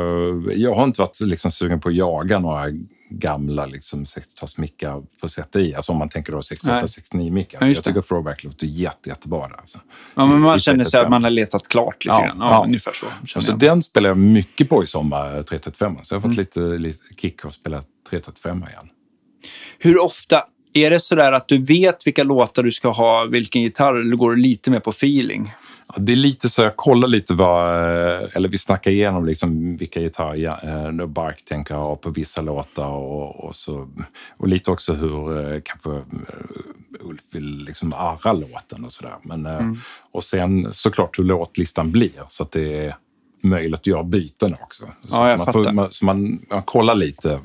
Jag 0.52 0.74
har 0.74 0.84
inte 0.84 1.00
varit 1.00 1.20
liksom 1.20 1.50
sugen 1.50 1.80
på 1.80 1.88
att 1.88 1.94
jaga 1.94 2.38
några 2.38 2.64
gamla 3.08 3.66
liksom, 3.66 4.04
60-talsmickar 4.04 5.06
för 5.20 5.26
att 5.26 5.32
sätta 5.32 5.60
i. 5.60 5.74
Alltså 5.74 5.92
om 5.92 5.98
man 5.98 6.08
tänker 6.08 6.32
då 6.32 6.40
68-69-mickar. 6.40 7.58
Ja, 7.60 7.68
jag 7.68 7.84
tycker 7.84 8.00
throwback 8.00 8.44
låter 8.44 8.66
jätte, 8.66 9.08
jättebra. 9.08 9.50
Alltså. 9.58 9.78
Ja, 10.14 10.26
men 10.26 10.40
man 10.40 10.58
känner 10.58 10.84
sig 10.84 11.00
att 11.00 11.10
man 11.10 11.24
har 11.24 11.30
letat 11.30 11.68
klart 11.68 12.04
lite 12.04 12.14
ja, 12.14 12.26
grann. 12.26 12.38
Ja, 12.40 12.50
ja. 12.50 12.64
Ungefär 12.64 12.92
så. 12.92 13.06
Alltså, 13.34 13.56
den 13.56 13.82
spelar 13.82 14.10
jag 14.10 14.18
mycket 14.18 14.68
på 14.68 14.84
i 14.84 14.86
sommar, 14.86 15.42
335. 15.42 15.96
Så 16.02 16.14
jag 16.14 16.20
har 16.20 16.28
fått 16.28 16.38
mm. 16.38 16.38
lite, 16.38 16.60
lite 16.60 17.14
kick 17.16 17.44
att 17.44 17.54
spela 17.54 17.82
335 18.10 18.64
igen. 18.68 18.88
Hur 19.78 19.98
ofta 20.02 20.44
är 20.74 20.90
det 20.90 21.00
sådär 21.00 21.32
att 21.32 21.48
du 21.48 21.58
vet 21.58 22.06
vilka 22.06 22.24
låtar 22.24 22.62
du 22.62 22.72
ska 22.72 22.88
ha, 22.88 23.24
vilken 23.24 23.62
gitarr, 23.62 23.94
eller 23.94 24.16
går 24.16 24.30
du 24.30 24.36
lite 24.36 24.70
mer 24.70 24.80
på 24.80 24.90
feeling? 24.90 25.52
det 25.96 26.12
är 26.12 26.16
lite 26.16 26.48
så, 26.48 26.62
jag 26.62 26.76
kollar 26.76 27.08
lite 27.08 27.34
vad, 27.34 27.68
eh, 27.68 28.28
eller 28.32 28.48
vi 28.48 28.58
snackar 28.58 28.90
igenom 28.90 29.24
liksom 29.24 29.76
vilka 29.76 30.00
gitarrer 30.00 31.00
eh, 31.00 31.06
Bark 31.06 31.44
tänker 31.44 31.74
ha 31.74 31.96
på 31.96 32.10
vissa 32.10 32.42
låtar 32.42 32.88
och, 32.88 33.44
och, 33.44 33.56
så, 33.56 33.88
och 34.36 34.48
lite 34.48 34.70
också 34.70 34.94
hur 34.94 35.52
eh, 35.54 35.60
kanske 35.64 36.02
Ulf 37.00 37.22
vill 37.30 37.64
liksom 37.64 37.92
arra 37.96 38.32
låten 38.32 38.84
och 38.84 38.92
sådär. 38.92 39.14
mm. 39.30 39.80
Och 40.12 40.24
sen 40.24 40.72
såklart 40.72 41.18
hur 41.18 41.24
låtlistan 41.24 41.90
blir 41.90 42.22
så 42.28 42.42
att 42.42 42.52
det 42.52 42.86
är 42.86 42.96
möjligt 43.44 43.80
att 43.80 43.86
göra 43.86 44.02
byten 44.04 44.54
också. 44.62 44.84
Ja, 45.10 45.30
jag 45.30 45.38
man, 45.38 45.52
får, 45.52 45.72
man, 45.72 45.90
så 45.90 46.04
man, 46.04 46.40
man 46.50 46.62
kollar 46.62 46.94
lite. 46.94 47.40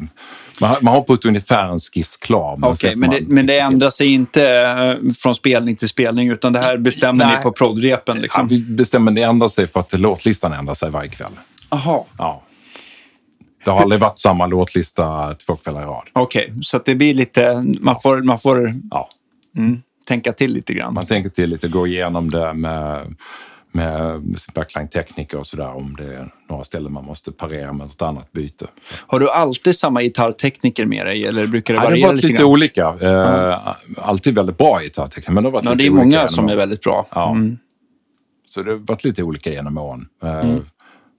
Man, 0.62 0.76
man 0.82 0.94
har 0.94 1.02
på 1.02 1.14
ett 1.14 1.26
ungefär 1.26 1.68
en 1.68 1.80
skiss 1.80 2.18
klar. 2.18 2.58
Men, 2.58 2.72
okay, 2.72 2.96
men, 2.96 3.10
det, 3.10 3.28
men 3.28 3.46
det 3.46 3.60
ändrar 3.60 3.90
sig 3.90 4.08
inte 4.08 4.50
eh, 4.50 5.14
från 5.14 5.36
spelning 5.36 5.76
till 5.76 5.90
spelning, 5.90 6.30
utan 6.30 6.54
det 6.54 6.60
här 6.60 6.78
bestämmer 6.78 7.26
Nej. 7.26 7.38
ni 7.38 7.44
på 7.44 7.52
proddrepen? 7.52 8.22
Liksom. 8.22 8.42
Ja, 8.42 8.48
vi 8.50 8.76
bestämmer 8.76 9.12
det 9.12 9.22
ändrar 9.22 9.48
sig 9.48 9.68
för 9.68 9.80
att 9.80 10.00
låtlistan 10.00 10.54
ändrar 10.54 10.74
sig 10.74 10.90
varje 10.90 11.10
kväll. 11.10 11.32
Jaha. 11.70 12.04
Ja. 12.18 12.44
Det 13.66 13.72
har 13.72 13.82
aldrig 13.82 14.02
varit 14.02 14.20
samma 14.20 14.48
låtlista 14.48 15.36
två 15.36 15.56
kvällar 15.56 15.82
i 15.82 15.86
rad. 15.86 16.10
Okej, 16.14 16.46
okay, 16.46 16.62
så 16.62 16.80
det 16.86 16.96
blir 16.96 17.14
lite... 17.14 17.64
Man 17.80 18.02
får, 18.02 18.18
man 18.18 18.40
får 18.40 18.74
ja. 18.92 19.10
mm, 19.58 19.82
tänka 20.08 20.34
till 20.34 20.52
lite 20.52 20.74
grann. 20.74 20.94
Man 20.94 21.06
tänker 21.06 21.30
till 21.30 21.50
lite, 21.50 21.68
gå 21.68 21.88
igenom 21.88 22.32
det 22.32 22.54
med 22.54 23.16
med 23.72 24.22
backline-tekniker 24.54 25.38
och 25.38 25.48
sådär 25.48 25.76
om 25.76 25.96
det 25.98 26.04
är 26.04 26.32
några 26.50 26.64
ställen 26.64 26.94
man 26.94 27.06
måste 27.06 27.32
parera 27.32 27.74
med 27.74 27.88
något 27.88 28.02
annat 28.02 28.32
byte. 28.32 28.68
Har 29.08 29.20
du 29.20 29.30
alltid 29.30 29.76
samma 29.76 30.02
gitarrtekniker 30.02 30.86
med 30.86 31.06
dig 31.06 31.26
eller 31.26 31.48
brukar 31.48 31.74
det 31.74 31.80
variera 31.80 32.12
lite 32.12 32.28
Det 32.28 32.38
har 32.38 32.50
varit 32.50 32.60
lite, 32.64 32.80
olika. 32.80 32.96
Eh, 33.02 33.44
mm. 33.44 33.76
Alltid 33.98 34.36
väldigt 34.36 34.58
bra 34.58 34.80
gitarrtekniker 34.80 35.32
men 35.32 35.44
det 35.44 35.48
har 35.48 35.52
varit 35.52 35.66
ja, 35.66 35.72
lite 35.72 35.84
Det 35.84 35.88
är 35.88 35.92
många 35.92 36.28
som 36.28 36.50
är 36.50 36.56
väldigt 36.56 36.82
bra. 36.82 37.08
Ja. 37.12 37.32
Mm. 37.32 37.58
Så 38.48 38.62
det 38.62 38.72
har 38.72 38.78
varit 38.78 39.04
lite 39.04 39.24
olika 39.24 39.52
genom 39.52 39.78
åren. 39.78 40.08
Eh, 40.24 40.40
mm. 40.40 40.66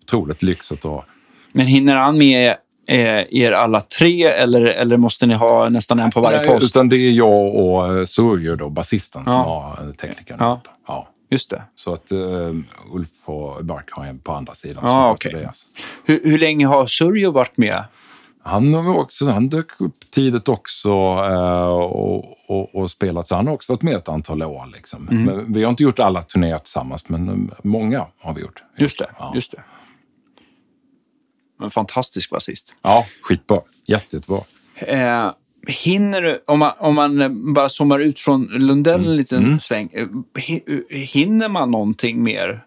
Otroligt 0.03 0.43
lyxigt 0.43 0.85
och... 0.85 1.05
Men 1.53 1.67
hinner 1.67 1.97
han 1.97 2.19
med 2.19 2.55
eh, 2.89 3.41
er 3.43 3.53
alla 3.53 3.81
tre 3.81 4.25
eller, 4.25 4.61
eller 4.61 4.97
måste 4.97 5.27
ni 5.27 5.35
ha 5.35 5.69
nästan 5.69 5.99
en 5.99 6.11
på 6.11 6.21
varje 6.21 6.39
Nej, 6.39 6.47
post? 6.49 6.65
Utan 6.65 6.89
det 6.89 6.97
är 6.97 7.11
jag 7.11 7.55
och 7.55 8.09
Surjo, 8.09 8.71
basisten, 8.71 9.25
som 9.25 9.33
Ja. 9.33 9.75
har 9.79 9.87
eh, 9.87 9.93
teknikern. 9.93 10.37
Ja. 10.41 10.61
Just 11.31 11.51
det. 11.51 11.63
Så 11.75 11.93
att 11.93 12.13
uh, 12.13 12.61
Ulf 12.93 13.29
och 13.29 13.65
Bark 13.65 13.91
har 13.91 14.07
en 14.07 14.19
på 14.19 14.33
andra 14.33 14.55
sidan. 14.55 15.17
Sköter 15.17 15.39
deras. 15.39 15.67
Hur, 16.05 16.21
hur 16.25 16.39
länge 16.39 16.67
har 16.67 16.87
Surjo 16.87 17.31
varit 17.31 17.57
med? 17.57 17.85
Han, 18.43 18.75
också, 18.75 19.31
han 19.31 19.49
dök 19.49 19.81
upp 19.81 20.11
tidigt 20.11 20.49
också 20.49 20.89
eh, 21.31 21.69
och, 21.69 22.51
och, 22.51 22.75
och 22.75 22.91
spelat, 22.91 23.29
så 23.29 23.35
han 23.35 23.47
har 23.47 23.55
också 23.55 23.73
varit 23.73 23.83
med 23.83 23.95
ett 23.95 24.09
antal 24.09 24.43
år. 24.43 24.67
Liksom. 24.73 25.09
Mm. 25.09 25.25
Men 25.25 25.53
vi 25.53 25.63
har 25.63 25.71
inte 25.71 25.83
gjort 25.83 25.99
alla 25.99 26.23
turnéer 26.23 26.59
tillsammans, 26.59 27.09
men 27.09 27.29
eh, 27.29 27.59
många 27.63 28.07
har 28.19 28.35
vi 28.35 28.41
gjort. 28.41 28.63
Just 28.79 28.99
det. 28.99 29.11
Ja, 29.19 29.33
Just 29.35 29.53
det. 29.53 29.63
En 31.63 31.71
fantastisk 31.71 32.31
basist. 32.31 32.75
ja 32.83 33.07
skitbra. 33.23 33.61
Jätte, 33.87 34.17
jättebra. 34.17 34.41
Eh, 34.75 35.31
hinner 35.69 36.23
du, 36.23 36.39
om 36.47 36.59
man, 36.59 36.73
om 36.79 36.95
man 36.95 37.21
eh, 37.23 37.29
bara 37.29 37.69
zoomar 37.69 37.99
ut 37.99 38.21
från 38.21 38.45
Lundell 38.47 39.05
en 39.07 39.17
liten 39.17 39.45
Mm. 39.45 39.59
sväng, 39.59 39.89
eh, 39.93 40.07
hi- 40.39 40.93
hinner 40.95 41.49
man 41.49 41.71
någonting 41.71 42.23
mer? 42.23 42.59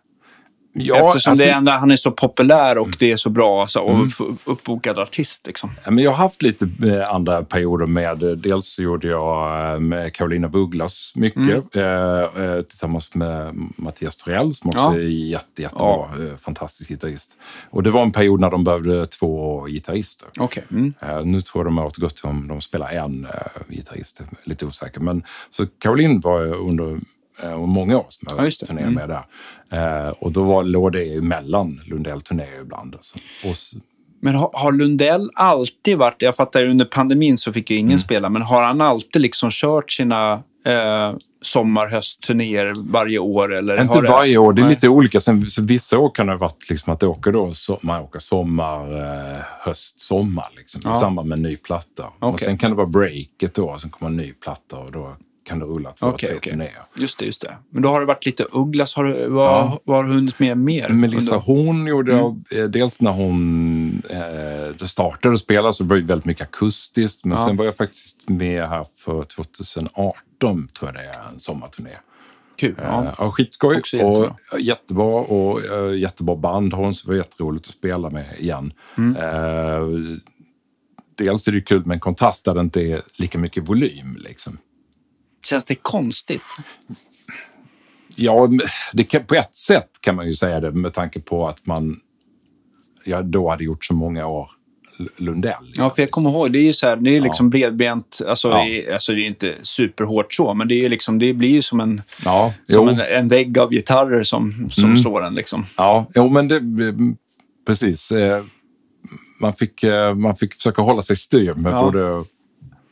Ja, 0.75 1.07
Eftersom 1.07 1.31
alltså- 1.31 1.45
det 1.45 1.51
ändå, 1.51 1.71
han 1.71 1.91
är 1.91 1.95
så 1.95 2.11
populär 2.11 2.77
och 2.77 2.89
det 2.99 3.11
är 3.11 3.17
så 3.17 3.29
bra 3.29 3.67
så, 3.67 3.81
och 3.83 3.93
Mm. 3.93 4.11
uppbokad 4.45 4.99
artist. 4.99 5.47
Liksom. 5.47 5.69
Ja, 5.85 5.91
men 5.91 6.03
jag 6.03 6.11
har 6.11 6.17
haft 6.17 6.41
lite 6.41 6.69
eh, 6.87 7.09
andra 7.09 7.43
perioder 7.43 7.85
med, 7.85 8.23
eh, 8.23 8.29
dels 8.29 8.67
så 8.67 8.81
gjorde 8.81 9.07
jag 9.07 9.73
eh, 9.73 9.79
med 9.79 10.13
Carolina 10.15 10.47
Vugglas 10.47 11.11
mycket 11.15 11.75
eh, 11.75 11.83
eh, 11.83 12.61
tillsammans 12.61 13.15
med 13.15 13.53
Mattias 13.77 14.15
Torell 14.17 14.53
som 14.55 14.69
också 14.69 14.81
Ja. 14.81 14.93
är 14.93 14.99
jätte, 15.29 15.61
jättebra, 15.61 16.05
eh, 16.19 16.35
fantastisk 16.39 16.89
gitarrist. 16.89 17.31
Och 17.69 17.83
det 17.83 17.89
var 17.91 18.01
en 18.01 18.11
period 18.11 18.39
när 18.39 18.51
de 18.51 18.63
behövde 18.63 19.05
två 19.05 19.65
gitarrister. 19.65 20.27
Okej. 20.39 20.63
Mm. 20.71 20.93
Eh, 21.01 21.25
nu 21.25 21.41
tror 21.41 21.59
jag 21.63 21.67
de 21.67 21.77
har 21.77 21.85
återgått 21.85 22.15
till 22.15 22.25
om 22.25 22.47
de 22.47 22.61
spelar 22.61 22.89
en 22.89 23.25
eh, 23.25 23.31
gitarrist, 23.75 24.21
lite 24.43 24.65
osäker. 24.65 24.99
Men, 24.99 25.23
så 25.49 25.65
Caroline 25.79 26.19
var 26.19 26.41
under 26.45 26.99
eh, 27.43 27.57
många 27.57 27.97
år 27.97 28.05
som 28.09 28.27
Ja, 28.37 28.43
jag 28.43 28.45
det. 28.59 28.65
turnerade 28.65 28.91
med 28.91 29.09
där. 29.09 30.07
Eh, 30.07 30.09
och 30.19 30.31
då 30.31 30.43
var, 30.43 30.63
låg 30.63 30.91
det 30.91 31.13
emellan 31.17 31.81
Lundell-turnéer 31.85 32.61
ibland. 32.61 32.95
Så, 33.01 33.17
och, 33.49 33.55
Men 34.21 34.35
har, 34.35 34.49
har 34.53 34.71
Lundell 34.71 35.29
alltid 35.35 35.97
varit, 35.97 36.21
jag 36.21 36.35
fattar 36.35 36.65
under 36.65 36.85
pandemin 36.85 37.37
så 37.37 37.53
fick 37.53 37.69
ju 37.71 37.77
Mm. 37.77 37.87
ingen 37.87 37.99
spela, 37.99 38.29
men 38.29 38.41
har 38.41 38.61
han 38.63 38.81
alltid 38.81 39.21
liksom 39.21 39.49
kört 39.51 39.91
sina 39.91 40.33
eh, 40.65 41.13
sommar 41.41 41.87
höstturnéer 41.87 42.73
varje 42.91 43.19
år? 43.19 43.53
Eller 43.53 43.81
Inte 43.81 44.01
det- 44.01 44.09
varje 44.09 44.37
år, 44.37 44.53
det 44.53 44.61
är 44.61 44.63
Nej. 44.63 44.73
lite 44.73 44.89
olika. 44.89 45.19
Sen, 45.19 45.47
så 45.49 45.63
vissa 45.63 45.99
år 45.99 46.09
kan 46.15 46.25
det 46.27 46.31
ha 46.33 46.37
varit 46.39 46.69
liksom 46.69 46.93
att 46.93 46.99
det 46.99 47.07
åker 47.07 47.31
då, 47.31 47.53
så, 47.53 47.79
man 47.81 48.01
åker 48.01 48.19
sommar, 48.19 49.01
eh, 49.35 49.41
höst, 49.59 50.01
sommar 50.01 50.47
liksom, 50.57 50.81
Ja. 50.83 50.97
i 50.97 50.99
samband 50.99 51.29
med 51.29 51.37
en 51.37 51.43
ny 51.43 51.55
platta. 51.55 52.05
Och 52.19 52.29
Okej. 52.29 52.45
sen 52.47 52.57
kan 52.57 52.71
det 52.71 52.77
vara 52.77 52.87
breaket 52.87 53.53
då, 53.55 53.77
sen 53.79 53.89
kommer 53.89 54.09
en 54.11 54.17
ny 54.17 54.33
platta 54.33 54.77
och 54.77 54.91
då 54.91 55.15
kan 55.43 55.59
det 55.59 55.65
rulla 55.65 55.91
två, 55.91 56.07
Okej, 56.07 56.27
tre 56.29 56.37
okej. 56.37 56.51
turnéer. 56.51 56.81
Just 56.95 57.19
det, 57.19 57.25
just 57.25 57.41
det. 57.41 57.57
Men 57.69 57.81
då 57.83 57.89
har 57.89 57.99
det 57.99 58.05
varit 58.05 58.25
lite 58.25 58.45
Ugglas. 58.51 58.95
Har 58.95 59.03
du, 59.03 59.27
vad, 59.29 59.45
Ja. 59.45 59.79
vad 59.83 59.97
har 59.97 60.03
du 60.03 60.09
hunnit 60.13 60.39
med 60.39 60.57
mer? 60.57 60.89
Melissa 60.89 61.37
hon 61.37 61.87
gjorde, 61.87 62.13
Mm. 62.13 62.43
eh, 62.51 62.63
dels 62.63 63.01
när 63.01 63.11
hon 63.11 64.01
eh, 64.09 64.75
det 64.79 64.87
startade 64.87 65.33
att 65.33 65.39
spela 65.39 65.73
så 65.73 65.83
var 65.83 65.95
det 65.95 66.01
väldigt 66.01 66.25
mycket 66.25 66.43
akustiskt. 66.47 67.25
Men 67.25 67.37
Ja. 67.37 67.45
sen 67.47 67.55
var 67.57 67.65
jag 67.65 67.75
faktiskt 67.75 68.29
med 68.29 68.65
här 68.69 68.85
för 68.97 69.23
2018, 69.23 70.67
tror 70.79 70.91
jag 70.91 70.93
det 70.93 71.01
är, 71.09 71.29
en 71.33 71.39
sommarturné. 71.39 71.89
Kul. 72.55 72.75
Ja. 72.77 73.03
Ja. 73.05 73.15
Ja, 73.17 73.31
skitskoj. 73.31 73.77
Också 73.77 73.97
jättebra. 73.97 74.27
Och, 74.53 74.59
jättebra 74.59 75.05
och 75.21 75.59
uh, 75.89 75.97
jättebra 75.97 76.35
band 76.35 76.73
har 76.73 76.83
hon, 76.83 76.95
så 76.95 77.05
det 77.07 77.11
var 77.11 77.17
jätteroligt 77.17 77.67
att 77.67 77.73
spela 77.73 78.09
med 78.09 78.25
igen. 78.39 78.73
Mm. 78.97 79.15
Eh, 79.15 80.17
dels 81.17 81.47
är 81.47 81.51
det 81.51 81.61
kul 81.61 81.85
med 81.85 81.95
en 81.95 81.99
kontrast 81.99 82.45
där 82.45 82.53
det 82.53 82.61
inte 82.61 82.81
är 82.81 83.01
lika 83.17 83.37
mycket 83.39 83.69
volym. 83.69 84.17
Liksom. 84.19 84.57
Känns 85.43 85.65
det 85.65 85.75
konstigt? 85.75 86.41
Ja, 88.15 88.49
det 88.93 89.03
kan, 89.03 89.25
på 89.25 89.35
ett 89.35 89.55
sätt 89.55 89.89
kan 90.01 90.15
man 90.15 90.27
ju 90.27 90.33
säga 90.33 90.59
det 90.59 90.71
med 90.71 90.93
tanke 90.93 91.19
på 91.19 91.47
att 91.47 91.65
man 91.65 91.99
ja, 93.05 93.21
då 93.21 93.49
hade 93.49 93.63
gjort 93.63 93.85
så 93.85 93.93
många 93.93 94.27
år 94.27 94.49
Lundell. 95.17 95.73
Ja, 95.75 95.89
för 95.89 96.01
jag 96.01 96.11
kommer 96.11 96.29
ihåg, 96.29 96.51
det 96.51 96.59
är 96.59 96.63
ju 96.63 96.73
så 96.73 96.87
här, 96.87 96.95
det 96.95 97.17
är 97.17 97.21
liksom 97.21 97.49
bredbent, 97.49 98.21
alltså, 98.27 98.49
Ja. 98.49 98.67
i, 98.67 98.91
alltså 98.93 99.11
det 99.13 99.21
är 99.21 99.27
inte 99.27 99.53
superhårt 99.61 100.33
så, 100.33 100.53
men 100.53 100.67
det, 100.67 100.85
är 100.85 100.89
liksom, 100.89 101.19
det 101.19 101.33
blir 101.33 101.49
ju 101.49 101.61
som 101.61 101.79
en, 101.79 102.01
Ja, 102.25 102.53
som 102.69 102.87
en, 102.87 102.99
en 102.99 103.27
vägg 103.27 103.57
av 103.59 103.69
gitarrer 103.71 104.23
som, 104.23 104.69
som 104.71 104.83
Mm. 104.83 104.97
slår 104.97 105.23
en. 105.25 105.35
Liksom. 105.35 105.65
Ja, 105.77 106.05
jo, 106.15 106.29
men 106.29 106.47
det... 106.47 106.61
Precis. 107.67 108.11
eh, 108.11 108.43
Man 109.39 109.53
fick, 109.53 109.83
eh, 109.83 110.15
man 110.15 110.35
fick 110.35 110.53
försöka 110.53 110.81
hålla 110.81 111.01
sig 111.01 111.15
styr 111.15 111.53
med 111.53 111.73
Ja. 111.73 111.81
både 111.81 112.23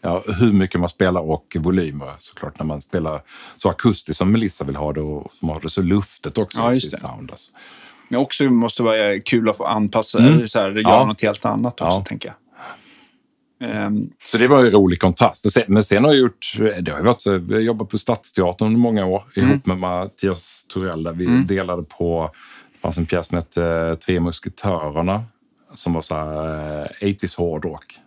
ja, 0.01 0.23
hur 0.39 0.51
mycket 0.53 0.79
man 0.79 0.89
spelar 0.89 1.21
och 1.21 1.57
volymer 1.59 2.13
såklart. 2.19 2.59
När 2.59 2.65
man 2.65 2.81
spelar 2.81 3.21
så 3.57 3.69
akustiskt 3.69 4.17
som 4.17 4.31
Melissa 4.31 4.65
vill 4.65 4.75
ha 4.75 4.93
det 4.93 5.01
och 5.01 5.31
som 5.33 5.49
har 5.49 5.59
det 5.59 5.69
så 5.69 5.81
luftet 5.81 6.37
också 6.37 6.59
Ja, 6.59 6.71
i 6.71 6.73
just 6.73 6.83
sitt 6.83 6.91
det. 6.91 6.97
sound. 6.97 7.31
Alltså. 7.31 7.51
Men 8.09 8.19
också 8.19 8.43
måste 8.43 8.83
vara 8.83 9.19
kul 9.19 9.49
att 9.49 9.57
få 9.57 9.65
anpassa, 9.65 10.19
Mm. 10.19 10.33
eller 10.33 10.45
så 10.45 10.59
här, 10.59 10.69
göra 10.71 10.81
Ja. 10.81 11.05
något 11.05 11.21
helt 11.21 11.45
annat 11.45 11.81
också, 11.81 11.85
Ja. 11.97 12.03
tänker 12.07 12.27
jag. 12.29 12.35
Ehm, 13.69 14.09
Så 14.25 14.37
det 14.37 14.47
var 14.47 14.59
en 14.65 14.71
rolig 14.71 14.99
kontrast. 14.99 15.45
Men 15.67 15.83
sen 15.83 16.03
har 16.03 16.11
jag 16.11 16.19
gjort... 16.19 16.53
Det 16.57 16.91
har 16.91 16.99
ju 16.99 17.05
varit, 17.05 17.25
jag 17.25 17.61
jobbat 17.61 17.89
på 17.89 17.97
Stadsteatern 17.97 18.67
under 18.67 18.79
många 18.79 19.05
år 19.05 19.23
Mm. 19.37 19.49
ihop 19.49 19.65
med 19.65 19.77
Mattias 19.77 20.65
Torell. 20.69 21.03
Där 21.03 21.13
vi 21.13 21.25
delade 21.25 21.83
på... 21.83 22.31
Det 22.73 22.79
fanns 22.79 22.97
en 22.97 23.05
pjäs 23.05 23.27
som 23.27 23.37
hette 23.37 23.65
eh, 23.65 23.93
Tre 23.95 24.19
musketörerna 24.19 25.23
som 25.75 25.93
var 25.93 26.01
så 26.01 26.15
här 26.15 26.81
eh, 27.01 27.07
80s 27.07 27.37
hårdrock. 27.37 27.99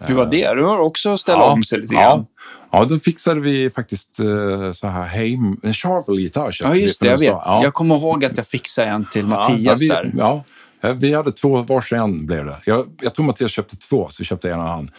Hur 0.00 0.14
var 0.14 0.26
det? 0.26 0.54
Du 0.54 0.64
har 0.64 0.78
också 0.78 1.16
ställt 1.16 1.42
om 1.42 1.62
sig 1.62 1.80
lite 1.80 1.94
ja. 1.94 2.00
grann. 2.00 2.26
Ja, 2.70 2.84
då 2.84 2.98
fixade 2.98 3.40
vi 3.40 3.70
faktiskt 3.70 4.20
eh, 4.20 4.72
så 4.72 4.88
här 4.88 5.04
hem, 5.04 5.56
en 5.62 5.74
Charvel-gitarr. 5.74 6.56
Ja, 6.60 6.74
just 6.74 7.00
det. 7.00 7.08
Jag 7.08 7.18
vet. 7.18 7.28
Ja. 7.28 7.60
Jag 7.62 7.74
kommer 7.74 7.96
ihåg 7.96 8.24
att 8.24 8.36
jag 8.36 8.46
fixade 8.46 8.88
en 8.88 9.04
till 9.04 9.22
Ja, 9.22 9.28
Mattias 9.28 9.82
vi, 9.82 9.88
där. 9.88 10.12
Ja, 10.16 10.44
Ja, 10.80 10.92
vi 10.92 11.14
hade 11.14 11.32
två, 11.32 11.56
varsin 11.62 12.26
blev 12.26 12.44
det. 12.44 12.56
Jag, 12.64 12.86
jag 13.00 13.14
tror 13.14 13.26
Mattias 13.26 13.50
köpte 13.50 13.76
två, 13.76 14.08
så 14.10 14.24
köpte 14.24 14.50
en 14.50 14.60
av 14.60 14.68
han. 14.68 14.90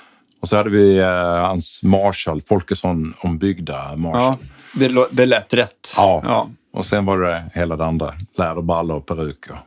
Och 0.42 0.48
så 0.48 0.58
hade 0.58 0.70
vi 0.70 0.98
eh, 0.98 1.48
hans 1.48 1.84
Marshall, 1.84 2.42
Folkesson 2.42 3.14
ombyggda 3.20 3.96
Marshall. 3.96 4.36
Ja, 4.74 4.88
det, 4.88 5.08
det 5.12 5.26
lät 5.26 5.54
rätt. 5.54 5.94
Ja. 5.98 6.22
Ja. 6.26 6.50
Och 6.74 6.86
sen 6.86 7.06
var 7.06 7.18
det 7.18 7.44
hela 7.54 7.76
det 7.76 7.86
andra, 7.86 8.14
läderbrallor 8.38 8.98
och 8.98 9.06
peruker. 9.06 9.60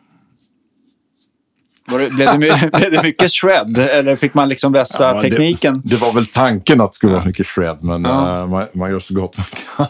Var 1.92 1.98
det, 1.98 2.10
blev, 2.10 2.26
det, 2.40 2.70
blev 2.78 2.92
det 2.92 3.02
mycket 3.02 3.30
shred? 3.32 3.78
Eller 3.78 4.16
fick 4.16 4.34
man 4.34 4.48
liksom 4.48 4.72
vässa 4.72 5.14
Ja, 5.14 5.20
tekniken? 5.22 5.80
Det, 5.84 5.88
det 5.88 5.96
var 5.96 6.12
väl 6.12 6.26
tanken 6.26 6.80
att 6.80 6.92
det 6.92 6.96
skulle 6.96 7.12
vara 7.12 7.24
mycket 7.24 7.46
shred, 7.46 7.78
men 7.80 8.04
Ja. 8.04 8.40
eh, 8.40 8.46
man, 8.48 8.66
man 8.74 8.90
gör 8.90 8.98
så 8.98 9.14
gott 9.14 9.36
man 9.36 9.46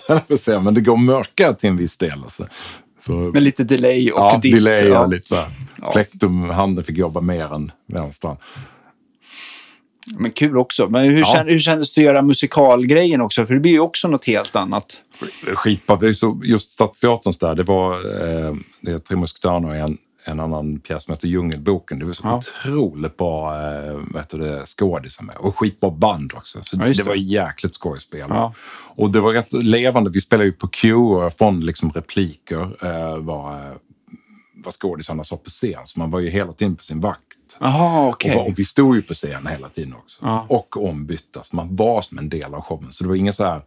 kan. 0.07 0.16
att 0.34 0.40
säga. 0.40 0.61
men 0.61 0.74
det 0.74 0.80
går 0.80 0.96
mörka 0.96 1.53
till 1.53 1.70
en 1.70 1.76
viss 1.76 1.98
del. 1.98 2.22
Alltså. 2.22 2.46
Så, 3.07 3.12
Med 3.12 3.42
lite 3.42 3.64
delay 3.64 4.11
och 4.11 4.20
ja, 4.20 4.38
dist. 4.42 4.66
delay 4.66 4.88
ja. 4.88 5.07
lite 5.07 5.28
så 5.28 5.34
här. 5.34 5.46
Plektum, 5.92 6.50
handen 6.50 6.84
fick 6.84 6.98
jobba 6.98 7.20
mer 7.20 7.55
än 7.55 7.70
vänstran. 7.92 8.36
Men 10.18 10.30
kul 10.30 10.57
också. 10.59 10.88
Men 10.88 11.05
hur, 11.05 11.18
Ja. 11.20 11.44
hur 11.46 11.59
kändes 11.59 11.94
det 11.94 12.00
att 12.00 12.05
göra 12.05 12.22
musikalgrejen 12.22 13.20
också? 13.20 13.46
För 13.46 13.55
det 13.55 13.61
blir 13.61 13.72
ju 13.72 13.80
också 13.80 14.09
något 14.09 14.24
helt 14.26 14.57
annat. 14.57 14.96
skitbra. 15.55 15.98
Just 16.44 16.72
Stadsteaterns 16.72 17.38
där, 17.38 17.55
det 17.55 17.62
var 17.62 17.92
eh, 17.94 18.55
det 18.80 18.90
är 18.92 18.98
Tre 18.98 19.16
musketörerna 19.16 19.68
och 19.68 19.76
en, 19.76 19.98
en 20.25 20.41
annan 20.41 20.81
pjäs 20.81 21.05
som 21.05 21.12
heter 21.12 21.29
Djungelboken. 21.29 21.99
Det 21.99 22.05
var 22.05 22.12
så 22.12 22.23
Ja. 22.27 22.37
otroligt 22.39 23.16
bra 23.16 23.55
eh, 23.57 24.27
det, 24.31 24.66
skådisar 24.66 25.25
med. 25.25 25.37
Och 25.37 25.59
skitbra 25.59 25.91
band 25.91 26.33
också. 26.35 26.59
Så 26.64 26.77
Ja, 26.77 26.85
det 26.85 26.93
det. 26.93 27.03
var 27.03 27.14
jäkligt 27.14 27.75
skådespel. 27.77 28.27
Ja. 28.29 28.55
Och 28.97 29.11
det 29.11 29.20
var 29.20 29.33
rätt 29.33 29.53
levande. 29.53 30.11
Vi 30.11 30.20
spelade 30.20 30.45
ju 30.45 30.53
på 30.53 30.68
cue 30.68 30.95
och 31.27 31.33
från 31.33 31.61
liksom 31.61 31.93
repliker 31.93 32.85
eh, 32.87 33.18
var, 33.18 33.55
eh, 33.55 33.73
vad 34.64 34.75
skådisarna 34.75 35.25
sa 35.25 35.37
på 35.37 35.51
scen. 35.51 35.81
Så 35.85 35.99
man 35.99 36.11
var 36.11 36.20
ju 36.20 36.31
hela 36.31 36.53
tiden 36.53 36.77
på 36.77 36.85
sin 36.85 37.01
vakt. 37.01 37.18
Jaha, 37.61 38.09
okej. 38.09 38.37
Och, 38.37 38.47
och 38.47 38.59
vi 38.59 38.64
stod 38.64 38.97
ju 38.97 39.03
på 39.03 39.14
scen 39.14 39.47
hela 39.47 39.68
tiden 39.68 39.95
också. 39.95 40.18
Ja. 40.27 40.47
Och 40.49 40.85
ombytta. 40.85 41.43
Så 41.43 41.57
man 41.57 41.77
var 41.77 42.03
som 42.03 42.18
en 42.18 42.29
del 42.29 42.55
av 42.55 42.61
showen. 42.62 42.93
Så 42.93 43.05
det 43.05 43.09
var 43.09 43.16
ingen 43.16 43.33
så 43.33 43.45
här, 43.45 43.62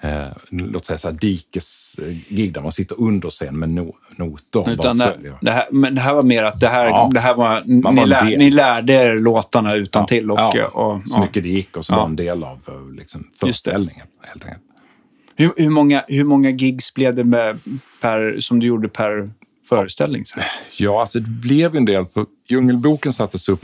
eh, 0.00 0.28
låt 0.48 0.86
säga 0.86 0.98
så 0.98 1.08
här 1.10 1.18
dikesgig 1.20 2.52
där 2.52 2.60
man 2.60 2.72
sitter 2.72 3.00
under 3.00 3.30
scen 3.30 3.58
med 3.58 3.68
no, 3.68 3.94
noter 4.16 4.60
och 4.60 4.68
Utan 4.68 4.98
det, 4.98 5.36
det 5.40 5.50
här, 5.50 5.66
men 5.70 5.94
det 5.94 6.00
här 6.00 6.14
var 6.14 6.22
mer 6.22 6.42
att 6.42 6.60
det 6.60 6.68
här, 6.68 6.86
Ja. 6.86 7.10
det 7.14 7.20
här 7.20 7.34
var, 7.34 7.62
ni, 7.92 8.06
lär, 8.06 8.36
ni 8.36 8.50
lärde 8.50 8.92
er 8.92 9.14
låtarna 9.14 9.74
utan 9.74 10.06
till 10.06 10.30
och, 10.30 10.38
ja, 10.38 10.66
och, 10.66 11.08
så 11.08 11.16
ja. 11.16 11.20
mycket 11.20 11.42
det 11.42 11.48
gick 11.48 11.76
och 11.76 11.86
så 11.86 11.92
Ja. 11.92 11.96
var 11.96 12.06
en 12.06 12.16
del 12.16 12.44
av 12.44 12.58
eh, 12.68 12.94
liksom, 12.96 13.28
föreställningen. 13.40 14.06
Helt 14.22 14.44
enkelt. 14.44 14.62
Hur, 15.36 15.52
hur, 15.56 15.70
många, 15.70 16.04
hur 16.08 16.24
många 16.24 16.50
gigs 16.50 16.94
blev 16.94 17.14
det 17.14 17.24
med 17.24 17.60
per, 18.00 18.40
som 18.40 18.60
du 18.60 18.66
gjorde 18.66 18.88
per 18.88 19.30
föreställning? 19.68 20.24
Så? 20.24 20.40
Ja, 20.78 21.00
alltså 21.00 21.20
det 21.20 21.28
blev 21.28 21.76
en 21.76 21.84
del. 21.84 22.06
För 22.06 22.26
Djungelboken 22.48 23.12
sattes 23.12 23.48
upp 23.48 23.60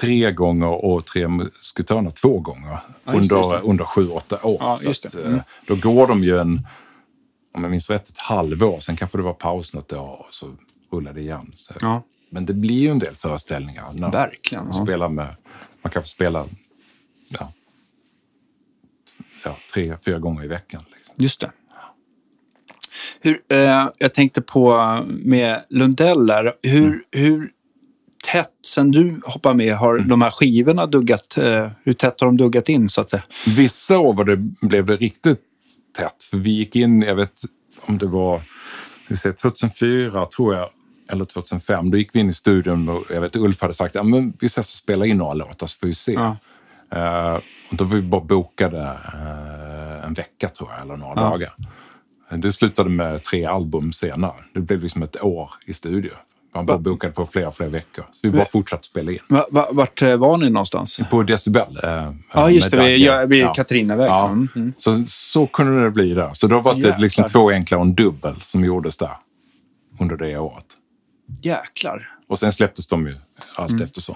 tre 0.00 0.32
gånger 0.32 0.84
och 0.84 1.04
Tre 1.06 1.28
musketörerna 1.28 2.10
två 2.10 2.40
gånger 2.40 2.78
Ja, 3.04 3.12
under, 3.12 3.50
det. 3.50 3.60
under 3.60 3.84
sju, 3.84 4.08
åtta 4.08 4.38
år. 4.42 4.56
Ja, 4.60 4.74
att, 4.74 5.14
eh, 5.14 5.20
Mm. 5.26 5.40
Då 5.66 5.76
går 5.76 6.06
de 6.06 6.24
ju 6.24 6.38
en, 6.38 6.66
om 7.54 7.62
jag 7.62 7.70
minns 7.70 7.90
rätt, 7.90 8.08
ett 8.08 8.18
halvår. 8.18 8.80
Sen 8.80 8.96
kanske 8.96 9.18
det 9.18 9.22
var 9.22 9.32
paus 9.34 9.72
något 9.72 9.92
år 9.92 10.26
och 10.28 10.34
så 10.34 10.56
rullar 10.92 11.12
det 11.12 11.20
igen. 11.20 11.52
Ja. 11.80 12.02
Men 12.30 12.46
det 12.46 12.54
blir 12.54 12.78
ju 12.80 12.88
en 12.90 12.98
del 12.98 13.14
föreställningar. 13.14 13.92
När 13.92 14.10
Verkligen. 14.12 14.64
man, 14.64 14.86
spelar 14.86 15.08
med, 15.08 15.36
man 15.82 15.90
kan 15.92 16.02
få 16.02 16.08
spela 16.08 16.46
tre, 19.74 19.96
fyra 20.04 20.18
gånger 20.18 20.44
i 20.44 20.48
veckan. 20.48 20.82
Liksom. 20.96 21.14
Just 21.18 21.40
det. 21.40 21.52
Hur, 23.20 23.40
eh, 23.48 23.88
jag 23.98 24.14
tänkte 24.14 24.42
på 24.42 24.72
eh, 24.74 25.02
med 25.06 25.64
Lundell 25.68 26.26
där. 26.26 26.52
Hur, 26.62 26.84
Mm. 26.86 27.00
hur 27.10 27.50
tätt, 28.32 28.50
sen 28.66 28.90
du 28.90 29.20
hoppade 29.24 29.54
med, 29.54 29.76
har 29.76 29.94
Mm. 29.94 30.08
de 30.08 30.22
här 30.22 30.30
skivorna 30.30 30.86
duggat? 30.86 31.38
Eh, 31.38 31.68
hur 31.84 31.92
tätt 31.92 32.20
har 32.20 32.26
de 32.26 32.36
duggat 32.36 32.68
in 32.68 32.88
så 32.88 33.00
att 33.00 33.10
säga? 33.10 33.22
Vissa 33.56 33.98
år 33.98 34.14
var 34.14 34.24
det, 34.24 34.36
blev 34.60 34.86
det 34.86 34.96
riktigt 34.96 35.40
tätt. 35.98 36.22
För 36.30 36.36
vi 36.36 36.50
gick 36.50 36.76
in, 36.76 37.02
jag 37.02 37.14
vet 37.14 37.40
om 37.86 37.98
det 37.98 38.06
var 38.06 38.40
säger 39.16 39.36
2004 39.36 40.26
tror 40.26 40.54
jag, 40.54 40.68
eller 41.08 41.24
2005. 41.24 41.90
Då 41.90 41.98
gick 41.98 42.14
vi 42.14 42.20
in 42.20 42.28
i 42.28 42.32
studion 42.32 42.88
och 42.88 43.04
jag 43.10 43.20
vet 43.20 43.36
Ulf 43.36 43.60
hade 43.62 43.74
sagt 43.74 43.96
att 43.96 44.08
ja, 44.08 44.22
vi 44.40 44.46
ses 44.46 44.58
och 44.72 44.78
spelar 44.78 45.06
in 45.06 45.16
några 45.18 45.34
låtar 45.34 45.66
så 45.66 45.78
får 45.78 45.86
vi 45.86 45.94
se. 45.94 46.12
Ja. 46.12 46.36
Eh, 46.90 47.34
och 47.70 47.76
då 47.76 47.84
var 47.84 47.96
vi 47.96 48.02
bara 48.02 48.20
bokade 48.20 48.80
eh, 48.82 50.04
en 50.06 50.14
vecka 50.14 50.48
tror 50.48 50.70
jag, 50.72 50.82
eller 50.82 50.96
några 50.96 51.14
Ja. 51.22 51.28
dagar. 51.30 51.52
Det 52.30 52.52
slutade 52.52 52.90
med 52.90 53.22
tre 53.22 53.44
album 53.44 53.92
senare. 53.92 54.34
Det 54.54 54.60
blev 54.60 54.82
liksom 54.82 55.02
ett 55.02 55.22
år 55.22 55.50
i 55.66 55.72
studio. 55.74 56.10
Man 56.54 56.66
bara 56.66 56.76
Va? 56.76 56.82
bokade 56.82 57.12
på 57.12 57.26
flera, 57.26 57.50
flera 57.50 57.70
veckor. 57.70 58.04
Så 58.12 58.18
vi 58.22 58.30
bara 58.30 58.44
fortsatte 58.44 58.86
spela 58.86 59.12
in. 59.12 59.18
Va, 59.28 59.46
va, 59.50 59.68
vart 59.72 60.02
eh, 60.02 60.16
var 60.16 60.36
ni 60.36 60.50
någonstans? 60.50 61.00
På 61.10 61.22
Decibel. 61.22 61.78
Eh, 61.82 62.10
Ja, 62.32 62.50
just 62.50 62.70
det. 62.70 62.76
Vid, 62.86 62.98
ja, 62.98 63.24
vid 63.26 63.42
Ja. 63.42 63.52
Katarinaväg. 63.54 64.06
Ja. 64.08 64.26
Mm. 64.28 64.48
Mm. 64.56 64.72
Så, 64.78 65.04
så 65.06 65.46
kunde 65.46 65.84
det 65.84 65.90
bli 65.90 66.14
där. 66.14 66.30
Så 66.34 66.46
då 66.46 66.60
var 66.60 66.74
det 66.74 66.98
liksom 66.98 67.24
två 67.24 67.50
enkla 67.50 67.76
och 67.78 67.82
en 67.84 67.94
dubbel 67.94 68.34
som 68.40 68.64
gjordes 68.64 68.96
där 68.96 69.16
under 70.00 70.16
det 70.16 70.38
året. 70.38 70.66
Jäklar. 71.42 72.02
Och 72.28 72.38
sen 72.38 72.52
släpptes 72.52 72.86
de 72.86 73.06
ju 73.06 73.16
allt 73.56 73.70
Mm. 73.70 73.82
eftersom. 73.82 74.14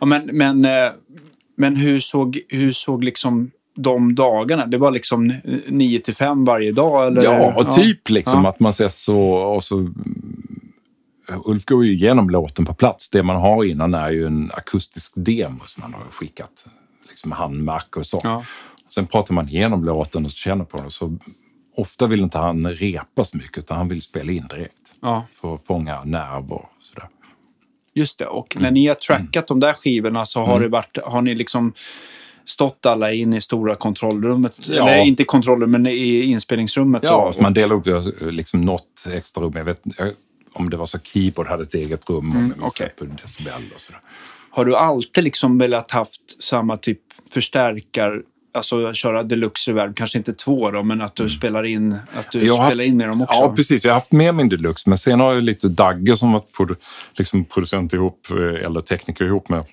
Ja, 0.00 0.06
men 0.06 0.28
men, 0.32 0.64
eh, 0.64 0.70
men 1.56 1.76
hur, 1.76 2.00
såg, 2.00 2.38
hur 2.48 2.72
såg 2.72 3.04
liksom 3.04 3.50
de 3.76 4.14
dagarna? 4.14 4.66
Det 4.66 4.78
var 4.78 4.90
liksom 4.90 5.32
9 5.68 5.98
till 6.00 6.14
5 6.14 6.44
varje 6.44 6.72
dag? 6.72 7.06
Eller? 7.06 7.22
Ja, 7.22 7.54
och 7.56 7.74
typ 7.74 8.10
liksom 8.10 8.44
Ja. 8.44 8.50
att 8.50 8.60
man 8.60 8.70
ses 8.70 9.02
så... 9.02 9.18
Och 9.32 9.64
så 9.64 9.88
Ulf 11.28 11.64
går 11.64 11.84
ju 11.84 11.92
igenom 11.92 12.30
låten 12.30 12.64
på 12.64 12.74
plats. 12.74 13.10
Det 13.10 13.22
man 13.22 13.36
har 13.36 13.64
innan 13.64 13.94
är 13.94 14.10
ju 14.10 14.26
en 14.26 14.50
akustisk 14.54 15.12
demo 15.16 15.60
som 15.66 15.82
han 15.82 15.94
har 15.94 16.04
skickat. 16.10 16.66
Liksom 17.08 17.32
handmärke 17.32 17.98
och 17.98 18.06
så. 18.06 18.20
Ja. 18.24 18.44
Sen 18.88 19.06
pratar 19.06 19.34
man 19.34 19.48
igenom 19.48 19.84
låten 19.84 20.24
och 20.24 20.30
känner 20.30 20.64
på 20.64 20.76
den. 20.76 20.90
Så 20.90 21.18
ofta 21.76 22.06
vill 22.06 22.20
inte 22.20 22.38
han 22.38 22.66
repa 22.68 23.24
så 23.24 23.36
mycket, 23.36 23.58
utan 23.58 23.76
han 23.76 23.88
vill 23.88 24.02
spela 24.02 24.32
in 24.32 24.46
direkt. 24.50 24.94
Ja. 25.00 25.26
För 25.32 25.54
att 25.54 25.66
fånga 25.66 26.04
nerv 26.04 26.52
och 26.52 26.68
sådär. 26.80 27.08
Just 27.94 28.18
det. 28.18 28.26
Och 28.26 28.56
Mm. 28.56 28.62
när 28.62 28.70
ni 28.70 28.86
har 28.86 28.94
trackat 28.94 29.46
de 29.48 29.60
där 29.60 29.72
skivorna 29.72 30.26
så 30.26 30.44
har, 30.44 30.60
det 30.60 30.68
varit, 30.68 30.98
har 31.04 31.22
ni 31.22 31.34
liksom 31.34 31.72
stått 32.44 32.86
alla 32.86 33.12
in 33.12 33.34
i 33.34 33.40
stora 33.40 33.74
kontrollrummet? 33.74 34.68
Ja. 34.68 34.88
Eller 34.88 35.04
inte 35.04 35.24
kontrollrummet, 35.24 35.80
men 35.80 35.86
i 35.92 36.22
inspelningsrummet? 36.22 37.02
Ja, 37.02 37.32
så 37.34 37.42
man 37.42 37.54
delar 37.54 37.76
upp 37.76 37.84
det, 37.84 38.32
liksom 38.32 38.60
något 38.60 39.06
extra 39.12 39.42
rum. 39.42 39.52
Jag 39.56 39.64
vet 39.64 39.80
jag, 39.98 40.12
om 40.52 40.70
det 40.70 40.76
var 40.76 40.86
så 40.86 40.98
Keyboard 40.98 41.46
hade 41.46 41.62
ett 41.62 41.74
eget 41.74 42.08
rum. 42.10 42.16
om 42.18 42.26
jag 42.36 42.42
minns 42.42 42.54
Mm, 42.54 42.64
okej. 42.66 42.86
rätt, 42.86 42.96
på 42.96 43.04
Decibel 43.04 43.52
och 43.74 43.80
sådär. 43.80 44.00
Har 44.50 44.64
du 44.64 44.76
alltid 44.76 45.24
liksom 45.24 45.58
velat 45.58 45.90
haft 45.90 46.42
samma 46.44 46.76
typ 46.76 46.98
förstärkar, 47.30 48.22
alltså 48.54 48.92
köra 48.92 49.22
deluxe 49.22 49.70
reverb, 49.70 49.96
kanske 49.96 50.18
inte 50.18 50.32
två 50.34 50.70
då, 50.70 50.82
men 50.82 51.00
att 51.00 51.14
du 51.16 51.30
spelar 51.30 51.64
in, 51.64 51.92
att 52.14 52.30
du 52.32 52.38
Mm. 52.38 52.48
Jag 52.48 52.56
spelar 52.56 52.64
haft- 52.70 52.80
in 52.80 52.96
med 52.96 53.08
dem 53.08 53.22
också? 53.22 53.34
Ja, 53.34 53.52
precis. 53.56 53.84
Jag 53.84 53.90
har 53.92 53.96
haft 53.96 54.12
med 54.12 54.34
min 54.34 54.48
deluxe, 54.48 54.88
men 54.88 54.98
sen 54.98 55.20
har 55.20 55.34
jag 55.34 55.42
lite 55.42 55.68
Dagge 55.68 56.16
som 56.16 56.32
varit 56.32 56.56
produ- 56.58 56.76
liksom 57.18 57.44
producent 57.44 57.92
ihop, 57.92 58.26
eh, 58.30 58.36
eller 58.66 58.80
tekniker 58.80 59.24
ihop 59.24 59.48
med 59.48 59.64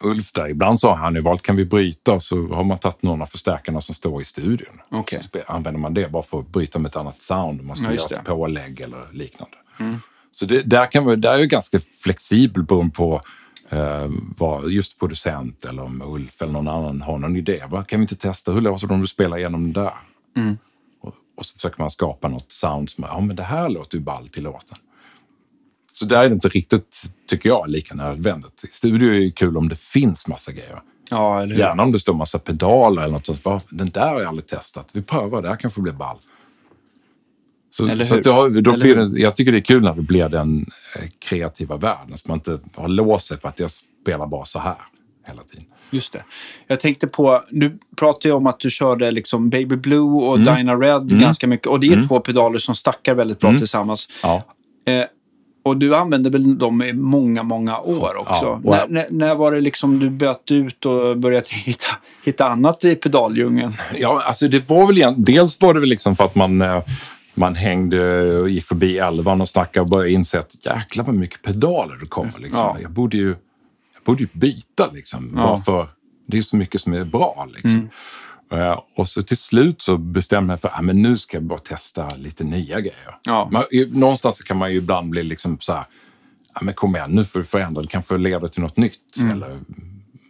Ulf 0.00 0.32
där. 0.32 0.48
Ibland 0.48 0.80
så 0.80 0.88
har 0.88 0.96
han 0.96 1.14
ju 1.14 1.20
valt, 1.20 1.42
kan 1.42 1.56
vi 1.56 1.64
bryta? 1.64 2.12
Och 2.12 2.22
så 2.22 2.46
har 2.48 2.64
man 2.64 2.78
tagit 2.78 3.02
några 3.02 3.26
förstärkarna 3.26 3.80
som 3.80 3.94
står 3.94 4.22
i 4.22 4.24
studion. 4.24 4.80
Okej. 4.90 5.20
Så 5.32 5.38
använder 5.52 5.80
man 5.80 5.94
det 5.94 6.12
bara 6.12 6.22
för 6.22 6.40
att 6.40 6.48
bryta 6.48 6.78
med 6.78 6.88
ett 6.88 6.96
annat 6.96 7.22
sound. 7.22 7.60
Om 7.60 7.66
man 7.66 7.76
ska 7.76 7.84
Ja, 7.86 7.92
göra 7.92 8.04
ett. 8.04 8.12
Mm. 8.12 8.24
pålägg 8.24 8.80
eller 8.80 8.98
liknande. 9.12 9.56
Så 10.32 10.44
det, 10.44 10.62
där, 10.62 10.90
kan 10.90 11.04
man, 11.04 11.20
där 11.20 11.34
är 11.34 11.38
jag 11.38 11.48
ganska 11.48 11.80
flexibel 12.04 12.62
beroende 12.62 12.94
på 12.94 13.22
eh, 13.68 14.08
vad 14.36 14.70
just 14.70 14.98
producent 14.98 15.64
eller 15.64 15.82
om 15.82 16.02
Ulf 16.02 16.42
eller 16.42 16.52
någon 16.52 16.68
annan 16.68 17.02
har 17.02 17.18
någon 17.18 17.36
idé. 17.36 17.62
Vad, 17.68 17.86
kan 17.86 18.00
vi 18.00 18.02
inte 18.02 18.16
testa? 18.16 18.52
Hur 18.52 18.60
låter 18.60 18.86
det 18.86 18.94
om 18.94 19.00
du 19.00 19.06
spelar 19.06 19.38
igenom 19.38 19.72
det 19.72 19.80
där? 19.80 19.92
Mm. 20.36 20.58
Och, 21.00 21.14
och 21.36 21.46
så 21.46 21.54
försöker 21.54 21.80
man 21.80 21.90
skapa 21.90 22.28
något 22.28 22.52
sound 22.52 22.90
som 22.90 23.04
ja 23.08 23.20
men 23.20 23.36
det 23.36 23.42
här 23.42 23.68
låter 23.68 23.98
ju 23.98 24.04
ball 24.04 24.28
till 24.28 24.42
låten. 24.42 24.78
Så 25.92 26.04
där 26.04 26.22
är 26.22 26.28
det 26.28 26.34
inte 26.34 26.48
riktigt, 26.48 27.02
tycker 27.28 27.48
jag, 27.48 27.68
lika 27.68 27.94
nödvändigt. 27.94 28.64
Studio 28.70 29.10
är 29.10 29.18
ju 29.18 29.30
kul 29.30 29.56
om 29.56 29.68
det 29.68 29.78
finns 29.78 30.28
massa 30.28 30.52
grejer. 30.52 30.80
Ja? 31.10 31.46
Gärna 31.46 31.82
om 31.82 31.92
det 31.92 31.98
står 31.98 32.14
massa 32.14 32.38
pedaler 32.38 33.02
eller 33.02 33.12
något 33.12 33.26
sånt. 33.26 33.66
Den 33.70 33.90
där 33.90 34.08
har 34.08 34.20
jag 34.20 34.28
aldrig 34.28 34.46
testat. 34.46 34.90
Vi 34.92 35.02
prövar, 35.02 35.42
det 35.42 35.48
här 35.48 35.56
kanske 35.56 35.80
blir 35.80 35.92
ball. 35.92 36.16
Så, 37.76 37.88
Eller 37.88 38.04
så 38.04 38.18
att 38.18 38.26
jag, 38.26 38.62
då 38.64 38.76
blir 38.76 38.96
det, 38.96 39.20
jag 39.20 39.36
tycker 39.36 39.52
det 39.52 39.58
är 39.58 39.62
kul 39.62 39.82
när 39.82 39.94
det 39.94 40.02
blir 40.02 40.28
den 40.28 40.66
eh, 40.96 41.08
kreativa 41.18 41.76
världen. 41.76 42.18
Så 42.18 42.28
man 42.28 42.36
inte 42.36 42.58
har 42.74 42.88
låst 42.88 43.28
sig 43.28 43.36
på 43.38 43.48
att 43.48 43.60
jag 43.60 43.70
spelar 44.02 44.26
bara 44.26 44.44
så 44.44 44.58
här 44.58 44.74
hela 45.28 45.42
tiden. 45.42 45.64
Just 45.90 46.12
det. 46.12 46.24
Jag 46.66 46.80
tänkte 46.80 47.06
på, 47.06 47.42
du 47.50 47.78
pratade 47.96 48.28
ju 48.28 48.34
om 48.34 48.46
att 48.46 48.60
du 48.60 48.70
körde 48.70 49.10
liksom 49.10 49.50
Baby 49.50 49.76
Blue 49.76 50.00
och 50.26 50.36
Mm. 50.38 50.56
Dyna 50.56 50.74
Red 50.74 51.20
ganska 51.20 51.46
mycket. 51.46 51.66
Och 51.66 51.80
det 51.80 51.86
är 51.86 52.08
två 52.08 52.20
pedaler 52.20 52.58
som 52.58 52.74
stackar 52.74 53.14
väldigt 53.14 53.42
Mm. 53.42 53.54
bra 53.54 53.58
tillsammans. 53.58 54.08
Ja. 54.22 54.42
Eh, 54.88 55.04
och 55.64 55.76
du 55.76 55.96
använde 55.96 56.30
väl 56.30 56.58
dem 56.58 56.82
i 56.82 56.92
många, 56.92 57.42
många 57.42 57.78
år 57.80 58.16
också? 58.16 58.60
Ja, 58.64 58.70
när, 58.70 58.86
när, 58.88 59.06
när 59.10 59.34
var 59.34 59.52
det 59.52 59.60
liksom 59.60 59.98
du 59.98 60.10
böt 60.10 60.50
ut 60.50 60.86
och 60.86 61.16
började 61.18 61.46
hitta, 61.50 61.86
hitta 62.24 62.48
annat 62.48 62.84
i 62.84 62.94
pedaldjungeln? 62.94 63.72
Ja, 63.94 64.22
alltså 64.26 64.48
det 64.48 64.68
var 64.70 64.86
väl 64.86 64.96
igen, 64.98 65.14
dels 65.18 65.60
var 65.60 65.74
det 65.74 65.80
väl 65.80 65.88
liksom 65.88 66.16
för 66.16 66.24
att 66.24 66.34
man, 66.34 66.62
eh, 66.62 66.82
man 67.36 67.54
hängde 67.54 68.26
och 68.40 68.48
gick 68.48 68.64
förbi 68.64 68.98
elvan 68.98 69.40
och 69.40 69.48
snackade 69.48 69.80
och 69.80 69.90
började 69.90 70.10
inse 70.10 70.38
att 70.38 70.66
jäklar 70.66 71.04
vad 71.04 71.14
mycket 71.14 71.42
pedaler 71.42 71.96
det 72.00 72.06
kommer. 72.06 72.38
Liksom. 72.38 72.60
Ja. 72.60 72.76
Jag, 72.82 72.90
borde 72.90 73.16
ju, 73.16 73.28
jag 73.94 74.02
borde 74.04 74.22
ju 74.22 74.28
byta 74.32 74.90
liksom. 74.92 75.32
Ja. 75.36 75.42
Bara 75.42 75.56
för, 75.56 75.88
det 76.26 76.38
är 76.38 76.42
så 76.42 76.56
mycket 76.56 76.80
som 76.80 76.92
är 76.92 77.04
bra. 77.04 77.48
Liksom. 77.54 77.90
Eh, 78.52 78.78
och 78.96 79.08
så 79.08 79.22
till 79.22 79.36
slut 79.36 79.82
så 79.82 79.96
bestämde 79.96 80.52
jag 80.52 80.60
för 80.60 80.68
att 80.68 80.84
nu 80.84 81.16
ska 81.16 81.36
jag 81.36 81.44
bara 81.44 81.58
testa 81.58 82.08
lite 82.16 82.44
nya 82.44 82.80
grejer. 82.80 83.18
Ja. 83.24 83.48
Man, 83.52 83.64
någonstans 83.92 84.42
kan 84.42 84.56
man 84.56 84.72
ju 84.72 84.78
ibland 84.78 85.10
bli 85.10 85.22
liksom 85.22 85.58
så 85.60 85.72
här, 85.72 85.84
ja, 86.54 86.60
men 86.62 86.74
kom 86.74 86.96
igen, 86.96 87.10
nu 87.10 87.24
får 87.24 87.38
du 87.38 87.44
förändra, 87.44 87.82
det 87.82 87.88
kanske 87.88 88.16
leder 88.16 88.48
till 88.48 88.62
något 88.62 88.76
nytt. 88.76 89.16
Mm. 89.18 89.32
Eller, 89.32 89.60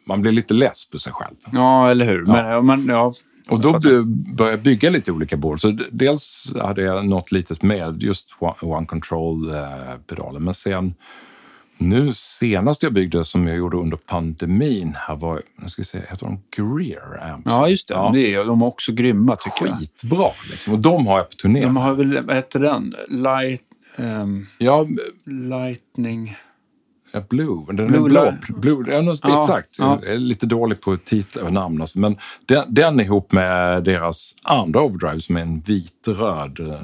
man 0.07 0.22
blir 0.22 0.32
lite 0.32 0.54
less 0.54 0.90
på 0.90 0.98
sig 0.98 1.12
själv. 1.12 1.34
Ja, 1.52 1.90
eller 1.90 2.07
hur? 2.07 2.26
Men, 2.26 2.46
ja. 2.46 2.62
Men, 2.62 2.86
ja, 2.86 3.14
Och 3.49 3.61
då 3.61 3.72
började 3.72 4.51
jag 4.51 4.61
bygga 4.61 4.90
lite 4.90 5.12
olika 5.12 5.36
bord. 5.36 5.61
Så 5.61 5.78
dels 5.90 6.53
hade 6.62 6.82
jag 6.82 7.07
något 7.07 7.32
litet 7.32 7.62
med 7.62 8.03
just 8.03 8.30
One- 8.61 8.86
Control-pedalen. 8.86 10.44
Men 10.44 10.55
sen 10.55 10.94
nu 11.78 12.12
senast 12.14 12.82
jag 12.82 12.92
byggde 12.92 13.24
som 13.24 13.47
jag 13.49 13.57
gjorde 13.57 13.76
under 13.76 13.97
pandemin 13.97 14.94
här 14.97 15.16
var, 15.16 15.42
nu 15.57 15.68
ska 15.68 15.82
vi 15.82 15.86
se, 15.86 15.99
heter 16.09 16.26
de 16.26 16.40
Greer 16.57 17.30
Amps? 17.32 17.42
ja, 17.47 17.68
just 17.68 17.88
det. 17.88 17.94
Ja. 17.94 18.11
det 18.14 18.34
är, 18.34 18.44
de 18.44 18.62
är 18.62 18.66
också 18.66 18.92
grymma 18.92 19.36
tycker 19.36 19.66
jag. 19.66 19.78
Skitbra 19.78 20.30
liksom. 20.51 20.72
Och 20.74 20.80
de 20.80 21.07
har 21.07 21.16
jag 21.18 21.30
på 21.30 21.36
turné. 21.36 21.62
De 21.62 21.76
har 21.76 21.94
väl, 21.94 22.20
vad 22.22 22.36
heter 22.36 22.61
den? 22.61 22.94
Light, 23.09 23.62
ehm, 23.97 24.47
Ja, 24.59 24.86
lightning... 25.24 26.36
Ja, 27.16 27.22
Blue. 27.28 27.64
Den 27.72 27.86
Blue 27.86 27.98
är 27.98 28.08
blå. 28.08 28.32
Blue, 28.48 28.94
ja, 28.94 29.14
Ja, 29.22 29.40
exakt. 29.40 29.76
ja. 29.78 29.98
Jag 30.02 30.12
är 30.14 30.18
lite 30.18 30.46
dålig 30.46 30.80
på 30.80 30.96
titlar 30.96 31.42
och 31.42 31.52
namn. 31.52 31.80
Alltså. 31.80 31.98
Men 31.98 32.16
den, 32.46 32.74
den 32.74 33.00
ihop 33.00 33.32
med 33.32 33.84
deras 33.84 34.34
andra 34.42 34.80
overdrive 34.80 35.20
som 35.20 35.36
är 35.36 35.40
en 35.40 35.60
vit-röd. 35.60 36.60
eh, 36.60 36.80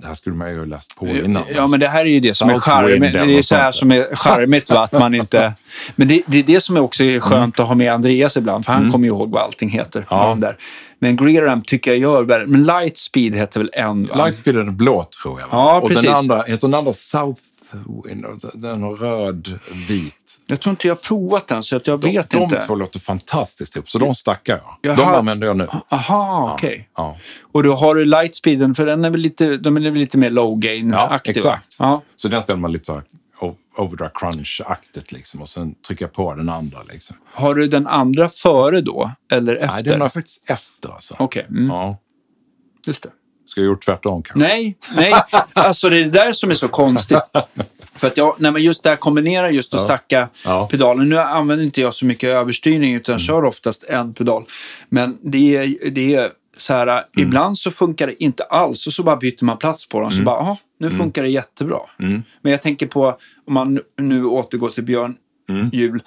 det 0.00 0.06
här 0.06 0.14
skulle 0.14 0.36
man 0.36 0.50
ju 0.50 0.58
ha 0.58 0.64
läst 0.64 0.98
på 0.98 1.06
innan. 1.06 1.42
Ja, 1.54 1.66
men 1.66 1.80
det 1.80 1.88
här 1.88 2.00
är 2.00 2.10
ju 2.10 2.20
det 2.20 2.34
som 2.34 2.50
är 2.50 2.58
charmigt. 2.58 3.12
Det 3.12 3.38
är 3.38 3.42
så 3.42 3.54
här 3.54 3.72
som 3.72 3.92
är 3.92 4.14
charmigt, 4.14 4.70
va? 4.70 4.80
att 4.80 4.92
man 4.92 5.14
inte... 5.14 5.54
Men 5.96 6.08
det, 6.08 6.22
det 6.26 6.38
är 6.38 6.42
det 6.42 6.60
som 6.60 6.76
är 6.76 6.80
också 6.80 7.04
skönt 7.20 7.60
att 7.60 7.66
ha 7.68 7.74
med 7.74 7.92
Andreas 7.92 8.36
ibland, 8.36 8.66
för 8.66 8.72
han 8.72 8.90
kommer 8.92 9.04
ju 9.04 9.14
ihåg 9.14 9.30
vad 9.30 9.42
allting 9.42 9.68
heter. 9.68 9.98
Mm. 9.98 10.06
Ja. 10.10 10.36
Där. 10.38 10.56
Men 10.98 11.16
Greeramp 11.16 11.66
tycker 11.66 11.90
jag 11.90 12.00
gör 12.00 12.22
värre. 12.22 12.46
Men 12.46 12.64
Lightspeed 12.64 13.34
heter 13.34 13.60
väl 13.60 13.70
en, 13.72 14.06
va? 14.06 14.24
Lightspeed 14.24 14.56
är 14.56 14.64
blå, 14.64 15.04
tror 15.22 15.40
jag. 15.40 15.46
va? 15.46 15.52
Ja, 15.52 15.80
och 15.80 15.88
precis. 15.88 16.04
den 16.04 16.14
andra, 16.14 16.42
heter 16.42 16.68
den 16.68 16.74
andra 16.74 16.92
Southwind? 16.92 17.49
Den 18.54 18.82
har 18.82 18.94
röd, 18.94 19.58
vit. 19.88 20.40
Jag 20.46 20.60
tror 20.60 20.70
inte 20.70 20.86
jag 20.88 20.94
har 20.94 21.00
provat 21.00 21.46
den, 21.46 21.62
så 21.62 21.76
att 21.76 21.86
jag 21.86 22.00
De, 22.00 22.12
vet 22.12 22.30
de 22.30 22.42
inte. 22.42 22.62
två 22.62 22.74
låter 22.74 23.00
fantastiskt 23.00 23.76
ihop, 23.76 23.90
så 23.90 23.98
de 23.98 24.14
stackar 24.14 24.60
jag. 24.82 24.96
De 24.96 25.02
använder 25.02 25.46
jag 25.46 25.56
nu. 25.56 25.68
Aha, 25.88 26.52
okej. 26.54 26.88
Ja. 26.96 27.16
Och 27.52 27.62
då 27.62 27.74
har 27.74 27.94
du 27.94 28.04
Lightspeeden, 28.04 28.74
för 28.74 28.86
den 28.86 29.04
är 29.04 29.10
väl 29.10 29.20
lite, 29.20 29.56
de 29.56 29.76
är 29.76 29.80
väl 29.80 29.92
lite 29.92 30.18
mer 30.18 30.30
low 30.30 30.58
Ja, 30.64 30.68
gain-aktig? 30.70 31.32
va? 31.34 31.38
exakt. 31.38 31.76
Ja. 31.78 32.02
Så 32.16 32.28
den 32.28 32.42
ställer 32.42 32.60
man 32.60 32.72
lite 32.72 32.84
så 32.84 32.94
här 32.94 33.02
overdrive 33.76 34.10
crunch-aktigt 34.14 35.12
liksom. 35.12 35.42
Och 35.42 35.48
sen 35.48 35.74
trycker 35.86 36.04
jag 36.04 36.12
på 36.12 36.34
den 36.34 36.48
andra 36.48 36.78
liksom. 36.92 37.16
Har 37.32 37.54
du 37.54 37.66
den 37.66 37.86
andra 37.86 38.28
före 38.28 38.80
då, 38.80 39.10
eller 39.32 39.54
efter? 39.56 39.68
Nej, 39.74 39.82
den 39.82 40.00
har 40.00 40.08
faktiskt 40.08 40.50
efter 40.50 40.88
alltså. 40.94 41.16
Okej, 41.18 41.46
mm, 41.48 41.66
Ja. 41.66 41.96
just 42.86 43.02
det. 43.02 43.10
Ska 43.50 43.60
jag 43.60 43.68
gjort 43.68 43.84
tvärtom 43.84 44.22
kanske? 44.22 44.38
Nej, 44.48 44.76
nej. 44.96 45.12
Alltså 45.52 45.88
det 45.88 45.96
är 45.98 46.04
det 46.04 46.10
där 46.10 46.32
som 46.32 46.50
är 46.50 46.54
så 46.54 46.68
konstigt. 46.68 47.18
För 47.94 48.06
att 48.06 48.16
jag, 48.16 48.34
nej 48.38 48.52
men 48.52 48.62
just 48.62 48.82
det 48.82 48.88
här 48.88 48.96
kombinera 48.96 49.50
just 49.50 49.74
att 49.74 49.80
stacka 49.80 50.28
Ja. 50.44 50.68
pedalen. 50.70 51.08
Nu 51.08 51.18
använder 51.18 51.64
inte 51.64 51.80
jag 51.80 51.94
så 51.94 52.04
mycket 52.06 52.28
överstyrning 52.28 52.94
utan 52.94 53.12
Mm. 53.12 53.20
kör 53.20 53.44
oftast 53.44 53.84
en 53.84 54.14
pedal. 54.14 54.44
Men 54.88 55.18
det 55.22 55.56
är, 55.56 55.90
det 55.90 56.14
är 56.14 56.30
så 56.56 56.72
här, 56.74 56.86
Mm. 56.86 57.02
ibland 57.28 57.58
så 57.58 57.70
funkar 57.70 58.06
det 58.06 58.24
inte 58.24 58.42
alls 58.44 58.86
och 58.86 58.92
så 58.92 59.02
bara 59.02 59.16
byter 59.16 59.44
man 59.44 59.56
plats 59.58 59.88
på 59.88 60.00
dem. 60.00 60.10
Så 60.12 60.22
bara, 60.22 60.36
aha, 60.40 60.56
nu 60.80 60.86
Mm. 60.86 60.98
funkar 60.98 61.22
det 61.22 61.28
jättebra. 61.28 61.78
Men 61.96 62.52
jag 62.52 62.62
tänker 62.62 62.86
på, 62.86 63.06
om 63.46 63.54
man 63.54 63.80
nu 63.98 64.24
återgår 64.24 64.68
till 64.70 64.84
Björn 64.84 65.16
Mm. 65.48 65.70
Jul, 65.72 66.02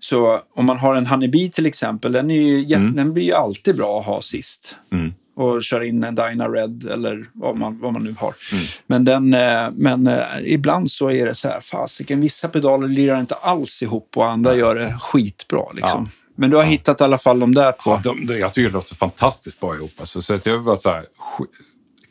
så 0.00 0.40
om 0.54 0.66
man 0.66 0.78
har 0.78 0.94
en 0.94 1.06
Honeybee 1.06 1.48
till 1.50 1.66
exempel, 1.66 2.12
den, 2.12 2.30
är 2.30 2.42
ju, 2.42 2.74
Mm. 2.74 2.96
den 2.96 3.12
blir 3.12 3.24
ju 3.24 3.32
alltid 3.32 3.76
bra 3.76 4.00
att 4.00 4.06
ha 4.06 4.22
sist. 4.22 4.76
Och 5.36 5.62
köra 5.62 5.84
in 5.84 6.04
en 6.04 6.14
Dyna 6.14 6.48
Red 6.48 6.88
eller 6.92 7.26
vad 7.32 7.56
man, 7.56 7.78
vad 7.80 7.92
man 7.92 8.04
nu 8.04 8.14
har. 8.18 8.34
Mm. 8.52 8.64
Men, 8.86 9.04
den, 9.04 9.34
eh, 9.34 9.70
men 9.72 10.06
eh, 10.06 10.24
ibland 10.44 10.90
så 10.90 11.10
är 11.10 11.26
det 11.26 11.34
så 11.34 11.48
här, 11.48 11.60
fasiken, 11.60 12.20
vissa 12.20 12.48
pedaler 12.48 12.88
lirar 12.88 13.20
inte 13.20 13.34
alls 13.34 13.82
ihop 13.82 14.16
och 14.16 14.26
andra 14.26 14.56
gör 14.56 14.74
det 14.74 14.98
skitbra. 15.00 15.64
Liksom. 15.74 16.08
Men 16.36 16.50
du 16.50 16.56
har 16.56 16.64
hittat 16.64 17.00
i 17.00 17.04
alla 17.04 17.18
fall 17.18 17.40
de 17.40 17.54
där 17.54 17.72
två. 17.72 17.90
Ja, 17.90 18.00
de, 18.04 18.26
de, 18.26 18.38
jag 18.38 18.52
tycker 18.52 18.68
det 18.68 18.74
låter 18.74 18.94
fantastiskt 18.94 19.60
bra 19.60 19.74
ihop. 19.74 19.92
Alltså, 20.00 20.22
så 20.22 20.34
att 20.34 20.46
jag 20.46 20.58
varit 20.58 20.82
så 20.82 20.90
här, 20.90 21.06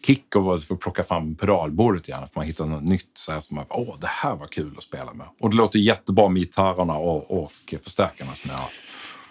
kick 0.06 0.36
av 0.36 0.50
att 0.50 0.64
få 0.64 0.76
plocka 0.76 1.04
fram 1.04 1.36
pedalbordet 1.36 2.08
igen. 2.08 2.20
För 2.20 2.40
man 2.40 2.46
hittar 2.46 2.66
något 2.66 2.90
nytt 2.90 3.12
så 3.14 3.32
här, 3.32 3.40
som 3.40 3.56
man, 3.56 3.66
åh, 3.70 3.96
det 4.00 4.08
här 4.08 4.36
var 4.36 4.48
kul 4.48 4.74
att 4.78 4.84
spela 4.84 5.14
med. 5.14 5.28
Och 5.42 5.50
det 5.50 5.56
låter 5.56 5.80
jättebra 5.80 6.30
med 6.30 6.42
gitarrerna 6.42 6.94
och, 6.94 7.44
och 7.44 7.52
förstärkarna 7.84 8.32
som 8.36 8.50
jag 8.50 8.58
har 8.58 8.64
haft. 8.64 8.85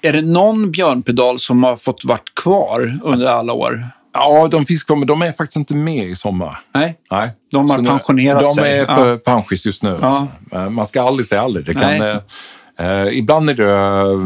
Är 0.04 0.12
det 0.12 0.22
någon 0.22 0.70
björnpedal 0.70 1.38
som 1.38 1.64
har 1.64 1.76
fått 1.76 2.04
varit 2.04 2.34
kvar 2.42 2.98
under 3.02 3.26
alla 3.26 3.52
år? 3.52 3.80
Ja, 4.14 4.48
de 4.50 4.66
finns 4.66 4.84
kvar, 4.84 4.96
men 4.96 5.06
de 5.08 5.22
är 5.22 5.32
faktiskt 5.32 5.56
inte 5.56 5.74
med 5.74 6.04
i 6.08 6.16
sommar. 6.16 6.58
Nej? 6.74 6.98
Nej. 7.10 7.32
De 7.50 7.70
har 7.70 7.76
Så 7.78 7.84
pensionerat 7.84 8.42
de 8.42 8.54
sig. 8.54 8.78
är 8.78 8.86
Ja. 8.88 8.94
på 8.96 9.18
pensionis 9.18 9.66
just 9.66 9.82
nu. 9.82 9.98
Ja. 10.02 10.26
Eh, 10.52 10.70
Man 10.70 10.86
ska 10.86 11.02
aldrig 11.02 11.26
säga 11.26 11.42
aldrig. 11.42 11.66
Det 11.66 11.74
kan, 11.74 11.92
eh, 12.02 12.16
eh, 12.78 13.18
ibland 13.18 13.50
är 13.50 13.54
det... 13.54 13.70
eh, 13.70 14.20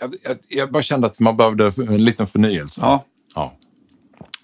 jag, 0.00 0.14
jag, 0.24 0.36
jag 0.48 0.72
bara 0.72 0.82
kände 0.82 1.06
att 1.06 1.20
man 1.20 1.36
behövde 1.36 1.66
en 1.88 2.04
liten 2.04 2.26
förnyelse. 2.26 2.80
Ja. 2.84 3.04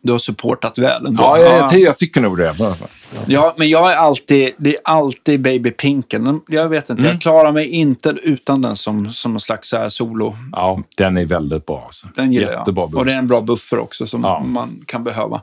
Du 0.02 0.12
har 0.12 0.18
supportat 0.18 0.78
väl 0.78 1.06
ändå. 1.06 1.22
Ja, 1.22 1.38
jag, 1.38 1.58
jag, 1.72 1.80
jag 1.80 1.98
tycker 1.98 2.20
nog 2.20 2.38
det. 2.38 2.54
Ja, 3.26 3.54
men 3.56 3.68
jag 3.70 3.92
är 3.92 3.96
alltid, 3.96 4.50
det 4.58 4.70
är 4.76 4.80
alltid 4.84 5.40
Baby 5.40 5.70
Pinken. 5.70 6.40
Jag 6.48 6.68
vet 6.68 6.90
inte, 6.90 7.00
Mm. 7.02 7.12
jag 7.12 7.20
klarar 7.22 7.52
mig 7.52 7.68
inte 7.68 8.08
utan 8.22 8.62
den 8.62 8.76
som, 8.76 9.12
som 9.12 9.32
en 9.34 9.40
slags 9.40 9.68
så 9.68 9.76
här 9.76 9.88
solo. 9.88 10.34
Ja, 10.52 10.82
den 10.96 11.16
är 11.16 11.24
väldigt 11.24 11.66
bra. 11.66 11.82
Alltså. 11.86 12.06
Den 12.16 12.32
gillar 12.32 12.50
Jättebra 12.52 12.84
jag. 12.90 12.94
Och 12.98 13.04
det 13.04 13.12
är 13.12 13.18
en 13.18 13.26
bra 13.26 13.40
buffer 13.40 13.78
också 13.78 14.06
som 14.06 14.22
Ja. 14.24 14.42
man 14.46 14.84
kan 14.86 15.04
behöva. 15.04 15.42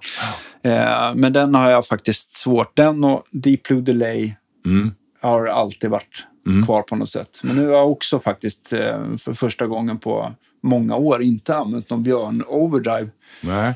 Eh, 0.64 1.16
men 1.16 1.34
den 1.34 1.56
har 1.56 1.70
jag 1.70 1.86
faktiskt 1.86 2.38
svårt. 2.38 2.78
Den 2.78 3.04
och 3.04 3.24
Deep 3.32 3.64
Blue 3.64 3.82
Delay 3.82 4.34
Mm. 4.66 4.92
har 5.22 5.46
alltid 5.48 5.90
varit 5.90 6.26
kvar 6.66 6.82
på 6.82 6.96
något 6.96 7.10
sätt. 7.10 7.40
Men 7.44 7.56
nu 7.56 7.68
har 7.68 7.74
jag 7.76 7.92
också 7.92 8.20
faktiskt 8.20 8.74
eh, 8.74 8.80
för 9.20 9.34
första 9.34 9.68
gången 9.68 9.98
på 9.98 10.32
många 10.64 10.96
år 10.96 11.22
inte 11.24 11.56
använt 11.56 11.90
någon 11.90 12.04
Björn 12.04 12.44
Overdrive. 12.48 13.08
Nej, 13.42 13.74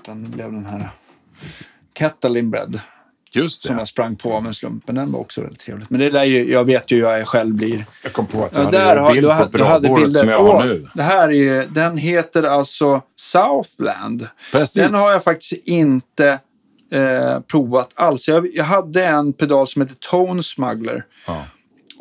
Utan 0.00 0.22
det 0.22 0.28
blev 0.28 0.52
den 0.52 0.66
här 0.66 0.90
Catalin 1.92 2.50
Bread. 2.50 2.80
just 3.32 3.62
som 3.66 3.76
det. 3.76 3.80
jag 3.80 3.88
sprang 3.88 4.16
på 4.16 4.34
av 4.34 4.46
en 4.46 4.54
slump. 4.54 4.82
Men 4.86 4.94
den 4.94 5.12
var 5.12 5.20
också 5.20 5.40
väldigt 5.40 5.60
trevligt. 5.60 5.90
Men 5.90 6.00
det 6.00 6.10
där 6.10 6.20
är 6.20 6.24
ju, 6.24 6.52
jag 6.52 6.64
vet 6.64 6.90
ju 6.90 6.96
hur 6.96 7.10
jag 7.10 7.26
själv 7.28 7.54
blir. 7.54 7.84
Jag 8.02 8.12
kom 8.12 8.26
på 8.26 8.44
att 8.44 8.56
Ja, 8.56 8.62
jag 8.62 8.72
där 8.72 8.96
hade 8.96 9.08
en 9.08 9.14
bild 9.14 9.88
på 9.88 9.94
bilder. 9.94 10.20
som 10.20 10.28
jag 10.28 10.44
har 10.44 10.64
nu. 10.64 10.88
Det 10.94 11.02
här 11.02 11.28
är 11.28 11.32
ju, 11.32 11.66
den 11.66 11.96
heter 11.96 12.42
alltså 12.42 13.02
Southland. 13.16 14.28
Precis. 14.52 14.82
Den 14.82 14.94
har 14.94 15.10
jag 15.12 15.24
faktiskt 15.24 15.52
inte 15.52 16.38
eh, 16.92 17.40
provat 17.40 17.92
alls. 17.96 18.28
Jag, 18.28 18.46
jag 18.54 18.64
hade 18.64 19.04
en 19.04 19.32
pedal 19.32 19.66
som 19.66 19.82
heter 19.82 19.94
Tone 19.94 20.42
Smuggler. 20.42 21.04
Ja. 21.26 21.44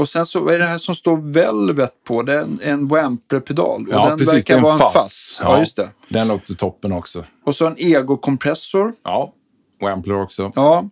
Och 0.02 0.10
sen 0.10 0.26
så 0.26 0.48
är 0.50 0.60
det 0.60 0.66
här 0.66 0.78
som 0.78 0.96
står 0.96 1.18
Velvet 1.18 2.04
på. 2.08 2.22
Det 2.24 2.34
är 2.34 2.42
en, 2.42 2.60
en 2.64 2.88
Wampler-pedal. 2.88 3.82
Och 3.82 3.88
Ja, 3.94 4.10
den 4.10 4.18
precis. 4.18 4.34
verkar 4.34 4.54
det 4.56 4.60
är 4.60 4.64
vara 4.64 4.74
en 4.74 4.80
en 4.80 4.86
fass. 4.86 4.94
fass. 4.94 5.40
Ja, 5.44 5.60
just 5.60 5.78
det. 5.78 5.90
Den 6.10 6.28
låter 6.28 6.54
toppen 6.54 6.92
också. 6.92 7.24
Och 7.46 7.56
så 7.56 7.68
en 7.68 7.76
Ego-kompressor. 7.78 8.94
Ja, 9.04 9.34
Wampler 9.82 10.22
också. 10.22 10.52
Ja. 10.56 10.86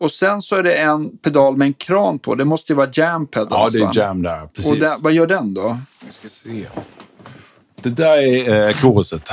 Och 0.00 0.10
sen 0.10 0.42
så 0.42 0.56
är 0.56 0.62
det 0.62 0.74
en 0.74 1.16
pedal 1.18 1.56
med 1.56 1.66
en 1.66 1.72
kran 1.74 2.18
på. 2.18 2.34
Det 2.34 2.44
måste 2.44 2.72
ju 2.72 2.76
vara 2.76 2.90
jam 2.92 3.26
pedals, 3.26 3.74
Ja, 3.74 3.80
det 3.80 3.84
va? 3.84 3.90
är 3.94 3.98
jam 3.98 4.22
där. 4.22 4.46
Precis. 4.46 4.72
Och 4.72 4.78
den, 4.78 4.90
vad 5.00 5.12
gör 5.12 5.26
den 5.26 5.54
då? 5.54 5.78
Vi 6.06 6.12
ska 6.12 6.28
se. 6.28 6.66
Det 7.82 7.90
där 7.90 8.16
är 8.18 8.68
eh, 8.68 8.74
koruset. 8.74 9.30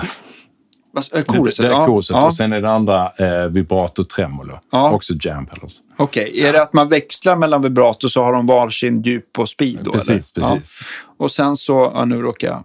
Vad- 0.94 1.04
eh, 1.20 1.24
Koruset? 1.24 1.64
Det 1.66 1.68
är 1.68 1.72
ja. 1.80 1.86
koruset. 1.86 2.16
Ja. 2.16 2.26
Och 2.26 2.34
sen 2.36 2.54
är 2.54 2.62
det 2.62 2.70
andra 2.72 3.12
eh, 3.18 3.46
vibrato 3.48 4.04
tremolo. 4.04 4.60
Ja. 4.72 4.92
Också 4.92 5.14
jam 5.22 5.46
pedals. 5.46 5.74
Okej, 6.02 6.42
är 6.44 6.54
det 6.54 6.62
att 6.62 6.74
man 6.74 6.90
växlar 6.90 7.36
mellan 7.36 7.62
vibrato 7.62 8.10
så 8.10 8.24
har 8.24 8.34
de 8.34 8.46
varsin 8.48 9.02
djup 9.02 9.40
och 9.40 9.50
speed 9.50 9.80
då? 9.84 9.92
Precis, 9.92 10.10
eller? 10.10 10.50
precis. 10.50 10.78
Ja. 10.82 10.86
Och 11.18 11.32
sen 11.32 11.56
så, 11.56 11.92
ja 11.96 12.06
nu 12.06 12.16
råkar 12.22 12.48
jag... 12.48 12.64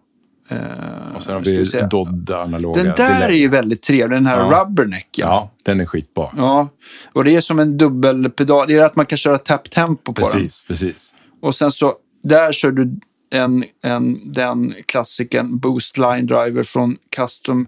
Eh, 0.49 1.17
Och 1.17 1.23
sen 1.23 1.35
har 1.35 1.41
vi 1.41 1.67
se. 1.67 1.87
Dodd 1.87 2.31
analoga. 2.31 2.83
Den 2.83 2.93
där 2.97 3.15
delay. 3.15 3.23
är 3.37 3.41
ju 3.41 3.49
väldigt 3.49 3.83
trevlig, 3.83 4.17
den 4.17 4.27
här 4.27 4.39
Ja. 4.39 4.61
Rubberneck. 4.65 5.09
Ja. 5.17 5.27
Ja, 5.27 5.51
den 5.63 5.81
är 5.81 5.87
skitbra. 5.87 6.29
ja. 6.37 6.69
Och 7.13 7.25
det 7.25 7.37
är 7.37 7.41
som 7.41 7.59
en 7.59 7.77
dubbelpedal. 7.79 8.69
Det 8.69 8.75
är 8.75 8.85
att 8.85 8.97
man 8.97 9.07
kan 9.07 9.19
köra 9.19 9.39
tap-tempo 9.39 10.13
på 10.13 10.23
den. 10.23 10.25
Precis, 10.33 10.63
precis. 10.69 11.15
Och 11.43 11.55
sen 11.55 11.71
så, 11.71 11.95
där 12.23 12.53
kör 12.53 12.71
du 12.71 12.91
en, 13.31 13.65
en, 13.83 14.33
den 14.33 14.75
klassiken 14.87 15.59
Boost 15.59 15.99
Line 15.99 16.27
Driver 16.27 16.63
från 16.63 16.97
Custom 17.17 17.67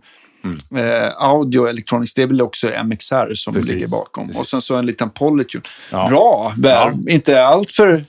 eh, 0.77 1.13
Audio 1.25 1.69
Electronics. 1.69 2.15
Det 2.15 2.23
är 2.23 2.27
väl 2.27 2.43
också 2.43 2.67
MXR 2.85 3.35
som 3.35 3.51
Mm. 3.51 3.61
Precis, 3.63 3.75
ligger 3.75 3.89
bakom. 3.89 4.27
precis. 4.27 4.41
Och 4.41 4.47
sen 4.47 4.63
så 4.63 4.75
en 4.77 4.87
liten 4.87 5.11
Polytune. 5.11 5.63
Ja. 5.93 6.09
Bra, 6.09 6.53
Bär. 6.57 7.11
Inte 7.11 7.45
allt 7.45 7.73
för 7.73 8.05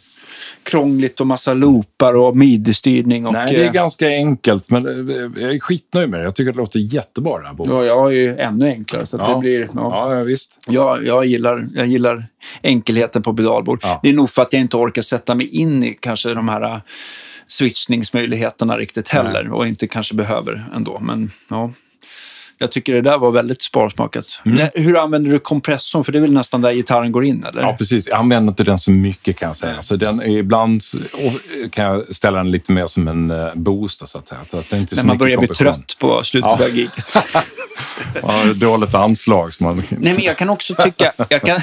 krångligt 0.63 1.19
och 1.21 1.27
massa 1.27 1.53
loopar 1.53 2.13
och 2.13 2.37
midi-styrning. 2.37 3.25
Och, 3.25 3.33
Nej, 3.33 3.53
det 3.53 3.61
är 3.61 3.65
eh, 3.65 3.71
ganska 3.71 4.07
enkelt, 4.07 4.69
men 4.69 5.09
eh, 5.09 5.15
jag 5.43 5.55
är 5.55 5.59
skitnöjd 5.59 6.09
med 6.09 6.19
det. 6.19 6.23
Jag 6.23 6.35
tycker 6.35 6.51
det 6.51 6.57
låter 6.57 6.79
jättebra 6.79 7.39
det 7.39 7.47
här 7.47 7.53
bordet. 7.53 7.73
Ja, 7.73 7.85
jag 7.85 7.99
har 7.99 8.09
ju 8.09 8.35
ännu 8.37 8.65
enklare. 8.69 9.05
Så 9.05 9.17
Ja. 9.17 9.33
det 9.33 9.39
blir, 9.39 9.59
ja. 9.59 9.67
Ja, 9.75 10.15
ja, 10.15 10.23
visst. 10.23 10.53
Jag, 10.67 11.05
jag, 11.05 11.25
gillar, 11.25 11.67
jag 11.73 11.87
gillar 11.87 12.27
enkelheten 12.61 13.21
på 13.21 13.33
pedalbord. 13.33 13.79
Ja. 13.83 13.99
Det 14.03 14.09
är 14.09 14.13
nog 14.13 14.29
för 14.29 14.41
att 14.41 14.53
jag 14.53 14.59
inte 14.61 14.77
orkar 14.77 15.01
sätta 15.01 15.35
mig 15.35 15.47
in 15.47 15.83
i 15.83 15.97
kanske 16.01 16.33
de 16.33 16.49
här 16.49 16.81
switchningsmöjligheterna 17.47 18.77
riktigt 18.77 19.09
heller 19.09 19.53
och 19.53 19.67
inte 19.67 19.87
kanske 19.87 20.15
behöver 20.15 20.63
ändå. 20.75 20.99
Men 21.01 21.31
ja, 21.49 21.71
jag 22.59 22.71
tycker 22.71 22.93
det 22.93 23.01
där 23.01 23.17
var 23.17 23.31
väldigt 23.31 23.61
sparsmakat. 23.61 24.25
Nej, 24.43 24.71
Hur 24.73 24.97
använder 25.03 25.31
du 25.31 25.39
kompressorn? 25.39 26.03
För 26.03 26.11
det 26.11 26.17
är 26.19 26.21
väl 26.21 26.33
nästan 26.33 26.61
där 26.61 26.73
gitarren 26.73 27.11
går 27.11 27.25
in, 27.25 27.45
eller? 27.49 27.61
Ja, 27.61 27.75
precis. 27.77 28.07
Jag 28.07 28.17
använder 28.19 28.51
inte 28.51 28.63
den 28.63 28.79
så 28.79 28.91
mycket 28.91 29.37
kan 29.39 29.47
jag 29.47 29.57
säga. 29.57 29.81
Så 29.81 29.95
den, 29.95 30.21
ibland 30.21 30.83
och 31.13 31.71
kan 31.71 31.85
jag 31.85 32.15
ställa 32.15 32.37
den 32.37 32.51
lite 32.51 32.71
mer 32.71 32.87
som 32.87 33.07
en 33.07 33.31
eh, 33.31 33.47
booster, 33.55 34.05
så 34.05 34.17
att 34.17 34.27
säga. 34.27 34.41
Så 34.51 34.57
att 34.57 34.69
det 34.69 34.75
är 34.75 34.79
inte 34.79 34.95
När 34.95 35.03
man 35.03 35.17
börjar 35.17 35.37
bli 35.37 35.47
trött 35.47 35.95
på 35.99 36.23
slutet 36.23 36.49
Ja. 36.59 36.65
av 36.65 36.69
giget. 36.75 37.13
Ja, 38.21 38.53
dåligt 38.55 38.93
anslag. 38.93 39.53
Som 39.53 39.65
man... 39.65 39.75
Nej, 39.89 40.13
men 40.13 40.23
jag 40.23 40.37
kan 40.37 40.49
också 40.49 40.75
tycka, 40.75 41.11
jag 41.29 41.41
kan, 41.41 41.59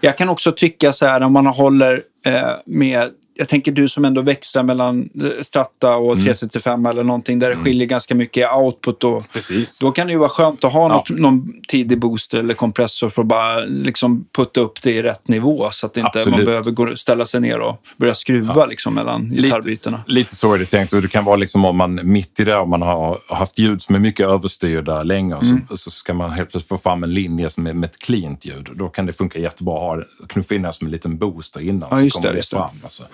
jag 0.00 0.18
kan 0.18 0.28
också 0.28 0.52
tycka 0.52 0.92
så 0.92 1.06
här 1.06 1.20
om 1.20 1.32
man 1.32 1.46
håller 1.46 2.02
eh, 2.26 2.32
med 2.66 3.08
jag 3.34 3.48
tänker 3.48 3.72
du 3.72 3.88
som 3.88 4.04
ändå 4.04 4.20
växlar 4.20 4.62
mellan 4.62 5.10
eh, 5.22 5.42
Strata 5.42 5.96
och 5.96 6.14
335 6.14 6.86
eller 6.86 7.04
någonting 7.04 7.38
där 7.38 7.50
det 7.50 7.56
skiljer 7.56 7.86
ganska 7.86 8.14
mycket 8.14 8.42
i 8.42 8.54
output. 8.54 9.04
Och, 9.04 9.32
Precis. 9.32 9.78
Då 9.78 9.92
kan 9.92 10.06
det 10.06 10.12
ju 10.12 10.18
vara 10.18 10.28
skönt 10.28 10.64
att 10.64 10.72
ha 10.72 10.88
något, 10.88 11.10
någon 11.10 11.52
tidig 11.68 12.00
booster 12.00 12.38
eller 12.38 12.54
kompressor 12.54 13.10
för 13.10 13.22
att 13.22 13.28
bara 13.28 13.58
liksom 13.58 14.24
putta 14.36 14.60
upp 14.60 14.82
det 14.82 14.90
i 14.92 15.02
rätt 15.02 15.28
nivå 15.28 15.68
så 15.72 15.86
att 15.86 15.96
inte 15.96 16.30
man 16.30 16.44
behöver 16.44 16.70
gå, 16.70 16.96
ställa 16.96 17.26
sig 17.26 17.40
ner 17.40 17.60
och 17.60 17.82
börja 17.96 18.14
skruva 18.14 18.66
liksom 18.66 18.94
mellan 18.94 19.30
gitarrbytena. 19.30 20.02
Lite 20.06 20.36
så 20.36 20.54
är 20.54 20.58
det 20.58 20.66
tänkt. 20.66 20.92
Och 20.92 21.02
det 21.02 21.08
kan 21.08 21.24
vara 21.24 21.36
liksom 21.36 21.64
om 21.64 21.76
man 21.76 22.00
mitt 22.02 22.40
i 22.40 22.44
det, 22.44 22.56
om 22.56 22.70
man 22.70 22.82
har 22.82 23.18
haft 23.28 23.58
ljud 23.58 23.82
som 23.82 23.94
är 23.94 23.98
mycket 23.98 24.26
överstyrda 24.26 25.02
länge, 25.02 25.30
Mm. 25.30 25.66
så, 25.70 25.76
så 25.76 25.90
ska 25.90 26.14
man 26.14 26.30
helt 26.30 26.50
plötsligt 26.50 26.68
få 26.68 26.78
fram 26.78 27.04
en 27.04 27.14
linje 27.14 27.50
som 27.50 27.66
är 27.66 27.72
med 27.72 27.88
ett 27.90 27.98
cleant 27.98 28.44
ljud. 28.44 28.68
Då 28.74 28.88
kan 28.88 29.06
det 29.06 29.12
funka 29.12 29.38
jättebra 29.38 29.74
att 29.74 29.98
ha, 29.98 30.26
knuffa 30.28 30.54
in 30.54 30.62
den 30.62 30.72
som 30.72 30.86
en 30.86 30.90
liten 30.90 31.18
booster 31.18 31.60
innan. 31.60 31.88
Ja, 32.04 32.10
så 32.10 32.18
kommer 32.18 32.28
det, 32.28 32.32
det, 32.32 32.40
det. 32.40 32.46
fram. 32.46 32.70
Alltså. 32.82 33.04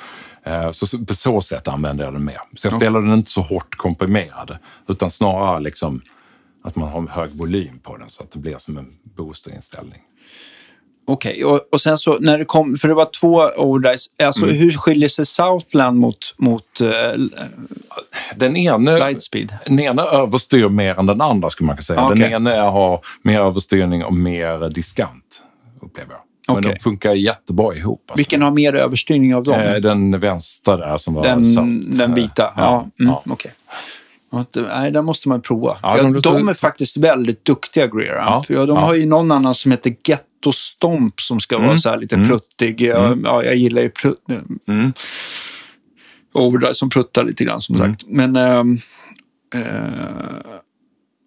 Eh, 0.47 0.71
Så, 0.71 0.99
på 1.05 1.15
så 1.15 1.41
sätt 1.41 1.69
använder 1.69 2.05
jag 2.05 2.13
den 2.15 2.25
mer. 2.25 2.41
Så 2.57 2.67
jag 2.67 2.75
ställer 2.75 3.01
den 3.01 3.13
inte 3.13 3.31
så 3.31 3.41
hårt 3.43 3.77
komprimerad, 3.77 4.59
utan 4.89 5.11
snarare 5.11 5.61
liksom 5.61 6.03
att 6.65 6.77
man 6.77 6.89
har 6.89 6.99
en 7.01 7.09
hög 7.09 7.31
volym 7.31 7.79
på 7.83 7.97
den 7.97 8.11
så 8.11 8.23
att 8.23 8.31
det 8.31 8.39
blir 8.39 8.59
som 8.59 8.79
en 8.79 8.87
boosterinställning. 9.17 10.01
Okej, 11.09 11.45
och, 11.45 11.61
och 11.73 11.81
sen 11.81 11.99
så 11.99 12.19
när 12.19 12.39
det 12.39 12.45
kom, 12.45 12.77
för 12.77 12.89
det 12.89 12.95
var 12.95 13.09
två 13.21 13.51
overdrives, 13.57 14.07
alltså 14.23 14.45
Mm. 14.45 14.57
hur 14.57 14.73
skiljer 14.73 15.09
sig 15.09 15.27
Southland 15.27 15.99
mot, 15.99 16.35
mot 16.37 16.81
eh, 16.81 16.91
Den 18.37 18.57
ena, 18.57 18.99
Lightspeed? 19.09 19.59
den 19.67 19.81
ena 19.81 20.03
överstyr 20.03 20.69
mer 20.69 20.99
än 20.99 21.07
den 21.07 21.21
andra 21.21 21.51
skulle 21.51 21.67
man 21.67 21.77
kunna 21.77 21.85
säga. 21.85 22.01
Ah, 22.01 22.09
Den 22.09 22.23
ena 22.33 22.63
har 22.71 23.01
mer 23.23 23.41
överstyrning 23.41 24.05
och 24.05 24.15
mer 24.15 24.69
diskant, 24.71 25.43
upplever 25.83 26.13
jag. 26.13 26.21
Men 26.49 26.57
Okej. 26.57 26.73
de 26.73 26.79
funkar 26.83 27.15
jättebra 27.15 27.75
ihop. 27.75 28.03
Alltså. 28.07 28.17
Vilken 28.17 28.43
har 28.43 28.51
mer 28.51 28.75
överstyrning 28.75 29.35
av 29.35 29.43
dem? 29.45 29.61
Eh, 29.61 29.75
Den 29.77 30.21
vänstra 30.21 30.77
där 30.77 30.97
som 30.97 31.15
var 31.15 31.23
den, 31.23 31.45
satt, 31.45 31.65
den 31.99 32.15
vita? 32.15 32.53
Ja, 32.57 32.89
mm, 33.01 33.13
ja. 33.13 33.23
okej. 33.31 33.53
Ja, 34.33 34.45
det- 34.51 34.61
Nej, 34.63 34.91
den 34.91 35.05
måste 35.05 35.29
man 35.29 35.41
prova. 35.43 35.77
Ja, 35.83 35.97
de 35.97 36.03
de, 36.03 36.13
låter- 36.15 36.51
är 36.51 36.55
faktiskt 36.55 36.97
väldigt 36.97 37.45
duktiga, 37.45 37.87
Greer 37.87 38.17
Amp. 38.19 38.45
Ja, 38.49 38.55
Ja, 38.57 38.67
de 38.67 38.77
ja. 38.77 38.83
har 38.83 38.95
ju 38.95 39.07
någon 39.07 39.31
annan 39.31 39.55
som 39.55 39.71
heter 39.71 39.95
Ghetto 40.05 40.53
Stomp 40.53 41.21
som 41.21 41.41
ska 41.41 41.59
vara 41.59 41.79
så 41.79 41.91
här 41.91 41.99
lite 41.99 42.17
pruttig. 42.17 42.81
Jag, 42.81 43.19
ja, 43.25 43.45
jag 43.45 43.57
gillar 43.57 43.83
ju 43.83 43.89
prutt, 43.91 44.25
Mm. 44.69 44.93
Overdrive 46.35 46.75
som 46.75 46.91
pruttar 46.91 47.25
lite 47.25 47.45
grann 47.45 47.61
som 47.61 47.77
sagt. 47.79 48.03
Men... 48.07 48.37
ehm, 48.37 48.77
eh, 49.55 49.61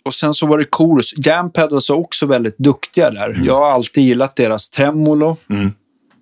och 0.10 0.16
sen 0.16 0.34
så 0.34 0.48
var 0.48 0.58
det 0.58 0.66
Chorus. 0.72 1.14
Jampedals 1.18 1.90
var 1.90 1.98
också 1.98 2.26
väldigt 2.26 2.58
duktiga 2.58 3.12
där. 3.12 3.42
Jag 3.44 3.56
har 3.56 3.72
alltid 3.72 4.04
gillat 4.04 4.36
deras 4.36 4.70
tremolo. 4.70 5.38
Mm. 5.50 5.72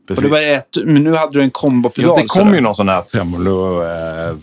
Och 0.09 0.22
det 0.22 0.27
var 0.27 0.55
ett, 0.55 0.77
men 0.85 1.03
nu 1.03 1.15
hade 1.15 1.34
du 1.34 1.41
en 1.41 1.49
kombopedal. 1.49 2.14
Ja, 2.18 2.22
det 2.22 2.27
kom 2.27 2.53
ju 2.53 2.61
någon 2.61 2.76
sån 2.76 2.89
här 2.89 3.01
tremolo, 3.01 3.84
eh, 3.84 4.35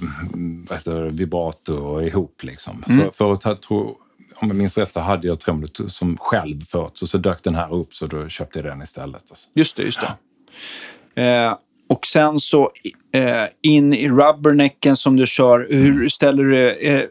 heter 0.70 1.10
vibrato 1.10 2.02
ihop. 2.02 2.42
Liksom. 2.42 2.84
Mm. 2.88 3.00
För, 3.00 3.10
förut, 3.10 3.40
jag 3.44 3.60
tror, 3.60 3.94
om 4.36 4.48
jag 4.48 4.56
minns 4.56 4.78
rätt, 4.78 4.92
så 4.92 5.00
hade 5.00 5.26
jag 5.26 5.40
tremolot 5.40 5.80
som 5.88 6.16
själv 6.20 6.60
förut. 6.64 6.92
Så, 6.94 7.06
så 7.06 7.18
dök 7.18 7.42
den 7.42 7.54
här 7.54 7.74
upp, 7.74 7.94
så 7.94 8.06
då 8.06 8.28
köpte 8.28 8.58
jag 8.58 8.66
den 8.66 8.82
istället. 8.82 9.22
Alltså. 9.30 9.48
Just 9.54 9.76
det, 9.76 9.82
just 9.82 10.00
det. 11.14 11.22
Eh, 11.22 11.54
och 11.94 12.06
sen 12.06 12.38
så 12.38 12.70
eh, 13.14 13.22
in 13.62 13.92
i 13.94 14.08
rubbernecken 14.08 14.96
som 14.96 15.16
du 15.16 15.26
kör. 15.26 15.66
Hur 15.70 16.08
ställer 16.08 16.44
du 16.44 16.58
är, 16.70 17.06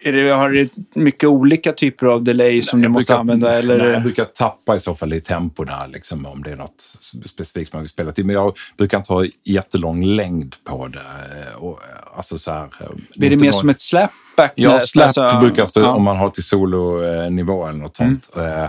är 0.00 0.12
det? 0.12 0.30
Har 0.30 0.50
du 0.50 0.68
mycket 0.94 1.28
olika 1.28 1.72
typer 1.72 2.06
av 2.06 2.22
delay 2.22 2.62
som 2.62 2.78
du 2.80 2.84
Jag 2.84 2.90
måste 2.92 3.12
brukar- 3.12 3.20
använda? 3.20 3.58
Eller? 3.58 3.78
Nej, 3.78 3.86
jag 3.88 4.02
brukar 4.02 4.24
tappa 4.24 4.76
i 4.76 4.80
så 4.80 4.94
fall 4.94 5.12
i 5.12 5.20
tempo 5.20 5.64
där, 5.64 5.88
liksom, 5.88 6.26
om 6.26 6.42
det 6.42 6.50
är 6.50 6.56
något 6.56 6.92
specifikt 7.26 7.72
man 7.72 7.82
vill 7.82 7.88
spela 7.88 8.12
till. 8.12 8.24
Men 8.26 8.34
jag 8.34 8.56
brukar 8.76 8.98
inte 8.98 9.12
ha 9.12 9.24
jättelång 9.44 10.04
längd 10.04 10.54
på 10.64 10.88
det. 10.88 10.98
eh, 10.98 11.54
Och, 11.56 11.80
eh, 11.82 12.16
alltså, 12.16 12.38
så 12.38 12.50
här, 12.52 12.62
eh, 12.80 12.86
blir 13.16 13.30
det 13.30 13.36
mer 13.36 13.44
någon- 13.50 13.60
som 13.60 13.68
ett 13.68 13.80
slapback? 13.80 14.52
Ja, 14.54 14.80
slap 14.80 15.04
alltså, 15.04 15.38
brukar 15.40 15.66
stå, 15.66 15.80
ja. 15.80 15.84
Mm. 15.84 15.96
om 15.96 16.02
man 16.02 16.16
har 16.16 16.28
till 16.28 16.44
solonivå 16.44 17.66
eller 17.66 17.78
något 17.78 17.96
sånt. 17.96 18.30
Eh, 18.36 18.64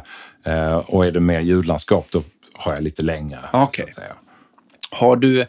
eh, 0.54 0.76
och 0.78 1.06
är 1.06 1.12
det 1.12 1.20
mer 1.20 1.40
ljudlandskap, 1.40 2.08
då 2.12 2.24
har 2.54 2.74
jag 2.74 2.84
lite 2.84 3.02
längre. 3.04 3.40
Okej. 3.54 3.84
så 3.86 3.90
att 3.90 3.96
säga. 3.96 4.14
Har 4.92 5.16
du, 5.16 5.42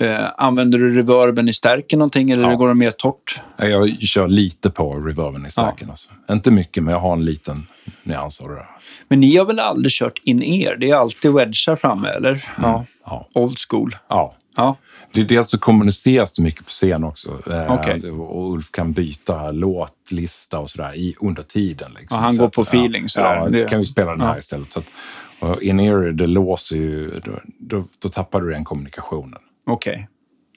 eh, 0.00 0.26
använder 0.36 0.78
du 0.78 0.96
reverben 0.96 1.48
i 1.48 1.52
stärken 1.54 1.98
någonting 1.98 2.30
eller 2.30 2.50
Ja. 2.50 2.54
går 2.56 2.68
det 2.68 2.74
mer 2.74 2.90
torrt? 2.90 3.40
Jag 3.56 3.98
kör 4.00 4.28
lite 4.28 4.70
på 4.70 4.94
reverben 4.94 5.46
i 5.46 5.50
stärken. 5.50 5.90
Alltså. 5.90 6.10
Inte 6.30 6.50
mycket, 6.50 6.82
men 6.82 6.92
jag 6.94 7.00
har 7.00 7.12
en 7.12 7.24
liten 7.24 7.66
nyans 8.02 8.40
av 8.40 8.48
det 8.48 8.54
där. 8.54 8.66
Men 9.08 9.20
ni 9.20 9.36
har 9.36 9.44
väl 9.44 9.60
aldrig 9.60 9.92
kört 9.92 10.18
in-ear? 10.24 10.76
Det 10.76 10.90
är 10.90 10.94
alltid 10.96 11.32
wedgar 11.32 11.76
framme, 11.76 12.08
eller? 12.08 12.44
Ja. 12.62 12.84
Ja. 13.04 13.28
Old 13.34 13.56
school. 13.70 13.96
ja. 14.08 14.34
Ja. 14.56 14.76
Det 15.12 15.20
är 15.20 15.24
dels 15.24 15.50
så 15.50 15.58
kommuniceras 15.58 16.32
det 16.32 16.42
mycket 16.42 16.64
på 16.64 16.70
scen 16.70 17.04
också. 17.04 17.42
Eh, 17.50 17.72
Okej. 17.74 18.10
Och 18.10 18.52
Ulf 18.52 18.70
kan 18.70 18.92
byta 18.92 19.50
låtlista 19.50 20.58
och 20.58 20.70
sådär 20.70 20.96
i, 20.96 21.14
under 21.20 21.42
tiden. 21.42 21.90
Liksom. 22.00 22.16
Ja, 22.18 22.24
han 22.24 22.34
så 22.34 22.38
går 22.38 22.46
att, 22.46 22.52
på 22.52 22.62
feeling, 22.62 23.08
sådär. 23.08 23.34
Ja, 23.36 23.48
Det- 23.48 23.68
kan 23.70 23.78
vi 23.80 23.86
spela 23.86 24.10
den 24.10 24.20
här 24.20 24.32
ja. 24.32 24.38
istället. 24.38 24.72
Så 24.72 24.78
att, 24.78 24.86
och 25.42 25.62
in 25.62 25.80
ear, 25.80 26.12
det 26.12 26.26
låser 26.26 26.76
ju, 26.76 27.20
då, 27.24 27.40
då, 27.58 27.84
då 27.98 28.08
tappar 28.08 28.40
du 28.40 28.50
den 28.50 28.64
kommunikationen. 28.64 29.38
Okej. 29.66 30.08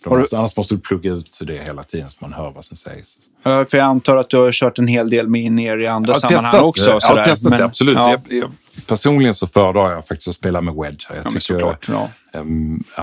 Har 0.05 0.17
du- 0.17 0.37
annars 0.37 0.57
måste 0.57 0.75
du 0.75 0.81
plugga 0.81 1.11
ut 1.11 1.39
det 1.41 1.63
hela 1.63 1.83
tiden 1.83 2.11
så 2.11 2.17
man 2.19 2.33
hör 2.33 2.51
vad 2.51 2.65
som 2.65 2.77
sägs. 2.77 3.15
Ja, 3.43 3.65
För 3.65 3.77
jag 3.77 3.85
antar 3.85 4.17
att 4.17 4.29
du 4.29 4.37
har 4.37 4.51
kört 4.51 4.79
en 4.79 4.87
hel 4.87 5.09
del 5.09 5.27
med 5.27 5.41
in-ear 5.41 5.81
i 5.81 5.87
andra 5.87 6.15
sammanhang 6.15 6.43
testat, 6.43 6.63
också. 6.63 6.89
jag 6.89 6.99
har 7.01 7.23
testat 7.23 7.49
Men- 7.49 7.59
det, 7.59 7.65
absolut. 7.65 7.95
Ja, 7.95 8.09
Jag, 8.11 8.21
jag, 8.39 8.51
personligen 8.87 9.35
så 9.35 9.47
föredrar 9.47 9.91
jag 9.91 10.07
faktiskt 10.07 10.27
att 10.27 10.35
spela 10.35 10.61
med 10.61 10.73
wedge. 10.75 11.05
Jag 11.09 11.17
ja, 11.17 11.23
tycker, 11.23 11.39
såklart. 11.39 11.87
Ja. 11.89 12.09
ja. 12.31 12.43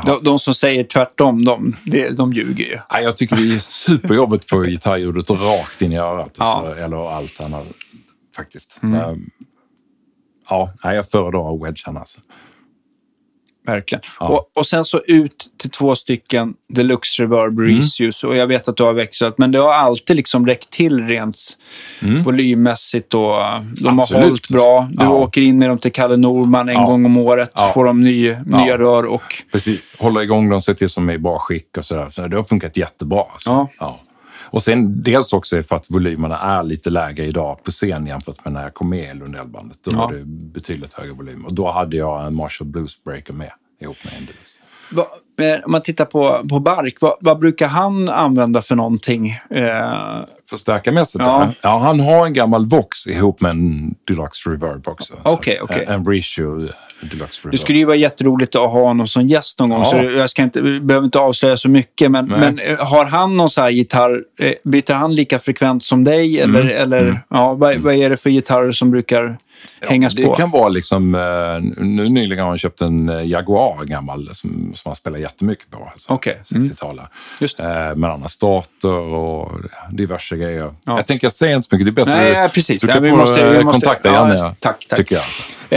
De, 0.06 0.24
de 0.24 0.38
som 0.38 0.54
säger 0.54 0.84
tvärtom, 0.84 1.44
de, 1.44 1.76
de, 1.84 2.08
de 2.08 2.32
ljuger 2.32 2.64
ju. 2.64 2.76
Nej, 2.92 3.04
jag 3.04 3.16
tycker 3.16 3.36
det 3.36 3.54
är 3.54 3.58
superjobbigt 3.58 4.44
att 4.44 4.50
få 4.50 4.62
gitarrljudet 4.62 5.30
rakt 5.30 5.82
in 5.82 5.92
i 5.92 5.98
örat. 5.98 6.36
Ja. 6.38 6.58
Mm. 6.58 6.68
Alltså, 6.68 6.84
eller 6.84 7.16
allt 7.16 7.40
annat, 7.40 7.66
faktiskt. 8.36 8.80
Ehm, 8.82 9.30
ja, 10.48 10.72
jag 10.82 11.08
föredrar 11.08 11.64
wedgen 11.64 11.96
alltså. 11.96 12.20
Verkligen. 13.66 14.02
Ja. 14.20 14.28
Och, 14.28 14.50
och 14.58 14.66
sen 14.66 14.84
så 14.84 15.00
ut 15.06 15.46
till 15.58 15.70
två 15.70 15.94
stycken 15.94 16.54
Deluxe 16.68 17.22
Reverb 17.22 17.58
Mm. 17.58 17.64
Reissues. 17.70 18.24
Och 18.24 18.36
jag 18.36 18.46
vet 18.46 18.68
att 18.68 18.76
du 18.76 18.82
har 18.82 18.92
växlat, 18.92 19.38
men 19.38 19.52
det 19.52 19.58
har 19.58 19.72
alltid 19.72 20.16
liksom 20.16 20.46
räckt 20.46 20.70
till 20.70 21.06
rent 21.06 21.36
volymmässigt. 22.24 23.14
Och 23.14 23.30
uh, 23.30 23.60
de 23.60 23.84
har 23.84 23.90
Mm. 23.90 24.00
Absolut. 24.00 24.24
hållit 24.26 24.48
bra. 24.48 24.88
Du 24.90 25.04
Ja. 25.04 25.10
åker 25.10 25.40
in 25.40 25.58
med 25.58 25.68
dem 25.68 25.78
till 25.78 25.92
Kalle 25.92 26.16
Norman 26.16 26.68
en 26.68 26.74
Ja. 26.74 26.84
gång 26.86 27.04
om 27.06 27.16
året. 27.16 27.50
Får 27.74 27.84
de 27.84 28.00
ny, 28.00 28.36
nya 28.46 28.78
rör 28.78 29.04
och... 29.04 29.22
Precis. 29.52 29.94
Hålla 29.98 30.22
igång 30.22 30.48
dem, 30.48 30.60
se 30.62 30.74
till 30.74 30.88
som 30.88 31.08
är 31.08 31.12
i 31.14 31.18
bra 31.18 31.38
skick 31.38 31.76
och 31.76 31.84
sådär. 31.84 32.10
Så 32.10 32.26
det 32.28 32.36
har 32.36 32.44
funkat 32.44 32.76
jättebra. 32.76 33.24
Alltså. 33.32 33.68
Ja. 33.78 34.00
Och 34.52 34.62
sen 34.62 35.02
dels 35.02 35.32
också 35.32 35.62
för 35.62 35.76
att 35.76 35.90
volymerna 35.90 36.38
är 36.38 36.64
lite 36.64 36.90
lägre 36.90 37.24
idag 37.24 37.64
på 37.64 37.70
scen 37.70 38.06
jämfört 38.06 38.44
med 38.44 38.54
när 38.54 38.62
jag 38.62 38.74
kom 38.74 38.88
med 38.90 39.10
i 39.10 39.18
Lundellbandet. 39.18 39.78
Då 39.82 39.90
Ja. 39.94 39.96
var 40.06 40.12
det 40.12 40.24
betydligt 40.26 40.92
högre 40.92 41.12
volym. 41.12 41.44
Och 41.46 41.54
då 41.54 41.70
hade 41.70 41.96
jag 41.96 42.26
en 42.26 42.34
Marshall 42.34 42.68
Blues 42.68 43.04
Breaker 43.04 43.32
med 43.32 43.52
ihop 43.80 43.96
med 44.04 44.14
en 44.18 44.26
Eh, 45.42 45.60
om 45.64 45.72
man 45.72 45.82
tittar 45.82 46.04
på, 46.04 46.46
på 46.48 46.60
Bark, 46.60 46.94
vad, 47.00 47.12
vad 47.20 47.38
brukar 47.38 47.68
han 47.68 48.08
använda 48.08 48.62
för 48.62 48.74
någonting? 48.76 49.28
Eh, 49.50 49.64
Förstärkarmässigt? 50.50 51.24
Ja. 51.24 51.42
Ja. 51.46 51.52
ja, 51.62 51.78
han 51.78 52.00
har 52.00 52.26
en 52.26 52.32
gammal 52.32 52.66
Vox 52.66 53.06
ihop 53.06 53.40
med 53.40 53.50
en 53.50 53.94
Deluxe 54.08 54.50
Reverb 54.50 54.88
också. 54.88 55.14
Så 55.24 55.30
Okej, 55.32 55.58
okej. 55.62 55.84
En, 55.88 55.92
en 55.94 56.06
Reissue 56.06 56.68
Deluxe 57.00 57.40
Reverb. 57.40 57.52
det 57.52 57.58
skulle 57.58 57.78
ju 57.78 57.84
vara 57.84 57.96
jätteroligt 57.96 58.54
att 58.56 58.60
ha 58.62 58.82
honom 58.82 59.06
som 59.08 59.26
gäst 59.28 59.58
någon 59.58 59.68
gång, 59.70 59.78
Ja. 59.78 59.84
så 59.84 59.96
jag 59.96 60.30
ska 60.30 60.42
inte, 60.42 60.62
behöver 60.62 61.04
inte 61.04 61.18
avslöja 61.18 61.56
så 61.56 61.68
mycket. 61.68 62.10
Men, 62.10 62.26
men 62.28 62.58
eh, 62.58 62.78
har 62.78 63.04
han 63.04 63.36
någon 63.36 63.50
så 63.50 63.60
här 63.60 63.70
gitarr, 63.70 64.22
eh, 64.38 64.52
byter 64.64 64.92
han 64.94 65.14
lika 65.14 65.38
frekvent 65.38 65.84
som 65.84 66.04
dig? 66.04 66.40
Eller, 66.40 66.60
Mm. 66.60 66.82
eller 66.82 67.20
ja, 67.28 67.54
vad, 67.54 67.76
vad 67.76 67.94
är 67.94 68.10
det 68.10 68.16
för 68.16 68.30
gitarrer 68.30 68.72
som 68.72 68.90
brukar 68.90 69.36
hängas 69.80 70.14
det 70.14 70.24
på? 70.24 70.34
kan 70.34 70.50
vara 70.50 70.68
liksom, 70.68 71.14
eh, 71.14 71.82
nu 71.84 72.08
nyligen 72.08 72.42
har 72.42 72.48
han 72.48 72.58
köpt 72.58 72.80
en 72.80 73.08
eh, 73.08 73.26
Jaguar 73.26 73.84
gammal 73.84 74.30
som, 74.34 74.72
som 74.74 74.88
han 74.88 74.96
spelar 74.96 75.18
jättemycket 75.18 75.70
på. 75.70 75.88
Alltså. 75.92 76.18
Mm. 76.56 76.66
60-talet. 76.68 77.04
Just 77.40 77.60
Eh, 77.60 77.66
Men 77.96 78.02
han 78.10 78.20
har 78.22 78.28
starter 78.28 78.90
och 79.00 79.50
diverse 79.90 80.36
grejer. 80.36 80.74
Ja. 80.84 80.96
Jag 80.96 81.06
tänker 81.06 81.24
jag 81.26 81.32
säger 81.32 81.56
inte 81.56 81.68
så 81.68 81.76
mycket, 81.76 81.94
det 81.94 82.00
är 82.00 82.04
bättre 82.04 82.20
Nej, 82.20 82.32
ja, 82.32 82.48
precis. 82.54 82.82
du 82.82 82.88
Ja, 82.88 82.94
kan 82.94 83.02
vi 83.02 83.10
få 83.10 83.16
måste- 83.16 83.50
vi 83.50 83.64
måste- 83.64 83.80
kontakta 83.80 84.08
ja, 84.08 84.14
Janne, 84.14 84.54
tack, 84.60 84.86
tack. 84.88 84.96
tycker 84.98 85.14
jag. 85.14 85.24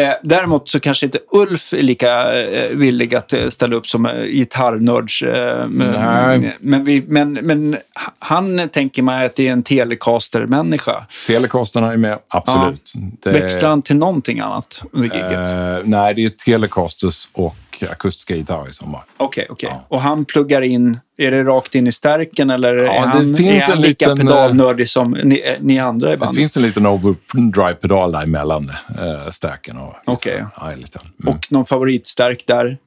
Eh, 0.04 0.14
däremot 0.24 0.70
så 0.70 0.80
kanske 0.80 1.06
inte 1.06 1.20
Ulf 1.32 1.74
är 1.74 1.82
lika 1.82 2.42
eh, 2.44 2.70
villig 2.78 3.16
att 3.16 3.34
ställa 3.50 3.76
upp 3.76 3.88
som 3.88 4.06
eh, 4.06 4.24
gitarrnörds. 4.26 5.22
Eh, 5.22 5.68
men, 5.68 5.92
Nej. 5.92 6.56
men, 6.60 6.84
vi, 6.84 7.04
men, 7.08 7.34
men 7.34 7.78
han 8.20 8.70
tänker 8.70 9.04
man 9.04 9.26
att 9.26 9.36
det 9.36 9.48
är 9.48 9.52
en 9.52 9.64
Telecaster-människa. 9.64 11.06
Telecasterna 11.28 11.94
är 11.94 11.98
med, 11.98 12.18
absolut. 12.30 12.94
Det- 13.24 13.32
Växlar 13.32 13.70
han 13.76 13.82
till 13.82 13.98
någonting 13.98 14.40
annat 14.40 14.84
under 14.92 15.10
giget? 15.16 15.32
Eh, 15.50 15.78
nej, 15.90 16.14
det 16.14 16.26
är 16.26 16.30
Telecasters 16.30 17.28
och 17.34 17.56
akustiska 17.92 18.36
gitarrer 18.36 18.70
i 18.70 18.74
sommar. 18.74 19.04
Okej, 19.18 19.48
okej. 19.50 19.74
Och 19.88 20.02
han 20.02 20.26
pluggar 20.26 20.62
in, 20.62 21.00
är 21.18 21.32
det 21.32 21.44
rakt 21.44 21.76
in 21.76 21.88
i 21.88 21.92
stärken 21.92 22.50
eller 22.50 22.76
det 22.76 22.88
är 22.88 23.00
han, 23.00 23.22
finns 23.36 23.40
är 23.40 23.62
han 23.62 23.72
en 23.78 23.82
lika 23.82 24.14
liten, 24.14 24.28
pedalnördig 24.28 24.90
som 24.90 25.12
ni, 25.12 25.42
eh, 25.46 25.54
ni 25.60 25.80
andra 25.80 26.10
i 26.10 26.12
Det 26.12 26.18
bandet? 26.18 26.38
finns 26.38 26.58
en 26.58 26.64
liten 26.64 26.86
overdrive-pedal 26.86 28.12
däremellan 28.12 28.70
äh, 29.00 29.30
stärken 29.32 29.78
och 29.78 29.94
Okej. 30.06 30.46
Ja, 30.58 30.72
en 30.72 30.80
liten. 30.80 31.02
Mm. 31.24 31.36
Och 31.36 31.52
någon 31.52 31.66
favoritstärk 31.66 32.44
där? 32.48 32.78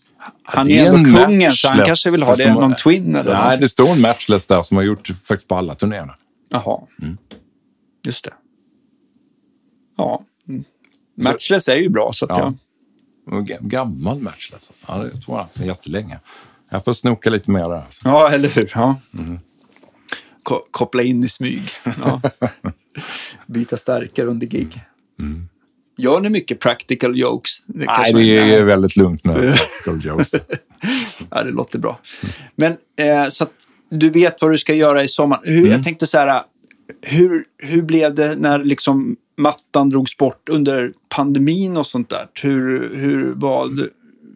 Han 0.42 0.66
Det 0.66 0.78
är 0.78 0.86
ändå 0.94 0.98
en 1.10 1.16
kungen, 1.26 1.52
så 1.52 1.68
han 1.68 1.82
kanske 1.86 2.10
vill 2.10 2.22
ha 2.22 2.34
det. 2.34 2.42
som- 2.42 2.52
Någon 2.54 2.74
twin 2.76 3.16
eller 3.16 3.24
Nej, 3.32 3.34
någonting. 3.42 3.60
det 3.60 3.68
står 3.68 3.88
en 3.88 4.00
matchless 4.00 4.46
där 4.46 4.62
som 4.62 4.76
har 4.76 4.84
gjort 4.84 5.08
faktiskt 5.24 5.48
på 5.48 5.54
alla 5.56 5.74
turnéerna. 5.74 6.14
Jaha. 6.50 6.80
Mm. 7.02 7.16
Just 8.06 8.24
det. 8.24 8.30
Ja. 9.96 10.20
Mm. 11.20 11.32
Matchless 11.32 11.68
är 11.68 11.76
ju 11.76 11.88
bra, 11.88 12.10
så 12.12 12.24
att 12.24 12.38
Ja. 12.38 12.54
jag... 13.30 13.46
Gammal 13.60 14.20
matchless. 14.20 14.52
Alltså. 14.52 14.72
Ja, 14.88 15.04
jag 15.12 15.22
tror 15.22 15.34
han 15.34 15.44
haft 15.44 15.58
den 15.58 15.66
jättelänge. 15.66 16.18
Jag 16.70 16.84
får 16.84 16.92
snoka 16.92 17.30
lite 17.30 17.50
mer 17.50 17.60
där. 17.68 17.76
Alltså. 17.76 18.00
Ja, 18.08 18.30
eller 18.30 18.48
hur? 18.48 18.70
Ja. 18.74 18.96
Mm. 19.18 19.38
Ko- 20.42 20.66
koppla 20.70 21.02
in 21.02 21.24
i 21.24 21.28
smyg. 21.28 21.62
Ja. 21.84 22.20
Byta 23.46 23.76
stärkare 23.76 24.26
under 24.26 24.46
gig. 24.46 24.80
Gör 25.96 26.20
ni 26.20 26.28
mycket 26.28 26.60
practical 26.60 27.18
jokes? 27.18 27.50
Det 27.66 27.72
Mm. 27.84 27.94
Nej, 27.98 28.12
det 28.46 28.54
är 28.54 28.64
väldigt 28.64 28.96
lugnt 28.96 29.24
nu. 29.24 29.32
Practical 29.52 30.04
jokes. 30.04 30.30
Ja, 31.30 31.42
det 31.42 31.50
låter 31.50 31.78
bra. 31.78 31.98
Men 32.56 32.72
eh, 32.72 33.28
så 33.30 33.44
att 33.44 33.52
du 33.90 34.10
vet 34.10 34.42
vad 34.42 34.50
du 34.50 34.58
ska 34.58 34.74
göra 34.74 35.04
i 35.04 35.08
sommar. 35.08 35.40
Hur, 35.44 35.58
Mm. 35.58 35.70
Jag 35.72 35.84
tänkte 35.84 36.06
så 36.06 36.18
här, 36.18 36.42
hur, 37.02 37.44
hur 37.58 37.82
blev 37.82 38.14
det 38.14 38.36
när 38.36 38.58
liksom 38.64 39.16
mattan 39.38 39.90
drogs 39.90 40.16
bort 40.16 40.48
under 40.48 40.92
pandemin 41.14 41.76
och 41.76 41.86
sånt 41.86 42.10
där? 42.10 42.26
Hur, 42.42 42.96
hur 42.96 43.32
vad, 43.36 43.88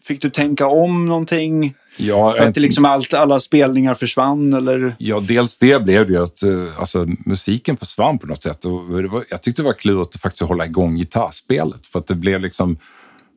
fick 0.02 0.22
du 0.22 0.30
tänka 0.30 0.66
om 0.66 1.06
någonting? 1.06 1.74
Ja, 1.96 2.32
För 2.32 2.44
att 2.44 2.54
det 2.54 2.60
liksom 2.60 2.84
allt, 2.84 3.14
alla 3.14 3.40
spelningar 3.40 3.94
försvann 3.94 4.54
eller? 4.54 4.94
Ja, 4.98 5.20
dels 5.20 5.58
det 5.58 5.84
blev 5.84 6.06
det 6.06 6.12
ju 6.12 6.22
att 6.22 6.42
eh, 6.42 6.78
alltså, 6.80 7.06
musiken 7.26 7.76
försvann 7.76 8.18
på 8.18 8.26
något 8.26 8.42
sätt. 8.42 8.64
Och 8.64 8.88
var, 8.88 9.24
jag 9.30 9.42
tyckte 9.42 9.62
det 9.62 9.66
var 9.66 9.72
klurigt 9.72 10.14
att 10.16 10.20
faktiskt 10.22 10.42
hålla 10.48 10.66
igång 10.66 10.96
gitarrspelet. 10.96 11.86
För 11.86 11.98
att 11.98 12.06
det 12.06 12.14
blev 12.14 12.40
liksom... 12.40 12.78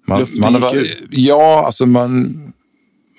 Man, 0.07 0.19
Luften 0.19 0.41
man 0.41 0.53
gick 0.53 0.61
varit- 0.61 0.97
Ja, 1.09 1.65
alltså 1.65 1.85
man 1.85 2.35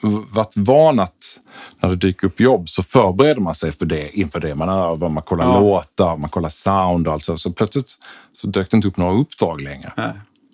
varit 0.02 0.52
van 0.56 1.00
att 1.00 1.38
när 1.80 1.88
det 1.88 1.96
dyker 1.96 2.26
upp 2.26 2.40
jobb 2.40 2.68
så 2.68 2.82
förbereder 2.82 3.40
man 3.40 3.54
sig 3.54 3.72
för 3.72 3.86
det 3.86 4.18
inför 4.18 4.40
det. 4.40 4.54
Man 4.54 4.68
övar, 4.68 5.08
man 5.08 5.22
kollar 5.22 5.44
Ja. 5.44 5.60
låtar, 5.60 6.16
man 6.16 6.30
kollar 6.30 6.48
sound 6.48 7.06
och 7.08 7.12
allt 7.14 7.24
så. 7.24 7.38
Så 7.38 7.52
plötsligt 7.52 7.98
så 8.32 8.46
dök 8.46 8.70
det 8.70 8.76
inte 8.76 8.88
upp 8.88 8.96
några 8.96 9.12
uppdrag 9.20 9.60
längre. 9.60 9.92
Nej. 9.96 10.12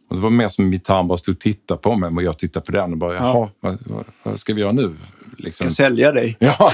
Och 0.09 0.17
det 0.17 0.23
var 0.23 0.31
mer 0.31 0.49
som 0.49 0.69
mitt 0.69 0.85
tarm 0.85 1.09
bara 1.09 1.19
stod 1.19 1.35
och 1.35 1.41
tittade 1.41 1.81
på 1.81 1.97
mig 1.97 2.11
och 2.17 2.23
jag 2.23 2.39
tittade 2.39 2.67
på 2.67 2.73
den 2.73 2.93
och 2.93 2.99
bara, 2.99 3.15
jaha, 3.15 3.49
vad, 3.61 3.79
vad, 3.87 4.05
vad 4.23 4.41
ska 4.41 4.55
vi 4.55 4.61
göra 4.61 4.73
nu? 4.73 4.97
Liksom. 5.39 5.65
Ska 5.67 5.75
sälja 5.85 6.13
dig. 6.13 6.37
Ja, 6.41 6.73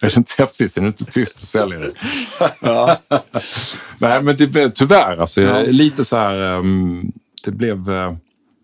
är 0.00 0.06
det 0.10 0.16
inte 0.16 0.32
häftigt? 0.38 0.76
Är 0.76 0.80
du 0.80 0.86
inte 0.86 1.04
tyst 1.04 1.34
och 1.36 1.40
säljer 1.42 1.78
det? 1.78 1.92
Ja. 2.60 2.96
Nej, 3.98 4.22
men 4.22 4.36
det 4.36 4.46
blev 4.46 4.70
tyvärr 4.70 5.16
alltså, 5.16 5.42
Ja. 5.42 5.62
lite 5.62 6.04
så 6.04 6.16
här... 6.16 6.56
ehm, 6.58 7.12
det, 7.44 7.50
blev, 7.50 7.90
eh, 7.90 8.14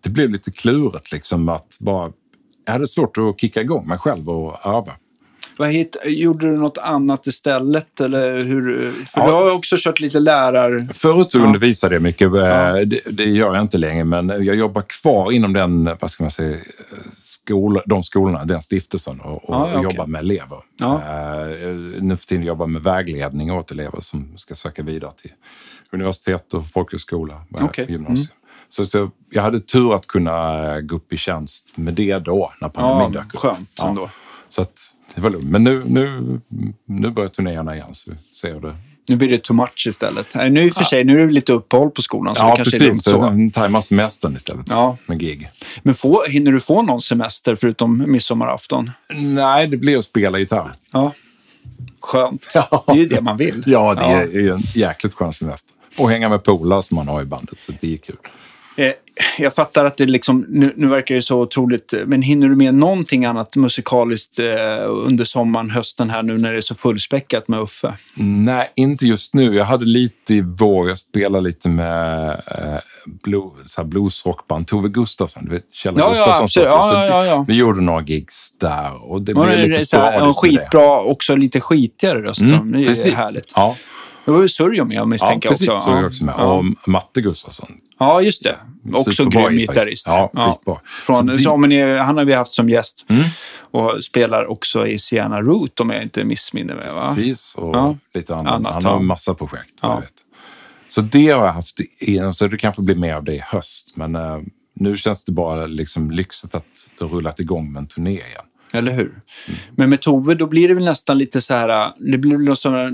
det 0.03 0.09
blev 0.09 0.29
lite 0.29 0.51
klurigt 0.51 1.11
liksom 1.11 1.49
att 1.49 1.77
bara... 1.79 2.11
Jag 2.65 2.73
hade 2.73 2.87
svårt 2.87 3.17
att 3.17 3.39
kicka 3.41 3.61
igång 3.61 3.87
mig 3.87 3.97
själv 3.97 4.29
och 4.29 4.65
öva. 4.65 4.91
Vad 5.57 5.69
hit, 5.69 5.97
gjorde 6.05 6.49
du 6.51 6.57
något 6.57 6.77
annat 6.77 7.27
istället? 7.27 8.01
Eller 8.01 8.43
hur? 8.43 8.91
För 8.91 9.21
Ja. 9.21 9.27
du 9.27 9.31
har 9.33 9.51
också 9.55 9.75
kört 9.79 9.99
lite 9.99 10.19
lärar... 10.19 10.93
Förut 10.93 11.31
så 11.31 11.37
Ja. 11.39 11.43
undervisade 11.45 11.95
jag 11.95 12.01
mycket. 12.01 12.33
eh, 12.33 12.39
Ja. 12.39 12.85
Det, 12.85 12.99
det 13.11 13.23
gör 13.23 13.55
jag 13.55 13.61
inte 13.63 13.77
längre, 13.77 14.03
men 14.03 14.29
jag 14.29 14.55
jobbar 14.55 14.81
kvar 15.01 15.31
inom 15.31 15.53
den, 15.53 15.89
vad 16.01 16.11
ska 16.11 16.23
man 16.23 16.31
säga, 16.31 16.57
skol, 17.13 17.81
de 17.85 18.03
skolorna, 18.03 18.45
den 18.45 18.61
stiftelsen 18.61 19.19
och, 19.21 19.31
och, 19.49 19.55
Ja, 19.55 19.69
okej. 19.69 19.83
jobbar 19.83 20.05
med 20.07 20.19
elever. 20.19 20.57
Ja. 20.77 20.93
Eh, 21.01 21.55
nu 22.01 22.17
för 22.17 22.25
tiden 22.25 22.43
jobbar 22.45 22.63
jag 22.65 22.69
med 22.69 22.83
vägledning 22.83 23.51
åt 23.51 23.71
elever 23.71 24.01
som 24.01 24.37
ska 24.37 24.55
söka 24.55 24.83
vidare 24.83 25.11
till 25.21 25.31
universitet 25.91 26.53
och 26.53 26.67
folkhögskola 26.67 27.41
och 27.53 27.61
Okej. 27.61 27.85
Mm. 27.95 28.15
Så, 28.71 28.85
så 28.85 29.11
jag 29.29 29.41
hade 29.43 29.59
tur 29.59 29.95
att 29.95 30.07
kunna 30.07 30.65
eh, 30.75 30.79
gå 30.81 30.95
upp 30.95 31.13
i 31.13 31.17
tjänst 31.17 31.67
med 31.75 31.93
det 31.93 32.17
då, 32.17 32.53
när 32.61 32.69
pandemin 32.69 33.13
Ja, 33.13 33.21
dök 33.21 33.33
upp. 33.33 33.39
skönt 33.39 33.69
Ja. 33.77 33.89
ändå. 33.89 34.09
Så 34.49 34.61
att 34.61 34.79
det 35.15 35.21
var 35.21 35.29
lugnt. 35.29 35.49
Men 35.49 35.63
nu, 35.63 35.83
nu, 35.87 36.39
nu 36.87 37.09
börjar 37.09 37.29
turnéerna 37.29 37.75
igen, 37.75 37.93
så 37.95 38.11
ser 38.41 38.59
det. 38.59 38.75
Nu 39.07 39.15
blir 39.15 39.29
det 39.29 39.37
too 39.43 39.55
much 39.57 39.85
istället. 39.87 40.35
Nej, 40.35 40.49
Nu 40.49 40.63
i 40.63 40.71
för 40.71 40.83
sig, 40.83 41.03
nu 41.03 41.21
är 41.21 41.25
det 41.27 41.33
lite 41.33 41.53
uppehåll 41.53 41.89
på 41.91 42.01
skolan, 42.01 42.35
så 42.35 42.41
det 42.43 42.49
Ja, 42.49 42.55
kanske 42.55 42.77
är 42.77 42.79
precis. 42.89 43.03
dumt 43.05 43.19
så. 43.49 43.49
Så 43.53 43.59
tajma 43.59 43.81
semestern 43.81 44.35
istället 44.35 44.65
Ja. 44.69 44.97
med 45.05 45.19
gig. 45.19 45.49
Men 45.83 45.93
få, 45.93 46.23
hinner 46.27 46.51
du 46.51 46.59
få 46.59 46.81
någon 46.81 47.01
semester 47.01 47.55
förutom 47.55 48.11
midsommarafton? 48.11 48.91
Nej, 49.15 49.67
det 49.67 49.77
blir 49.77 49.97
att 49.97 50.05
spela 50.05 50.39
gitarr. 50.39 50.71
Ja. 50.93 51.11
Skönt. 52.01 52.45
Ja. 52.53 52.83
Det 52.87 52.91
är 52.91 52.95
ju 52.97 53.05
det 53.07 53.21
man 53.21 53.37
vill. 53.37 53.63
Ja, 53.65 53.95
det 53.95 54.01
är 54.03 54.41
ju 54.41 54.49
en 54.53 54.61
jäkligt 54.75 55.13
skön 55.13 55.33
semester. 55.33 55.73
Och 55.97 56.09
hänga 56.09 56.29
med 56.29 56.43
polare 56.43 56.83
som 56.83 56.95
man 56.95 57.07
har 57.07 57.21
i 57.21 57.25
bandet, 57.25 57.59
så 57.59 57.71
det 57.81 57.93
är 57.93 57.97
kul. 57.97 58.15
Eh, 58.75 58.91
Jag 59.39 59.53
fattar 59.53 59.85
att 59.85 59.97
det 59.97 60.05
liksom, 60.05 60.45
nu, 60.49 60.73
nu 60.75 60.87
verkar 60.87 61.15
det 61.15 61.21
så 61.21 61.41
otroligt, 61.41 61.93
men 62.05 62.21
hinner 62.21 62.47
du 62.49 62.55
med 62.55 62.75
någonting 62.75 63.25
annat 63.25 63.55
musikaliskt 63.55 64.39
eh, 64.39 64.45
under 64.87 65.25
sommaren, 65.25 65.69
hösten 65.69 66.09
här 66.09 66.23
nu 66.23 66.37
när 66.37 66.51
det 66.51 66.57
är 66.57 66.61
så 66.61 66.75
fullspäckat 66.75 67.47
med 67.47 67.59
Uffe? 67.59 67.93
Nej, 68.17 68.71
inte 68.75 69.05
just 69.07 69.33
nu. 69.33 69.55
Jag 69.55 69.65
hade 69.65 69.85
lite 69.85 70.33
i 70.33 70.41
vår. 70.41 70.89
Jag 70.89 70.97
spelade 70.97 71.43
lite 71.43 71.69
med 71.69 72.29
eh, 72.47 72.79
så 73.67 73.83
bluesrockband. 73.83 74.67
Tove 74.67 74.89
Gustafsson, 74.89 75.45
du 75.45 75.51
vet 75.51 75.65
Kjell 75.73 75.93
Ja, 75.97 76.03
ja, 76.03 76.09
Gustafsson. 76.09 76.47
så 76.49 76.59
Ja, 76.59 77.05
ja, 77.07 77.25
ja. 77.25 77.45
Vi 77.47 77.53
gjorde 77.53 77.81
några 77.81 78.01
gigs 78.03 78.51
där 78.57 79.11
och 79.11 79.21
det 79.21 79.31
Ja, 79.31 79.43
blev 79.45 79.57
det 79.57 79.67
lite 79.67 79.85
så 79.85 79.97
här, 79.97 80.31
skitbra, 80.31 80.99
också 81.01 81.35
lite 81.35 81.61
skitigare 81.61 82.21
röst. 82.21 82.41
Mm, 82.41 82.71
det 82.71 82.83
är 82.83 82.87
precis. 82.87 83.13
härligt. 83.13 83.51
Ja, 83.55 83.75
Det 84.31 84.35
var 84.35 84.41
ju 84.41 84.49
Surjo 84.49 84.85
med 84.85 84.97
ja 84.97 85.05
misstänker 85.05 85.49
jag 85.49 85.53
precis. 85.53 85.69
också. 85.69 85.91
Jag 85.91 86.05
också 86.05 86.25
med. 86.25 86.35
Ja. 86.37 86.43
Och 86.53 86.87
Matte 86.87 87.21
Gustafsson. 87.21 87.71
Ja, 87.99 88.21
just 88.21 88.43
det. 88.43 88.55
Också 88.93 89.25
grym 89.25 89.31
gitarrist. 89.55 89.69
gitarrist. 89.73 90.07
Ja, 90.07 90.31
skitbra. 90.33 90.77
Från, 91.05 91.15
Så 91.15 91.23
det- 91.25 91.37
så, 91.37 91.57
men, 91.57 91.99
han 91.99 92.17
har 92.17 92.25
vi 92.25 92.33
haft 92.33 92.53
som 92.53 92.69
gäst 92.69 93.05
Mm. 93.09 93.23
och 93.71 94.03
spelar 94.03 94.45
också 94.51 94.87
i 94.87 94.99
Sienna 94.99 95.41
Root 95.41 95.79
om 95.79 95.89
jag 95.89 96.03
inte 96.03 96.23
missminner 96.23 96.75
mig. 96.75 96.87
Va? 96.95 97.15
Precis, 97.15 97.55
och 97.55 97.75
Ja. 97.75 97.97
lite 98.13 98.35
annat. 98.35 98.53
Annat, 98.53 98.73
Han 98.73 98.85
har 98.85 98.91
ja. 98.91 98.97
en 98.99 99.05
massa 99.05 99.33
projekt. 99.33 99.73
Ja. 99.81 99.93
Jag 99.93 100.01
vet. 100.01 100.11
Så 100.89 101.01
det 101.01 101.27
har 101.29 101.45
jag 101.45 101.53
haft, 101.53 101.77
så 102.33 102.47
det 102.47 102.57
kanske 102.57 102.81
blir 102.81 102.95
mer 102.95 103.13
av 103.15 103.23
det 103.23 103.35
i 103.35 103.39
höst. 103.45 103.91
Men 103.95 104.15
eh, 104.15 104.39
nu 104.75 104.97
känns 104.97 105.25
det 105.25 105.31
bara 105.31 105.65
liksom 105.67 106.11
lyxigt 106.11 106.55
att 106.55 106.65
det 106.97 107.03
har 107.05 107.09
rullat 107.11 107.39
igång 107.39 107.71
med 107.71 107.79
en 107.79 107.87
turné 107.87 108.11
igen. 108.11 108.45
Eller 108.73 108.91
hur? 108.91 109.01
Mm. 109.47 109.59
Men 109.75 109.89
med 109.89 110.01
Tove, 110.01 110.35
då 110.35 110.47
blir 110.47 110.67
det 110.67 110.73
väl 110.73 110.85
nästan 110.85 111.17
lite 111.17 111.41
så 111.41 111.53
här, 111.53 111.91
det 112.11 112.17
blir 112.17 112.31
väl 112.31 112.45
någon 112.45 112.55
sån 112.55 112.73
här 112.73 112.93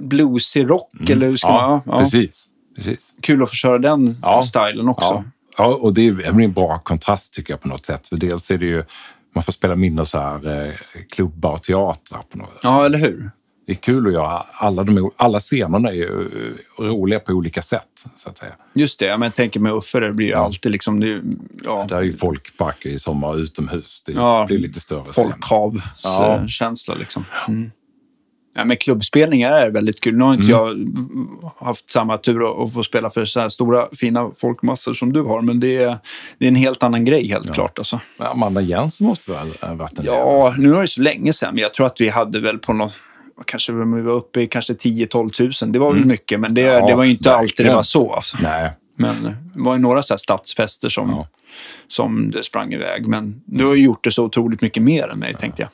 bluesig 0.00 0.70
rock, 0.70 1.10
eller 1.10 1.26
hur 1.26 1.36
ska 1.36 1.48
Mm. 1.48 1.60
ja, 1.60 1.68
man... 1.68 1.82
Ja, 1.86 1.98
precis. 1.98 2.44
precis. 2.76 3.14
Kul 3.20 3.42
att 3.42 3.48
få 3.48 3.54
köra 3.54 3.78
den 3.78 4.16
Ja. 4.22 4.42
stilen 4.42 4.88
också. 4.88 5.08
Ja. 5.08 5.24
ja, 5.56 5.78
och 5.80 5.94
det 5.94 6.06
är 6.06 6.40
en 6.40 6.52
bra 6.52 6.78
kontrast 6.78 7.34
tycker 7.34 7.52
jag 7.52 7.60
på 7.60 7.68
något 7.68 7.86
sätt. 7.86 8.08
För 8.08 8.16
dels 8.16 8.50
är 8.50 8.58
det 8.58 8.66
ju, 8.66 8.84
man 9.34 9.44
får 9.44 9.52
spela 9.52 9.76
mindre 9.76 10.06
så 10.06 10.18
här 10.18 10.66
eh, 10.66 10.72
klubbar 11.10 11.50
och 11.52 11.62
teatrar 11.62 12.22
på 12.32 12.38
något 12.38 12.60
Ja, 12.62 12.84
eller 12.86 12.98
hur? 12.98 13.30
Det 13.66 13.72
är 13.72 13.76
kul 13.76 14.06
att 14.06 14.12
göra. 14.12 14.42
Alla, 14.52 14.84
de, 14.84 15.10
alla 15.16 15.40
scenerna 15.40 15.88
är 15.88 15.92
ju 15.92 16.20
eh, 16.78 16.84
roliga 16.84 17.20
på 17.20 17.32
olika 17.32 17.62
sätt, 17.62 18.04
så 18.16 18.30
att 18.30 18.38
säga. 18.38 18.52
Just 18.74 18.98
det, 18.98 19.06
ja, 19.06 19.16
men 19.16 19.26
jag 19.26 19.34
tänker 19.34 19.60
med 19.60 19.72
Uffe, 19.72 20.00
det 20.00 20.12
blir 20.12 20.26
ju 20.26 20.34
alltid 20.34 20.72
liksom... 20.72 21.00
Det, 21.00 21.22
ja, 21.64 21.86
Där 21.88 21.96
är 21.96 22.02
ju 22.02 22.12
folkparker 22.12 22.88
i 22.90 22.98
sommar 22.98 23.38
utomhus. 23.38 24.02
Det 24.06 24.12
Ja, 24.12 24.44
blir 24.48 24.58
lite 24.58 24.80
större 24.80 25.12
folkhavskänsla 25.12 26.94
liksom. 26.94 27.24
Mm. 27.48 27.70
Ja, 28.54 28.64
men 28.64 28.76
klubbspelningar 28.76 29.50
är 29.50 29.70
väldigt 29.70 30.00
kul. 30.00 30.14
Nu 30.16 30.24
har 30.24 30.32
Mm. 30.34 30.40
inte 30.40 30.52
jag 30.52 30.76
haft 31.66 31.90
samma 31.90 32.18
tur 32.18 32.64
att- 32.66 32.72
få 32.72 32.82
spela 32.82 33.10
för 33.10 33.24
så 33.24 33.40
här 33.40 33.48
stora 33.48 33.86
fina 33.92 34.30
folkmassor 34.36 34.94
som 34.94 35.12
du 35.12 35.22
har, 35.22 35.42
men 35.42 35.60
det 35.60 35.76
är, 35.76 35.98
det 36.38 36.44
är 36.46 36.48
en 36.48 36.54
helt 36.54 36.82
annan 36.82 37.04
grej 37.04 37.28
helt 37.28 37.54
klart. 37.54 37.78
Alltså. 37.78 38.00
Amanda 38.18 38.60
Jensen 38.60 39.06
måste 39.06 39.30
väl 39.32 39.48
ha 39.60 39.74
varit 39.74 39.98
en? 39.98 40.04
Ja, 40.04 40.46
alltså. 40.46 40.60
nu 40.60 40.74
är 40.76 40.80
det 40.80 40.88
så 40.88 41.00
länge 41.02 41.32
sedan, 41.32 41.54
men 41.54 41.62
jag 41.62 41.74
tror 41.74 41.86
att 41.86 42.00
vi 42.00 42.08
hade 42.08 42.40
väl 42.40 42.58
på 42.58 42.72
något 42.72 43.00
Kanske 43.46 43.72
vi 43.72 44.00
var 44.02 44.12
uppe 44.12 44.40
i 44.40 44.46
kanske 44.46 44.72
10-12 44.72 45.30
tusen. 45.30 45.72
Det 45.72 45.78
var 45.78 45.92
väl 45.92 46.04
mycket, 46.04 46.40
men 46.40 46.54
det, 46.54 46.62
Mm. 46.62 46.74
Ja, 46.80 46.86
det 46.86 46.94
var 46.96 47.04
ju 47.04 47.10
inte 47.10 47.34
alltid 47.36 47.66
det 47.66 47.74
var 47.74 47.82
så. 47.82 48.12
Alltså. 48.12 48.36
Nej. 48.42 48.70
Men 48.96 49.14
det 49.24 49.60
var 49.62 49.74
ju 49.74 49.80
några 49.80 50.02
så 50.02 50.14
här 50.14 50.18
stadsfester 50.18 50.88
som, 50.88 51.10
Ja. 51.10 51.26
som 51.88 52.30
det 52.30 52.42
sprang 52.42 52.72
iväg. 52.72 53.06
Men 53.06 53.42
du 53.44 53.64
har 53.66 53.74
ju 53.74 53.84
gjort 53.84 54.04
det 54.04 54.10
så 54.10 54.24
otroligt 54.24 54.60
mycket 54.62 54.82
mer 54.82 55.08
än 55.08 55.18
mig, 55.18 55.34
tänkte 55.34 55.62
jag. 55.62 55.70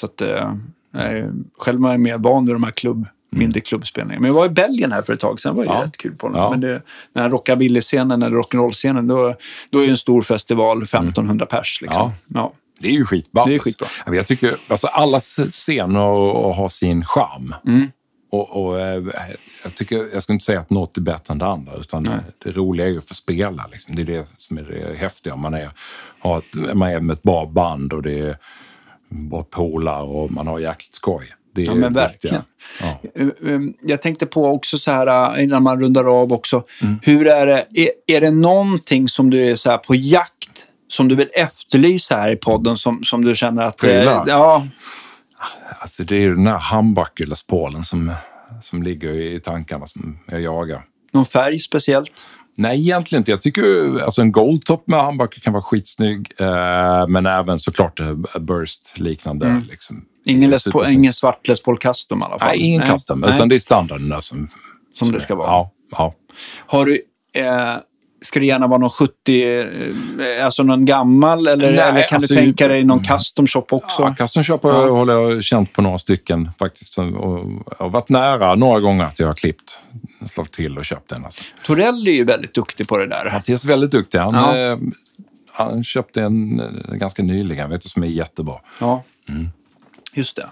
Så 0.00 0.06
att, 0.06 0.20
eh, 0.20 0.52
själv 1.58 1.84
är 1.84 1.90
jag 1.90 2.00
mer 2.00 2.18
van 2.18 2.46
vid 2.46 2.54
de 2.54 2.62
här 2.64 2.70
klubb, 2.70 3.06
mindre 3.30 3.60
klubbspelningarna. 3.60 4.20
Men 4.20 4.28
jag 4.28 4.34
var 4.34 4.46
i 4.46 4.48
Belgien 4.48 4.92
här 4.92 5.02
för 5.02 5.12
ett 5.12 5.20
tag 5.20 5.40
sedan. 5.40 5.54
Det 5.56 5.58
var 5.66 5.74
ju 5.74 5.80
Ja. 5.80 5.84
rätt 5.84 5.96
kul 5.96 6.14
på 6.14 6.28
den. 6.28 6.36
Ja. 6.36 6.50
Men 6.50 6.60
det, 6.60 6.82
den 7.12 7.22
här 7.22 7.30
rockabilly-scenen 7.30 8.22
eller 8.22 8.36
rock'n'roll-scenen, 8.36 9.08
då, 9.08 9.34
då 9.70 9.78
är 9.78 9.84
det 9.84 9.90
en 9.90 9.96
stor 9.96 10.22
festival, 10.22 10.82
1500 10.82 11.46
pers. 11.46 11.78
Liksom. 11.82 12.10
Ja. 12.34 12.52
Det 12.80 12.88
är 12.88 12.92
ju 12.92 13.04
skitbra. 13.04 13.44
Det 13.44 13.54
är 13.54 13.58
skitbra. 13.58 13.88
Jag 14.06 14.26
tycker 14.26 14.56
alltså 14.68 14.86
alla 14.86 15.20
scener 15.20 16.52
har 16.52 16.68
sin 16.68 17.04
charm. 17.04 17.54
Mm. 17.66 17.90
Och, 18.32 18.64
och, 18.64 18.80
eh, 18.80 19.04
jag, 19.64 19.74
tycker, 19.74 20.08
jag 20.12 20.22
ska 20.22 20.32
inte 20.32 20.44
säga 20.44 20.60
att 20.60 20.70
något 20.70 20.96
är 20.96 21.00
bättre 21.00 21.32
än 21.32 21.38
det 21.38 21.46
andra, 21.46 21.72
utan 21.74 22.02
det 22.44 22.50
roliga 22.50 22.86
är 22.86 22.90
ju 22.90 22.98
att 22.98 23.08
få 23.08 23.14
spela. 23.14 23.66
Liksom. 23.72 23.96
Det 23.96 24.02
är 24.02 24.06
det 24.06 24.26
som 24.38 24.58
är 24.58 24.62
det 24.62 24.96
häftiga. 24.96 25.36
Man 25.36 25.54
är, 25.54 25.70
har 26.18 26.38
ett, 26.38 26.74
man 26.74 26.88
är 26.90 27.00
med 27.00 27.14
ett 27.14 27.22
bra 27.22 27.46
band 27.46 27.92
och 27.92 28.02
det 28.02 28.18
är 28.18 28.36
bra 29.08 29.42
polare 29.42 30.02
och 30.02 30.30
man 30.30 30.46
har 30.46 30.58
jäkligt 30.58 30.94
skoj. 30.94 31.26
Det 31.54 31.62
är 31.62 31.66
Ja, 31.66 31.74
men 31.74 31.92
verkligen. 31.92 32.42
Ja. 32.80 33.00
Eh, 33.14 33.26
eh, 33.26 33.60
Jag 33.82 34.02
tänkte 34.02 34.26
på 34.26 34.46
också 34.46 34.78
så 34.78 34.90
här 34.90 35.40
innan 35.40 35.62
man 35.62 35.80
rundar 35.80 36.20
av 36.22 36.32
också. 36.32 36.64
Mm. 36.82 37.00
Hur 37.02 37.26
är 37.26 37.46
det? 37.46 37.66
Är, 37.74 38.16
är 38.16 38.20
det 38.20 38.30
någonting 38.30 39.08
som 39.08 39.30
du 39.30 39.50
är 39.50 39.54
så 39.54 39.70
här 39.70 39.78
på 39.78 39.94
jakt 39.94 40.66
som 40.90 41.08
du 41.08 41.14
vill 41.14 41.28
efterlysa 41.34 42.16
här 42.16 42.32
i 42.32 42.36
podden 42.36 42.76
som, 42.76 43.04
som 43.04 43.24
du 43.24 43.36
känner 43.36 43.62
att... 43.62 43.82
eh, 43.84 43.88
Prylar? 43.88 44.24
ja, 44.26 44.66
Alltså 45.78 46.04
det 46.04 46.14
är 46.16 46.20
ju 46.20 46.34
den 46.34 46.46
här 46.46 46.58
handbacke 46.58 47.24
Paulen 47.48 47.84
som, 47.84 48.12
som 48.62 48.82
ligger 48.82 49.12
i 49.12 49.40
tankarna 49.40 49.86
som 49.86 50.18
jag 50.26 50.40
jagar. 50.40 50.82
någon 51.12 51.26
färg 51.26 51.58
speciellt? 51.58 52.24
Nej, 52.54 52.80
egentligen 52.80 53.20
inte. 53.20 53.30
Jag 53.30 53.40
tycker 53.40 53.98
alltså 54.04 54.22
en 54.22 54.32
goldtop 54.32 54.86
med 54.86 55.00
handbacke 55.02 55.40
kan 55.40 55.52
vara 55.52 55.62
skitsnygg. 55.62 56.32
Eh, 56.38 57.06
men 57.08 57.26
även 57.26 57.58
såklart 57.58 58.00
eh, 58.00 58.14
burst-liknande. 58.40 59.62
Liksom. 59.70 60.04
Ingen, 60.26 60.54
ingen 60.88 61.12
svart 61.12 61.48
Les 61.48 61.62
Paul 61.62 61.78
Custom 61.78 62.20
i 62.20 62.24
alla 62.24 62.38
fall? 62.38 62.48
Nej, 62.48 62.58
ingen 62.60 62.82
custom. 62.82 63.20
Nej. 63.20 63.34
Utan 63.34 63.48
det 63.48 63.54
är 63.54 63.58
standarden 63.58 64.08
där 64.08 64.20
som... 64.20 64.50
Som 64.94 65.12
det 65.12 65.20
ska 65.20 65.34
vara. 65.34 65.46
Ja, 65.46 65.70
ja. 65.90 66.14
Har 66.66 66.84
du... 66.84 67.02
Eh, 67.34 67.74
ska 68.22 68.40
det 68.40 68.46
gärna 68.46 68.66
vara 68.66 68.78
någon 68.78 68.90
70... 68.90 69.60
Eh, 69.60 70.44
alltså 70.44 70.62
någon 70.62 70.84
gammal? 70.84 71.46
Eller, 71.46 71.72
Nej, 71.72 71.80
eller 71.80 72.08
kan 72.08 72.16
alltså, 72.16 72.34
du 72.34 72.40
tänka 72.40 72.68
dig 72.68 72.84
någon 72.84 73.04
custom 73.04 73.46
shop 73.46 73.66
också? 73.70 74.02
ja 74.02 74.14
custom 74.18 74.44
shop 74.44 74.58
har 74.62 74.72
jag- 74.72 74.90
håller 74.92 75.12
jag 75.14 75.44
känt 75.44 75.72
på 75.72 75.82
några 75.82 75.98
stycken 75.98 76.50
faktiskt. 76.58 76.98
Och 76.98 77.04
har 77.78 77.88
varit 77.90 78.08
nära 78.08 78.54
några 78.54 78.80
gånger 78.80 79.04
att 79.04 79.18
jag 79.18 79.26
har 79.26 79.34
klippt, 79.34 79.78
slagit 80.26 80.52
till 80.52 80.78
och 80.78 80.84
köpt 80.84 81.12
en. 81.12 81.24
Alltså. 81.24 81.42
Torell 81.64 82.08
är 82.08 82.12
ju 82.12 82.24
väldigt 82.24 82.54
duktig 82.54 82.88
på 82.88 82.96
det 82.98 83.06
där. 83.06 83.30
Mattias 83.32 83.64
är 83.64 83.68
väldigt 83.68 83.90
duktig. 83.90 84.18
Han, 84.18 84.34
Ja. 84.34 84.56
eh, 84.72 84.78
han 85.52 85.84
köpte 85.84 86.22
en 86.22 86.60
eh, 86.60 86.94
ganska 86.94 87.22
nyligen, 87.22 87.70
vet 87.70 87.82
du, 87.82 87.88
som 87.88 88.02
är 88.02 88.06
jättebra. 88.06 88.54
Ja, 88.80 89.02
Mm. 89.28 89.48
just 90.14 90.36
det. 90.36 90.46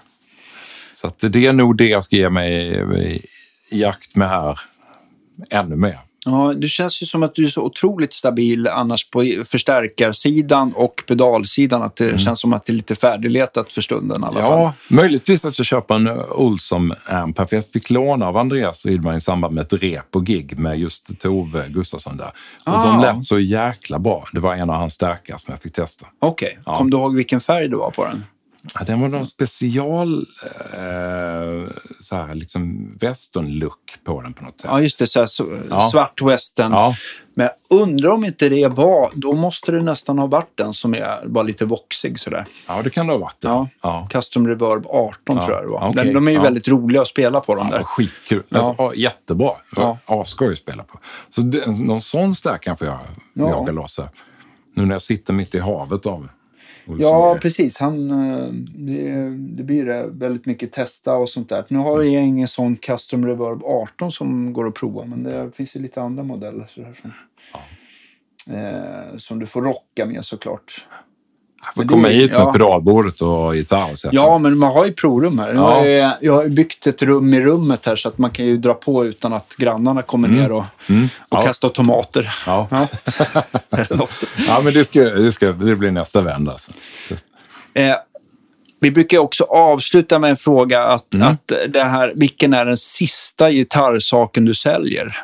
Så 0.95 1.11
det 1.27 1.45
är 1.45 1.53
nog 1.53 1.77
det 1.77 1.87
jag 1.87 2.03
ska 2.03 2.15
ge 2.15 2.29
mig 2.29 2.53
i, 2.53 3.21
i 3.69 3.79
jakt 3.81 4.15
med 4.15 4.29
här 4.29 4.59
ännu 5.49 5.75
mer. 5.75 5.99
Ja, 6.25 6.53
det 6.57 6.67
känns 6.67 7.01
ju 7.01 7.05
som 7.05 7.23
att 7.23 7.35
du 7.35 7.45
är 7.45 7.49
så 7.49 7.61
otroligt 7.61 8.13
stabil 8.13 8.67
annars 8.67 9.09
på 9.09 9.43
förstärkarsidan 9.45 10.73
och 10.75 11.03
pedalsidan. 11.07 11.81
Att 11.81 11.95
det 11.95 12.05
mm. 12.05 12.17
känns 12.17 12.39
som 12.39 12.53
att 12.53 12.65
det 12.65 12.71
är 12.71 12.75
lite 12.75 12.95
färdigletat 12.95 13.71
för 13.71 13.81
stunden 13.81 14.23
i 14.23 14.25
alla 14.25 14.39
ja, 14.39 14.47
fall. 14.47 14.59
Ja, 14.59 14.73
möjligtvis 14.87 15.45
att 15.45 15.59
jag 15.59 15.65
köper 15.65 15.95
en 15.95 16.07
Olsson-amp. 16.31 17.37
För 17.49 17.55
jag 17.55 17.65
fick 17.65 17.89
låna 17.89 18.27
av 18.27 18.37
Andreas 18.37 18.85
Rydman 18.85 19.15
i 19.15 19.21
samband 19.21 19.53
med 19.53 19.61
ett 19.61 19.73
rep 19.73 20.15
och 20.15 20.25
gig 20.25 20.59
med 20.59 20.79
just 20.79 21.19
Tove 21.19 21.67
Gustafsson 21.69 22.17
där. 22.17 22.31
Och 22.65 22.73
ah. 22.73 22.85
de 22.85 23.01
lät 23.01 23.25
så 23.25 23.39
jäkla 23.39 23.99
bra. 23.99 24.27
Det 24.33 24.39
var 24.39 24.55
en 24.55 24.69
av 24.69 24.75
hans 24.75 24.93
starka 24.93 25.37
som 25.37 25.51
jag 25.51 25.61
fick 25.61 25.73
testa. 25.73 26.07
Okej. 26.19 26.47
Okay. 26.47 26.63
Ja. 26.65 26.77
Kom 26.77 26.89
du 26.89 26.97
ihåg 26.97 27.15
vilken 27.15 27.39
färg 27.39 27.67
det 27.67 27.75
var 27.75 27.91
på 27.91 28.05
den? 28.05 28.23
Ja, 28.73 28.85
den 28.85 29.01
var 29.01 29.07
någon 29.07 29.25
special 29.25 30.25
eh, 30.73 31.71
så 31.99 32.15
här, 32.15 32.33
liksom 32.33 32.93
western-look 32.99 34.03
på 34.03 34.21
den 34.21 34.33
på 34.33 34.43
något 34.43 34.61
sätt. 34.61 34.69
Ja, 34.71 34.81
just 34.81 34.99
det. 34.99 35.07
Så, 35.07 35.19
här, 35.19 35.63
ja. 35.69 35.89
Svart 35.91 36.21
western. 36.21 36.71
Ja. 36.71 36.95
Men 37.33 37.49
jag 37.69 37.81
undrar 37.81 38.09
om 38.09 38.25
inte 38.25 38.49
det 38.49 38.67
var, 38.67 39.11
då 39.13 39.33
måste 39.33 39.71
det 39.71 39.81
nästan 39.81 40.19
ha 40.19 40.27
varit 40.27 40.51
den 40.55 40.73
som 40.73 40.93
är 40.93 41.27
bara 41.27 41.43
lite 41.43 41.65
voxig 41.65 42.19
sådär. 42.19 42.45
Ja, 42.67 42.81
det 42.83 42.89
kan 42.89 43.07
det 43.07 43.13
ha 43.13 43.19
varit. 43.19 43.37
Ja. 43.39 43.67
ja. 43.83 44.07
Custom 44.11 44.47
Reverb 44.47 44.85
18 44.87 45.17
ja. 45.25 45.45
tror 45.45 45.57
jag 45.57 45.63
det 45.65 45.69
var. 45.69 45.89
Okay. 45.89 46.03
Den, 46.03 46.13
de 46.13 46.27
är 46.27 46.31
ju 46.31 46.39
väldigt 46.39 46.67
roliga 46.67 47.01
att 47.01 47.07
spela 47.07 47.39
på 47.39 47.55
de 47.55 47.69
där. 47.69 47.83
Skitkul. 47.83 48.43
Ja. 48.49 48.59
Alltså, 48.59 48.95
jättebra. 48.95 49.51
Ja. 49.75 49.97
Asskoj 50.05 50.51
att 50.51 50.57
spela 50.57 50.83
på. 50.83 50.99
Så 51.29 51.41
det, 51.41 51.67
någon 51.67 52.01
sån 52.01 52.35
stärkare 52.35 52.75
får 52.75 52.87
jag 52.87 52.97
ja. 53.33 53.49
jaga 53.49 53.71
loss 53.71 53.97
här. 53.97 54.09
Nu 54.73 54.85
när 54.85 54.95
jag 54.95 55.01
sitter 55.01 55.33
mitt 55.33 55.55
i 55.55 55.59
havet 55.59 56.05
av 56.05 56.29
Ja, 56.99 57.37
precis. 57.41 57.79
Han, 57.79 58.11
eh, 58.11 58.47
det, 58.75 59.29
det 59.29 59.63
blir 59.63 59.85
det 59.85 60.07
väldigt 60.07 60.45
mycket 60.45 60.71
testa 60.71 61.15
och 61.15 61.29
sånt 61.29 61.49
där. 61.49 61.65
Nu 61.67 61.77
har 61.77 62.01
jag 62.01 62.25
ingen 62.25 62.47
sån 62.47 62.75
Custom 62.75 63.25
Reverb 63.25 63.63
18 63.63 64.11
som 64.11 64.53
går 64.53 64.67
att 64.67 64.73
prova, 64.73 65.05
men 65.05 65.23
det 65.23 65.51
finns 65.51 65.75
ju 65.75 65.79
lite 65.79 66.01
andra 66.01 66.23
modeller 66.23 66.65
sådär 66.65 66.93
som, 67.01 67.13
ja. 67.53 67.59
eh, 68.55 69.17
som 69.17 69.39
du 69.39 69.45
får 69.45 69.61
rocka 69.61 70.05
med 70.05 70.25
såklart. 70.25 70.87
Jag 71.61 71.73
får 71.73 71.83
komma 71.83 72.07
hit 72.07 72.31
med 72.31 72.41
ja. 72.41 72.51
pedalbordet 72.53 73.21
och 73.21 73.55
gitarr. 73.55 73.91
Och 73.91 73.97
ja, 74.11 74.37
men 74.37 74.57
man 74.57 74.73
har 74.73 74.85
ju 74.85 74.91
provrum 74.91 75.39
här. 75.39 75.53
Ja. 75.53 75.85
Jag, 75.85 76.13
jag 76.21 76.35
har 76.35 76.47
byggt 76.47 76.87
ett 76.87 77.01
rum 77.01 77.33
i 77.33 77.41
rummet 77.41 77.85
här 77.85 77.95
så 77.95 78.07
att 78.07 78.17
man 78.17 78.31
kan 78.31 78.45
ju 78.45 78.57
dra 78.57 78.73
på 78.73 79.05
utan 79.05 79.33
att 79.33 79.55
grannarna 79.57 80.01
kommer 80.01 80.27
mm. 80.27 80.39
ner 80.39 80.51
och, 80.51 80.65
mm. 80.87 81.09
och 81.29 81.37
ja. 81.37 81.41
kastar 81.41 81.69
tomater. 81.69 82.33
Ja, 82.47 82.67
ja. 82.71 82.87
ja 84.47 84.61
men 84.63 84.73
det, 84.73 84.85
ska, 84.85 85.01
det, 85.01 85.31
ska, 85.31 85.51
det 85.51 85.75
blir 85.75 85.91
nästa 85.91 86.21
vända. 86.21 86.51
Alltså. 86.51 86.71
Eh, 87.73 87.95
vi 88.79 88.91
brukar 88.91 89.17
också 89.17 89.43
avsluta 89.43 90.19
med 90.19 90.29
en 90.29 90.35
fråga. 90.35 90.83
Att, 90.83 91.13
mm. 91.13 91.27
att 91.27 91.51
det 91.67 91.83
här, 91.83 92.13
vilken 92.15 92.53
är 92.53 92.65
den 92.65 92.77
sista 92.77 93.51
gitarrsaken 93.51 94.45
du 94.45 94.53
säljer? 94.53 95.17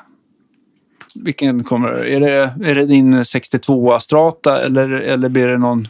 Vilken 1.15 1.63
kommer, 1.63 1.89
är, 1.89 2.19
det, 2.19 2.69
är 2.69 2.75
det 2.75 2.85
din 2.85 3.13
62-strata 3.13 4.61
eller, 4.61 4.89
eller 4.89 5.29
blir 5.29 5.47
det 5.47 5.57
någon 5.57 5.87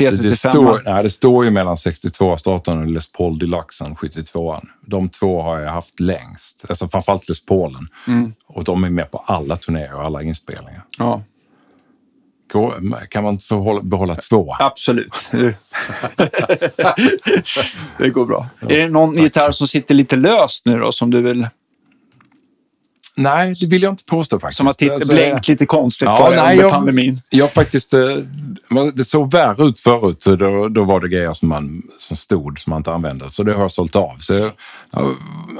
Alltså 0.00 0.22
det, 0.22 0.36
står, 0.36 0.82
nej, 0.84 1.02
det 1.02 1.10
står 1.10 1.44
ju 1.44 1.50
mellan 1.50 1.74
62-starten 1.74 2.78
och 2.78 2.86
Les 2.86 3.12
Paul 3.12 3.38
Deluxen, 3.38 3.96
72 3.96 4.60
De 4.86 5.08
två 5.08 5.42
har 5.42 5.60
jag 5.60 5.72
haft 5.72 6.00
längst. 6.00 6.64
Alltså 6.68 6.88
framförallt 6.88 7.28
Les 7.28 7.44
Paulen. 7.44 7.88
Mm. 8.06 8.32
Och 8.46 8.64
de 8.64 8.84
är 8.84 8.90
med 8.90 9.10
på 9.10 9.24
alla 9.26 9.56
turnéer 9.56 9.94
och 9.94 10.04
alla 10.04 10.22
inspelningar. 10.22 10.84
Ja. 10.98 11.22
Kan 13.08 13.24
man 13.24 13.38
få 13.38 13.80
behålla 13.82 14.14
två? 14.14 14.56
Absolut. 14.58 15.14
det 17.98 18.10
går 18.10 18.26
bra. 18.26 18.46
Ja, 18.60 18.70
är 18.70 18.78
det 18.78 18.88
någon 18.88 19.14
tack. 19.14 19.22
gitarr 19.22 19.50
som 19.50 19.66
sitter 19.66 19.94
lite 19.94 20.16
löst 20.16 20.66
nu 20.66 20.78
då 20.78 20.92
som 20.92 21.10
du 21.10 21.22
vill 21.22 21.46
Nej, 23.14 23.54
det 23.60 23.66
vill 23.66 23.82
jag 23.82 23.92
inte 23.92 24.04
påstå 24.04 24.38
faktiskt. 24.38 24.56
Som 24.56 24.66
har 24.66 24.94
alltså, 24.94 25.12
blänkt 25.14 25.48
lite 25.48 25.66
konstigt 25.66 26.06
ja, 26.06 26.16
på 26.16 26.30
det 26.30 26.36
nej, 26.36 26.52
under 26.52 26.64
jag, 26.64 26.72
pandemin. 26.72 27.20
Jag 27.30 27.52
faktiskt, 27.52 27.94
eh, 27.94 28.00
det 28.94 29.04
såg 29.04 29.32
värre 29.32 29.64
ut 29.64 29.80
förut. 29.80 30.24
Då, 30.38 30.68
då 30.68 30.84
var 30.84 31.00
det 31.00 31.08
grejer 31.08 31.32
som, 31.32 31.48
man, 31.48 31.82
som 31.98 32.16
stod 32.16 32.58
som 32.58 32.70
man 32.70 32.76
inte 32.76 32.92
använde. 32.92 33.30
Så 33.30 33.42
det 33.42 33.52
har 33.52 33.60
jag 33.60 33.72
sålt 33.72 33.96
av. 33.96 34.16
Så, 34.18 34.50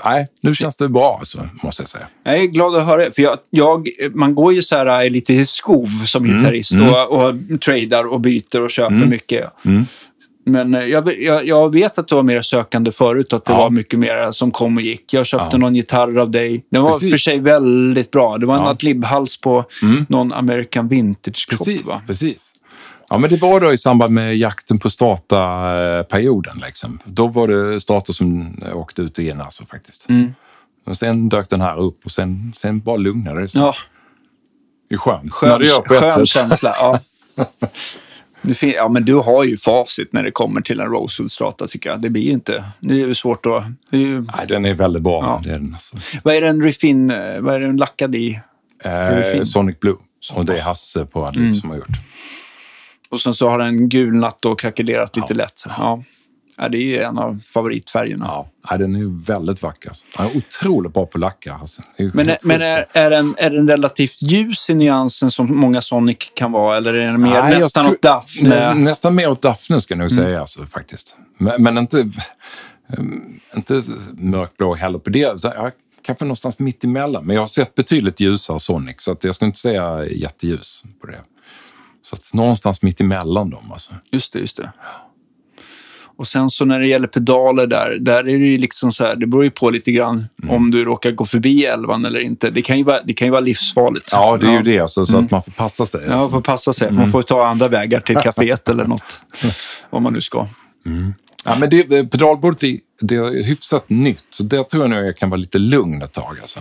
nej, 0.04 0.28
nu 0.40 0.54
känns 0.54 0.76
det 0.76 0.88
bra 0.88 1.16
alltså, 1.18 1.48
måste 1.62 1.82
jag 1.82 1.88
säga. 1.88 2.06
Jag 2.24 2.34
är 2.34 2.44
glad 2.44 2.76
att 2.76 2.86
höra 2.86 3.04
det. 3.04 3.14
För 3.14 3.22
jag, 3.22 3.38
jag 3.50 3.88
man 4.14 4.34
går 4.34 4.52
ju 4.52 4.62
så 4.62 4.76
här 4.76 5.10
lite 5.10 5.32
i 5.32 5.44
skov 5.44 5.88
som 6.06 6.24
mm, 6.24 6.38
gitarrist 6.38 6.72
mm. 6.72 6.88
och, 6.88 7.10
och 7.10 7.34
tradar 7.64 8.12
och 8.12 8.20
byter 8.20 8.62
och 8.62 8.70
köper 8.70 8.96
mm. 8.96 9.08
mycket. 9.08 9.50
Mm. 9.64 9.86
Men 10.44 10.74
eh, 10.74 10.84
jag, 10.84 11.20
jag, 11.20 11.46
jag, 11.46 11.72
vet 11.72 11.98
att 11.98 12.08
du 12.08 12.14
var 12.14 12.22
mer 12.22 12.42
sökande 12.42 12.90
förut, 12.90 13.32
att 13.32 13.44
det 13.44 13.52
ja. 13.52 13.58
var 13.58 13.70
mycket 13.70 13.98
mer 13.98 14.32
som 14.32 14.50
kom 14.50 14.76
och 14.76 14.82
gick. 14.82 15.12
Jag 15.14 15.26
köpte 15.26 15.48
ja. 15.56 15.58
någon 15.58 15.74
gitarr 15.74 16.18
av 16.18 16.30
dig. 16.30 16.64
Den 16.70 16.82
var 16.82 16.92
Precis. 16.92 17.10
för 17.10 17.18
sig 17.18 17.40
väldigt 17.40 18.10
bra. 18.10 18.38
Det 18.38 18.46
var 18.46 18.56
en 18.56 18.62
ja. 18.62 18.70
adlib-hals 18.74 19.40
på 19.42 19.64
mm. 19.82 20.06
någon 20.08 20.32
American 20.32 20.88
Vintage-klock. 20.88 21.58
Precis. 21.58 21.86
Va? 21.86 22.02
Precis. 22.06 22.54
Ja, 23.08 23.18
men 23.18 23.30
det 23.30 23.36
var 23.36 23.60
då 23.60 23.72
i 23.72 23.78
samband 23.78 24.14
med 24.14 24.36
jakten 24.36 24.78
på 24.78 24.90
starta-perioden. 24.90 26.62
Liksom. 26.66 26.98
Då 27.04 27.26
var 27.26 27.48
det 27.48 27.80
starter 27.80 28.12
som 28.12 28.56
åkte 28.74 29.02
ut 29.02 29.18
in 29.18 29.40
alltså, 29.40 29.64
faktiskt. 29.66 30.08
Mm. 30.08 30.34
Och 30.86 30.96
sen 30.96 31.28
dök 31.28 31.50
den 31.50 31.60
här 31.60 31.78
upp 31.78 32.04
och 32.04 32.10
sen, 32.10 32.52
sen 32.56 32.80
bara 32.80 32.96
lugnade 32.96 33.40
det 33.40 33.48
sig. 33.48 33.60
Ja. 33.60 33.74
Det 34.88 34.94
är 34.94 34.98
skönt. 34.98 35.32
Skön, 35.32 35.62
skön 35.86 36.26
känsla. 36.26 36.72
Ja. 36.80 36.98
ja, 38.60 38.88
men 38.88 39.04
du 39.04 39.14
har 39.14 39.44
ju 39.44 39.56
facit 39.56 40.12
när 40.12 40.22
det 40.22 40.30
kommer 40.30 40.60
till 40.60 40.80
en 40.80 40.86
Rosewood-strata 40.86 41.66
tycker 41.66 41.90
jag. 41.90 42.02
Det 42.02 42.10
blir 42.10 42.22
ju 42.22 42.30
inte... 42.30 42.64
Det 42.80 42.94
är 42.94 43.06
ju 43.06 43.14
svårt 43.14 43.46
att... 43.46 43.64
Ju... 43.90 44.20
Nej, 44.20 44.46
den 44.48 44.64
är 44.64 44.74
väldigt 44.74 45.02
bra. 45.02 45.40
Ja. 45.44 45.50
är 45.50 45.54
den, 45.54 45.74
alltså. 45.74 45.96
Vad 46.22 46.34
är 46.34 46.40
den 46.40 46.62
Riffin... 46.62 47.08
Vad 47.40 47.54
är 47.54 47.60
den 47.60 47.76
lackad 47.76 48.14
i? 48.14 48.40
Eh, 48.84 49.42
Sonic 49.42 49.80
Blue. 49.80 49.96
Och 50.32 50.44
det 50.44 50.58
är 50.58 50.62
Hasse 50.62 51.04
på 51.04 51.26
Adlib 51.26 51.44
mm. 51.44 51.56
som 51.56 51.70
har 51.70 51.76
gjort. 51.76 51.96
Och 53.10 53.20
sen 53.20 53.34
så 53.34 53.48
har 53.48 53.58
den 53.58 53.88
gulnat 53.88 54.44
och 54.44 54.60
krackelerat 54.60 55.16
lite 55.16 55.26
ja. 55.30 55.36
lätt. 55.36 55.64
Ja. 55.66 56.02
Ja, 56.56 56.68
det 56.68 56.78
är 56.78 56.82
ju 56.82 56.98
en 56.98 57.18
av 57.18 57.40
favoritfärgerna. 57.48 58.44
Ja, 58.68 58.76
den 58.76 58.96
är 58.96 59.24
väldigt 59.26 59.62
vacker. 59.62 59.92
Den 60.16 60.26
är 60.26 60.36
otroligt 60.36 60.92
bra 60.92 61.06
på 61.06 61.18
lacka. 61.18 61.54
Alltså. 61.54 61.82
Men, 62.12 62.28
är, 62.28 62.38
men 62.42 62.62
är, 62.62 62.86
är, 62.92 63.10
den, 63.10 63.34
är 63.38 63.50
den 63.50 63.68
relativt 63.68 64.22
ljus 64.22 64.70
i 64.70 64.74
nyansen 64.74 65.30
som 65.30 65.56
många 65.56 65.82
Sonic 65.82 66.32
kan 66.34 66.52
vara? 66.52 66.76
Eller 66.76 66.94
är 66.94 67.06
den 67.06 67.22
mer, 67.22 67.42
Nej, 67.42 67.58
nästan 67.58 67.86
åt 67.86 68.02
Daphne? 68.02 68.74
nästan 68.74 69.14
mer 69.14 69.30
åt 69.30 69.42
Daphne 69.42 69.80
ska 69.80 69.94
jag 69.94 69.98
nog 69.98 70.12
mm. 70.12 70.24
säga 70.24 70.40
alltså, 70.40 70.66
faktiskt. 70.66 71.16
Men, 71.38 71.62
men, 71.62 71.78
inte, 71.78 72.10
inte 73.56 73.82
mörkblå 74.12 74.74
heller 74.74 74.98
på 74.98 75.10
det. 75.10 75.40
Så 75.40 75.52
jag, 75.54 75.72
kanske 76.02 76.24
någonstans 76.24 76.58
mitt 76.58 76.84
emellan. 76.84 77.26
Men 77.26 77.34
jag 77.34 77.42
har 77.42 77.46
sett 77.46 77.74
betydligt 77.74 78.20
ljusare 78.20 78.60
Sonic, 78.60 78.96
så 79.00 79.12
att 79.12 79.24
jag 79.24 79.34
skulle 79.34 79.46
inte 79.46 79.58
säga 79.58 80.04
jätteljus 80.06 80.82
på 81.00 81.06
det. 81.06 81.20
Så 82.02 82.16
att 82.16 82.34
någonstans 82.34 82.82
mitt 82.82 83.00
emellan 83.00 83.50
dem. 83.50 83.72
Alltså. 83.72 83.92
Just 84.10 84.32
det, 84.32 84.38
just 84.38 84.56
det. 84.56 84.72
Och 86.22 86.28
sen 86.28 86.50
så 86.50 86.64
när 86.64 86.80
det 86.80 86.86
gäller 86.86 87.06
pedaler 87.06 87.66
där, 87.66 87.96
där 88.00 88.18
är 88.18 88.38
det 88.38 88.46
ju 88.46 88.58
liksom 88.58 88.92
så 88.92 89.04
här, 89.04 89.16
det 89.16 89.26
beror 89.26 89.44
ju 89.44 89.50
på 89.50 89.70
lite 89.70 89.92
grann 89.92 90.28
mm. 90.42 90.54
om 90.54 90.70
du 90.70 90.84
råkar 90.84 91.10
gå 91.10 91.24
förbi 91.24 91.64
elvan 91.64 92.04
eller 92.04 92.20
inte. 92.20 92.50
Det 92.50 92.62
kan 92.62 92.78
ju 92.78 92.84
vara, 92.84 92.98
det 93.04 93.12
kan 93.12 93.26
ju 93.26 93.32
vara 93.32 93.40
livsfarligt. 93.40 94.08
Ja, 94.12 94.36
det 94.36 94.46
är 94.46 94.50
ja. 94.50 94.56
ju 94.56 94.62
det, 94.62 94.78
alltså, 94.78 95.06
så 95.06 95.12
mm. 95.12 95.24
att 95.24 95.30
man 95.30 95.42
får 95.42 95.50
passa 95.50 95.86
sig. 95.86 96.00
Ja, 96.06 96.16
man 96.16 96.30
får 96.30 96.40
passa 96.40 96.72
sig. 96.72 96.90
Man 96.90 96.98
mm. 96.98 97.12
får 97.12 97.22
ta 97.22 97.46
andra 97.46 97.68
vägar 97.68 98.00
till 98.00 98.16
kaféet 98.24 98.70
eller 98.70 98.84
något, 98.84 99.20
om 99.90 100.02
man 100.02 100.12
nu 100.12 100.20
ska. 100.20 100.46
Mm. 100.86 101.14
Ja, 101.44 101.56
men 101.58 101.70
det, 101.70 102.10
pedalbordet 102.10 102.62
är, 102.62 102.78
det 103.00 103.14
är 103.14 103.44
hyfsat 103.44 103.90
nytt, 103.90 104.24
så 104.30 104.42
där 104.42 104.62
tror 104.62 104.82
jag 104.82 104.90
nog 104.90 105.06
jag 105.06 105.16
kan 105.16 105.30
vara 105.30 105.40
lite 105.40 105.58
lugn 105.58 106.02
ett 106.02 106.12
tag. 106.12 106.36
Alltså. 106.42 106.60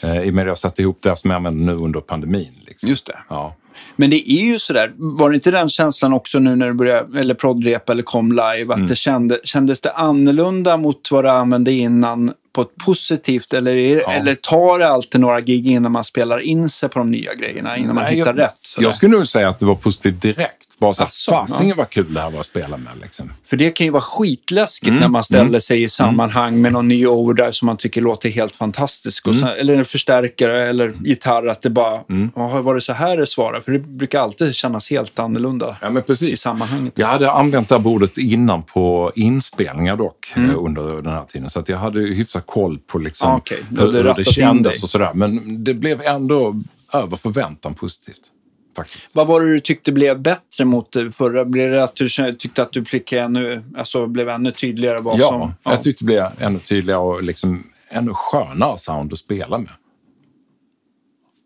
Eh, 0.00 0.22
I 0.22 0.30
och 0.30 0.34
med 0.34 0.42
att 0.42 0.48
jag 0.48 0.58
satt 0.58 0.78
ihop 0.78 0.98
det 1.02 1.16
som 1.16 1.30
jag 1.30 1.36
använder 1.36 1.72
nu 1.72 1.78
under 1.78 2.00
pandemin. 2.00 2.52
Liksom. 2.66 2.88
Just 2.88 3.06
det. 3.06 3.18
Ja. 3.28 3.54
Men 3.96 4.10
det 4.10 4.30
är 4.32 4.52
ju 4.52 4.58
sådär, 4.58 4.92
var 4.96 5.30
det 5.30 5.34
inte 5.34 5.50
den 5.50 5.68
känslan 5.68 6.12
också 6.12 6.38
nu 6.38 6.56
när 6.56 6.66
du 6.66 6.74
började, 6.74 7.20
eller 7.20 7.34
proddrepa 7.34 7.92
eller 7.92 8.02
kom 8.02 8.32
live, 8.32 8.72
att 8.72 8.76
mm. 8.76 8.86
det 8.86 8.96
kände, 8.96 9.38
kändes 9.44 9.80
det 9.80 9.92
annorlunda 9.92 10.76
mot 10.76 11.10
vad 11.10 11.24
du 11.24 11.30
använde 11.30 11.72
innan 11.72 12.32
på 12.52 12.62
ett 12.62 12.76
positivt 12.84 13.52
eller, 13.52 13.74
ja. 13.74 14.12
eller 14.12 14.34
tar 14.34 14.78
det 14.78 14.88
alltid 14.88 15.20
några 15.20 15.40
gig 15.40 15.66
innan 15.66 15.92
man 15.92 16.04
spelar 16.04 16.38
in 16.38 16.68
sig 16.68 16.88
på 16.88 16.98
de 16.98 17.10
nya 17.10 17.34
grejerna, 17.34 17.76
innan 17.76 17.94
man 17.94 18.04
hittar 18.04 18.34
jag, 18.34 18.38
rätt? 18.38 18.58
Sådär. 18.62 18.86
Jag 18.86 18.94
skulle 18.94 19.16
nog 19.16 19.26
säga 19.26 19.48
att 19.48 19.58
det 19.58 19.66
var 19.66 19.74
positivt 19.74 20.22
direkt. 20.22 20.57
Bara 20.78 20.94
så 20.94 21.02
alltså, 21.02 21.30
fasingen 21.30 21.76
vad 21.76 21.90
kul 21.90 22.14
det 22.14 22.20
här 22.20 22.30
var 22.30 22.40
att 22.40 22.46
spela 22.46 22.76
med. 22.76 22.92
Liksom. 23.02 23.32
För 23.44 23.56
det 23.56 23.70
kan 23.70 23.84
ju 23.84 23.90
vara 23.90 24.02
skitläskigt 24.02 24.88
mm. 24.88 25.00
när 25.00 25.08
man 25.08 25.24
ställer 25.24 25.44
mm. 25.44 25.60
sig 25.60 25.76
i 25.76 25.80
mm. 25.80 25.88
sammanhang 25.88 26.60
med 26.60 26.72
någon 26.72 26.88
ny 26.88 27.06
overdrive 27.06 27.52
som 27.52 27.66
man 27.66 27.76
tycker 27.76 28.00
låter 28.00 28.28
helt 28.28 28.56
fantastisk. 28.56 29.26
Mm. 29.26 29.38
Sen, 29.38 29.48
eller 29.48 29.76
en 29.76 29.84
förstärkare 29.84 30.62
eller 30.62 30.94
gitarr, 31.04 31.46
att 31.46 31.62
det 31.62 31.70
bara, 31.70 32.00
mm. 32.08 32.30
var 32.34 32.74
det 32.74 32.80
så 32.80 32.92
här 32.92 33.16
det 33.16 33.26
svarade? 33.26 33.62
För 33.62 33.72
det 33.72 33.78
brukar 33.78 34.20
alltid 34.20 34.54
kännas 34.54 34.90
helt 34.90 35.18
annorlunda 35.18 35.76
ja, 35.80 35.90
men 35.90 36.02
precis. 36.02 36.28
i 36.28 36.36
sammanhanget. 36.36 36.92
Jag 36.96 37.06
hade 37.06 37.30
använt 37.30 37.68
det 37.68 37.74
här 37.74 37.82
bordet 37.82 38.18
innan 38.18 38.62
på 38.62 39.12
inspelningar 39.14 39.96
dock, 39.96 40.32
mm. 40.36 40.50
Eh, 40.50 40.64
under 40.64 41.02
den 41.02 41.12
här 41.12 41.24
tiden. 41.24 41.50
Så 41.50 41.60
att 41.60 41.68
jag 41.68 41.78
hade 41.78 42.00
hyfsat 42.00 42.46
koll 42.46 42.78
på 42.78 42.98
liksom, 42.98 43.30
ah, 43.30 43.36
okay. 43.36 43.58
hur, 43.70 43.92
hur 43.92 44.14
det 44.14 44.24
kändes 44.24 44.82
och 44.82 44.90
sådär. 44.90 45.10
Men 45.14 45.64
det 45.64 45.74
blev 45.74 46.02
ändå 46.02 46.60
över 46.92 47.16
förväntan 47.16 47.74
positivt. 47.74 48.32
Faktiskt. 48.78 49.14
Vad 49.14 49.26
var 49.26 49.40
det 49.40 49.52
du 49.52 49.60
tyckte 49.60 49.92
blev 49.92 50.20
bättre 50.20 50.64
mot 50.64 50.92
det 50.92 51.10
förra? 51.10 51.44
Blev 51.44 51.70
det 51.70 51.84
att 51.84 51.94
du 51.94 52.08
tyckte 52.38 52.62
att 52.62 52.72
du 52.72 52.84
fick 52.84 53.12
ännu, 53.12 53.62
alltså, 53.76 54.06
blev 54.06 54.28
ännu 54.28 54.50
tydligare 54.50 55.00
vad 55.00 55.18
ja, 55.18 55.28
som... 55.28 55.40
Ja, 55.40 55.72
jag 55.72 55.82
tyckte 55.82 56.04
det 56.04 56.06
blev 56.06 56.26
ännu 56.38 56.58
tydligare 56.58 57.00
och 57.00 57.22
liksom 57.22 57.66
ännu 57.88 58.12
skönare 58.14 58.78
sound 58.78 59.12
att 59.12 59.18
spela 59.18 59.58
med. 59.58 59.72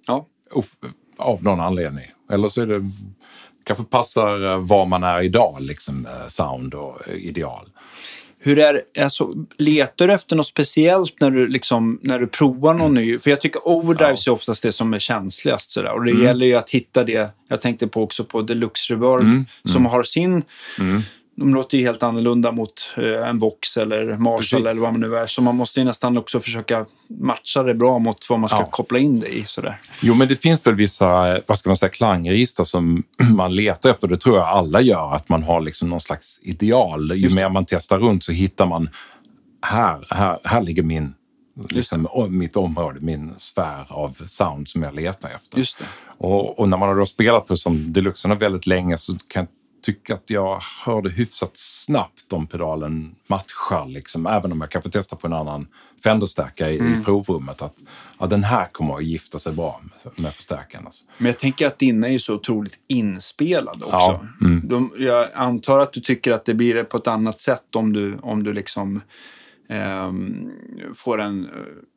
Ja. 0.06 0.26
Av 1.18 1.42
någon 1.42 1.60
anledning. 1.60 2.06
Eller 2.30 2.48
så 2.48 2.62
är 2.62 2.66
det 2.66 2.90
kanske 3.64 3.84
passar 3.84 4.52
eh, 4.52 4.58
var 4.58 4.86
man 4.86 5.02
är 5.02 5.22
idag, 5.22 5.56
liksom 5.60 6.06
eh, 6.06 6.28
sound 6.28 6.74
och 6.74 7.08
eh, 7.08 7.14
ideal. 7.14 7.68
Hur 8.44 8.58
är 8.58 8.82
alltså, 9.00 9.32
letar 9.58 10.06
du 10.06 10.14
efter 10.14 10.36
något 10.36 10.46
speciellt 10.46 11.20
när 11.20 11.30
du, 11.30 11.48
liksom, 11.48 11.98
när 12.02 12.18
du 12.18 12.26
provar 12.26 12.74
någon 12.74 12.94
ny? 12.94 13.18
För 13.18 13.30
jag 13.30 13.40
tycker 13.40 13.68
overdrives 13.68 14.26
ja. 14.26 14.32
är 14.32 14.34
oftast 14.34 14.62
det 14.62 14.72
som 14.72 14.94
är 14.94 14.98
känsligast. 14.98 15.70
Sådär. 15.70 15.92
Och 15.92 16.04
det 16.04 16.10
mm. 16.10 16.22
gäller 16.22 16.46
ju 16.46 16.54
att 16.54 16.70
hitta 16.70 17.04
det. 17.04 17.34
Jag 17.48 17.60
tänkte 17.60 17.86
på 17.86 18.02
också 18.02 18.24
på 18.24 18.42
Deluxe 18.42 18.92
Reverb 18.92 19.22
mm. 19.22 19.46
som 19.64 19.76
mm. 19.76 19.92
har 19.92 20.02
sin 20.02 20.42
mm 20.78 21.02
de 21.36 21.54
låter 21.54 21.78
ju 21.78 21.84
helt 21.84 22.02
annorlunda 22.02 22.52
mot 22.52 22.94
eh, 22.96 23.28
en 23.28 23.38
Vox 23.38 23.76
eller 23.76 24.16
Marshall 24.16 24.36
Precis. 24.36 24.54
eller 24.54 24.82
vad 24.82 24.92
man 24.92 25.00
nu 25.00 25.16
är. 25.16 25.26
Så 25.26 25.42
man 25.42 25.56
måste 25.56 25.80
ju 25.80 25.84
nästan 25.84 26.18
också 26.18 26.40
försöka 26.40 26.86
matcha 27.08 27.62
det 27.62 27.74
bra 27.74 27.98
mot 27.98 28.30
vad 28.30 28.40
man 28.40 28.48
ska 28.48 28.58
ja. 28.58 28.68
koppla 28.70 28.98
in 28.98 29.20
det 29.20 29.28
i. 29.28 29.44
Sådär. 29.44 29.80
Jo, 30.00 30.14
men 30.14 30.28
det 30.28 30.36
finns 30.36 30.66
väl 30.66 30.74
vissa 30.74 31.40
vad 31.46 31.58
ska 31.58 31.68
man 31.70 31.76
säga, 31.76 31.90
klangregister 31.90 32.64
som 32.64 33.02
man 33.34 33.54
letar 33.54 33.90
efter. 33.90 34.08
Det 34.08 34.16
tror 34.16 34.36
jag 34.36 34.48
alla 34.48 34.80
gör, 34.80 35.14
att 35.14 35.28
man 35.28 35.42
har 35.42 35.60
liksom 35.60 35.90
någon 35.90 36.00
slags 36.00 36.40
ideal. 36.42 37.12
Ju 37.16 37.34
mer 37.34 37.48
man 37.48 37.64
testar 37.66 37.98
runt 37.98 38.24
så 38.24 38.32
hittar 38.32 38.66
man 38.66 38.88
här, 39.66 40.06
här, 40.10 40.38
här 40.44 40.62
ligger 40.62 40.82
min 40.82 41.14
liksom, 41.68 42.08
mitt 42.30 42.56
område, 42.56 43.00
min 43.00 43.32
sfär 43.38 43.86
av 43.88 44.22
sound 44.26 44.68
som 44.68 44.82
jag 44.82 44.94
letar 44.94 45.30
efter. 45.30 45.68
Och, 46.18 46.58
och 46.58 46.68
när 46.68 46.76
man 46.76 46.88
har 46.88 46.96
då 46.96 47.06
spelat 47.06 47.46
på 47.46 47.56
som 47.56 47.92
deluxerna 47.92 48.34
väldigt 48.34 48.66
länge 48.66 48.98
så 48.98 49.12
kan 49.28 49.46
tycka 49.82 50.14
att 50.14 50.30
jag 50.30 50.62
hörde 50.86 51.10
hyfsat 51.10 51.50
snabbt 51.54 52.32
om 52.32 52.46
pedalen 52.46 53.14
matchar, 53.26 53.86
liksom, 53.86 54.26
även 54.26 54.52
om 54.52 54.60
jag 54.60 54.70
kan 54.70 54.82
få 54.82 54.88
testa 54.88 55.16
på 55.16 55.26
en 55.26 55.32
annan 55.32 55.66
Fender-stärkare 56.04 56.70
i, 56.70 56.78
mm. 56.78 57.00
i 57.00 57.04
provrummet. 57.04 57.62
Att 57.62 57.74
ja, 58.18 58.26
den 58.26 58.44
här 58.44 58.68
kommer 58.72 58.96
att 58.96 59.04
gifta 59.04 59.38
sig 59.38 59.52
bra 59.52 59.80
med, 59.82 60.24
med 60.24 60.34
förstärkaren. 60.34 60.86
Alltså. 60.86 61.04
Men 61.18 61.26
jag 61.26 61.38
tänker 61.38 61.66
att 61.66 61.78
dina 61.78 62.08
är 62.08 62.18
så 62.18 62.34
otroligt 62.34 62.78
inspelade 62.88 63.84
också. 63.84 63.96
Ja, 63.96 64.20
mm. 64.40 64.68
De, 64.68 64.92
jag 64.98 65.28
antar 65.34 65.78
att 65.78 65.92
du 65.92 66.00
tycker 66.00 66.32
att 66.32 66.44
det 66.44 66.54
blir 66.54 66.84
på 66.84 66.96
ett 66.96 67.06
annat 67.06 67.40
sätt 67.40 67.76
om 67.76 67.92
du, 67.92 68.18
om 68.22 68.42
du 68.42 68.52
liksom 68.52 69.00
Ehm, 69.72 70.50
får 70.94 71.20
en, 71.20 71.48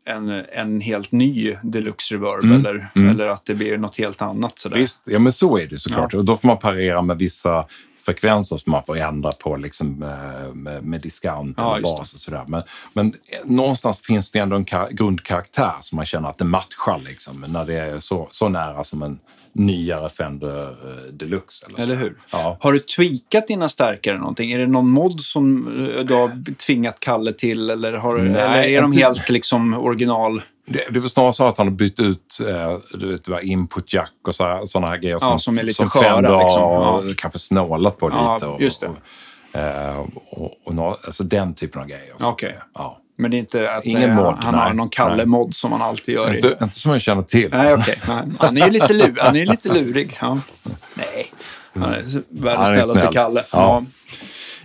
en, 0.08 0.44
en 0.54 0.82
helt 0.82 1.12
ny 1.12 1.56
deluxe 1.64 2.16
reverb 2.16 2.44
mm. 2.44 2.60
Eller, 2.60 2.88
mm. 2.96 3.10
eller 3.10 3.28
att 3.28 3.46
det 3.46 3.56
blir 3.56 3.78
något 3.78 3.98
helt 3.98 4.22
annat. 4.22 4.60
Sådär. 4.60 4.78
Visst, 4.78 5.04
ja 5.06 5.20
men 5.20 5.34
så 5.34 5.58
är 5.58 5.68
det 5.68 5.80
såklart. 5.80 6.14
Ja. 6.14 6.20
Och 6.20 6.26
då 6.26 6.38
får 6.38 6.48
man 6.48 6.58
parera 6.58 7.02
med 7.02 7.18
vissa 7.18 7.66
frekvenser 8.06 8.58
som 8.58 8.72
man 8.72 8.84
får 8.84 8.98
ändra 8.98 9.32
på 9.32 9.56
liksom, 9.56 10.04
eh, 10.04 10.54
med, 10.54 10.84
med 10.84 11.02
diskant 11.02 11.56
ja, 11.58 11.80
bas 11.84 12.14
och 12.14 12.20
sådär. 12.20 12.44
Men, 12.48 12.64
men 12.94 13.14
någonstans 13.44 14.02
finns 14.02 14.32
det 14.32 14.40
ändå 14.40 14.56
en 14.56 14.66
grundkaraktär 14.92 15.74
som 15.82 15.96
man 15.96 16.06
känner 16.06 16.30
att 16.30 16.38
det 16.38 16.46
matchar 16.46 17.02
liksom, 17.06 17.46
när 17.48 17.66
det 17.66 17.80
är 17.80 18.00
så, 18.00 18.28
så 18.32 18.50
nära 18.50 18.84
som 18.84 19.02
en 19.02 19.20
nyare 19.56 20.10
Fender 20.10 20.70
eh, 20.70 21.14
Deluxe. 21.14 21.66
Eller, 21.66 21.84
eller 21.84 21.96
hur? 21.96 22.16
Ja. 22.32 22.58
Har 22.62 22.74
du 22.74 22.80
tweakat 22.80 23.48
dina 23.48 23.70
stärkare 23.70 24.18
någonting? 24.18 24.52
Är 24.52 24.60
det 24.60 24.68
någon 24.68 24.90
mod 24.90 25.22
som 25.22 25.68
eh, 25.78 26.06
du 26.06 26.14
har 26.14 26.54
tvingat 26.54 27.00
Kalle 27.00 27.34
till 27.34 27.70
eller, 27.70 27.94
har, 27.94 28.18
Nej, 28.18 28.42
eller 28.42 28.64
är 28.64 28.82
de 28.82 28.92
helt 28.92 29.30
liksom 29.30 29.74
original? 29.74 30.42
Det, 30.66 30.86
det 30.90 31.00
var 31.00 31.08
snarare 31.08 31.34
så 31.34 31.48
att 31.48 31.58
han 31.58 31.68
har 31.68 31.74
bytt 31.74 32.00
ut 32.00 32.40
eh, 32.48 32.78
du 33.00 33.18
vet, 33.28 33.44
input 33.44 33.94
jack 33.94 34.14
och 34.28 34.36
sådana 34.36 34.88
här 34.88 34.98
grejer 34.98 35.14
ja, 35.16 35.20
som, 35.20 35.40
som 35.40 35.58
är 35.58 35.64
lite 35.64 35.74
som 35.74 35.90
sköra. 35.90 36.20
Liksom. 36.20 36.62
ja. 36.62 37.04
kanske 37.18 37.40
snålat 37.40 37.98
på 37.98 38.10
ja, 38.10 38.34
lite. 38.34 38.48
Och, 38.48 38.62
just 38.62 38.82
det. 38.82 38.88
Och, 38.88 39.60
eh, 39.60 39.98
och, 39.98 40.08
och, 40.32 40.78
och, 40.78 40.98
alltså 41.06 41.24
den 41.24 41.54
typen 41.54 41.82
av 41.82 41.88
grejer. 41.88 42.28
Okay. 42.28 42.54
Ja. 42.74 43.02
Men 43.18 43.32
det 43.32 43.38
är 43.38 43.40
inte 43.40 43.72
att 43.72 43.86
Ingen 43.86 44.10
eh, 44.10 44.16
mod, 44.16 44.36
han 44.40 44.56
nej, 44.56 44.64
har 44.64 44.74
någon 44.74 44.90
Kalle-mod 44.90 45.56
som 45.56 45.72
han 45.72 45.82
alltid 45.82 46.16
gör. 46.16 46.36
Inte, 46.36 46.58
inte 46.62 46.76
som 46.76 46.92
jag 46.92 47.02
känner 47.02 47.24
till. 47.24 47.50
Nej, 47.52 47.74
okay. 47.74 47.96
Han 48.40 48.58
är 48.58 48.66
ju 48.66 48.72
lite, 48.72 48.94
lur, 48.94 49.18
han 49.20 49.36
är 49.36 49.46
lite 49.46 49.74
lurig. 49.74 50.18
Ja. 50.22 50.40
Nej, 50.94 51.32
han 51.74 51.84
är 51.84 52.04
världens 52.30 52.70
snällaste 52.70 53.10
Kalle. 53.14 53.44
Ja. 53.52 53.84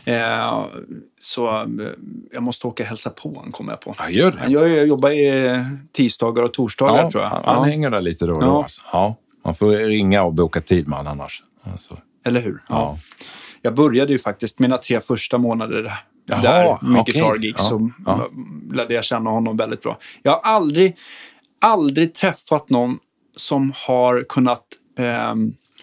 Eh, 0.05 0.64
så 1.20 1.48
eh, 1.48 1.66
jag 2.32 2.42
måste 2.42 2.66
åka 2.66 2.82
och 2.82 2.88
hälsa 2.88 3.10
på 3.10 3.28
honom, 3.28 3.52
kommer 3.52 3.72
jag 3.72 3.80
på. 3.80 3.94
Ja, 3.98 4.10
gör 4.10 4.32
det. 4.32 4.38
Han 4.38 4.51
gör, 4.51 4.66
jag 4.66 4.86
jobbar 4.86 5.10
i 5.10 5.64
tisdagar 5.92 6.42
och 6.42 6.52
torsdagar, 6.52 7.02
ja, 7.02 7.10
tror 7.10 7.22
jag. 7.22 7.30
Han, 7.30 7.42
han 7.44 7.68
hänger 7.68 7.90
där 7.90 8.01
lite 8.01 8.26
då 8.26 8.34
och 8.34 8.40
då. 8.40 8.47
Ja. 8.47 8.62
Alltså. 8.62 8.80
ja. 8.92 9.16
Man 9.44 9.55
får 9.55 9.70
ringa 9.70 10.22
och 10.22 10.34
boka 10.34 10.60
tid 10.60 10.88
med 10.88 10.98
honom 10.98 11.12
annars. 11.12 11.42
Alltså. 11.62 11.98
Eller 12.24 12.40
hur? 12.40 12.59
Ja. 12.68 12.98
Jag 13.62 13.74
började 13.74 14.12
ju 14.12 14.18
faktiskt 14.18 14.59
mina 14.59 14.76
tre 14.76 15.01
första 15.01 15.38
månader 15.38 15.92
Jaha, 16.26 16.42
där 16.42 16.78
med 16.82 17.01
okay. 17.01 17.12
Guitar. 17.12 17.38
Ja, 17.40 17.59
så 17.59 17.90
ja. 18.06 18.28
lärde 18.72 18.94
jag 18.94 19.05
känna 19.05 19.30
honom 19.30 19.56
väldigt 19.56 19.82
bra. 19.82 19.98
Jag 20.22 20.32
har 20.32 20.40
aldrig, 20.40 20.97
aldrig 21.60 22.14
träffat 22.14 22.70
någon 22.70 22.98
som 23.36 23.72
har 23.86 24.24
kunnat 24.28 24.64
eh, 24.98 25.34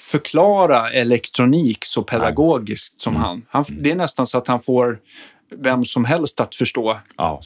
förklara 0.08 0.90
elektronik 0.90 1.86
så 1.86 2.04
pedagogiskt 2.04 2.94
Nej. 2.94 3.04
som 3.04 3.16
mm. 3.16 3.24
han. 3.24 3.46
han. 3.50 3.66
Det 3.70 3.92
är 3.92 3.96
nästan 3.96 4.28
så 4.28 4.38
att 4.38 4.48
han 4.48 4.62
får 4.62 5.00
vem 5.56 5.86
som 5.86 6.06
helst 6.06 6.40
att 6.40 6.56
förstå. 6.56 6.98
Ja. 7.18 7.42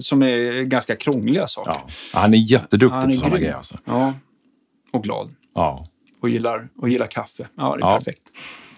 Som 0.00 0.22
är 0.22 0.62
ganska 0.62 0.96
krångliga 0.96 1.48
saker. 1.48 1.70
Ja. 1.70 1.88
Han 2.12 2.34
är 2.34 2.38
jätteduktig 2.38 2.96
han 2.96 3.10
är 3.10 3.14
på 3.14 3.20
sådana 3.20 3.38
grejer. 3.38 3.54
Alltså. 3.54 3.78
Ja. 3.84 4.14
Och 4.92 5.02
glad. 5.02 5.34
Ja. 5.54 5.86
Och 6.20 6.28
gillar, 6.28 6.68
och 6.80 6.88
gillar 6.88 7.06
kaffe. 7.06 7.46
Ja, 7.56 7.76
det 7.76 7.84
är 7.84 7.98
perfekt. 7.98 8.22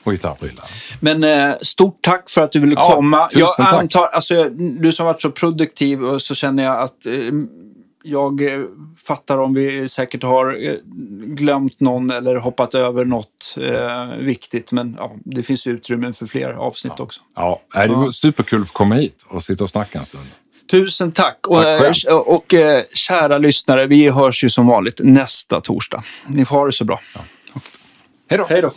Och 0.05 0.13
gitarrprylar. 0.13 0.71
Men 1.01 1.25
eh, 1.25 1.57
stort 1.63 1.99
tack 2.01 2.31
för 2.31 2.43
att 2.43 2.53
du 2.53 2.59
ville 2.59 2.75
komma. 2.75 3.29
Jag 3.33 3.49
antar, 3.59 4.07
alltså, 4.07 4.49
du 4.51 4.93
som 4.93 5.07
varit 5.07 5.21
så 5.21 5.31
produktiv 5.31 6.05
och 6.05 6.23
så 6.23 6.35
känner 6.35 6.65
jag 6.65 6.81
att 6.81 7.07
eh, 7.07 7.13
jag 8.03 8.55
eh, 8.55 8.61
fattar 9.05 9.39
om 9.39 9.55
vi 9.55 9.89
säkert 9.89 10.23
har 10.23 10.67
eh, 10.67 10.75
glömt 11.27 11.81
någon 11.81 12.11
eller 12.11 12.37
hoppat 12.37 12.75
över 12.75 13.05
något 13.05 13.57
eh, 13.61 14.17
viktigt. 14.19 14.73
Men 14.73 14.97
ja, 14.99 15.13
det 15.25 15.43
finns 15.43 15.67
utrymme 15.67 16.13
för 16.13 16.27
fler 16.27 16.49
avsnitt 16.49 16.93
ja. 16.97 17.05
också. 17.05 17.21
Ja, 17.37 17.61
det 17.75 17.89
var 17.89 18.11
superkul 18.11 18.63
att 18.63 18.69
få 18.69 18.73
komma 18.73 18.95
hit 18.95 19.27
och 19.29 19.43
sitta 19.43 19.65
och 19.65 19.71
snacka 19.71 19.99
en 19.99 20.07
stund. 20.07 20.27
Tusen 20.71 21.13
tack. 21.13 21.39
tack 21.43 22.07
och, 22.09 22.29
och, 22.29 22.35
och 22.35 22.55
kära 22.95 23.39
lyssnare, 23.39 23.87
vi 23.87 24.11
hörs 24.11 24.45
ju 24.45 24.51
som 24.51 24.67
vanligt 24.67 25.01
nästa 25.05 25.61
torsdag. 25.61 26.03
Ni 26.27 26.45
får 26.45 26.57
ha 26.57 26.67
det 26.67 26.73
så 26.73 26.85
bra. 26.85 27.01
Ja. 27.15 27.21
Hej 28.29 28.39
då. 28.39 28.47
Hej 28.49 28.63
då. 28.63 28.71